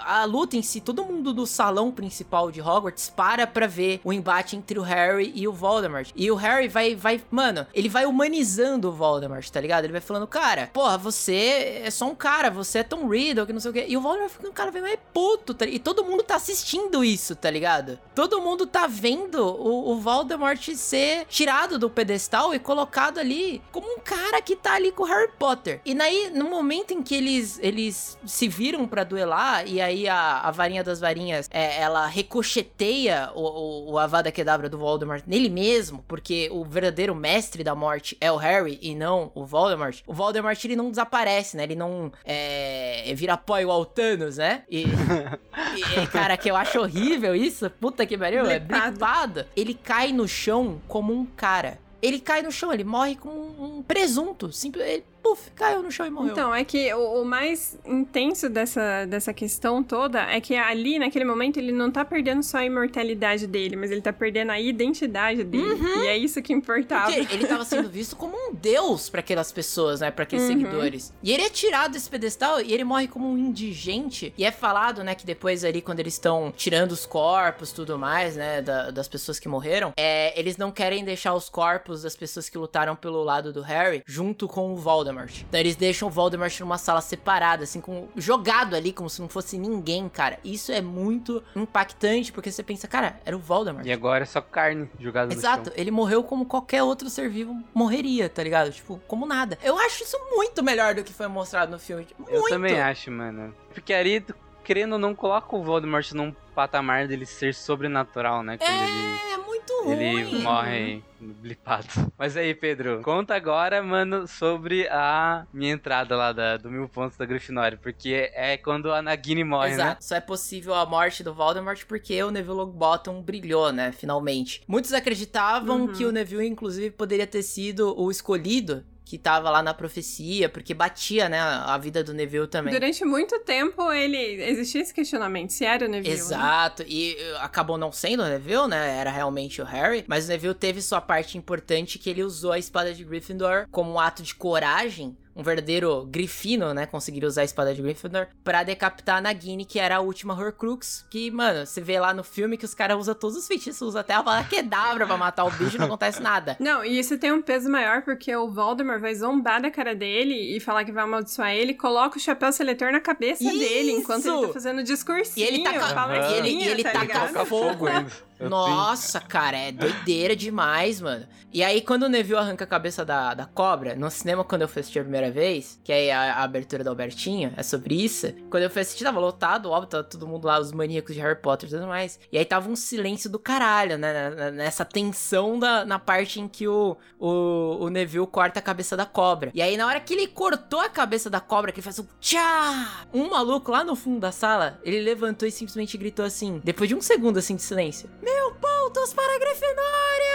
a 0.00 0.24
luta 0.24 0.56
em 0.56 0.62
si, 0.62 0.80
todo 0.80 1.04
mundo 1.04 1.32
do 1.32 1.46
salão 1.46 1.90
principal 1.90 2.50
de 2.50 2.60
Hogwarts 2.60 3.10
para 3.10 3.46
pra 3.46 3.66
ver 3.66 4.00
o 4.04 4.12
embate 4.12 4.56
entre 4.56 4.78
o 4.78 4.82
Harry 4.82 5.32
e 5.34 5.46
o 5.46 5.52
Voldemort. 5.52 6.10
E 6.14 6.30
o 6.30 6.34
Harry 6.34 6.68
vai, 6.68 6.94
vai, 6.94 7.20
mano, 7.30 7.66
ele 7.74 7.88
vai 7.88 8.06
humanizando 8.06 8.88
o 8.88 8.92
Voldemort, 8.92 9.48
tá 9.48 9.60
ligado? 9.60 9.84
Ele 9.84 9.92
vai 9.92 10.00
falando, 10.00 10.26
cara, 10.26 10.70
porra, 10.72 10.98
você 10.98 11.82
é 11.84 11.90
só 11.90 12.06
um 12.06 12.14
cara, 12.14 12.50
você 12.50 12.78
é 12.78 12.82
Tom 12.82 13.08
Riddle, 13.08 13.46
que 13.46 13.52
não 13.52 13.60
sei 13.60 13.70
o 13.70 13.74
quê. 13.74 13.86
E 13.88 13.96
o 13.96 14.00
Voldemort 14.00 14.30
fica 14.30 14.48
um 14.48 14.52
cara 14.52 14.70
bem 14.70 14.82
mais 14.82 14.98
puto, 15.12 15.54
tá? 15.54 15.64
E 15.66 15.78
todo 15.78 16.04
mundo 16.04 16.22
tá 16.22 16.36
assistindo 16.36 17.04
isso, 17.04 17.34
tá 17.36 17.50
ligado? 17.50 17.98
Todo 18.14 18.40
mundo 18.40 18.66
tá 18.66 18.86
vendo 18.86 19.44
o, 19.44 19.92
o 19.92 20.00
Voldemort 20.00 20.74
ser 20.74 21.26
tirado 21.28 21.78
do 21.78 21.90
pedestal 21.90 22.54
e 22.54 22.58
colocado 22.58 23.18
ali 23.18 23.62
como 23.72 23.86
um 23.86 23.98
cara 23.98 24.40
que 24.42 24.56
tá 24.56 24.74
ali 24.74 24.92
com 24.92 25.02
o 25.02 25.06
Harry 25.06 25.30
Potter. 25.38 25.80
E 25.84 25.94
daí, 25.94 26.30
no 26.44 26.50
momento 26.50 26.92
em 26.92 27.02
que 27.02 27.14
eles, 27.14 27.58
eles 27.62 28.18
se 28.24 28.46
viram 28.46 28.86
pra 28.86 29.02
duelar, 29.02 29.66
e 29.66 29.80
aí 29.80 30.06
a, 30.06 30.40
a 30.40 30.50
varinha 30.50 30.84
das 30.84 31.00
varinhas, 31.00 31.48
é, 31.50 31.80
ela 31.80 32.06
ricocheteia 32.06 33.30
o, 33.34 33.40
o, 33.40 33.92
o 33.92 33.98
Avada 33.98 34.30
Kedavra 34.30 34.68
do 34.68 34.78
Voldemort 34.78 35.24
nele 35.26 35.48
mesmo, 35.48 36.04
porque 36.06 36.48
o 36.52 36.64
verdadeiro 36.64 37.14
mestre 37.14 37.64
da 37.64 37.74
morte 37.74 38.16
é 38.20 38.30
o 38.30 38.36
Harry 38.36 38.78
e 38.82 38.94
não 38.94 39.32
o 39.34 39.44
Voldemort. 39.44 40.00
O 40.06 40.12
Voldemort, 40.12 40.62
ele 40.64 40.76
não 40.76 40.90
desaparece, 40.90 41.56
né? 41.56 41.62
Ele 41.62 41.76
não 41.76 42.12
é, 42.24 43.12
vira 43.16 43.36
pó 43.36 43.58
igual 43.58 43.80
o 43.80 43.86
Thanos, 43.86 44.36
né? 44.36 44.64
E, 44.70 44.84
e, 46.02 46.06
cara, 46.08 46.36
que 46.36 46.50
eu 46.50 46.56
acho 46.56 46.78
horrível 46.78 47.34
isso. 47.34 47.70
Puta 47.70 48.04
que 48.04 48.18
pariu, 48.18 48.44
é 48.44 48.58
Blipado. 48.58 48.90
blipado. 48.90 49.46
Ele 49.56 49.74
cai 49.74 50.12
no 50.12 50.28
chão 50.28 50.80
como 50.86 51.12
um 51.12 51.24
cara. 51.24 51.78
Ele 52.02 52.20
cai 52.20 52.42
no 52.42 52.52
chão, 52.52 52.70
ele 52.70 52.84
morre 52.84 53.16
como 53.16 53.34
um, 53.34 53.78
um 53.78 53.82
presunto. 53.82 54.52
Simples, 54.52 54.86
ele, 54.86 55.04
puf, 55.24 55.50
caiu 55.52 55.82
no 55.82 55.90
chão 55.90 56.06
e 56.06 56.10
morreu. 56.10 56.32
Então, 56.32 56.54
é 56.54 56.62
que 56.64 56.92
o, 56.94 57.22
o 57.22 57.24
mais 57.24 57.78
intenso 57.84 58.48
dessa, 58.50 59.06
dessa 59.06 59.32
questão 59.32 59.82
toda 59.82 60.20
é 60.30 60.38
que 60.40 60.54
ali, 60.54 60.98
naquele 60.98 61.24
momento, 61.24 61.56
ele 61.56 61.72
não 61.72 61.90
tá 61.90 62.04
perdendo 62.04 62.42
só 62.42 62.58
a 62.58 62.64
imortalidade 62.64 63.46
dele, 63.46 63.74
mas 63.74 63.90
ele 63.90 64.02
tá 64.02 64.12
perdendo 64.12 64.50
a 64.52 64.60
identidade 64.60 65.42
dele. 65.42 65.80
E 66.02 66.06
é 66.06 66.16
isso 66.18 66.42
que 66.42 66.52
importava. 66.52 67.10
Porque 67.10 67.34
ele 67.34 67.46
tava 67.46 67.64
sendo 67.64 67.88
visto 67.88 68.14
como 68.16 68.36
um 68.36 68.54
deus 68.54 69.08
pra 69.08 69.20
aquelas 69.20 69.50
pessoas, 69.50 70.00
né? 70.00 70.10
Pra 70.10 70.24
aqueles 70.24 70.44
Uhum. 70.44 70.48
seguidores. 70.58 71.12
E 71.22 71.32
ele 71.32 71.42
é 71.42 71.48
tirado 71.48 71.92
desse 71.92 72.10
pedestal 72.10 72.60
e 72.60 72.72
ele 72.74 72.84
morre 72.84 73.08
como 73.08 73.26
um 73.30 73.38
indigente. 73.38 74.34
E 74.36 74.44
é 74.44 74.50
falado, 74.50 75.02
né, 75.02 75.14
que 75.14 75.24
depois 75.24 75.64
ali, 75.64 75.80
quando 75.80 76.00
eles 76.00 76.12
estão 76.14 76.52
tirando 76.54 76.92
os 76.92 77.06
corpos 77.06 77.72
tudo 77.72 77.98
mais, 77.98 78.36
né, 78.36 78.60
da- 78.60 78.90
das 78.90 79.08
pessoas 79.08 79.38
que 79.38 79.48
morreram, 79.48 79.92
é, 79.96 80.38
eles 80.38 80.56
não 80.58 80.70
querem 80.70 81.02
deixar 81.04 81.32
os 81.34 81.48
corpos 81.48 82.02
das 82.02 82.14
pessoas 82.14 82.48
que 82.50 82.58
lutaram 82.58 82.94
pelo 82.94 83.22
lado 83.24 83.52
do 83.52 83.62
Harry 83.62 84.02
junto 84.06 84.46
com 84.46 84.72
o 84.72 84.76
Voldemort. 84.76 85.13
Então 85.48 85.60
eles 85.60 85.76
deixam 85.76 86.08
o 86.08 86.10
Voldemort 86.10 86.58
numa 86.60 86.78
sala 86.78 87.00
separada, 87.00 87.64
assim, 87.64 87.80
com, 87.80 88.08
jogado 88.16 88.74
ali 88.74 88.92
como 88.92 89.08
se 89.08 89.20
não 89.20 89.28
fosse 89.28 89.56
ninguém, 89.58 90.08
cara. 90.08 90.38
Isso 90.44 90.72
é 90.72 90.80
muito 90.80 91.42
impactante, 91.54 92.32
porque 92.32 92.50
você 92.50 92.62
pensa, 92.62 92.86
cara, 92.88 93.18
era 93.24 93.36
o 93.36 93.38
Voldemort. 93.38 93.86
E 93.86 93.92
agora 93.92 94.24
é 94.24 94.26
só 94.26 94.40
carne 94.40 94.88
jogada 94.98 95.26
no 95.26 95.32
Exato, 95.32 95.70
chão. 95.70 95.74
ele 95.76 95.90
morreu 95.90 96.22
como 96.24 96.46
qualquer 96.46 96.82
outro 96.82 97.08
ser 97.08 97.28
vivo 97.28 97.62
morreria, 97.72 98.28
tá 98.28 98.42
ligado? 98.42 98.70
Tipo, 98.70 99.00
como 99.06 99.26
nada. 99.26 99.58
Eu 99.62 99.78
acho 99.78 100.04
isso 100.04 100.16
muito 100.30 100.62
melhor 100.62 100.94
do 100.94 101.04
que 101.04 101.12
foi 101.12 101.28
mostrado 101.28 101.70
no 101.70 101.78
filme. 101.78 102.06
Muito. 102.18 102.32
Eu 102.32 102.42
também 102.48 102.80
acho, 102.80 103.10
mano. 103.10 103.54
Porque 103.72 103.92
ali, 103.92 104.24
querendo 104.64 104.94
ou 104.94 104.98
não, 104.98 105.14
coloca 105.14 105.54
o 105.54 105.62
Voldemort 105.62 106.10
num 106.12 106.32
patamar 106.54 107.06
dele 107.06 107.26
ser 107.26 107.54
sobrenatural, 107.54 108.42
né? 108.42 108.56
Quando 108.58 108.70
ele... 108.82 109.32
É 109.32 109.36
muito 109.36 109.82
ruim. 109.84 110.20
Ele 110.20 110.42
morre 110.42 111.02
blipado. 111.20 111.86
Mas 112.18 112.36
aí, 112.36 112.54
Pedro, 112.54 113.00
conta 113.02 113.34
agora, 113.34 113.82
mano, 113.82 114.26
sobre 114.26 114.86
a 114.88 115.46
minha 115.52 115.72
entrada 115.72 116.16
lá 116.16 116.32
da, 116.32 116.56
do 116.56 116.70
Mil 116.70 116.88
Pontos 116.88 117.16
da 117.16 117.24
Grifinória. 117.26 117.78
Porque 117.80 118.30
é 118.34 118.56
quando 118.56 118.92
a 118.92 119.00
Nagini 119.02 119.42
morre, 119.44 119.70
né? 119.70 119.74
Exato, 119.74 120.04
só 120.04 120.16
é 120.16 120.20
possível 120.20 120.74
a 120.74 120.86
morte 120.86 121.22
do 121.22 121.34
Voldemort 121.34 121.84
porque 121.86 122.22
o 122.22 122.30
Neville 122.30 122.56
Longbottom 122.56 123.20
brilhou, 123.22 123.72
né, 123.72 123.92
finalmente. 123.92 124.62
Muitos 124.66 124.92
acreditavam 124.92 125.82
Uhum. 125.82 125.92
que 125.92 126.04
o 126.04 126.12
Neville, 126.12 126.46
inclusive, 126.46 126.90
poderia 126.90 127.26
ter 127.26 127.42
sido 127.42 127.98
o 128.00 128.10
escolhido 128.10 128.84
que 129.04 129.18
tava 129.18 129.50
lá 129.50 129.62
na 129.62 129.74
profecia, 129.74 130.48
porque 130.48 130.72
batia, 130.72 131.28
né, 131.28 131.38
a 131.38 131.76
vida 131.76 132.02
do 132.02 132.14
Neville 132.14 132.46
também. 132.46 132.72
Durante 132.72 133.04
muito 133.04 133.38
tempo, 133.40 133.92
ele 133.92 134.16
existia 134.42 134.80
esse 134.80 134.94
questionamento, 134.94 135.52
se 135.52 135.64
era 135.64 135.86
o 135.86 135.88
Neville. 135.88 136.14
né? 136.14 136.20
Exato, 136.20 136.84
e 136.86 137.14
uh, 137.14 137.36
acabou 137.40 137.76
não 137.76 137.92
sendo 137.92 138.22
o 138.22 138.26
Neville, 138.26 138.66
né? 138.66 138.96
Era 138.98 139.10
realmente 139.10 139.60
o 139.60 139.64
Harry. 139.64 140.04
Mas 140.06 140.24
o 140.24 140.28
Neville 140.28 140.54
teve 140.54 140.80
sua 140.80 141.00
parte 141.00 141.36
importante 141.36 141.98
que 141.98 142.08
ele 142.08 142.22
usou 142.22 142.52
a 142.52 142.58
espada 142.58 142.94
de 142.94 143.04
Gryffindor 143.04 143.66
como 143.70 143.92
um 143.92 143.98
ato 144.00 144.22
de 144.22 144.34
coragem. 144.34 145.16
Um 145.36 145.42
verdadeiro 145.42 146.04
grifino, 146.06 146.72
né? 146.72 146.86
Conseguiria 146.86 147.28
usar 147.28 147.40
a 147.42 147.44
espada 147.44 147.74
de 147.74 147.82
Gryffindor 147.82 148.28
pra 148.44 148.62
decapitar 148.62 149.16
a 149.16 149.20
Nagini, 149.20 149.64
que 149.64 149.78
era 149.80 149.96
a 149.96 150.00
última 150.00 150.32
Horcrux. 150.32 151.04
Que, 151.10 151.30
mano, 151.30 151.66
você 151.66 151.80
vê 151.80 151.98
lá 151.98 152.14
no 152.14 152.22
filme 152.22 152.56
que 152.56 152.64
os 152.64 152.72
caras 152.74 152.96
usam 152.98 153.14
todos 153.14 153.36
os 153.36 153.46
feitiços, 153.48 153.82
usam 153.82 154.00
até 154.00 154.14
a 154.14 154.22
bala 154.22 154.44
quedabra 154.44 155.06
pra 155.06 155.16
matar 155.16 155.44
o 155.44 155.50
bicho 155.50 155.76
e 155.76 155.78
não 155.78 155.86
acontece 155.86 156.22
nada. 156.22 156.56
Não, 156.64 156.84
e 156.84 156.98
isso 156.98 157.18
tem 157.18 157.32
um 157.32 157.42
peso 157.42 157.68
maior 157.68 158.02
porque 158.02 158.34
o 158.34 158.48
Voldemort 158.50 159.00
vai 159.00 159.14
zombar 159.14 159.60
da 159.60 159.70
cara 159.70 159.94
dele 159.94 160.56
e 160.56 160.60
falar 160.60 160.84
que 160.84 160.92
vai 160.92 161.02
amaldiçoar 161.04 161.52
ele, 161.52 161.74
coloca 161.74 162.16
o 162.16 162.20
chapéu 162.20 162.52
seletor 162.52 162.92
na 162.92 163.00
cabeça 163.00 163.42
dele 163.44 163.90
enquanto 163.92 164.24
ele 164.26 164.34
Isso! 164.36 164.46
tá 164.46 164.52
fazendo 164.52 164.82
discursinho. 164.84 165.44
E 165.44 165.48
ele 165.48 165.62
taca- 165.64 165.88
fala 165.94 166.16
e 166.30 166.34
ele- 166.38 166.48
e 166.50 166.68
ele 166.68 166.82
tá? 166.84 167.04
Toca 167.06 167.44
fogo 167.44 167.86
ainda. 167.86 168.10
Eu 168.44 168.50
Nossa, 168.50 169.20
cara, 169.20 169.56
é 169.56 169.72
doideira 169.72 170.36
demais, 170.36 171.00
mano. 171.00 171.26
E 171.52 171.62
aí, 171.62 171.80
quando 171.80 172.04
o 172.04 172.08
Neville 172.08 172.36
arranca 172.38 172.64
a 172.64 172.66
cabeça 172.66 173.04
da, 173.04 173.32
da 173.32 173.46
cobra, 173.46 173.94
no 173.94 174.10
cinema, 174.10 174.42
quando 174.42 174.62
eu 174.62 174.68
fui 174.68 174.80
assistir 174.80 174.98
a 174.98 175.02
primeira 175.02 175.30
vez, 175.30 175.80
que 175.84 175.92
é 175.92 176.12
a, 176.12 176.34
a 176.34 176.42
abertura 176.42 176.82
do 176.82 176.90
Albertinho, 176.90 177.52
é 177.56 177.62
sobre 177.62 177.94
isso. 177.94 178.32
Quando 178.50 178.64
eu 178.64 178.70
fui 178.70 178.82
assistir, 178.82 179.04
tava 179.04 179.20
lotado, 179.20 179.70
óbvio, 179.70 179.88
tava 179.88 180.04
todo 180.04 180.26
mundo 180.26 180.46
lá, 180.46 180.58
os 180.58 180.72
maníacos 180.72 181.14
de 181.14 181.20
Harry 181.20 181.40
Potter 181.40 181.68
e 181.68 181.72
tudo 181.72 181.86
mais. 181.86 182.18
E 182.32 182.38
aí 182.38 182.44
tava 182.44 182.68
um 182.68 182.74
silêncio 182.74 183.30
do 183.30 183.38
caralho, 183.38 183.96
né? 183.96 184.50
Nessa 184.50 184.84
tensão 184.84 185.58
da, 185.58 185.84
na 185.84 185.98
parte 185.98 186.40
em 186.40 186.48
que 186.48 186.66
o, 186.66 186.96
o, 187.20 187.84
o 187.84 187.88
Neville 187.88 188.26
corta 188.26 188.58
a 188.58 188.62
cabeça 188.62 188.96
da 188.96 189.06
cobra. 189.06 189.52
E 189.54 189.62
aí, 189.62 189.76
na 189.76 189.86
hora 189.86 190.00
que 190.00 190.12
ele 190.12 190.26
cortou 190.26 190.80
a 190.80 190.88
cabeça 190.88 191.30
da 191.30 191.38
cobra, 191.38 191.70
que 191.70 191.78
ele 191.78 191.84
faz 191.84 192.00
um 192.00 192.06
tchá! 192.20 193.06
Um 193.12 193.30
maluco 193.30 193.70
lá 193.70 193.84
no 193.84 193.94
fundo 193.94 194.18
da 194.18 194.32
sala, 194.32 194.80
ele 194.82 195.00
levantou 195.00 195.46
e 195.46 195.52
simplesmente 195.52 195.96
gritou 195.96 196.24
assim, 196.24 196.60
depois 196.64 196.88
de 196.88 196.94
um 196.94 197.00
segundo 197.00 197.38
assim 197.38 197.54
de 197.54 197.62
silêncio: 197.62 198.10
Mil 198.34 198.50
pontos 198.56 199.14
para 199.14 199.34
a 199.34 199.38
Grifinória! 199.38 200.34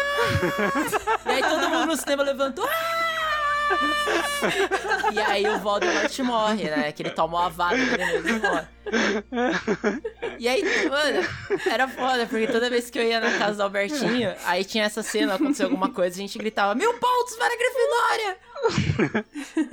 e 1.26 1.30
aí 1.30 1.42
todo 1.42 1.70
mundo 1.70 1.86
no 1.88 1.98
cinema 1.98 2.24
levantou. 2.24 2.66
"Ah!" 2.66 3.16
e 5.14 5.20
aí 5.20 5.48
o 5.48 5.60
Voldemort 5.60 6.20
morre, 6.20 6.64
né? 6.70 6.92
Que 6.92 7.04
ele 7.04 7.10
toma 7.12 7.40
uma 7.42 7.50
vaga 7.50 7.78
dele 7.78 8.20
mesmo 8.20 8.30
e 8.30 8.40
morre. 8.40 8.68
E 10.40 10.48
aí, 10.48 10.64
mano, 10.90 11.28
era 11.70 11.88
foda, 11.88 12.26
porque 12.26 12.48
toda 12.48 12.70
vez 12.70 12.90
que 12.90 12.98
eu 12.98 13.04
ia 13.04 13.20
na 13.20 13.38
casa 13.38 13.58
do 13.58 13.64
Albertinho, 13.64 14.34
aí 14.46 14.64
tinha 14.64 14.86
essa 14.86 15.04
cena, 15.04 15.36
aconteceu 15.36 15.66
alguma 15.68 15.90
coisa, 15.92 16.16
a 16.16 16.20
gente 16.20 16.38
gritava, 16.40 16.74
mil 16.74 16.94
pontos 16.96 17.36
para 17.36 17.54
a 17.54 17.58
Grifinória! 17.58 18.38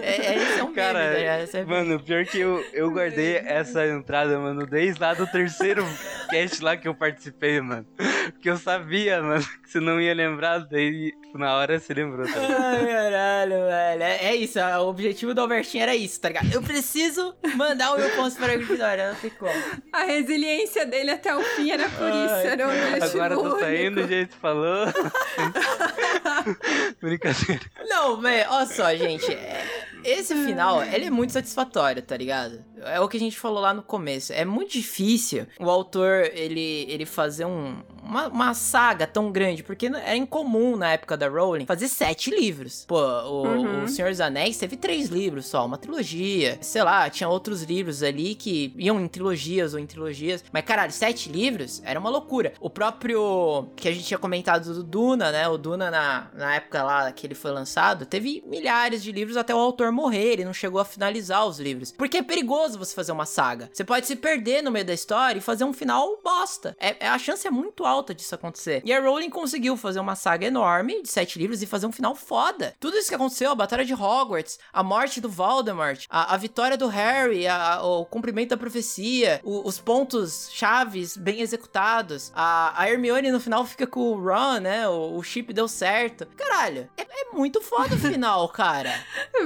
é, 0.01 0.11
é, 0.11 0.37
esse 0.37 0.61
é 0.61 0.63
um 0.63 0.67
meme, 0.67 0.75
Cara, 0.77 1.13
tá 1.13 1.19
ligado? 1.19 1.41
Esse 1.43 1.59
é- 1.59 1.65
Mano, 1.65 1.99
pior 2.01 2.25
que 2.27 2.39
eu, 2.39 2.65
eu 2.73 2.91
guardei 2.91 3.37
essa 3.37 3.87
entrada, 3.87 4.39
mano, 4.39 4.67
desde 4.67 5.01
lá 5.01 5.15
do 5.15 5.27
terceiro 5.27 5.85
cast 6.31 6.63
lá 6.63 6.77
que 6.77 6.87
eu 6.87 6.95
participei, 6.95 7.61
mano. 7.61 7.87
Porque 8.33 8.51
eu 8.51 8.57
sabia, 8.57 9.23
mano, 9.23 9.43
que 9.63 9.71
você 9.71 9.81
não 9.81 10.01
ia 10.01 10.15
lembrar, 10.15 10.59
daí 10.61 11.13
tipo, 11.13 11.39
na 11.39 11.55
hora 11.55 11.79
você 11.79 11.95
lembrou, 11.95 12.27
tá? 12.27 12.35
Ai, 12.39 12.87
caralho, 12.87 13.51
velho. 13.67 14.03
É, 14.03 14.25
é 14.27 14.37
isso, 14.37 14.59
o 14.59 14.89
objetivo 14.89 15.35
do 15.35 15.41
Albertinho 15.41 15.83
era 15.83 15.95
isso, 15.95 16.21
tá 16.21 16.29
ligado? 16.29 16.53
Eu 16.53 16.63
preciso 16.63 17.35
mandar 17.55 17.93
o 17.95 17.99
meu 17.99 18.11
ponto 18.11 18.35
para 18.37 18.53
a 18.53 18.57
Grifinória, 18.57 19.13
não 19.13 19.21
tem 19.21 19.31
como. 19.31 19.53
A 19.93 20.05
resiliência 20.05 20.87
dele 20.87 21.11
até 21.11 21.35
o 21.35 21.43
fim 21.43 21.71
era 21.71 21.89
por 21.89 22.09
isso, 22.09 22.35
Ai, 22.35 22.47
era 22.47 22.67
um 22.67 22.71
objetivo 22.71 23.23
Agora 23.23 23.35
tô 23.37 23.59
saindo, 23.59 24.01
o 24.03 24.09
jeito 24.09 24.37
falou. 24.37 24.87
Brincadeira. 27.01 27.63
Não, 27.89 28.21
velho, 28.21 28.47
olha 28.51 28.67
só, 28.67 28.95
gente. 28.95 29.33
é- 29.33 29.65
esse 30.05 30.37
final, 30.37 30.85
ele 30.85 31.07
é 31.07 31.11
muito 31.11 31.33
satisfatório, 31.33 32.01
tá 32.01 32.17
ligado? 32.17 32.65
É 32.85 33.01
o 33.01 33.09
que 33.09 33.17
a 33.17 33.21
gente 33.21 33.39
falou 33.39 33.61
lá 33.61 33.73
no 33.73 33.83
começo. 33.83 34.33
É 34.33 34.45
muito 34.45 34.73
difícil 34.73 35.47
o 35.59 35.71
autor, 35.71 36.31
ele, 36.35 36.85
ele 36.89 37.07
fazer 37.07 37.45
um, 37.45 37.77
uma, 38.03 38.29
uma 38.29 38.55
saga 38.55 39.07
tão 39.07 39.31
grande, 39.33 39.63
porque 39.63 39.87
era 39.87 40.17
incomum 40.17 40.77
na 40.77 40.93
época 40.93 41.17
da 41.17 41.29
Rowling 41.29 41.67
fazer 41.67 41.89
sete 41.89 42.31
livros. 42.31 42.85
Pô, 42.87 42.99
o, 42.99 43.47
Uhum. 43.57 43.85
o 43.85 43.89
Senhor 43.89 44.11
dos 44.11 44.21
Anéis 44.21 44.59
teve 44.59 44.77
três 44.77 45.09
livros 45.09 45.47
só, 45.47 45.65
uma 45.65 45.79
trilogia. 45.79 46.59
Sei 46.61 46.83
lá, 46.83 47.09
tinha 47.09 47.29
outros 47.29 47.63
livros 47.63 48.03
ali 48.03 48.35
que 48.35 48.73
iam 48.77 49.01
em 49.01 49.09
trilogias 49.09 49.73
ou 49.73 49.81
em 49.81 49.87
trilogias. 49.87 50.45
Mas, 50.53 50.65
caralho, 50.65 50.93
sete 50.93 51.31
livros 51.31 51.81
era 51.85 51.99
uma 51.99 52.11
loucura. 52.11 52.53
O 52.61 52.69
próprio 52.69 53.69
que 53.77 53.89
a 53.89 53.93
gente 53.93 54.05
tinha 54.05 54.19
comentado 54.19 54.73
do 54.75 54.83
Duna, 54.83 55.31
né? 55.33 55.49
O 55.49 55.57
Duna, 55.57 55.91
na, 55.91 56.29
na 56.35 56.55
época 56.57 56.83
lá 56.83 57.13
que 57.13 57.27
ele 57.27 57.35
foi 57.35 57.51
lançado, 57.51 58.05
teve 58.07 58.43
milhares 58.47 59.03
de 59.03 59.13
livros 59.13 59.37
até 59.37 59.55
o 59.55 59.59
autor 59.59 59.91
morrer. 59.93 60.33
Ele 60.33 60.45
não 60.45 60.53
chegou 60.53 60.81
a 60.81 60.85
finalizar 60.85 61.47
os 61.47 61.59
livros. 61.59 61.93
Porque 61.93 62.19
é 62.19 62.23
perigoso 62.23 62.66
perigoso 62.67 62.79
você 62.79 62.95
fazer 62.95 63.13
uma 63.13 63.27
saga. 63.27 63.71
Você 63.73 63.85
pode 63.85 64.07
se 64.07 64.17
perder 64.17 64.63
no 64.63 64.71
meio 64.71 64.85
da 64.85 64.93
história 64.95 65.39
e 65.39 65.43
fazer 65.43 65.65
um 65.65 65.73
final 65.73 66.21
bosta. 66.23 66.77
É, 66.81 66.97
é- 67.07 67.09
a 67.09 67.19
chance 67.19 67.47
é 67.47 67.51
muito 67.51 67.85
alta 67.85 68.15
disso 68.15 68.35
acontecer. 68.35 68.83
E 68.85 68.93
a 68.93 69.01
Rowling 69.01 69.31
conseguiu 69.31 69.77
fazer 69.77 70.01
uma 70.01 70.15
saga 70.15 70.47
enorme 70.47 71.03
de 71.03 71.09
sete 71.11 71.39
livros 71.39 71.63
e 71.63 71.67
fazer 71.67 71.87
um 71.87 71.93
final 71.93 72.15
foda. 72.15 72.75
Tudo 72.81 72.97
isso 72.97 73.09
que 73.09 73.15
aconteceu, 73.15 73.51
a 73.51 73.55
batalha 73.55 73.85
de 73.85 73.95
Hogwarts, 73.95 74.59
a 74.73 74.83
morte 74.83 75.21
do 75.21 75.29
Voldemort, 75.29 76.05
a, 76.11 76.35
a 76.35 76.37
vitória 76.37 76.77
do 76.77 76.89
Harry, 76.89 77.47
a- 77.47 77.75
a- 77.75 77.87
o 77.87 78.05
cumprimento 78.05 78.51
da 78.51 78.57
profecia, 78.57 79.41
o- 79.45 79.67
os 79.67 79.79
pontos 79.79 80.49
chaves 80.53 81.17
bem 81.17 81.41
executados, 81.41 82.33
a, 82.35 82.81
a 82.81 82.91
Hermione 82.91 83.31
no 83.31 83.41
final 83.41 83.65
fica 83.65 83.87
com 83.87 84.01
o 84.13 84.21
Ron, 84.21 84.59
né? 84.61 84.89
O, 84.89 85.17
o 85.17 85.23
chip 85.23 85.53
deu 85.53 85.69
certo. 85.69 86.27
Caralho, 86.37 86.89
é, 86.97 87.03
é 87.03 87.33
muito 87.33 87.61
foda 87.61 87.95
o 87.95 87.99
final, 87.99 88.49
cara. 88.51 88.93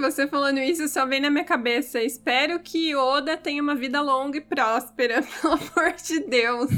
Você 0.00 0.26
falando 0.26 0.58
isso 0.58 0.88
só 0.88 1.04
vem 1.06 1.20
na 1.20 1.30
minha 1.30 1.44
cabeça. 1.44 2.02
Espero 2.02 2.60
que 2.60 2.94
Oda 3.10 3.36
tenha 3.36 3.60
uma 3.60 3.74
vida 3.74 4.00
longa 4.00 4.38
e 4.38 4.40
próspera, 4.40 5.20
pelo 5.42 5.54
amor 5.54 5.92
de 5.94 6.20
Deus. 6.20 6.70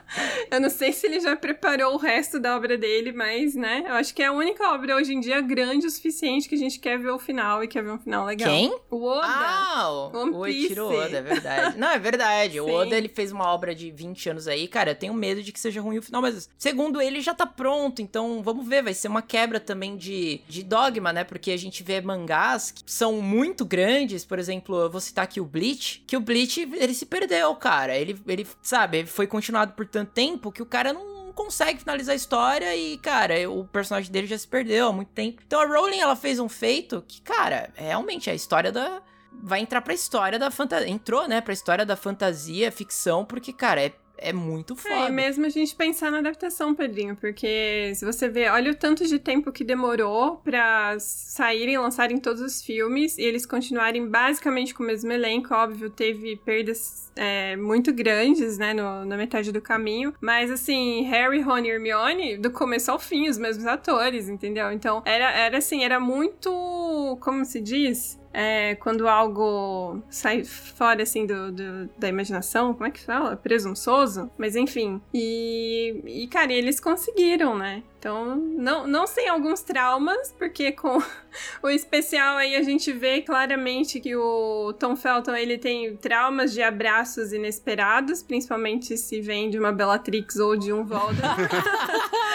Eu 0.50 0.60
não 0.60 0.70
sei 0.70 0.92
se 0.92 1.06
ele 1.06 1.20
já 1.20 1.36
preparou 1.36 1.94
o 1.94 1.96
resto 1.96 2.38
da 2.38 2.56
obra 2.56 2.76
dele, 2.76 3.12
mas, 3.12 3.54
né? 3.54 3.84
Eu 3.86 3.94
acho 3.94 4.14
que 4.14 4.22
é 4.22 4.26
a 4.26 4.32
única 4.32 4.72
obra 4.72 4.96
hoje 4.96 5.12
em 5.12 5.20
dia 5.20 5.40
grande 5.40 5.86
o 5.86 5.90
suficiente 5.90 6.48
que 6.48 6.54
a 6.54 6.58
gente 6.58 6.78
quer 6.78 6.98
ver 6.98 7.10
o 7.10 7.18
final 7.18 7.62
e 7.62 7.68
quer 7.68 7.82
ver 7.82 7.90
um 7.90 7.98
final 7.98 8.26
legal. 8.26 8.48
Quem? 8.48 8.76
O 8.90 9.04
Oda. 9.04 9.26
Ah, 9.26 9.90
o, 9.90 10.16
One 10.16 10.30
o 10.30 10.42
Piece. 10.42 10.58
Eiichiro 10.58 10.86
Oda, 10.86 11.18
é 11.18 11.22
verdade. 11.22 11.78
Não, 11.78 11.88
é 11.88 11.98
verdade. 11.98 12.60
O 12.60 12.66
Sim. 12.66 12.72
Oda, 12.72 12.96
ele 12.96 13.08
fez 13.08 13.32
uma 13.32 13.52
obra 13.52 13.74
de 13.74 13.90
20 13.90 14.30
anos 14.30 14.48
aí, 14.48 14.68
cara, 14.68 14.90
eu 14.90 14.94
tenho 14.94 15.14
medo 15.14 15.42
de 15.42 15.52
que 15.52 15.60
seja 15.60 15.80
ruim 15.80 15.98
o 15.98 16.02
final, 16.02 16.22
mas 16.22 16.48
segundo 16.58 17.00
ele, 17.00 17.20
já 17.20 17.34
tá 17.34 17.46
pronto, 17.46 18.02
então 18.02 18.42
vamos 18.42 18.66
ver, 18.66 18.82
vai 18.82 18.94
ser 18.94 19.08
uma 19.08 19.22
quebra 19.22 19.60
também 19.60 19.96
de, 19.96 20.40
de 20.48 20.62
dogma, 20.62 21.12
né, 21.12 21.24
porque 21.24 21.50
a 21.50 21.56
gente 21.56 21.82
vê 21.82 22.00
mangás 22.00 22.70
que 22.70 22.82
são 22.86 23.14
muito 23.20 23.64
grandes, 23.64 24.24
por 24.24 24.38
exemplo, 24.38 24.76
eu 24.76 24.90
vou 24.90 25.00
citar 25.00 25.24
aqui 25.24 25.40
o 25.40 25.44
Bleach, 25.44 26.02
que 26.06 26.16
o 26.16 26.20
Bleach, 26.20 26.60
ele 26.60 26.94
se 26.94 27.06
perdeu, 27.06 27.54
cara, 27.54 27.96
ele, 27.96 28.20
ele 28.26 28.46
sabe, 28.62 28.98
ele 28.98 29.06
foi 29.06 29.26
continuado 29.26 29.72
por 29.72 29.83
tanto 29.86 30.12
tempo 30.12 30.52
que 30.52 30.62
o 30.62 30.66
cara 30.66 30.92
não 30.92 31.32
consegue 31.32 31.80
finalizar 31.80 32.12
a 32.12 32.16
história 32.16 32.74
e, 32.76 32.96
cara, 32.98 33.50
o 33.50 33.64
personagem 33.66 34.10
dele 34.10 34.26
já 34.26 34.38
se 34.38 34.46
perdeu 34.46 34.88
há 34.88 34.92
muito 34.92 35.10
tempo. 35.10 35.42
Então 35.46 35.60
a 35.60 35.66
Rowling, 35.66 35.98
ela 35.98 36.16
fez 36.16 36.38
um 36.38 36.48
feito 36.48 37.04
que, 37.06 37.20
cara, 37.20 37.70
realmente 37.74 38.30
é 38.30 38.32
a 38.32 38.36
história 38.36 38.70
da, 38.70 39.02
vai 39.32 39.60
entrar 39.60 39.82
pra 39.82 39.92
história 39.92 40.38
da 40.38 40.50
fantasia. 40.50 40.88
Entrou, 40.88 41.26
né, 41.28 41.40
pra 41.40 41.52
história 41.52 41.84
da 41.84 41.96
fantasia, 41.96 42.70
ficção, 42.70 43.24
porque, 43.24 43.52
cara, 43.52 43.82
é, 43.82 43.92
é 44.18 44.32
muito 44.32 44.74
É, 44.74 44.76
foda. 44.76 45.08
e 45.08 45.12
mesmo 45.12 45.44
a 45.44 45.48
gente 45.48 45.74
pensar 45.74 46.10
na 46.10 46.18
adaptação, 46.18 46.74
Pedrinho, 46.74 47.16
porque 47.16 47.92
se 47.94 48.04
você 48.04 48.28
vê, 48.28 48.48
olha 48.48 48.70
o 48.70 48.74
tanto 48.74 49.06
de 49.06 49.18
tempo 49.18 49.52
que 49.52 49.64
demorou 49.64 50.36
pra 50.36 50.96
saírem 50.98 51.74
e 51.74 51.78
lançarem 51.78 52.18
todos 52.18 52.40
os 52.40 52.62
filmes 52.62 53.18
e 53.18 53.22
eles 53.22 53.44
continuarem 53.44 54.08
basicamente 54.08 54.72
com 54.74 54.82
o 54.82 54.86
mesmo 54.86 55.10
elenco, 55.12 55.52
óbvio, 55.54 55.90
teve 55.90 56.36
perdas 56.36 57.10
é, 57.16 57.54
muito 57.56 57.92
grandes, 57.92 58.58
né, 58.58 58.72
no- 58.74 59.04
na 59.04 59.16
metade 59.16 59.52
do 59.52 59.60
caminho, 59.60 60.12
mas 60.20 60.50
assim, 60.50 61.02
Harry, 61.04 61.40
Ron 61.40 61.58
e 61.58 61.70
Hermione, 61.70 62.36
do 62.36 62.50
começo 62.50 62.90
ao 62.90 62.98
fim, 62.98 63.28
os 63.28 63.38
mesmos 63.38 63.66
atores, 63.66 64.28
entendeu? 64.28 64.72
Então, 64.72 65.00
era, 65.04 65.30
era 65.30 65.58
assim, 65.58 65.84
era 65.84 66.00
muito, 66.00 67.16
como 67.20 67.44
se 67.44 67.60
diz? 67.60 68.18
É, 68.36 68.74
quando 68.76 69.06
algo 69.06 70.02
sai 70.10 70.42
fora, 70.44 71.04
assim, 71.04 71.24
do, 71.24 71.52
do- 71.52 71.88
da 71.96 72.08
imaginação, 72.08 72.74
como 72.74 72.86
é 72.86 72.90
que 72.90 73.00
fala? 73.00 73.36
Presunçoso? 73.36 74.28
Mas 74.36 74.56
enfim. 74.56 75.00
E, 75.14 76.02
e 76.04 76.26
cara, 76.26 76.52
eles 76.52 76.80
conseguiram, 76.80 77.56
né? 77.56 77.82
Então, 78.04 78.36
não, 78.36 78.86
não 78.86 79.06
sem 79.06 79.30
alguns 79.30 79.62
traumas, 79.62 80.30
porque 80.38 80.72
com 80.72 81.02
o 81.64 81.70
especial 81.70 82.36
aí 82.36 82.54
a 82.54 82.62
gente 82.62 82.92
vê 82.92 83.22
claramente 83.22 83.98
que 83.98 84.14
o 84.14 84.74
Tom 84.78 84.94
Felton, 84.94 85.34
ele 85.34 85.56
tem 85.56 85.96
traumas 85.96 86.52
de 86.52 86.62
abraços 86.62 87.32
inesperados, 87.32 88.22
principalmente 88.22 88.94
se 88.98 89.22
vem 89.22 89.48
de 89.48 89.58
uma 89.58 89.72
Bellatrix 89.72 90.36
ou 90.36 90.54
de 90.54 90.70
um 90.70 90.84
Voldemort. 90.84 91.38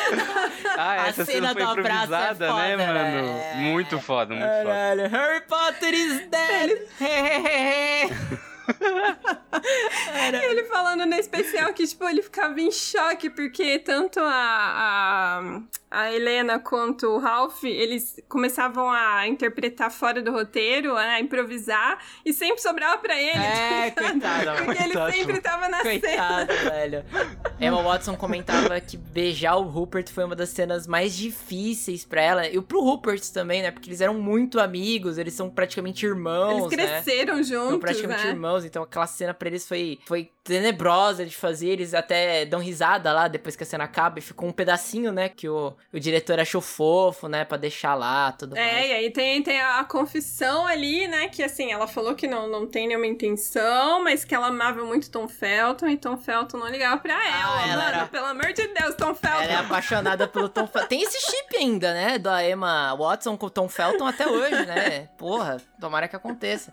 Ah, 0.76 1.04
A 1.04 1.08
essa 1.10 1.24
cena 1.26 1.50
cena 1.50 1.54
foi 1.54 1.62
do 1.62 1.70
abraço 1.82 2.14
é 2.14 2.16
improvisada, 2.32 2.48
foda, 2.48 2.64
né, 2.64 2.78
mano? 2.78 2.94
né? 3.28 3.54
Muito 3.58 4.00
foda, 4.00 4.34
muito 4.34 4.48
foda. 4.48 4.64
Caralho, 4.64 5.08
Harry 5.10 5.42
Potter 5.46 5.94
is 5.94 6.28
dead! 6.30 6.88
Ele 10.38 10.64
falando 10.66 11.06
no 11.06 11.16
especial 11.16 11.74
que, 11.74 11.86
tipo, 11.86 12.08
ele 12.08 12.22
ficava 12.22 12.60
em 12.60 12.72
choque, 12.72 13.30
porque 13.30 13.80
tanto 13.80 14.20
a, 14.20 15.52
a, 15.89 15.89
a 15.92 16.14
Helena 16.14 16.60
quanto 16.60 17.08
o 17.08 17.18
Ralph, 17.18 17.64
eles 17.64 18.22
começavam 18.30 18.90
a 18.92 19.28
interpretar 19.28 19.92
fora 19.92 20.22
do 20.22 20.32
roteiro, 20.32 20.96
a 20.96 21.20
improvisar, 21.20 22.00
e 22.24 22.32
sempre 22.32 22.62
sobrava 22.62 22.98
pra 23.00 23.20
ele. 23.20 23.38
É, 23.38 23.92
tá 23.92 24.12
coitado, 24.12 24.46
mano. 24.46 24.66
Porque 24.66 24.84
ele 24.84 24.94
Muito 24.98 25.16
sempre 25.16 25.42
tava 25.42 25.68
na 25.68 25.82
cena. 25.82 26.00
Coitado, 26.00 26.54
velho. 26.54 27.06
Emma 27.60 27.82
Watson 27.82 28.16
comentava 28.16 28.80
que 28.80 28.98
beijar 28.98 29.56
o 29.56 29.64
Rupert 29.64 30.10
foi 30.10 30.24
uma 30.24 30.36
das 30.36 30.50
cenas 30.50 30.86
mais 30.86 31.16
difíceis 31.16 32.06
pra 32.06 32.22
ela. 32.22 32.48
E 32.48 32.62
pro 32.62 32.82
Rupert 32.82 33.22
também, 33.34 33.62
né? 33.62 33.72
Porque 33.72 33.90
eles 33.90 34.02
eram 34.02 34.14
muito 34.14 34.60
amigos, 34.60 35.18
eles 35.18 35.34
são 35.34 35.50
praticamente 35.50 36.06
irmãos, 36.06 36.72
Eles 36.72 36.78
né? 36.78 37.02
cresceram 37.02 37.44
juntos, 37.44 37.70
São 37.70 37.80
praticamente 37.80 38.24
né? 38.24 38.30
irmãos, 38.30 38.64
então 38.64 38.84
aquela 38.84 39.08
cena 39.08 39.34
pra 39.34 39.48
eles 39.48 39.68
foi, 39.68 40.00
foi 40.06 40.30
tenebrosa 40.44 41.26
de 41.26 41.36
fazer. 41.36 41.70
Eles 41.70 41.94
até 41.94 42.46
dão 42.46 42.60
risada 42.60 43.12
lá 43.12 43.28
depois 43.28 43.56
que 43.56 43.64
a 43.64 43.66
cena 43.66 43.84
acaba 43.86 44.20
e 44.20 44.22
ficou 44.22 44.48
um 44.48 44.52
pedacinho, 44.52 45.12
né? 45.12 45.30
Que 45.30 45.50
o, 45.50 45.76
o 45.94 46.00
diretor 46.00 46.40
achou 46.40 46.62
fofo, 46.62 47.28
né? 47.28 47.44
Pra 47.46 47.58
deixar 47.58 47.96
lá, 47.96 48.32
tudo 48.32 48.56
É, 48.58 48.74
mais. 48.74 48.90
e 48.90 48.94
aí 48.94 49.12
tem, 49.12 49.42
tem 49.42 49.60
a 49.62 49.84
confissão 49.84 50.68
ali, 50.68 51.08
né? 51.08 51.28
Que 51.30 51.42
assim, 51.44 51.72
ela 51.72 51.88
falou 51.88 52.14
que 52.16 52.28
não, 52.28 52.48
não 52.48 52.68
tem 52.68 52.88
nenhuma 52.88 53.08
intenção, 53.08 54.04
mas 54.04 54.24
que 54.26 54.36
ela 54.36 54.48
amava 54.48 54.84
muito 54.84 55.10
Tom 55.10 55.28
Felton 55.28 55.88
e 55.88 55.98
Tom 55.98 56.18
Felton 56.18 56.58
não 56.58 56.68
ligava 56.68 56.98
pra 57.02 57.14
ela. 57.14 57.56
Ah, 57.64 57.68
ela 57.70 57.84
mano, 57.84 57.98
era- 57.98 58.06
pelo 58.08 58.26
amor 58.28 58.54
de 58.54 58.68
Deus, 58.68 58.96
Tom 58.96 59.16
Felton. 59.16 59.42
Ela 59.44 59.52
é 59.54 59.56
apaixonada 59.56 60.28
pelo 60.28 60.50
Tom 60.50 60.68
Felton. 60.68 60.88
Tem 60.88 61.02
esse 61.02 61.20
chip 61.20 61.58
ainda, 61.58 61.94
né? 61.94 62.18
Da 62.18 62.48
Emma 62.48 62.94
Watson 62.96 63.38
com 63.38 63.46
o 63.48 63.50
Tom 63.50 63.68
Felton 63.70 64.06
até 64.06 64.28
hoje, 64.28 64.66
né? 64.66 65.10
Porra, 65.18 65.58
tomara 65.80 66.08
que 66.08 66.16
aconteça. 66.16 66.72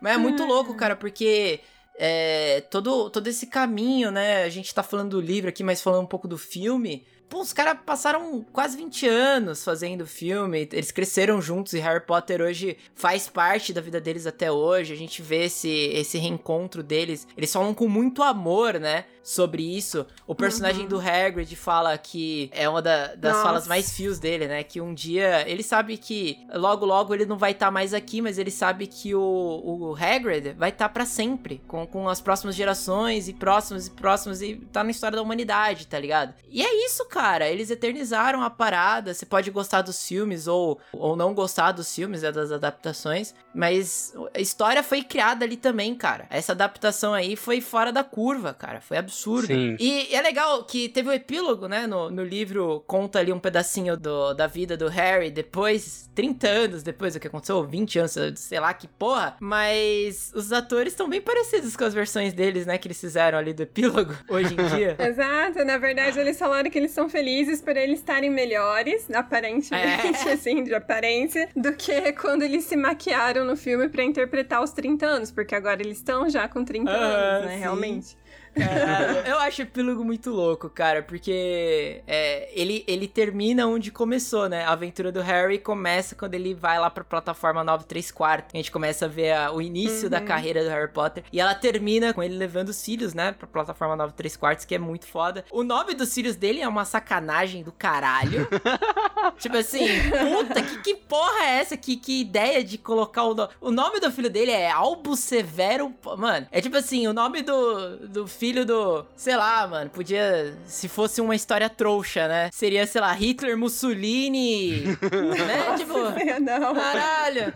Mas 0.00 0.14
é 0.14 0.16
muito 0.16 0.44
louco, 0.44 0.74
cara, 0.74 0.94
porque 0.96 1.60
é, 1.98 2.62
todo, 2.70 3.08
todo 3.10 3.26
esse 3.28 3.46
caminho, 3.46 4.10
né? 4.10 4.42
A 4.44 4.48
gente 4.48 4.74
tá 4.74 4.82
falando 4.82 5.10
do 5.10 5.20
livro 5.20 5.48
aqui, 5.48 5.62
mas 5.62 5.80
falando 5.80 6.02
um 6.02 6.06
pouco 6.08 6.26
do 6.28 6.36
filme. 6.36 7.06
Pô, 7.28 7.40
os 7.40 7.52
caras 7.52 7.78
passaram 7.84 8.44
quase 8.52 8.76
20 8.76 9.08
anos 9.08 9.64
fazendo 9.64 10.06
filme, 10.06 10.68
eles 10.72 10.92
cresceram 10.92 11.40
juntos 11.42 11.72
e 11.72 11.78
Harry 11.80 12.04
Potter 12.04 12.40
hoje 12.40 12.76
faz 12.94 13.28
parte 13.28 13.72
da 13.72 13.80
vida 13.80 14.00
deles 14.00 14.26
até 14.26 14.52
hoje. 14.52 14.92
A 14.92 14.96
gente 14.96 15.20
vê 15.20 15.44
esse, 15.46 15.68
esse 15.68 16.16
reencontro 16.18 16.82
deles. 16.82 17.26
Eles 17.36 17.52
falam 17.52 17.74
com 17.74 17.88
muito 17.88 18.22
amor, 18.22 18.78
né? 18.78 19.04
Sobre 19.22 19.62
isso. 19.62 20.06
O 20.26 20.34
personagem 20.34 20.86
do 20.86 21.00
Hagrid 21.00 21.56
fala 21.56 21.96
que 21.96 22.50
é 22.52 22.68
uma 22.68 22.82
da- 22.82 23.14
das 23.14 23.32
Nossa. 23.32 23.44
falas 23.44 23.66
mais 23.66 23.90
fios 23.96 24.18
dele, 24.18 24.46
né? 24.46 24.62
Que 24.62 24.80
um 24.80 24.92
dia 24.94 25.48
ele 25.48 25.62
sabe 25.62 25.96
que 25.96 26.38
logo 26.54 26.84
logo 26.84 27.14
ele 27.14 27.24
não 27.26 27.38
vai 27.38 27.52
estar 27.52 27.70
mais 27.70 27.94
aqui, 27.94 28.20
mas 28.20 28.38
ele 28.38 28.50
sabe 28.50 28.86
que 28.86 29.14
o, 29.14 29.20
o 29.64 29.96
Hagrid 29.98 30.52
vai 30.52 30.68
estar 30.68 30.90
pra 30.90 31.06
sempre 31.06 31.62
com, 31.66 31.86
com 31.86 32.06
as 32.08 32.20
próximas 32.20 32.54
gerações 32.54 33.26
e 33.26 33.32
próximas 33.32 33.86
e 33.86 33.90
próximas 33.90 34.42
e 34.42 34.56
tá 34.70 34.84
na 34.84 34.90
história 34.90 35.16
da 35.16 35.22
humanidade, 35.22 35.86
tá 35.86 35.98
ligado? 35.98 36.34
E 36.50 36.62
é 36.62 36.84
isso, 36.86 37.04
cara. 37.06 37.13
Eles 37.48 37.70
eternizaram 37.70 38.42
a 38.42 38.50
parada. 38.50 39.12
Você 39.12 39.26
pode 39.26 39.50
gostar 39.50 39.82
dos 39.82 40.06
filmes 40.06 40.46
ou, 40.46 40.80
ou 40.92 41.16
não 41.16 41.34
gostar 41.34 41.72
dos 41.72 41.94
filmes, 41.94 42.22
né, 42.22 42.32
das 42.32 42.50
adaptações, 42.50 43.34
mas 43.54 44.12
a 44.34 44.40
história 44.40 44.82
foi 44.82 45.02
criada 45.02 45.44
ali 45.44 45.56
também, 45.56 45.94
cara. 45.94 46.26
Essa 46.30 46.52
adaptação 46.52 47.14
aí 47.14 47.36
foi 47.36 47.60
fora 47.60 47.92
da 47.92 48.02
curva, 48.02 48.52
cara. 48.52 48.80
Foi 48.80 48.96
absurdo. 48.96 49.46
Sim. 49.46 49.76
E 49.78 50.14
é 50.14 50.20
legal 50.20 50.64
que 50.64 50.88
teve 50.88 51.08
o 51.08 51.12
epílogo, 51.12 51.68
né? 51.68 51.86
No, 51.86 52.10
no 52.10 52.24
livro 52.24 52.82
conta 52.86 53.18
ali 53.18 53.32
um 53.32 53.38
pedacinho 53.38 53.96
do, 53.96 54.34
da 54.34 54.46
vida 54.46 54.76
do 54.76 54.88
Harry 54.88 55.30
depois, 55.30 56.10
30 56.14 56.48
anos 56.48 56.82
depois 56.82 57.14
do 57.14 57.20
que 57.20 57.28
aconteceu, 57.28 57.62
20 57.64 57.98
anos, 57.98 58.16
sei 58.36 58.60
lá 58.60 58.72
que 58.74 58.88
porra. 58.88 59.36
Mas 59.40 60.32
os 60.34 60.52
atores 60.52 60.92
estão 60.92 61.08
bem 61.08 61.20
parecidos 61.20 61.76
com 61.76 61.84
as 61.84 61.94
versões 61.94 62.32
deles, 62.32 62.66
né? 62.66 62.78
Que 62.78 62.88
eles 62.88 63.00
fizeram 63.00 63.38
ali 63.38 63.52
do 63.52 63.62
epílogo 63.62 64.14
hoje 64.28 64.54
em 64.54 64.76
dia. 64.76 64.96
Exato, 64.98 65.64
na 65.64 65.78
verdade 65.78 66.18
eles 66.18 66.38
falaram 66.38 66.70
que 66.70 66.78
eles 66.78 66.90
são 66.90 67.03
felizes 67.08 67.60
por 67.60 67.76
eles 67.76 67.98
estarem 68.00 68.30
melhores, 68.30 69.10
aparentemente, 69.10 70.28
É. 70.28 70.32
assim, 70.32 70.64
de 70.64 70.74
aparência, 70.74 71.48
do 71.54 71.72
que 71.74 72.12
quando 72.12 72.42
eles 72.42 72.64
se 72.64 72.76
maquiaram 72.76 73.44
no 73.44 73.56
filme 73.56 73.88
pra 73.88 74.02
interpretar 74.04 74.62
os 74.62 74.70
30 74.72 75.06
anos, 75.06 75.30
porque 75.30 75.54
agora 75.54 75.80
eles 75.82 75.98
estão 75.98 76.28
já 76.28 76.48
com 76.48 76.64
30 76.64 76.90
Ah, 76.90 76.94
anos, 76.94 77.46
né, 77.46 77.54
sim. 77.54 77.60
realmente. 77.60 78.16
Eu 79.26 79.38
acho 79.40 79.62
o 79.62 79.64
epílogo 79.64 80.04
muito 80.04 80.30
louco, 80.30 80.68
cara, 80.68 81.02
porque 81.02 82.02
é, 82.06 82.48
ele, 82.54 82.84
ele 82.86 83.08
termina 83.08 83.66
onde 83.66 83.90
começou, 83.90 84.48
né? 84.48 84.64
A 84.64 84.72
aventura 84.72 85.10
do 85.10 85.20
Harry 85.20 85.58
começa 85.58 86.14
quando 86.14 86.34
ele 86.34 86.54
vai 86.54 86.78
lá 86.78 86.88
pra 86.90 87.02
plataforma 87.04 87.64
9 87.64 87.84
3 87.84 88.10
quartos. 88.10 88.54
A 88.54 88.56
gente 88.56 88.70
começa 88.70 89.06
a 89.06 89.08
ver 89.08 89.32
a- 89.32 89.52
o 89.52 89.60
início 89.60 90.08
da 90.08 90.20
carreira 90.20 90.62
do 90.62 90.70
Harry 90.70 90.90
Potter. 90.92 91.24
E 91.32 91.40
ela 91.40 91.54
termina 91.54 92.12
com 92.12 92.22
ele 92.22 92.36
levando 92.36 92.68
os 92.68 92.84
filhos, 92.84 93.14
né? 93.14 93.32
Pra 93.32 93.46
plataforma 93.46 93.96
9 93.96 94.12
3 94.14 94.36
quartos, 94.36 94.64
que 94.64 94.74
é 94.74 94.78
muito 94.78 95.06
foda. 95.06 95.44
O 95.50 95.62
nome 95.62 95.94
dos 95.94 96.12
filhos 96.14 96.36
dele 96.36 96.60
é 96.60 96.68
uma 96.68 96.84
sacanagem 96.84 97.62
do 97.62 97.72
caralho. 97.72 98.46
tipo 99.38 99.56
assim, 99.56 99.86
puta, 100.10 100.62
que, 100.62 100.78
que 100.82 100.94
porra 100.94 101.44
é 101.44 101.58
essa? 101.60 101.76
Que, 101.76 101.96
que 101.96 102.20
ideia 102.20 102.62
de 102.62 102.78
colocar 102.78 103.24
o 103.24 103.34
nome. 103.34 103.50
O 103.60 103.70
nome 103.70 104.00
do 104.00 104.10
filho 104.12 104.30
dele 104.30 104.50
é 104.50 104.70
Albo 104.70 105.16
Severo. 105.16 105.92
Mano, 106.16 106.46
é 106.50 106.60
tipo 106.60 106.76
assim, 106.76 107.06
o 107.06 107.12
nome 107.12 107.42
do, 107.42 108.08
do 108.08 108.26
filho 108.26 108.43
do. 108.52 109.04
Sei 109.16 109.36
lá, 109.36 109.66
mano. 109.66 109.90
Podia. 109.90 110.56
Se 110.66 110.88
fosse 110.88 111.20
uma 111.20 111.34
história 111.34 111.68
trouxa, 111.68 112.28
né? 112.28 112.50
Seria, 112.52 112.86
sei 112.86 113.00
lá, 113.00 113.12
Hitler, 113.12 113.56
Mussolini. 113.56 114.82
né? 115.00 115.76
Tipo. 115.78 115.94
Não. 116.40 116.74
Caralho! 116.74 117.54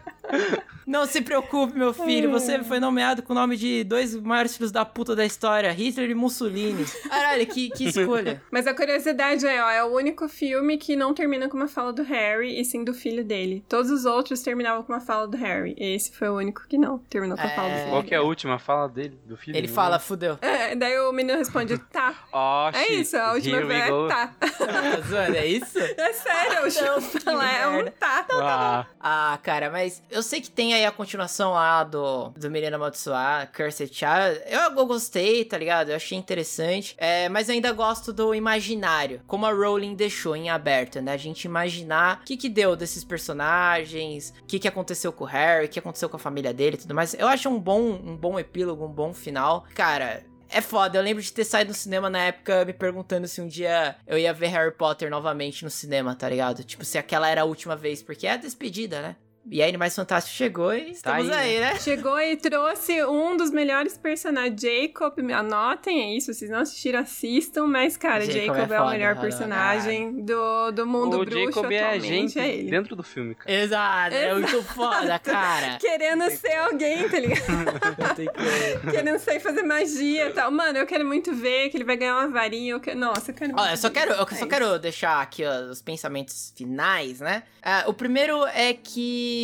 Não 0.88 1.04
se 1.04 1.20
preocupe, 1.20 1.78
meu 1.78 1.92
filho. 1.92 2.30
Você 2.30 2.62
foi 2.64 2.80
nomeado 2.80 3.22
com 3.22 3.32
o 3.34 3.36
nome 3.36 3.58
de 3.58 3.84
dois 3.84 4.16
maiores 4.16 4.56
filhos 4.56 4.72
da 4.72 4.86
puta 4.86 5.14
da 5.14 5.24
história, 5.26 5.70
Hitler 5.70 6.08
e 6.10 6.14
Mussolini. 6.14 6.86
Caralho, 7.08 7.46
que, 7.46 7.68
que 7.68 7.84
escolha. 7.88 8.42
Mas 8.50 8.66
a 8.66 8.72
curiosidade 8.72 9.46
é, 9.46 9.62
ó, 9.62 9.68
é 9.70 9.84
o 9.84 9.88
único 9.94 10.26
filme 10.30 10.78
que 10.78 10.96
não 10.96 11.12
termina 11.12 11.46
com 11.46 11.58
uma 11.58 11.68
fala 11.68 11.92
do 11.92 12.02
Harry 12.02 12.58
e 12.58 12.64
sim 12.64 12.84
do 12.84 12.94
filho 12.94 13.22
dele. 13.22 13.62
Todos 13.68 13.90
os 13.90 14.06
outros 14.06 14.40
terminavam 14.40 14.82
com 14.82 14.90
uma 14.94 15.00
fala 15.00 15.28
do 15.28 15.36
Harry. 15.36 15.74
Esse 15.78 16.10
foi 16.16 16.30
o 16.30 16.36
único 16.36 16.66
que 16.66 16.78
não 16.78 16.96
terminou 16.98 17.36
com 17.36 17.44
a 17.46 17.50
fala 17.50 17.68
do 17.68 17.74
É. 17.74 17.78
filho. 17.80 17.90
Qual 17.90 18.02
que 18.02 18.14
é 18.14 18.16
a 18.16 18.22
última 18.22 18.58
fala 18.58 18.88
dele, 18.88 19.20
do 19.26 19.36
filho? 19.36 19.58
Ele 19.58 19.68
fala, 19.68 19.98
fudeu. 19.98 20.38
É, 20.40 20.74
daí 20.74 20.98
o 21.00 21.12
menino 21.12 21.36
responde, 21.38 21.76
tá. 21.76 22.14
Oh, 22.32 22.74
É 22.74 22.92
isso, 22.94 23.14
a 23.18 23.34
última 23.34 23.60
vez 23.62 23.82
é 23.82 24.08
tá. 24.08 24.34
Tá 24.58 25.00
zoando, 25.06 25.36
é 25.36 25.46
isso? 25.46 25.78
É 25.78 26.12
sério, 26.14 26.58
o 26.66 27.24
Não, 27.26 27.34
lá 27.36 27.52
é 27.58 27.66
um 27.68 27.84
tá. 27.90 28.26
Ah, 28.40 28.86
Ah, 29.00 29.38
cara, 29.42 29.70
mas 29.70 30.02
eu 30.10 30.22
sei 30.22 30.40
que 30.40 30.50
tem 30.50 30.77
aí 30.78 30.86
a 30.86 30.92
continuação 30.92 31.52
lá 31.52 31.84
do, 31.84 32.30
do 32.30 32.50
Menino 32.50 32.76
Amaldiçoado, 32.76 33.50
Cursed 33.52 33.92
Child. 33.92 34.42
Eu, 34.46 34.76
eu 34.76 34.86
gostei, 34.86 35.44
tá 35.44 35.58
ligado? 35.58 35.90
Eu 35.90 35.96
achei 35.96 36.16
interessante. 36.16 36.94
É, 36.98 37.28
mas 37.28 37.48
eu 37.48 37.54
ainda 37.54 37.72
gosto 37.72 38.12
do 38.12 38.34
imaginário. 38.34 39.20
Como 39.26 39.46
a 39.46 39.52
Rowling 39.52 39.94
deixou 39.94 40.36
em 40.36 40.48
aberto, 40.48 41.00
né? 41.00 41.12
A 41.12 41.16
gente 41.16 41.44
imaginar 41.44 42.20
o 42.22 42.24
que 42.24 42.36
que 42.36 42.48
deu 42.48 42.76
desses 42.76 43.04
personagens, 43.04 44.32
o 44.42 44.46
que 44.46 44.58
que 44.58 44.68
aconteceu 44.68 45.12
com 45.12 45.24
o 45.24 45.26
Harry, 45.26 45.66
o 45.66 45.68
que 45.68 45.78
aconteceu 45.78 46.08
com 46.08 46.16
a 46.16 46.20
família 46.20 46.52
dele 46.54 46.76
e 46.76 46.80
tudo 46.80 46.94
mais. 46.94 47.14
Eu 47.14 47.28
acho 47.28 47.48
um 47.48 47.58
bom, 47.58 47.80
um 47.80 48.16
bom 48.16 48.38
epílogo, 48.38 48.84
um 48.84 48.92
bom 48.92 49.12
final. 49.12 49.64
Cara... 49.74 50.24
É 50.50 50.62
foda, 50.62 50.96
eu 50.96 51.02
lembro 51.02 51.22
de 51.22 51.30
ter 51.30 51.44
saído 51.44 51.68
no 51.68 51.74
cinema 51.74 52.08
na 52.08 52.20
época 52.20 52.64
me 52.64 52.72
perguntando 52.72 53.28
se 53.28 53.38
um 53.38 53.46
dia 53.46 53.96
eu 54.06 54.16
ia 54.16 54.32
ver 54.32 54.46
Harry 54.46 54.72
Potter 54.72 55.10
novamente 55.10 55.62
no 55.62 55.68
cinema, 55.68 56.14
tá 56.14 56.26
ligado? 56.26 56.64
Tipo, 56.64 56.86
se 56.86 56.96
aquela 56.96 57.28
era 57.28 57.42
a 57.42 57.44
última 57.44 57.76
vez, 57.76 58.02
porque 58.02 58.26
é 58.26 58.32
a 58.32 58.36
despedida, 58.38 59.02
né? 59.02 59.16
E 59.50 59.62
aí, 59.62 59.68
Animais 59.70 59.94
Fantásticos 59.96 60.36
chegou 60.36 60.74
e 60.74 60.90
estamos 60.90 61.30
aí, 61.30 61.56
aí, 61.56 61.60
né? 61.60 61.78
Chegou 61.80 62.20
e 62.20 62.36
trouxe 62.36 63.02
um 63.04 63.34
dos 63.36 63.50
melhores 63.50 63.96
personagens. 63.96 64.60
Jacob, 64.60 65.18
anotem 65.32 66.02
aí, 66.04 66.20
se 66.20 66.34
vocês 66.34 66.50
não 66.50 66.58
assistiram, 66.60 67.00
assistam. 67.00 67.66
Mas, 67.66 67.96
cara, 67.96 68.26
Jacob 68.26 68.56
Jacob, 68.56 68.72
é 68.72 68.74
é, 68.74 68.80
o 68.80 68.90
melhor 68.90 69.14
foda, 69.14 69.26
personagem 69.26 70.22
do, 70.22 70.70
do 70.72 70.86
mundo 70.86 71.20
o 71.20 71.24
bruxo 71.24 71.46
Jacob 71.46 71.72
é 71.72 71.82
a 71.82 71.86
atualmente, 71.88 72.08
gente 72.08 72.38
é 72.38 72.54
ele. 72.54 72.70
dentro 72.70 72.94
do 72.94 73.02
filme, 73.02 73.34
cara. 73.34 73.50
Exato, 73.50 74.14
é 74.14 74.34
muito 74.34 74.62
foda, 74.64 75.18
cara. 75.20 75.78
Querendo 75.78 76.30
ser 76.30 76.54
alguém, 76.56 77.08
tá 77.08 77.18
ligado? 77.18 77.46
Como. 77.80 78.90
Querendo 78.92 79.18
sair 79.18 79.40
fazer 79.40 79.62
magia 79.62 80.28
e 80.28 80.32
tal. 80.32 80.50
Mano, 80.50 80.78
eu 80.78 80.86
quero 80.86 81.06
muito 81.06 81.32
ver 81.34 81.70
que 81.70 81.76
ele 81.78 81.84
vai 81.84 81.96
ganhar 81.96 82.16
uma 82.16 82.28
varinha. 82.28 82.72
Eu 82.72 82.80
quero... 82.80 82.98
Nossa, 82.98 83.30
eu 83.30 83.34
quero 83.34 83.52
muito 83.52 83.62
Olha, 83.62 83.72
eu 83.72 83.76
só 83.78 83.88
ver. 83.88 83.94
quero, 83.94 84.12
eu 84.12 84.26
É 84.30 84.34
só 84.34 84.46
quero 84.46 84.78
deixar 84.78 85.22
aqui 85.22 85.42
ó, 85.44 85.70
os 85.70 85.80
pensamentos 85.80 86.52
finais, 86.54 87.20
né? 87.20 87.44
Ah, 87.62 87.84
o 87.86 87.94
primeiro 87.94 88.44
é 88.46 88.72
que 88.74 89.37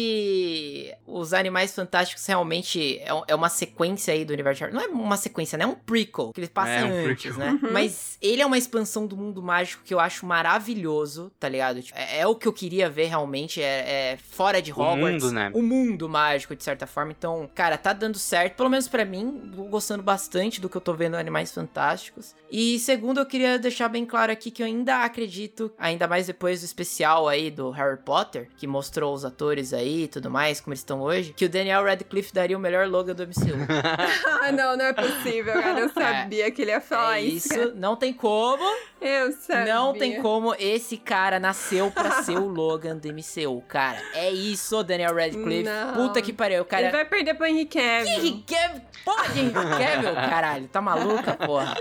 os 1.06 1.32
Animais 1.32 1.74
Fantásticos 1.74 2.24
realmente 2.26 2.98
é, 2.98 3.08
é 3.28 3.34
uma 3.34 3.48
sequência 3.48 4.12
aí 4.14 4.24
do 4.24 4.32
universo 4.32 4.58
de 4.58 4.64
Harry. 4.64 4.74
Não 4.74 4.82
é 4.82 4.86
uma 4.88 5.16
sequência, 5.16 5.56
né? 5.58 5.64
É 5.64 5.66
um 5.66 5.74
prequel 5.74 6.32
que 6.32 6.40
ele 6.40 6.48
passa 6.48 6.70
É, 6.70 6.84
um 6.84 7.06
antes, 7.10 7.32
prequel. 7.32 7.38
né? 7.38 7.58
Mas 7.72 8.18
ele 8.20 8.42
é 8.42 8.46
uma 8.46 8.58
expansão 8.58 9.06
do 9.06 9.16
mundo 9.16 9.42
mágico 9.42 9.82
que 9.84 9.92
eu 9.94 10.00
acho 10.00 10.26
maravilhoso, 10.26 11.30
tá 11.38 11.48
ligado? 11.48 11.82
Tipo, 11.82 11.98
é, 11.98 12.20
é 12.20 12.26
o 12.26 12.34
que 12.34 12.46
eu 12.48 12.52
queria 12.52 12.88
ver 12.90 13.06
realmente, 13.06 13.60
é, 13.62 14.12
é 14.12 14.16
fora 14.16 14.60
de 14.60 14.72
O 14.72 14.76
Hogwarts. 14.80 15.22
mundo, 15.22 15.32
né? 15.32 15.50
O 15.54 15.62
mundo 15.62 16.08
mágico, 16.08 16.54
de 16.56 16.62
certa 16.64 16.86
forma. 16.86 17.12
Então, 17.16 17.48
cara, 17.54 17.76
tá 17.76 17.92
dando 17.92 18.18
certo. 18.18 18.56
Pelo 18.56 18.68
menos 18.70 18.88
pra 18.88 19.04
mim, 19.04 19.50
tô 19.54 19.64
gostando 19.64 20.02
bastante 20.02 20.60
do 20.60 20.68
que 20.68 20.76
eu 20.76 20.80
tô 20.80 20.92
vendo 20.94 21.14
Animais 21.16 21.52
Fantásticos. 21.52 22.34
E 22.50 22.78
segundo, 22.78 23.18
eu 23.20 23.26
queria 23.26 23.58
deixar 23.58 23.88
bem 23.88 24.04
claro 24.06 24.30
aqui 24.32 24.50
que 24.50 24.62
eu 24.62 24.66
ainda 24.66 25.04
acredito, 25.04 25.72
ainda 25.78 26.06
mais 26.06 26.26
depois 26.26 26.60
do 26.60 26.64
especial 26.64 27.26
aí 27.28 27.50
do 27.50 27.70
Harry 27.70 27.98
Potter, 27.98 28.48
que 28.56 28.66
mostrou 28.66 29.12
os 29.14 29.24
atores 29.24 29.72
aí 29.72 29.83
e 29.86 30.08
tudo 30.08 30.30
mais, 30.30 30.60
como 30.60 30.72
eles 30.72 30.80
estão 30.80 31.00
hoje, 31.00 31.32
que 31.32 31.44
o 31.44 31.48
Daniel 31.48 31.84
Radcliffe 31.84 32.32
daria 32.32 32.56
o 32.56 32.60
melhor 32.60 32.88
Logan 32.88 33.14
do 33.14 33.22
MCU. 33.22 33.54
Ah, 34.44 34.52
não, 34.52 34.76
não 34.76 34.84
é 34.84 34.92
possível, 34.92 35.54
cara. 35.54 35.80
Eu 35.80 35.88
sabia 35.94 36.50
que 36.50 36.60
ele 36.60 36.70
ia 36.70 36.80
falar 36.80 37.18
é 37.18 37.22
isso. 37.22 37.54
isso, 37.54 37.72
não 37.74 37.96
tem 37.96 38.12
como. 38.12 38.62
Eu 39.00 39.32
sabia. 39.32 39.74
não 39.74 39.94
tem 39.94 40.20
como. 40.20 40.54
Esse 40.58 40.98
cara 40.98 41.40
nasceu 41.40 41.90
pra 41.90 42.22
ser 42.22 42.36
o 42.36 42.46
Logan 42.46 42.96
do 42.96 43.08
MCU, 43.08 43.62
cara. 43.66 43.98
É 44.12 44.30
isso, 44.30 44.82
Daniel 44.82 45.14
Radcliffe. 45.14 45.62
Não. 45.62 45.94
Puta 45.94 46.20
que 46.20 46.32
pariu, 46.32 46.64
cara... 46.64 46.82
Ele 46.82 46.92
vai 46.92 47.04
perder 47.06 47.34
pro 47.34 47.46
Henry 47.46 47.64
Cavill. 47.64 48.18
Henry 48.18 48.44
Cavill, 48.46 48.82
porra 49.02 49.28
de 49.28 49.40
Henry 49.40 49.52
Cavill, 49.52 50.14
caralho, 50.14 50.68
tá 50.68 50.82
maluca, 50.82 51.32
porra? 51.34 51.74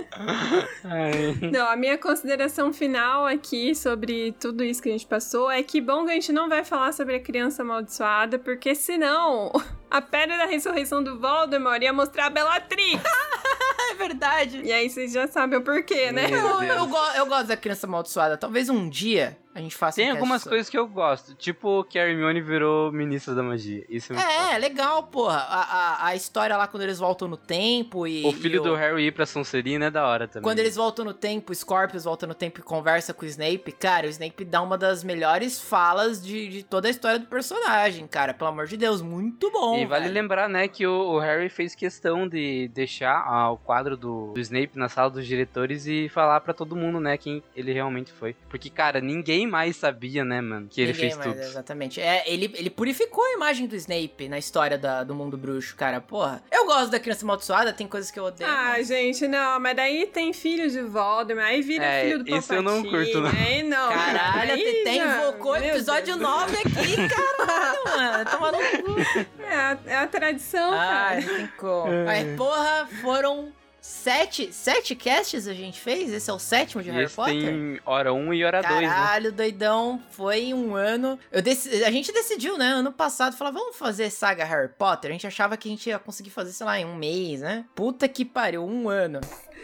Não, 1.52 1.70
a 1.70 1.76
minha 1.76 1.98
consideração 1.98 2.72
final 2.72 3.26
aqui 3.26 3.76
sobre 3.76 4.34
tudo 4.40 4.64
isso 4.64 4.82
que 4.82 4.90
a 4.90 4.92
gente 4.92 5.06
passou 5.06 5.50
é 5.52 5.62
que 5.64 5.82
bom 5.82 6.06
que 6.06 6.12
a 6.12 6.16
gente 6.16 6.32
não 6.32 6.48
vai 6.48 6.64
falar 6.64 6.94
sobre 6.94 7.16
a 7.16 7.20
criança 7.20 7.64
amaldiçoada, 7.98 8.40
porque 8.40 8.74
senão 8.76 9.52
a 9.90 10.02
pedra 10.02 10.38
da 10.38 10.46
ressurreição 10.46 11.04
do 11.04 11.20
Voldemort 11.20 11.82
ia 11.82 11.94
mostrar 11.94 12.28
a 12.28 12.30
Bellatrix. 12.30 13.02
É 13.92 13.96
verdade. 13.96 14.62
e 14.64 14.72
aí 14.72 14.90
vocês 14.90 15.12
já 15.12 15.28
sabem 15.28 15.60
o 15.60 15.62
porquê, 15.62 16.12
né? 16.12 16.26
Eu, 16.32 16.64
eu, 16.64 16.88
go- 16.88 17.12
eu 17.16 17.26
gosto 17.28 17.48
da 17.48 17.58
criança 17.58 17.86
amaldiçoada. 17.86 18.38
Talvez 18.38 18.68
um 18.70 18.90
dia 18.90 19.38
a 19.56 19.60
gente 19.60 19.76
faça 19.76 19.96
Tem 20.02 20.10
um 20.12 20.16
algumas 20.16 20.42
sobre. 20.42 20.56
coisas 20.58 20.70
que 20.70 20.78
eu 20.78 20.88
gosto, 20.88 21.36
tipo 21.36 21.84
que 21.86 22.00
a 22.00 22.08
Hermione 22.08 22.42
virou 22.42 22.92
ministra 22.92 23.36
da 23.36 23.44
magia. 23.44 23.86
Isso 23.90 24.14
é 24.14 24.16
muito 24.16 24.28
É, 24.30 24.58
legal, 24.58 25.04
porra. 25.04 25.38
A, 25.38 25.62
a, 25.62 26.08
a 26.08 26.16
história 26.16 26.56
lá 26.58 26.68
quando 26.68 26.84
eles 26.84 27.00
voltam 27.00 27.28
no 27.28 27.38
tempo 27.38 28.08
e. 28.08 28.26
O 28.26 28.32
filho 28.32 28.60
e 28.60 28.64
do 28.64 28.76
Harry 28.76 29.06
ir 29.08 29.12
pra 29.12 29.26
Sonserina 29.26 29.86
é 29.86 29.92
da 29.92 30.06
hora 30.08 30.28
também. 30.28 30.44
Quando 30.44 30.60
eles 30.60 30.76
voltam 30.76 31.06
no 31.06 31.14
tempo, 31.14 31.52
o 31.52 31.56
Scorpius 31.56 32.04
volta 32.04 32.26
no 32.26 32.34
tempo 32.34 32.60
e 32.60 32.64
conversa 32.64 33.14
com 33.14 33.24
o 33.26 33.28
Snape, 33.28 33.72
cara, 33.74 34.08
o 34.08 34.10
Snape 34.10 34.44
dá 34.46 34.62
uma 34.62 34.78
das 34.78 35.04
melhores 35.04 35.60
falas 35.62 36.24
de, 36.24 36.48
de 36.50 36.64
toda 36.64 36.88
a 36.88 36.92
história 36.92 37.20
do 37.20 37.26
personagem, 37.28 38.08
cara. 38.08 38.34
Pelo 38.34 38.50
amor 38.50 38.66
de 38.68 38.78
Deus, 38.78 39.02
muito 39.02 39.52
bom. 39.52 39.78
E 39.78 39.86
vale 39.86 40.04
velho. 40.06 40.14
lembrar, 40.14 40.50
né, 40.50 40.68
que 40.68 40.86
o, 40.88 41.14
o 41.14 41.20
Harry 41.20 41.50
fez 41.50 41.76
questão 41.76 42.28
de 42.28 42.68
deixar 42.70 43.24
ah, 43.28 43.52
o 43.52 43.58
quadro 43.58 43.96
do, 43.98 44.32
do 44.34 44.40
Snape 44.40 44.72
na 44.78 44.90
sala 44.90 45.10
dos 45.10 45.26
diretores 45.26 45.86
e 45.88 46.10
falar 46.10 46.40
pra 46.42 46.54
todo 46.54 46.76
mundo, 46.76 47.00
né, 47.00 47.18
quem 47.18 47.44
ele 47.56 47.72
realmente 47.74 48.12
foi. 48.12 48.36
Porque, 48.50 48.70
cara, 48.70 49.00
ninguém 49.00 49.43
mais 49.48 49.76
sabia, 49.78 50.24
né, 50.26 50.42
mano, 50.42 50.68
que 50.70 50.82
ele 50.82 50.92
Ninguém 50.94 51.10
fez 51.12 51.18
mais, 51.18 51.32
tudo. 51.32 51.44
Exatamente. 51.44 52.02
É, 52.02 52.24
ele, 52.26 52.52
ele 52.56 52.70
purificou 52.70 53.24
a 53.24 53.32
imagem 53.34 53.68
do 53.68 53.76
Snape 53.76 54.28
na 54.30 54.38
história 54.38 54.78
da- 54.78 55.04
do 55.04 55.14
mundo 55.16 55.38
bruxo, 55.38 55.76
cara. 55.76 56.00
Porra. 56.02 56.44
Eu 56.52 56.66
gosto 56.66 56.90
da 56.90 57.00
criança 57.00 57.26
amaldiçoada, 57.26 57.72
tem 57.74 57.88
coisas 57.88 58.10
que 58.12 58.20
eu 58.20 58.26
odeio. 58.26 58.50
Ah, 58.50 58.72
mas- 58.78 58.88
gente, 58.88 59.28
não, 59.28 59.60
mas 59.60 59.76
daí 59.76 60.06
tem 60.08 60.34
filho 60.34 60.70
de 60.70 60.82
Voldemort, 60.82 61.46
aí 61.48 61.62
vira 61.62 61.84
É, 61.86 62.04
filho 62.06 62.24
do 62.24 62.36
isso 62.38 62.54
eu 62.54 62.62
não 62.62 62.82
Palpatine, 62.84 63.12
curto, 63.14 63.22
não. 63.22 63.32
Aí 63.44 63.64
não. 63.64 63.90
Caralho, 63.90 64.52
a 64.52 64.54
aí 64.56 64.84
já- 64.98 65.06
invocou 65.24 65.54
meu 65.60 65.64
episódio 65.76 66.06
Deus. 66.18 66.20
9 66.20 66.58
aqui, 66.58 66.96
caralho, 67.10 67.84
mano. 67.98 68.30
Toma 68.32 68.52
no 68.52 68.58
cu. 68.58 68.96
É 69.44 69.56
a, 69.56 69.78
é 69.88 69.96
a 69.96 70.08
tradição, 70.08 70.72
Ah, 70.74 70.78
cara. 71.10 71.22
não 71.22 71.36
tem 71.36 71.48
como. 71.58 72.06
Mas, 72.06 72.36
porra, 72.38 72.88
foram 73.02 73.52
sete, 73.86 74.54
sete 74.54 74.96
casts 74.96 75.46
a 75.46 75.54
gente 75.54 75.78
fez? 75.78 76.10
Esse 76.14 76.30
é 76.30 76.34
o 76.34 76.40
sétimo 76.40 76.82
de 76.82 76.88
E 76.88 76.92
Harry 76.94 77.10
Potter? 77.10 77.34
tem 77.44 77.80
hora 77.86 78.14
1 78.14 78.34
e 78.34 78.46
hora 78.46 78.62
2, 78.62 78.82
né? 78.82 78.88
Caralho, 78.88 79.32
doidão, 79.34 80.02
foi 80.10 80.54
um 80.54 80.74
ano. 80.74 81.20
Eu 81.30 81.42
dec- 81.42 81.84
A 81.86 81.92
gente 81.92 82.12
decidiu, 82.14 82.58
né? 82.58 82.68
Ano 82.68 82.94
passado, 82.94 83.36
falar, 83.36 83.52
vamos 83.52 83.76
fazer 83.76 84.10
saga 84.10 84.46
Harry 84.46 84.70
Potter. 84.70 85.10
A 85.10 85.12
gente 85.14 85.28
achava 85.28 85.58
que 85.58 85.68
a 85.68 85.72
gente 85.72 85.90
ia 85.90 86.00
conseguir 86.00 86.30
fazer, 86.30 86.54
sei 86.54 86.66
lá, 86.66 86.80
em 86.80 86.86
um 86.86 86.96
mês, 86.96 87.42
né? 87.42 87.66
Puta 87.76 88.08
que 88.08 88.24
pariu, 88.24 88.64
um 88.66 88.88
ano. 88.88 89.20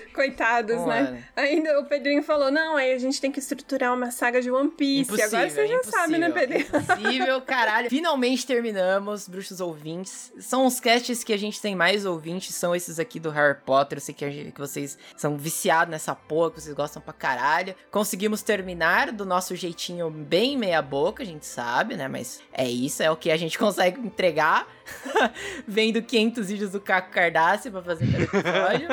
Coitados, 0.14 0.86
né? 0.86 1.24
Ainda 1.36 1.80
o 1.80 1.86
Pedrinho 1.86 2.22
falou: 2.24 2.52
não, 2.52 2.76
aí 2.76 2.94
a 2.94 2.98
gente 2.98 3.20
tem 3.22 3.32
que 3.32 3.40
estruturar 3.40 3.94
uma 3.94 4.12
saga 4.12 4.42
de 4.42 4.50
One 4.52 4.70
Piece. 4.70 5.10
Agora 5.22 5.50
você 5.50 5.68
já 5.68 5.74
impossível, 5.76 6.00
sabe, 6.00 6.18
né, 6.18 6.30
Pedrinho? 6.32 6.66
Impossível, 6.66 7.42
caralho. 7.46 7.90
Finalmente 7.90 8.46
terminamos, 8.46 9.28
bruxos 9.28 9.60
ouvintes. 9.62 10.32
São 10.40 10.66
os 10.66 10.80
casts 10.80 11.24
que 11.24 11.34
a 11.34 11.38
gente 11.38 11.62
tem 11.62 11.76
mais 11.76 12.06
ouvintes, 12.06 12.54
são 12.56 12.76
esses 12.76 13.00
aqui 13.00 13.20
do 13.20 13.30
Harry 13.30 13.58
Potter. 13.66 13.98
Eu 13.98 14.02
sei 14.02 14.14
que, 14.16 14.30
gente- 14.32 14.52
que 14.52 14.60
vocês 14.60 14.98
são 15.16 15.38
viciados 15.38 15.92
nessa 15.92 16.14
porra, 16.16 16.52
que 16.52 16.62
vocês 16.62 16.76
gostam 16.76 17.02
pra 17.02 17.14
caralho. 17.14 17.76
Conseguimos 17.92 18.42
terminar 18.42 19.12
do 19.12 19.26
nosso 19.26 19.56
jeitinho 19.56 20.10
bem 20.10 20.58
meia 20.58 20.82
boca, 20.82 21.24
a 21.24 21.26
gente 21.26 21.46
sabe, 21.46 21.96
né? 21.96 22.08
Mas 22.08 22.42
é 22.54 22.68
isso, 22.68 23.02
é 23.04 23.10
o 23.12 23.16
que 23.16 23.32
a 23.32 23.38
gente 23.38 23.58
consegue 23.60 24.00
entregar. 24.00 24.68
Vendo 25.68 26.02
500 26.02 26.48
vídeos 26.50 26.72
do 26.72 26.80
Caco 26.82 27.12
Cardácio 27.12 27.72
pra 27.72 27.82
fazer 27.82 28.08
cada 28.12 28.24
episódio. 28.24 28.88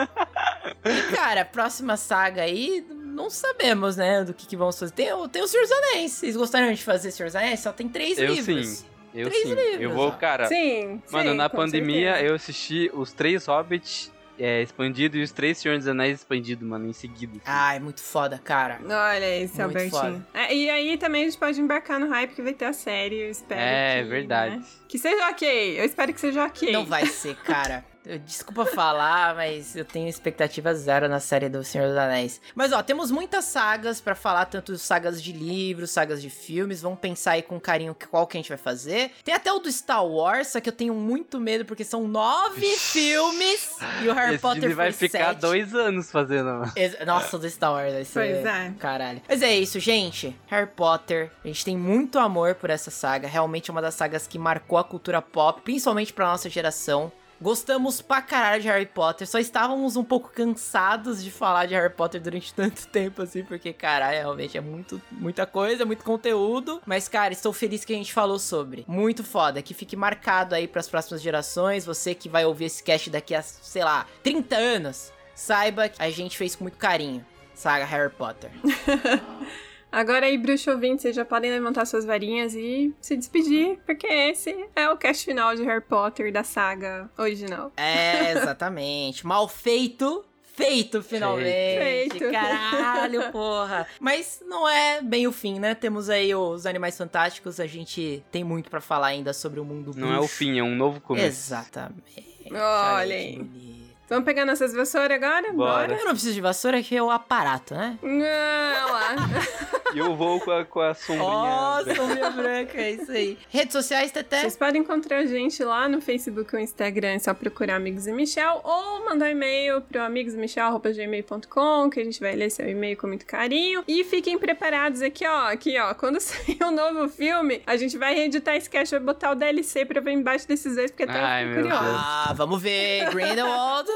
E, 0.89 1.15
cara, 1.15 1.45
próxima 1.45 1.97
saga 1.97 2.43
aí, 2.43 2.85
não 2.91 3.31
sabemos, 3.31 3.97
né, 3.97 4.25
do 4.25 4.33
que, 4.35 4.47
que 4.47 4.57
vamos 4.57 4.79
fazer. 4.79 4.93
Tem, 4.93 5.07
tem 5.29 5.43
o 5.43 5.47
Senhor 5.49 5.63
dos 5.63 5.73
Anéis. 5.73 6.13
Vocês 6.13 6.37
gostariam 6.37 6.73
de 6.73 6.83
fazer 6.83 7.11
Senhor 7.11 7.27
dos 7.29 7.37
Anéis? 7.37 7.61
Só 7.61 7.73
tem 7.73 7.89
três 7.89 8.19
Eu 8.19 8.33
livros. 8.35 8.67
sim. 8.67 8.87
Eu 9.15 9.31
Três 9.31 9.45
sim. 9.45 9.55
livros, 9.55 9.81
eu 9.81 9.91
vou, 9.95 10.13
cara. 10.13 10.47
Sim. 10.47 11.01
Mano, 11.11 11.31
sim, 11.31 11.37
na 11.37 11.49
pandemia 11.49 12.11
certeza. 12.13 12.29
eu 12.29 12.35
assisti 12.35 12.91
os 12.93 13.13
três 13.15 13.47
Hobbits 13.47 14.13
é, 14.39 14.61
expandidos 14.61 15.19
e 15.19 15.23
os 15.23 15.33
três 15.33 15.57
Senhor 15.57 15.79
dos 15.79 15.89
Anéis 15.89 16.19
expandidos, 16.19 16.69
mano, 16.69 16.87
em 16.87 16.93
seguida. 16.93 17.33
assim. 17.33 17.43
Ai, 17.47 17.81
muito 17.81 18.03
foda, 18.03 18.39
cara. 18.45 18.79
Olha 18.85 19.39
esse, 19.43 19.59
Muito 19.63 19.75
Albertinho. 19.79 20.27
É, 20.35 20.55
e 20.55 20.69
aí 20.69 20.99
também 20.99 21.23
a 21.23 21.25
gente 21.25 21.39
pode 21.39 21.59
embarcar 21.59 21.99
no 21.99 22.09
hype 22.11 22.35
que 22.35 22.43
vai 22.43 22.53
ter 22.53 22.67
a 22.67 22.75
série, 22.75 23.23
eu 23.23 23.31
espero 23.31 23.59
É, 23.59 24.03
que, 24.03 24.09
verdade. 24.11 24.57
né, 24.57 24.65
Que 24.87 24.99
seja 24.99 25.29
ok, 25.31 25.81
eu 25.81 25.85
espero 25.87 26.13
que 26.13 26.21
seja 26.21 26.45
ok. 26.45 26.71
Não 26.71 26.85
vai 26.85 27.07
ser, 27.07 27.35
cara. 27.37 27.83
Desculpa 28.25 28.65
falar, 28.67 29.35
mas 29.35 29.75
eu 29.75 29.85
tenho 29.85 30.09
expectativa 30.09 30.73
zero 30.75 31.09
na 31.09 31.19
série 31.19 31.49
do 31.49 31.65
Senhor 31.65 31.89
dos 31.89 31.97
Anéis. 31.97 32.41
Mas 32.55 32.73
ó, 32.73 32.83
temos 32.83 33.11
muitas 33.11 33.45
sagas 33.47 34.01
pra 34.01 34.15
falar, 34.15 34.45
tanto 34.47 34.77
sagas 34.79 35.21
de 35.23 35.33
livros, 35.33 35.91
sagas 35.91 36.23
de 36.23 36.31
filmes. 36.31 36.83
Vamos 36.83 37.01
pensar 37.01 37.33
aí 37.33 37.43
com 37.43 37.59
carinho 37.59 37.97
qual 38.09 38.27
que 38.27 38.37
a 38.37 38.41
gente 38.41 38.49
vai 38.49 38.59
fazer. 38.59 39.11
Tem 39.25 39.35
até 39.35 39.53
o 39.53 39.59
do 39.59 39.71
Star 39.71 40.07
Wars, 40.07 40.49
só 40.49 40.61
que 40.61 40.69
eu 40.69 40.73
tenho 40.73 40.95
muito 40.95 41.41
medo 41.41 41.65
porque 41.65 41.83
são 41.85 42.07
nove 42.07 42.67
filmes 42.77 43.71
e 44.03 44.09
o 44.09 44.15
Harry 44.15 44.35
Esse 44.35 44.43
Potter 44.43 44.75
vai 44.75 44.93
foi 44.93 45.09
ficar 45.09 45.31
sete. 45.31 45.41
dois 45.41 45.75
anos 45.75 46.11
fazendo. 46.11 46.63
Nossa, 47.05 47.37
o 47.37 47.41
do 47.41 47.51
Star 47.51 47.73
Wars 47.73 47.93
vai 47.93 48.05
ser. 48.05 48.13
Pois 48.15 48.47
é. 48.47 48.73
Caralho. 48.79 49.21
Mas 49.29 49.43
é 49.43 49.55
isso, 49.55 49.81
gente. 49.81 50.39
Harry 50.47 50.69
Potter. 50.69 51.31
A 51.45 51.49
gente 51.49 51.65
tem 51.65 51.77
muito 51.77 52.19
amor 52.19 52.55
por 52.55 52.71
essa 52.71 52.91
saga. 52.91 53.27
Realmente 53.27 53.71
é 53.71 53.73
uma 53.73 53.83
das 53.83 53.95
sagas 53.95 54.27
que 54.27 54.39
marcou 54.39 54.79
a 54.79 54.85
cultura 54.85 55.21
pop, 55.21 55.61
principalmente 55.63 56.13
pra 56.13 56.27
nossa 56.27 56.49
geração. 56.49 57.11
Gostamos 57.41 58.01
pra 58.01 58.23
caralho 58.23 58.63
de 58.63 58.69
Harry 58.69 58.87
Potter. 58.87 59.27
Só 59.27 59.39
estávamos 59.39 59.97
um 59.97 60.05
pouco 60.05 60.31
cansados 60.31 61.23
de 61.23 61.31
falar 61.31 61.67
de 61.67 61.75
Harry 61.75 61.93
Potter 61.93 62.21
durante 62.21 62.53
tanto 62.55 62.87
tempo, 62.89 63.23
assim, 63.23 63.45
porque, 63.45 63.73
caralho, 63.73 64.19
realmente 64.19 64.57
é 64.57 64.61
muito, 64.61 65.01
muita 65.11 65.47
coisa, 65.47 65.85
muito 65.85 66.05
conteúdo. 66.05 66.81
Mas, 66.87 67.09
cara, 67.09 67.33
estou 67.33 67.53
feliz 67.53 67.85
que 67.85 67.93
a 67.93 67.97
gente 67.97 68.13
falou 68.13 68.39
sobre. 68.39 68.85
Muito 68.89 69.23
foda. 69.23 69.61
Que 69.61 69.75
fique 69.75 69.97
marcado 69.97 70.55
aí 70.55 70.67
pras 70.67 70.89
próximas 70.89 71.21
gerações. 71.21 71.85
Você 71.85 72.15
que 72.15 72.29
vai 72.29 72.45
ouvir 72.45 72.67
esse 72.67 72.83
cast 72.83 73.11
daqui 73.11 73.35
a, 73.35 73.43
sei 73.43 73.85
lá, 73.85 74.07
30 74.23 74.57
anos. 74.57 75.13
Saiba 75.35 75.89
que 75.89 76.03
a 76.03 76.11
gente 76.11 76.37
fez 76.39 76.57
com 76.57 76.65
muito 76.65 76.79
carinho. 76.79 77.25
Saga 77.55 77.85
Harry 77.85 78.13
Potter. 78.13 78.51
Agora 79.97 80.27
aí, 80.27 80.37
bruxo 80.37 80.71
ouvinte, 80.71 81.01
vocês 81.01 81.17
já 81.17 81.25
podem 81.25 81.51
levantar 81.51 81.87
suas 81.87 82.05
varinhas 82.05 82.55
e 82.55 82.95
se 83.01 83.17
despedir, 83.17 83.79
porque 83.87 84.07
esse 84.07 84.55
é 84.77 84.91
o 84.91 84.97
cast 84.99 85.25
final 85.25 85.57
de 85.57 85.63
Harry 85.63 85.81
Potter 85.81 86.31
da 86.31 86.45
saga 86.45 87.09
original. 87.17 87.73
É, 87.79 88.33
exatamente. 88.33 89.27
Mal 89.27 89.49
feito. 89.49 90.23
Feito, 90.55 91.03
finalmente. 91.03 91.49
Feito. 91.49 92.31
Caralho, 92.31 93.33
porra. 93.33 93.87
Mas 93.99 94.43
não 94.47 94.69
é 94.69 95.01
bem 95.01 95.27
o 95.27 95.33
fim, 95.33 95.59
né? 95.59 95.75
Temos 95.75 96.11
aí 96.11 96.35
os 96.35 96.67
Animais 96.67 96.99
Fantásticos. 96.99 97.59
A 97.59 97.67
gente 97.67 98.23
tem 98.31 98.45
muito 98.45 98.69
pra 98.69 98.83
falar 98.83 99.07
ainda 99.07 99.33
sobre 99.33 99.61
o 99.61 99.65
mundo 99.65 99.93
Não 99.97 100.13
é 100.13 100.21
o 100.21 100.29
fim, 100.29 100.59
é 100.59 100.63
um 100.63 100.77
novo 100.77 101.01
começo. 101.01 101.27
Exatamente. 101.27 102.53
Olha 102.53 103.07
que 103.07 103.15
aí. 103.15 103.39
bonito. 103.39 103.76
Vamos 104.09 104.25
pegar 104.25 104.45
nossas 104.45 104.73
vassouras 104.73 105.17
agora? 105.21 105.53
Bora. 105.53 105.95
Eu 105.95 106.05
não 106.05 106.13
preciso 106.13 106.35
de 106.35 106.41
vassoura, 106.41 106.81
que 106.83 106.97
é 106.97 107.03
o 107.03 107.11
aparato, 107.11 107.75
né? 107.75 107.99
Não, 108.03 108.93
lá. 108.93 109.17
E 109.95 109.99
eu 109.99 110.15
vou 110.15 110.39
com 110.41 110.51
a, 110.51 110.65
com 110.65 110.81
a 110.81 110.93
sombrinha. 110.93 111.25
Ó, 111.25 111.83
velho. 111.83 111.97
sombrinha 111.97 112.31
branca, 112.31 112.77
é 112.79 112.91
isso 112.91 113.11
aí. 113.11 113.39
Redes 113.49 113.73
sociais, 113.73 114.11
Teté? 114.11 114.41
Vocês 114.41 114.55
podem 114.57 114.83
encontrar 114.83 115.19
a 115.19 115.27
gente 115.27 115.63
lá 115.65 115.89
no 115.89 116.03
Facebook 116.03 116.55
ou 116.55 116.61
Instagram, 116.61 117.13
é 117.13 117.19
só 117.19 117.33
procurar 117.33 117.77
Amigos 117.77 118.07
e 118.07 118.13
Michel, 118.13 118.61
ou 118.63 119.07
mandar 119.07 119.27
um 119.27 119.31
e-mail 119.31 119.81
pro 119.81 120.03
amigosmichel.gmail.com, 120.03 121.89
que 121.89 122.01
a 122.01 122.05
gente 122.05 122.21
vai 122.21 122.35
ler 122.35 122.51
seu 122.51 122.69
e-mail 122.69 122.97
com 122.97 123.07
muito 123.07 123.25
carinho. 123.25 123.85
E 123.89 124.05
fiquem 124.05 124.37
preparados 124.39 125.01
aqui, 125.01 125.27
ó, 125.27 125.53
aqui, 125.53 125.79
ó, 125.79 125.95
quando 125.95 126.21
sair 126.21 126.59
um 126.63 126.73
novo 126.73 127.09
filme, 127.09 127.63
a 127.67 127.77
gente 127.77 127.97
vai 127.97 128.15
reeditar 128.15 128.57
esse 128.57 128.69
cast, 128.69 128.95
vai 128.97 129.01
botar 129.05 129.31
o 129.31 129.35
DLC 129.35 129.87
pra 129.87 130.01
ver 130.01 130.13
embaixo 130.13 130.47
desses 130.47 130.75
dois, 130.77 130.91
porque 130.91 131.07
curiosa. 131.07 131.85
Deus. 131.85 131.97
Ah, 131.97 132.35
vamos 132.37 132.61
ver. 132.61 133.09
Grindelwald. 133.11 133.89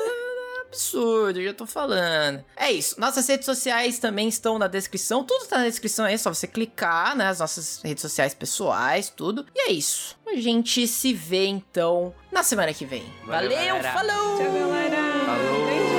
Absurdo, 0.66 1.42
já 1.42 1.52
tô 1.52 1.66
falando. 1.66 2.44
É 2.56 2.70
isso. 2.70 3.00
Nossas 3.00 3.26
redes 3.26 3.44
sociais 3.44 3.98
também 3.98 4.28
estão 4.28 4.56
na 4.56 4.68
descrição. 4.68 5.24
Tudo 5.24 5.46
tá 5.46 5.58
na 5.58 5.64
descrição 5.64 6.04
aí, 6.04 6.14
é 6.14 6.16
só 6.16 6.32
você 6.32 6.46
clicar, 6.46 7.16
né? 7.16 7.26
As 7.26 7.40
nossas 7.40 7.80
redes 7.82 8.02
sociais 8.02 8.34
pessoais, 8.34 9.10
tudo. 9.10 9.44
E 9.52 9.68
é 9.68 9.72
isso. 9.72 10.16
A 10.28 10.36
gente 10.36 10.86
se 10.86 11.12
vê 11.12 11.46
então 11.46 12.14
na 12.30 12.44
semana 12.44 12.72
que 12.72 12.86
vem. 12.86 13.04
Valeu, 13.26 13.50
Valeu 13.50 13.82
falou! 13.82 14.38
Tchau, 14.38 14.52
galera! 14.52 14.96
Falou. 15.26 15.89